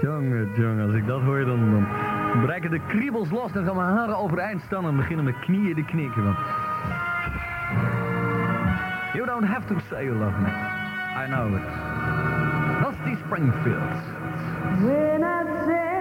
Jongen, 0.00 0.48
jongen, 0.54 0.86
als 0.86 0.94
ik 0.94 1.06
dat 1.06 1.20
hoor, 1.20 1.44
dan, 1.44 1.70
dan 1.70 1.86
breken 2.42 2.70
de 2.70 2.80
kriebels 2.86 3.30
los. 3.30 3.52
Dan 3.52 3.64
gaan 3.64 3.76
mijn 3.76 3.88
haren 3.88 4.18
overeind 4.18 4.60
staan 4.60 4.84
en 4.84 4.96
beginnen 4.96 5.24
mijn 5.24 5.38
knieën 5.40 5.74
te 5.74 5.84
knikken. 5.84 6.24
Want... 6.24 6.36
You 9.12 9.26
don't 9.26 9.44
have 9.44 9.66
to 9.66 9.78
say 9.88 10.04
you 10.04 10.16
love 10.16 10.40
me. 10.40 10.73
I 11.16 11.26
know 11.26 11.54
it. 11.56 11.62
Dusty 12.82 13.14
Springfield. 13.26 13.92
When 14.82 15.22
I 15.22 15.44
said 15.66 15.94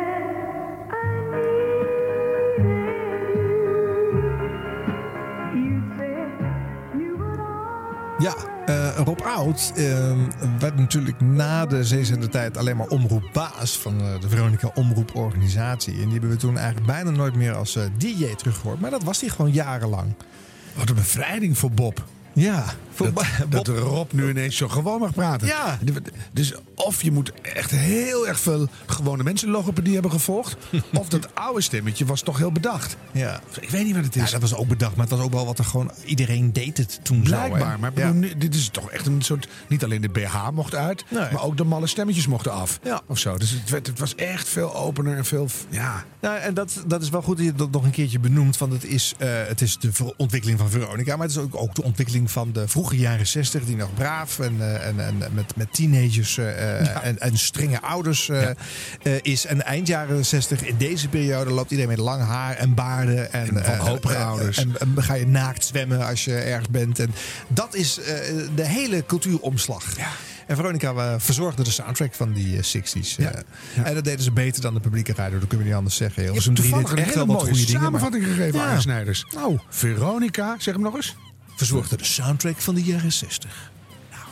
Ja, 8.20 8.36
eh, 8.66 8.98
Rob 9.06 9.22
Oud 9.22 9.72
eh, 9.76 10.12
werd 10.60 10.76
natuurlijk 10.78 11.22
na 11.22 11.66
de 11.66 11.84
zeezender-tijd 11.84 12.58
alleen 12.58 12.78
maar 12.78 12.88
omroepbaas 12.88 13.78
van 13.78 14.00
eh, 14.02 14.20
de 14.20 14.30
Veronica 14.30 14.72
Omroeporganisatie. 14.74 15.94
En 15.94 16.02
die 16.02 16.12
hebben 16.12 16.30
we 16.30 16.36
toen 16.36 16.58
eigenlijk 16.58 16.88
bijna 16.88 17.10
nooit 17.10 17.36
meer 17.36 17.54
als 17.54 17.76
eh, 17.76 17.84
DJ 17.98 18.36
teruggehoord. 18.36 18.80
Maar 18.80 18.92
dat 18.92 19.04
was 19.04 19.22
hij 19.22 19.30
gewoon 19.30 19.52
jarenlang. 19.52 20.14
Wat 20.74 20.90
een 20.90 20.96
bevrijding 20.96 21.58
voor 21.58 21.72
Bob. 21.72 22.04
Ja, 22.34 22.66
dat, 22.98 23.26
dat 23.50 23.68
Rob 23.68 24.12
nu 24.12 24.30
ineens 24.30 24.56
zo 24.58 24.68
gewoon 24.68 25.00
mag 25.00 25.14
praten. 25.14 25.48
Ja. 25.48 25.80
Dus 26.32 26.54
of 26.76 27.02
je 27.04 27.12
moet 27.12 27.32
echt 27.42 27.72
heel 27.72 28.28
erg 28.28 28.40
veel 28.40 28.68
gewone 28.86 29.24
mensen 29.24 29.50
logopedie 29.50 29.94
hebben 29.94 30.12
gevolgd. 30.12 30.58
of 30.94 31.10
dat 31.10 31.36
oude 31.36 31.62
stemmetje 31.62 32.06
was 32.06 32.22
toch 32.22 32.38
heel 32.38 32.52
bedacht. 32.52 32.96
Ja. 33.12 33.42
Ik 33.60 33.70
weet 33.70 33.86
niet 33.86 33.96
wat 33.96 34.04
het 34.04 34.16
is. 34.16 34.26
Ja, 34.26 34.32
dat 34.32 34.42
was 34.50 34.56
ook 34.56 34.68
bedacht, 34.68 34.96
maar 34.96 35.06
het 35.08 35.16
was 35.18 35.26
ook 35.26 35.34
wel 35.34 35.46
wat 35.46 35.60
er 35.60 35.66
gewoon... 35.66 35.92
Iedereen 36.06 36.54
deed 36.54 36.78
het 36.78 37.00
toen 37.04 37.18
zo. 37.26 37.36
Blijkbaar. 37.36 37.80
Maar 37.80 37.92
ik 37.92 37.98
Ja. 37.98 38.12
bedoel, 38.12 38.30
dit 38.38 38.56
is 38.56 38.70
toch 38.70 38.90
echt 38.92 39.06
een 39.06 39.22
soort... 39.22 39.48
Niet 39.68 39.84
alleen 39.84 40.02
de 40.02 40.10
BH 40.10 40.50
mocht 40.54 40.76
uit, 40.76 41.06
Nee. 41.10 41.32
maar 41.32 41.44
ook 41.44 41.58
de 41.58 41.64
malle 41.64 41.88
stemmetjes 41.88 42.28
mochten 42.28 42.52
af. 42.52 42.80
Ja. 42.84 43.02
Of 43.08 43.18
zo. 43.20 43.38
Dus 43.38 43.50
het, 43.52 43.70
werd, 43.70 43.88
het 43.88 44.00
was 44.00 44.16
echt 44.16 44.48
veel 44.50 44.76
opener 44.76 45.18
en 45.18 45.26
veel... 45.26 45.48
Ja. 45.70 46.04
Nou, 46.22 46.38
en 46.38 46.54
dat, 46.54 46.84
dat 46.88 47.02
is 47.02 47.10
wel 47.10 47.22
goed 47.22 47.38
dat 47.38 47.46
je 47.46 47.54
dat 47.54 47.72
nog 47.72 47.84
een 47.84 47.92
keertje 47.92 48.20
benoemt. 48.20 48.58
Want 48.58 48.74
het 48.74 48.84
is, 48.86 49.14
eh, 49.18 49.30
het 49.48 49.62
is 49.62 49.78
de 49.78 50.14
ontwikkeling 50.18 50.60
van 50.60 50.70
Veronica. 50.70 51.16
Maar 51.16 51.28
het 51.28 51.36
is 51.36 51.42
ook, 51.42 51.56
ook 51.56 51.76
de 51.76 51.84
ontwikkeling 51.84 52.23
van 52.30 52.52
de 52.52 52.68
vroege 52.68 52.98
jaren 52.98 53.28
60, 53.28 53.66
die 53.66 53.76
nog 53.76 53.94
braaf 53.94 54.40
en, 54.40 54.56
eh, 54.60 54.88
en, 54.88 55.00
en 55.00 55.18
met, 55.34 55.56
met 55.56 55.74
teenagers 55.74 56.38
eh, 56.38 57.06
en, 57.06 57.20
en 57.20 57.38
strenge 57.38 57.82
ouders 57.82 58.30
eh, 58.30 58.50
eh, 58.50 58.56
is. 59.22 59.46
En 59.46 59.66
eind 59.66 59.88
jaren 59.88 60.26
60, 60.26 60.62
in 60.64 60.78
deze 60.78 61.08
periode, 61.08 61.52
loopt 61.52 61.72
iedereen 61.72 61.92
met 61.92 62.00
lang 62.06 62.22
haar 62.24 62.56
en 62.56 62.74
baarden. 62.74 63.34
En, 63.34 63.48
En 63.48 63.64
eh, 63.64 63.94
eh, 64.14 64.28
ouders. 64.28 64.58
En, 64.58 64.74
en 64.80 65.04
ga 65.04 65.14
je 65.14 65.28
naakt 65.28 65.66
zwemmen 65.66 66.06
als 66.08 66.26
je 66.26 66.34
ergens 66.36 66.70
bent. 66.70 67.00
En 67.00 67.12
dat 67.48 67.76
is 67.76 68.00
eh, 68.00 68.16
de 68.56 68.66
hele 68.68 69.06
cultuuromslag. 69.06 69.84
En 70.48 70.56
Veronica 70.56 70.92
eh, 70.94 71.14
verzorgde 71.18 71.64
de 71.64 71.72
soundtrack 71.72 72.14
van 72.14 72.34
die 72.34 72.58
eh, 72.58 72.64
60s. 72.64 73.16
eh. 73.18 73.26
En 73.84 73.94
dat 73.94 74.04
deden 74.04 74.24
ze 74.24 74.32
beter 74.32 74.62
dan 74.62 74.74
de 74.74 74.80
publieke 74.80 75.14
radio, 75.16 75.40
dat 75.40 75.48
kunnen 75.48 75.58
we 75.60 75.66
niet 75.72 75.74
anders 75.78 75.96
zeggen. 75.96 76.24
Je 76.24 76.32
Hilversum 76.32 76.54
hebt 76.54 76.66
3 76.66 76.74
deed 76.76 76.86
toevallig 76.90 77.06
een 77.06 77.14
echt 77.14 77.28
hele 77.30 77.46
mooie 77.48 77.68
samenvatting 77.68 78.24
gegeven, 78.26 78.60
Ja. 78.60 78.66
Arjen 78.66 78.82
Snijders. 78.82 79.26
Nou. 79.36 79.60
Veronica, 79.70 80.56
zeg 80.60 80.74
hem 80.74 80.84
nog 80.84 80.96
eens. 80.96 81.16
Verzorgde 81.56 81.98
de 81.98 82.04
soundtrack 82.04 82.58
van 82.58 82.76
de 82.76 82.84
jaren 82.84 83.12
60. 83.12 83.72
Nou. 84.12 84.24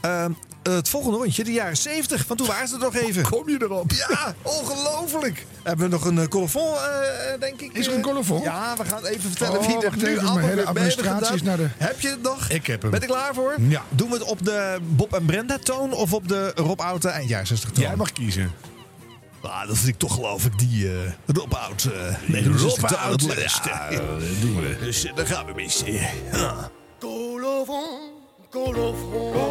Ehm, 0.00 0.32
het 0.74 0.88
volgende 0.88 1.16
rondje, 1.16 1.44
de 1.44 1.52
jaren 1.52 1.76
70. 1.76 2.26
Want 2.26 2.38
toen 2.38 2.48
waren 2.48 2.68
ze 2.68 2.74
er 2.74 2.80
nog 2.80 2.94
even. 2.94 3.22
Kom 3.22 3.48
je 3.48 3.56
erop? 3.62 3.90
Ja, 3.92 4.34
ongelooflijk. 4.42 5.46
Hebben 5.62 5.84
we 5.86 5.92
nog 5.92 6.04
een 6.04 6.16
uh, 6.16 6.24
colofon, 6.26 6.74
eh, 6.74 7.40
denk 7.40 7.60
ik. 7.60 7.72
Is 7.72 7.86
er 7.86 7.94
een 7.94 8.00
colofon? 8.02 8.42
Ja, 8.42 8.74
we 8.76 8.84
gaan 8.84 9.04
even 9.04 9.30
vertellen 9.30 9.58
Oh, 9.60 9.66
wie 9.66 9.76
er 9.84 9.96
nu 9.96 10.18
allemaal 10.18 10.34
mijn 10.34 10.46
hele 10.46 10.54
weer 10.64 10.72
mee 10.72 10.82
hebben 10.82 10.82
administratie 10.82 11.34
is 11.34 11.42
naar 11.42 11.56
de- 11.56 11.68
Heb 11.76 12.00
je 12.00 12.08
het 12.08 12.22
nog? 12.22 12.48
Ik 12.48 12.66
heb 12.66 12.82
hem. 12.82 12.90
Ben 12.90 13.00
ik 13.02 13.08
klaar 13.08 13.34
voor? 13.34 13.54
Ja. 13.68 13.82
Doen 13.90 14.08
we 14.08 14.14
het 14.14 14.22
op 14.24 14.44
de 14.44 14.78
Bob 14.82 15.14
en 15.14 15.24
Brenda 15.24 15.58
toon 15.62 15.92
of 15.92 16.12
op 16.12 16.28
de 16.28 16.52
Rob 16.54 16.80
Oute 16.80 17.08
eind 17.08 17.28
jaren 17.28 17.46
60 17.46 17.70
toon? 17.70 17.84
Jij 17.84 17.96
mag 17.96 18.12
kiezen. 18.12 18.52
Ah, 19.50 19.66
dat 19.68 19.76
vind 19.76 19.88
ik 19.88 19.98
toch 19.98 20.14
geloof 20.14 20.44
ik 20.44 20.58
die 20.58 20.86
eh 20.88 20.94
Rob 21.26 21.52
Oud. 21.54 21.84
eh 21.84 22.14
69 22.26 22.62
Rob 22.80 22.88
toon 22.90 22.98
Oud, 22.98 23.20
het 23.22 23.36
leukst. 23.36 23.64
ja, 23.64 23.88
dat 23.90 24.00
doen 24.40 24.60
we. 24.60 24.76
Dus 24.80 25.04
eh, 25.04 25.14
daar 25.14 25.26
gaan 25.26 25.46
we 25.46 25.52
mee. 25.54 25.70
Ja. 26.30 26.70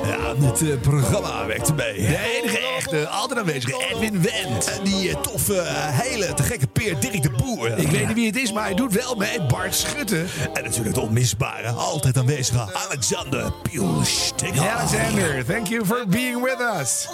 Ja, 0.05 0.33
dit 0.33 0.69
eh, 0.69 0.79
programma 0.81 1.45
werkt 1.45 1.67
erbij. 1.67 1.93
De 1.93 2.39
enige 2.41 2.57
echte, 2.77 3.07
altijd 3.07 3.39
aanwezige 3.39 3.85
Edwin 3.91 4.21
Wendt. 4.21 4.67
En 4.77 4.83
die 4.83 5.09
eh, 5.09 5.15
toffe, 5.21 5.63
hele 5.91 6.33
te 6.33 6.43
gekke 6.43 6.67
peer 6.67 6.99
Dirk 6.99 7.21
de 7.21 7.29
Boer. 7.29 7.77
Ik 7.77 7.87
weet 7.87 8.05
niet 8.07 8.15
wie 8.15 8.25
het 8.27 8.35
is, 8.35 8.51
maar 8.51 8.63
hij 8.63 8.73
doet 8.73 8.93
wel 8.93 9.15
mee. 9.15 9.41
Bart 9.41 9.75
Schutte. 9.75 10.25
En 10.53 10.63
natuurlijk 10.63 10.95
de 10.95 11.01
onmisbare, 11.01 11.69
altijd 11.69 12.17
aanwezige 12.17 12.73
Alexander 12.87 13.51
Pielstinger. 13.61 14.69
Alexander, 14.69 15.45
thank 15.45 15.67
you 15.67 15.85
for 15.85 16.03
being 16.07 16.43
with 16.43 16.59
us. 16.81 17.07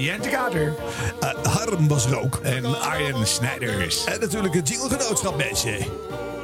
Jente 0.00 0.28
Kater. 0.28 0.74
Eh, 1.20 1.44
Harm 1.44 1.88
was 1.88 2.06
er 2.06 2.20
ook. 2.20 2.40
En 2.42 2.80
Arjen 2.80 3.26
Snijders. 3.26 4.04
En 4.04 4.20
natuurlijk 4.20 4.54
het 4.54 4.68
Jingle 4.68 4.88
Genootschap, 4.88 5.36
mensen. 5.36 5.76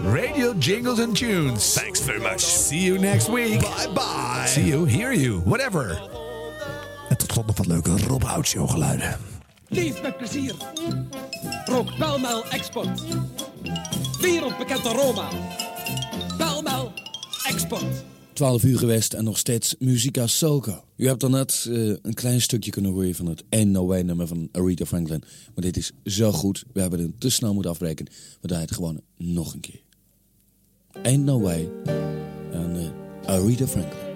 Radio 0.04 0.54
Jingles 0.58 0.98
and 1.00 1.16
Tunes. 1.16 1.72
Thanks 1.72 2.00
very 2.00 2.22
much. 2.22 2.40
See 2.40 2.80
you 2.80 2.98
next 2.98 3.28
week. 3.28 3.60
Bye 3.60 3.88
bye. 3.94 4.46
See 4.46 4.66
you, 4.66 4.90
hear 4.90 5.14
you, 5.14 5.42
whatever. 5.44 6.02
En 7.08 7.16
tot 7.16 7.32
slot 7.32 7.46
nog 7.46 7.56
wat 7.56 7.66
leuke 7.66 7.96
Rob 8.06 8.24
Oud 8.24 8.46
Show 8.46 8.70
geluiden. 8.70 9.16
Leef 9.68 10.02
met 10.02 10.16
plezier. 10.16 10.54
Rook 11.64 11.96
Belmel 11.98 12.44
Export. 12.50 13.02
Wereldbekend 14.20 14.86
aroma. 14.86 15.28
Belmel 16.38 16.92
Export. 17.48 18.04
12 18.40 18.62
uur 18.62 18.78
geweest 18.78 19.12
en 19.12 19.24
nog 19.24 19.38
steeds 19.38 19.74
Musica 19.78 20.26
Soca. 20.26 20.84
U 20.96 21.06
hebt 21.06 21.20
daarnet 21.20 21.66
net 21.66 21.76
eh, 21.76 21.96
een 22.02 22.14
klein 22.14 22.40
stukje 22.40 22.70
kunnen 22.70 22.92
horen 22.92 23.14
van 23.14 23.26
het 23.26 23.44
Ain't 23.48 23.70
No 23.70 23.86
Way 23.86 24.00
nummer 24.00 24.26
van 24.26 24.48
Aretha 24.52 24.86
Franklin. 24.86 25.22
Maar 25.54 25.64
dit 25.64 25.76
is 25.76 25.92
zo 26.04 26.32
goed, 26.32 26.64
we 26.72 26.80
hebben 26.80 27.00
het 27.00 27.20
te 27.20 27.30
snel 27.30 27.52
moeten 27.52 27.70
afbreken. 27.70 28.06
We 28.40 28.48
draaien 28.48 28.66
het 28.66 28.74
gewoon 28.74 29.00
nog 29.16 29.54
een 29.54 29.60
keer. 29.60 29.80
Ain't 31.02 31.24
No 31.24 31.40
Way 31.40 31.68
en 32.52 32.76
eh, 32.76 33.34
Aretha 33.34 33.66
Franklin. 33.66 34.08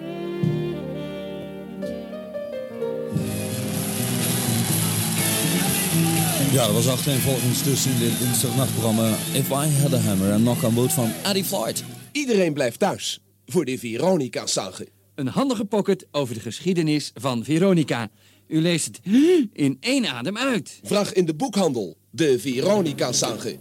Ja, 6.51 6.65
dat 6.65 6.73
was 6.73 6.87
achtereenvolgens 6.87 7.63
dus 7.63 7.85
in 7.85 7.99
dit 7.99 8.19
dinsdagnachtprogramma 8.19 9.09
If 9.33 9.49
I 9.49 9.81
Had 9.81 9.93
a 9.93 9.97
Hammer 9.97 10.31
en 10.31 10.41
Knock 10.41 10.63
on 10.63 10.73
Wood 10.73 10.93
van 10.93 11.11
Eddie 11.23 11.45
Floyd. 11.45 11.83
Iedereen 12.11 12.53
blijft 12.53 12.79
thuis 12.79 13.19
voor 13.45 13.65
de 13.65 13.77
Veronica-sage. 13.77 14.87
Een 15.15 15.27
handige 15.27 15.65
pocket 15.65 16.07
over 16.11 16.33
de 16.33 16.39
geschiedenis 16.39 17.11
van 17.13 17.43
Veronica. 17.43 18.09
U 18.47 18.61
leest 18.61 18.85
het 18.85 18.99
in 19.53 19.77
één 19.79 20.05
adem 20.05 20.37
uit. 20.37 20.79
Vraag 20.83 21.13
in 21.13 21.25
de 21.25 21.33
boekhandel 21.33 21.97
de 22.09 22.39
Veronica-sage. 22.39 23.57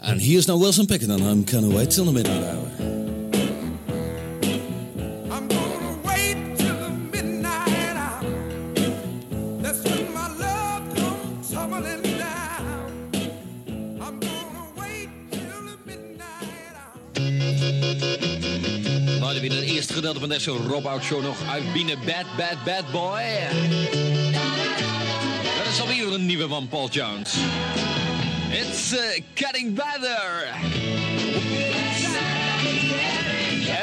And 0.00 0.20
here's 0.20 0.46
now 0.46 0.60
Wilson 0.60 0.86
Pickett 0.86 1.10
and 1.10 1.20
I'm 1.20 1.44
gonna 1.46 1.74
wait 1.74 1.90
till 1.90 2.04
the 2.04 2.12
midnight 2.12 2.42
hour. 2.42 2.87
Nou, 19.38 19.50
weer 19.50 19.60
het 19.60 19.70
eerste 19.70 19.92
gedeelte 19.92 20.20
van 20.20 20.28
deze 20.28 20.50
Rob 20.50 20.86
Out 20.86 21.02
Show 21.02 21.22
nog 21.22 21.36
uit 21.50 21.72
binnen 21.72 21.98
Bad 22.04 22.24
Bad 22.36 22.64
Bad 22.64 22.90
Boy. 22.92 23.22
Dat 25.58 25.66
is 25.72 25.80
alweer 25.80 26.12
een 26.12 26.26
nieuwe 26.26 26.48
van 26.48 26.68
Paul 26.68 26.88
Jones. 26.88 27.34
It's 28.50 28.92
uh, 28.92 28.98
getting 29.34 29.74
better. 29.74 30.48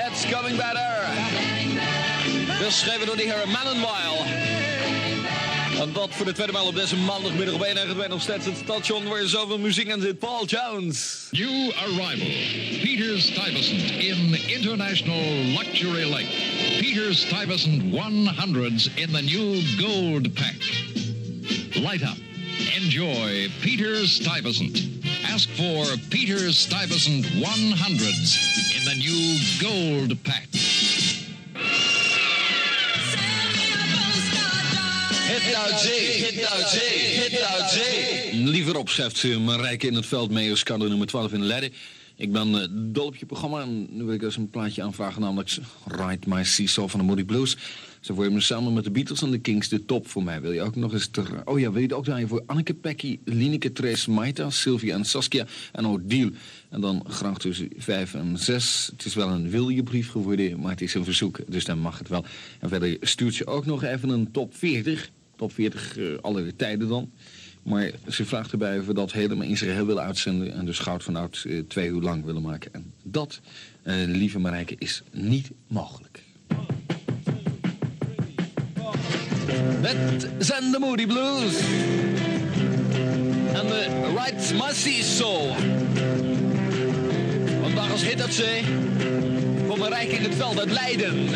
It's 0.08 0.26
coming 0.32 0.58
better. 0.58 1.06
Geschreven 2.48 3.06
door 3.06 3.16
de 3.16 3.24
heer 3.24 3.48
Mannenweil. 3.48 4.65
En 5.80 5.94
dat 5.94 6.10
voor 6.12 6.26
de 6.26 6.32
tweede 6.32 6.52
maal 6.52 6.68
op 6.68 6.76
deze 6.76 6.96
maandagmiddag 6.96 7.62
1 7.62 7.78
en 7.78 8.10
nog 8.10 8.22
steeds 8.22 8.46
het 8.46 8.58
station 8.64 9.04
waar 9.08 9.28
zoveel 9.28 9.60
muziek 9.60 9.92
aan 9.92 10.02
zit. 10.02 10.20
Paul 10.20 10.46
Jones. 10.46 11.28
New 11.32 11.72
arrival, 11.72 12.28
Peter 12.82 13.22
Stuyvesant 13.22 13.92
in 13.92 14.40
International 14.48 15.22
Luxury 15.58 16.10
Lake. 16.10 16.28
Peter 16.80 17.16
Stuyvesant 17.16 17.82
100s 17.84 18.90
in 18.96 19.12
the 19.12 19.22
new 19.22 19.62
gold 19.80 20.34
pack. 20.34 20.56
Light 21.74 22.02
up. 22.02 22.18
Enjoy 22.76 23.50
Peter 23.62 24.08
Stuyvesant. 24.08 24.82
Ask 25.34 25.50
for 25.50 25.86
Peter 26.10 26.54
Stuyvesant 26.54 27.26
100s 27.26 28.38
in 28.76 28.84
the 28.86 28.96
new 28.98 29.40
gold 29.60 30.24
pack. 30.24 30.48
Hit 35.46 35.54
nou 35.54 35.70
J, 35.70 35.88
hit 36.24 36.36
nou 36.42 36.60
J, 36.60 36.78
hit 37.20 37.32
nou 37.32 37.62
J. 37.74 38.50
Liever 38.50 38.78
op, 38.78 38.90
schrijft 38.90 39.18
ze 39.18 39.40
Marijke 39.40 39.88
in 39.88 39.94
het 39.94 40.06
veld, 40.06 40.32
Meierskade 40.32 40.88
nummer 40.88 41.08
12 41.08 41.34
in 41.34 41.44
Leiden. 41.44 41.74
Ik 42.16 42.32
ben 42.32 42.62
eh, 42.62 42.68
dol 42.72 43.06
op 43.06 43.16
je 43.16 43.26
programma 43.26 43.62
en 43.62 43.88
nu 43.90 44.04
wil 44.04 44.14
ik 44.14 44.22
eens 44.22 44.38
een 44.38 44.50
plaatje 44.50 44.84
aanvragen, 44.84 45.22
namelijk 45.22 45.58
Ride 45.86 46.28
My 46.28 46.44
Seesaw 46.44 46.90
van 46.90 47.00
de 47.00 47.06
Moody 47.06 47.24
Blues. 47.24 47.58
Ze 48.00 48.14
vormen 48.14 48.42
samen 48.42 48.74
met 48.74 48.84
de 48.84 48.92
Beatles 48.92 49.22
en 49.22 49.32
de 49.32 49.38
Kings 49.38 49.70
de 49.70 49.86
top 49.86 50.08
voor 50.08 50.24
mij. 50.24 50.42
Wil 50.42 50.52
je 50.52 50.62
ook 50.62 50.76
nog 50.76 50.94
eens 50.94 51.08
ter... 51.08 51.42
Oh 51.44 51.60
ja, 51.60 51.72
wil 51.72 51.82
je 51.82 51.88
het 51.88 51.96
ook 51.96 52.04
draaien 52.04 52.28
voor 52.28 52.44
Anneke 52.46 52.74
Pekkie, 52.74 53.20
Lineke 53.26 53.72
Trace, 53.72 54.12
Maita, 54.12 54.50
Sylvia 54.50 54.96
en 54.96 55.06
Saskia 55.06 55.46
en 55.72 55.88
Odile. 55.88 56.32
En 56.70 56.82
dan 56.82 57.06
graag 57.08 57.38
tussen 57.38 57.70
5 57.78 58.14
en 58.14 58.38
6. 58.38 58.90
Het 58.92 59.06
is 59.06 59.14
wel 59.14 59.30
een 59.30 59.50
wiljebrief 59.50 60.10
geworden, 60.10 60.60
maar 60.60 60.72
het 60.72 60.82
is 60.82 60.94
een 60.94 61.04
verzoek, 61.04 61.40
dus 61.48 61.66
dan 61.66 61.80
mag 61.80 61.98
het 61.98 62.08
wel. 62.08 62.26
En 62.60 62.70
verder 62.70 62.98
stuurt 63.02 63.34
ze 63.34 63.48
ook 63.48 63.66
nog 63.66 63.84
even 63.84 64.10
een 64.10 64.32
top 64.32 64.56
40. 64.56 65.10
Top 65.36 65.54
40 65.54 65.98
uh, 65.98 66.18
alle 66.22 66.56
tijden 66.56 66.88
dan. 66.88 67.12
Maar 67.64 67.92
ze 68.10 68.26
vraagt 68.26 68.52
erbij 68.52 68.80
of 68.80 68.86
we 68.86 68.94
dat 68.94 69.12
helemaal 69.12 69.48
in 69.48 69.58
zijn 69.58 69.70
geheel 69.70 69.86
willen 69.86 70.04
uitzenden... 70.04 70.54
en 70.54 70.66
dus 70.66 70.80
Goud 70.80 71.04
van 71.04 71.16
Oud 71.16 71.44
uh, 71.48 71.64
twee 71.68 71.90
uur 71.90 72.02
lang 72.02 72.26
willen 72.26 72.42
maken. 72.42 72.74
En 72.74 72.94
dat, 73.04 73.40
uh, 73.84 73.94
lieve 74.06 74.40
Marijke, 74.40 74.76
is 74.78 75.04
niet 75.12 75.52
mogelijk. 75.68 76.24
Het 79.82 80.28
zijn 80.38 80.72
de 80.72 80.80
Moody 80.80 81.06
Blues. 81.06 81.60
En 83.54 83.68
de 83.68 84.14
Right 84.16 84.54
Soul. 85.04 85.56
Vandaag 87.62 87.92
als 87.92 88.04
hit 88.04 88.18
dat 88.18 88.34
ze... 88.34 88.62
voor 89.68 89.78
Marijke 89.78 90.16
in 90.16 90.24
het 90.24 90.36
veld 90.36 90.60
uit 90.60 90.72
Leiden. 90.72 91.30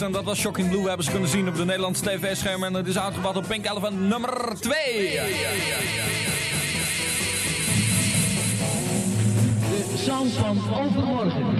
En 0.00 0.12
dat 0.12 0.24
was 0.24 0.38
Shocking 0.38 0.68
Blue. 0.68 0.82
We 0.82 0.88
hebben 0.88 1.04
ze 1.04 1.10
kunnen 1.10 1.28
zien 1.28 1.48
op 1.48 1.56
de 1.56 1.64
Nederlandse 1.64 2.02
tv-schermen. 2.02 2.68
En 2.68 2.74
het 2.74 2.86
is 2.86 2.98
uitgebracht 2.98 3.36
op 3.36 3.44
Pink 3.48 3.66
Elephant 3.66 4.00
nummer 4.00 4.56
2. 4.60 5.20
Sound 9.96 10.32
van 10.32 10.58
overmorgen. 10.86 11.56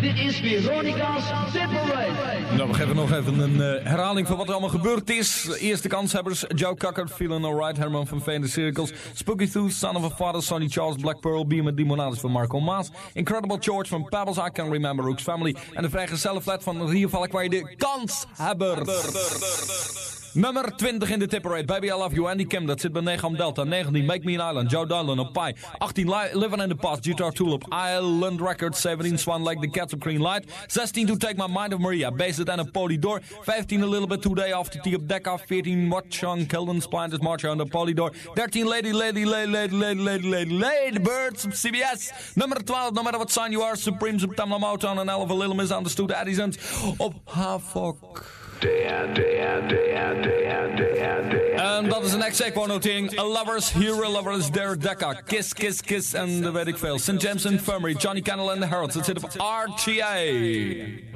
Dit 0.00 0.18
is 0.18 0.36
Veronica's 0.36 1.24
Separate. 1.52 2.54
Nou, 2.56 2.68
we 2.68 2.74
geven 2.74 2.96
nog 2.96 3.12
even 3.12 3.38
een 3.38 3.62
eh, 3.62 3.84
herhaling 3.84 4.26
van 4.26 4.36
wat 4.36 4.46
er 4.46 4.52
allemaal 4.52 4.70
gebeurd 4.70 5.10
is. 5.10 5.48
Eerste 5.58 5.88
kanshebbers, 5.88 6.44
Joe 6.48 6.76
Cocker, 6.76 7.08
Feeling 7.08 7.44
Alright, 7.44 7.76
Herman 7.76 8.06
van 8.06 8.22
Veen, 8.22 8.42
The 8.42 8.48
Circles, 8.48 8.92
Spooky 9.14 9.50
Tooth, 9.50 9.72
Son 9.72 9.96
of 9.96 10.04
a 10.04 10.10
Father, 10.10 10.42
Sonny 10.42 10.68
Charles, 10.68 10.96
Black 10.96 11.20
Pearl, 11.20 11.46
Beam 11.46 11.64
met 11.64 11.76
Demonades 11.76 12.20
van 12.20 12.30
Marco 12.30 12.60
Maas, 12.60 12.90
Incredible 13.12 13.56
George 13.60 13.88
van 13.88 14.04
Pebbles, 14.04 14.36
I 14.36 14.50
Can 14.52 14.70
Remember 14.70 15.04
Rook's 15.04 15.22
Family 15.22 15.56
en 15.72 15.82
de 15.82 15.90
vrijgezelle 15.90 16.42
flat 16.42 16.62
van 16.62 16.88
Rio 16.88 17.08
Valkwij, 17.08 17.48
de 17.48 17.74
kanshebbers. 17.76 20.23
Nummer 20.34 20.76
20 20.76 21.10
in 21.10 21.18
de 21.18 21.26
tipperate. 21.26 21.64
Baby 21.64 21.86
I 21.86 21.92
Love 21.92 22.14
You, 22.14 22.28
Andy 22.28 22.46
Kim. 22.46 22.66
Dat 22.66 22.80
zit 22.80 22.92
bij 22.92 23.02
9 23.02 23.28
om 23.28 23.36
Delta. 23.36 23.64
19 23.64 24.04
Make 24.04 24.20
Me 24.24 24.42
an 24.42 24.48
Island. 24.48 24.70
Joe 24.70 24.86
Dylan 24.86 25.18
op 25.18 25.32
Pi. 25.32 25.54
18 25.78 26.08
Li 26.08 26.28
Living 26.32 26.62
in 26.62 26.68
the 26.68 26.74
Past. 26.74 27.04
Guitar 27.04 27.32
Tool 27.32 27.52
op 27.52 27.64
Island 27.96 28.40
Records. 28.40 28.80
17 28.80 29.18
Swan 29.18 29.42
Lake. 29.42 29.60
The 29.60 29.70
Cats 29.70 29.92
of 29.92 30.00
Green 30.00 30.22
Light. 30.22 30.52
16 30.66 31.06
To 31.06 31.16
Take 31.16 31.34
My 31.36 31.60
Mind 31.60 31.74
of 31.74 31.80
Maria. 31.80 32.10
Base 32.10 32.40
It 32.40 32.48
and 32.48 32.60
a 32.60 32.64
Polydor. 32.64 33.20
15 33.42 33.82
A 33.82 33.86
Little 33.86 34.06
Bit 34.06 34.22
Today 34.22 34.52
After 34.52 34.80
Tea 34.80 34.94
op 34.94 35.08
Decca. 35.08 35.38
14 35.38 35.88
Watch 35.88 36.24
on 36.24 36.46
Kilden 36.46 36.80
Splinters 36.80 37.20
Marcher 37.20 37.50
on 37.50 37.58
the 37.58 37.66
Polydor. 37.66 38.14
13 38.34 38.68
Lady 38.68 38.92
Lady 38.92 39.24
Lady 39.24 39.50
Lady 39.50 39.76
Lady 39.76 40.00
Lady 40.02 40.28
Lady 40.28 40.52
Lady 40.52 41.00
Birds 41.00 41.44
op 41.44 41.52
CBS. 41.52 42.12
Nummer 42.34 42.64
12 42.64 42.92
No 42.92 43.02
Matter 43.02 43.18
What 43.18 43.30
Sign 43.30 43.50
You 43.52 43.64
Are. 43.64 43.76
Supremes 43.76 44.22
op 44.22 44.34
Tamla 44.34 44.58
Motown. 44.58 44.98
En 44.98 45.08
11 45.08 45.30
A 45.30 45.34
Little 45.34 45.54
Misunderstood 45.54 46.12
Addisons 46.12 46.56
op 46.96 47.14
Havok. 47.24 48.43
En 51.56 51.88
dat 51.88 52.04
is 52.04 52.12
een. 52.12 52.22
A 53.18 53.24
Lovers, 53.24 53.72
Hero 53.72 54.10
Lovers, 54.10 54.50
There 54.50 54.76
Decca. 54.76 55.12
Kiss, 55.12 55.52
Kiss, 55.52 55.80
Kiss 55.80 56.12
en 56.12 56.40
de 56.40 56.50
weet 56.50 56.66
ik 56.66 56.78
veel. 56.78 56.98
St. 56.98 57.22
James 57.22 57.44
Infirmary, 57.44 57.94
Johnny 57.94 58.20
Cannell 58.20 58.48
and 58.48 58.60
the 58.60 58.66
Heralds. 58.66 58.94
Het 58.94 59.04
zit 59.04 59.24
op 59.24 59.30
RTA. 59.30 60.14
10, 60.14 61.14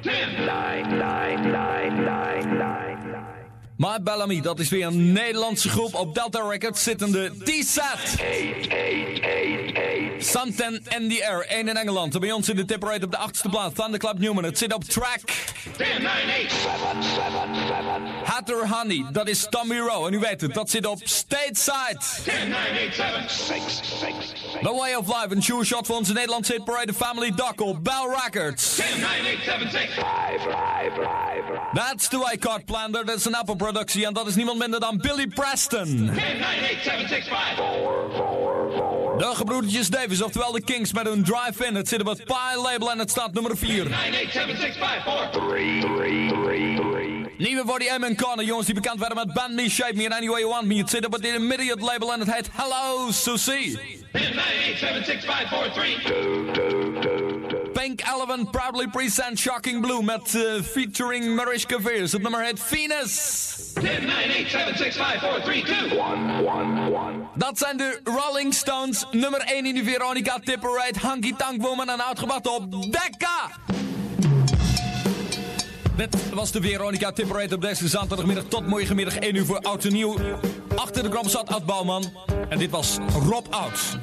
My 3.77 4.01
Bellamy, 4.01 4.41
dat 4.41 4.59
is 4.59 4.69
weer 4.69 4.85
een 4.85 5.11
Nederlandse 5.11 5.69
groep 5.69 5.93
op 5.93 6.15
Delta 6.15 6.47
Records 6.49 6.83
zittende 6.83 7.31
T-Set. 7.43 8.19
Something 10.19 10.79
in 10.97 11.09
the 11.09 11.23
Air, 11.23 11.45
1 11.47 11.67
in 11.67 11.77
Engeland. 11.77 12.19
Bij 12.19 12.31
ons 12.31 12.49
in 12.49 12.55
de 12.55 12.65
tipperate 12.65 13.05
op 13.05 13.11
de 13.11 13.17
achtste 13.17 13.49
plaats. 13.49 13.75
Thunderclap 13.75 14.19
Newman, 14.19 14.43
het 14.43 14.57
zit 14.57 14.73
op 14.73 14.83
track. 14.83 15.21
10, 15.77 15.87
9, 15.87 16.07
8, 16.07 16.51
7, 16.51 17.03
7, 17.03 17.55
7. 17.55 18.23
Hatter 18.23 18.67
Honey, 18.69 19.05
dat 19.11 19.27
is 19.27 19.47
Tommy 19.49 19.77
Rowe. 19.77 20.07
En 20.07 20.13
u 20.13 20.19
weet 20.19 20.41
het, 20.41 20.53
dat 20.53 20.69
zit 20.69 20.85
op 20.85 20.99
Stateside. 21.03 21.99
10, 22.23 22.49
9, 22.49 22.87
8, 22.87 22.95
7, 22.95 23.29
6, 23.29 23.81
6, 23.99 23.99
6. 23.99 24.61
The 24.61 24.73
Way 24.73 24.93
of 24.93 25.07
Life, 25.07 25.35
een 25.35 25.43
sure 25.43 25.65
shot 25.65 25.85
voor 25.85 25.95
onze 25.95 26.13
Nederlandse 26.13 26.53
hitparade 26.53 26.93
Family 26.93 27.31
Doc 27.35 27.55
op 27.55 27.83
Bell 27.83 28.17
Records. 28.23 28.75
10, 28.75 28.85
9, 28.85 29.09
8, 29.35 29.43
7, 29.43 29.71
6, 29.71 29.93
5, 29.93 30.41
5, 30.41 30.93
5. 30.93 31.73
That's 31.73 32.07
the 32.07 32.17
way 32.17 32.37
Card 32.37 32.65
Planter, 32.65 33.05
dat 33.05 33.15
is 33.15 33.25
een 33.25 33.35
Apple 33.35 33.55
productie. 33.55 34.05
En 34.05 34.13
dat 34.13 34.27
is 34.27 34.35
niemand 34.35 34.59
minder 34.59 34.79
dan 34.79 34.97
Billy 34.97 35.27
Preston. 35.27 35.85
10, 35.85 36.05
9, 36.05 36.43
8, 36.43 36.83
7, 36.83 37.07
6, 37.07 37.27
5. 37.27 37.37
De 39.19 39.31
gebroedertjes 39.35 39.89
Davis, 40.09 40.23
oftewel 40.23 40.51
de 40.51 40.61
Kings 40.61 40.93
met 40.93 41.07
hun 41.07 41.23
drive-in. 41.23 41.75
Het 41.75 41.87
zit 41.87 41.99
op 42.01 42.07
het 42.07 42.23
Pie 42.25 42.61
label 42.63 42.91
en 42.91 42.99
het 42.99 43.09
staat 43.09 43.33
nummer 43.33 43.57
4. 43.57 43.89
9, 43.89 44.25
8, 44.25 44.33
7, 44.33 44.57
6, 44.57 44.77
5, 44.77 45.03
4, 45.03 45.29
3, 45.31 45.81
3, 45.81 46.33
3, 46.43 46.79
3. 46.91 47.27
Nieuwe 47.37 47.63
voor 47.65 47.79
die 47.79 47.89
M 47.99 48.15
Connor, 48.15 48.45
jongens 48.45 48.65
die 48.65 48.75
bekend 48.75 48.99
werden 48.99 49.17
met 49.17 49.33
Band 49.33 49.53
Me, 49.53 49.69
Shape 49.69 49.93
Me 49.95 50.03
and 50.03 50.13
Any 50.13 50.27
Way 50.27 50.39
You 50.39 50.51
Want 50.51 50.65
Me. 50.65 50.75
Het 50.75 50.89
zit 50.89 51.05
op 51.05 51.13
het 51.13 51.25
Immediate 51.25 51.83
label 51.83 52.13
en 52.13 52.19
het 52.19 52.33
heet 52.33 52.49
Hello 52.51 53.11
Susie. 53.11 53.79
10, 54.11 54.21
9, 54.21 54.35
8, 54.71 54.79
7, 54.79 55.05
6, 55.05 55.25
5, 55.25 55.49
4, 55.49 55.71
3, 55.71 55.97
2, 56.03 56.51
2, 56.51 56.99
2, 56.99 57.38
Pink 57.79 58.01
Elephant 58.05 58.51
proudly 58.51 58.87
present 58.87 59.39
Shocking 59.39 59.81
Blue 59.81 60.03
met 60.03 60.33
uh, 60.33 60.61
featuring 60.61 61.35
Mariska 61.35 61.79
Veers. 61.79 62.11
Het 62.11 62.21
nummer 62.21 62.43
heet 62.43 62.59
Venus. 62.59 63.71
10, 63.73 63.83
9, 63.83 64.43
8, 64.43 64.51
7, 64.51 64.77
6, 64.77 64.95
5, 64.95 65.19
4, 65.19 65.41
3, 65.43 65.63
2, 65.63 65.99
1, 65.99 66.47
1, 66.47 66.93
1. 66.93 67.27
Dat 67.35 67.57
zijn 67.57 67.77
de 67.77 67.99
Rolling 68.03 68.53
Stones, 68.53 69.05
nummer 69.11 69.39
1 69.41 69.65
in 69.65 69.75
de 69.75 69.83
Veronica 69.83 70.39
Tipperite, 70.43 70.99
Hanky 70.99 71.33
Tank 71.35 71.61
Woman 71.61 71.89
en 71.89 72.05
uitgebracht 72.05 72.47
op 72.47 72.91
Decca. 72.91 73.49
Dit 75.95 76.33
was 76.33 76.51
de 76.51 76.61
Veronica 76.61 77.11
Tipperite 77.11 77.55
op 77.55 77.61
deze 77.61 77.87
zaterdagmiddag 77.87 78.43
tot 78.43 78.67
morgenmiddag 78.67 79.15
1 79.15 79.35
uur 79.35 79.45
voor 79.45 79.59
Oud 79.59 79.85
en 79.85 79.93
Nieuw. 79.93 80.17
Achter 80.75 81.03
de 81.03 81.09
krom 81.09 81.29
zat 81.29 81.47
Ad 81.47 81.65
Bouwman. 81.65 82.03
En 82.49 82.57
dit 82.57 82.69
was 82.69 82.97
Rob 83.29 83.45
Oud. 83.49 83.97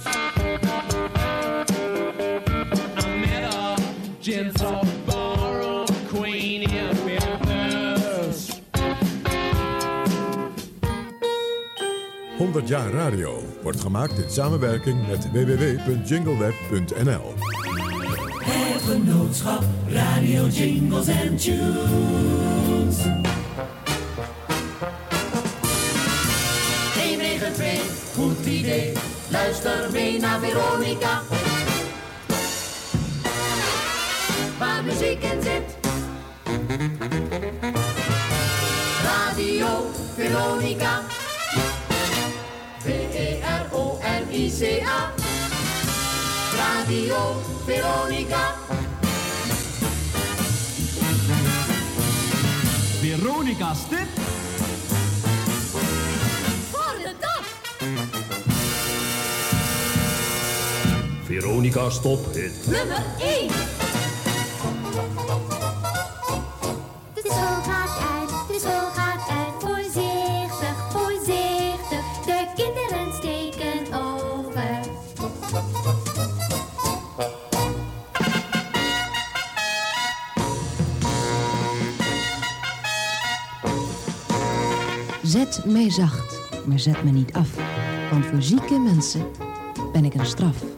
Gentle 4.27 4.83
borrowed 5.05 5.91
queen 6.09 6.63
in 6.63 7.05
Memphis. 7.05 8.61
100 12.37 12.69
jaar 12.69 12.91
radio 12.91 13.43
wordt 13.63 13.81
gemaakt 13.81 14.19
in 14.19 14.31
samenwerking 14.31 15.09
met 15.09 15.33
www.jingleweb.nl. 15.33 17.35
Het 18.45 18.83
genootschap 18.83 19.65
Radio 19.89 20.47
Jingles 20.47 21.09
and 21.09 21.43
Tunes. 21.43 22.97
192, 26.95 27.83
goed 28.15 28.47
idee. 28.47 28.93
Luister 29.29 29.89
mee 29.93 30.19
naar 30.19 30.41
Veronica. 30.41 31.23
Waar 34.59 34.85
muziek 34.85 35.23
in 35.23 35.43
zit. 35.43 35.77
Radio 39.03 39.91
Veronica. 40.15 41.01
E 41.55 41.61
V-E-R-O-N-I-C-A. 43.39 45.13
Radio 46.57 47.43
Veronica. 47.65 48.55
Veronica's 53.01 53.79
tip. 53.89 54.09
Voor 56.71 56.97
de 57.03 57.15
dag. 57.21 57.45
Veronica's 61.25 62.01
tophit. 62.01 62.67
Nummer 62.67 63.03
1. 63.19 63.76
Zet 85.27 85.63
mij 85.65 85.91
zacht, 85.91 86.41
maar 86.67 86.79
zet 86.79 87.05
me 87.05 87.11
niet 87.11 87.33
af. 87.33 87.49
Want 88.11 88.27
voor 88.27 88.43
zieke 88.43 88.79
mensen 88.79 89.27
ben 89.93 90.05
ik 90.05 90.15
een 90.15 90.27
straf. 90.27 90.76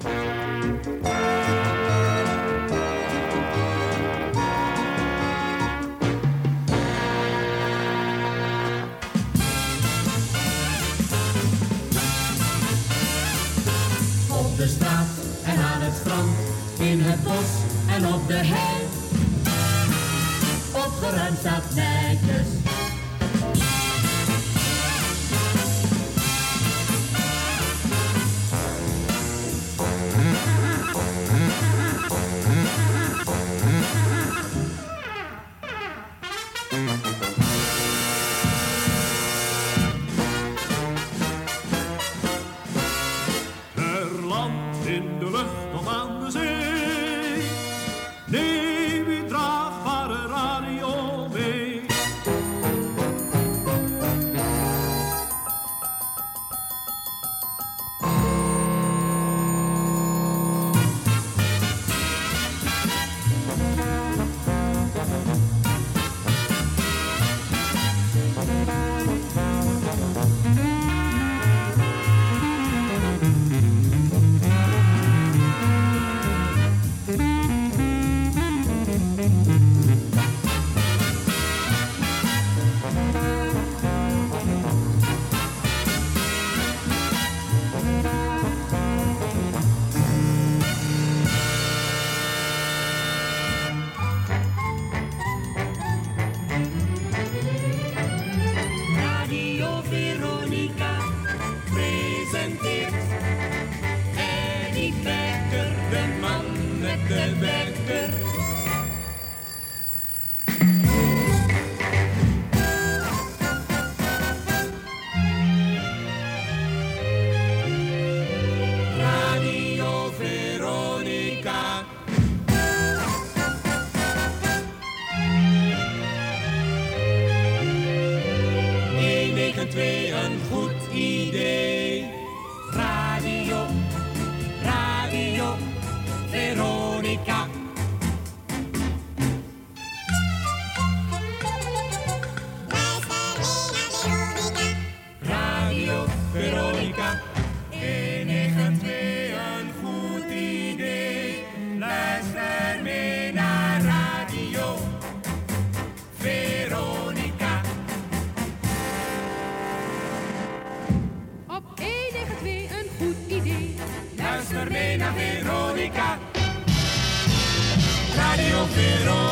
it 168.80 169.08
on. 169.08 169.27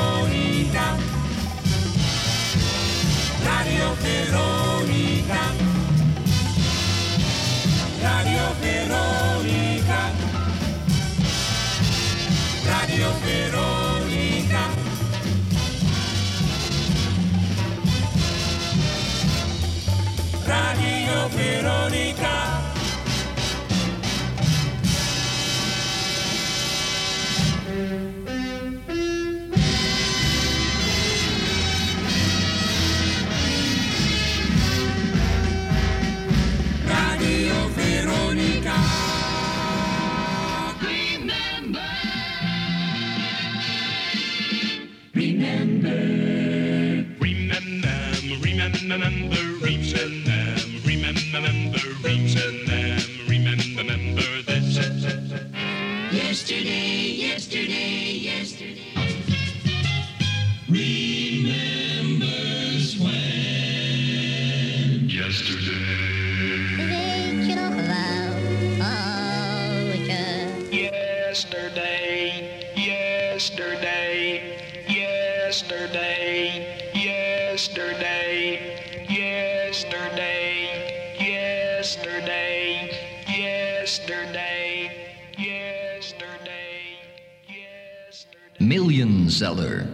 seller. 89.37 89.87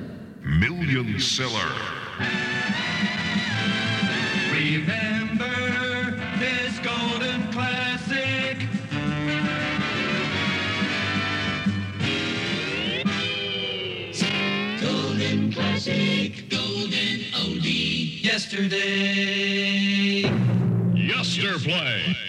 Million 0.44 1.18
seller. 1.18 1.72
Remember 4.52 6.16
this 6.38 6.78
golden 6.78 7.50
classic. 7.50 8.68
Golden 14.80 15.52
classic, 15.52 16.48
golden 16.48 17.18
oldie. 17.34 18.22
Yesterday. 18.22 20.22
Yesterplay. 20.94 22.21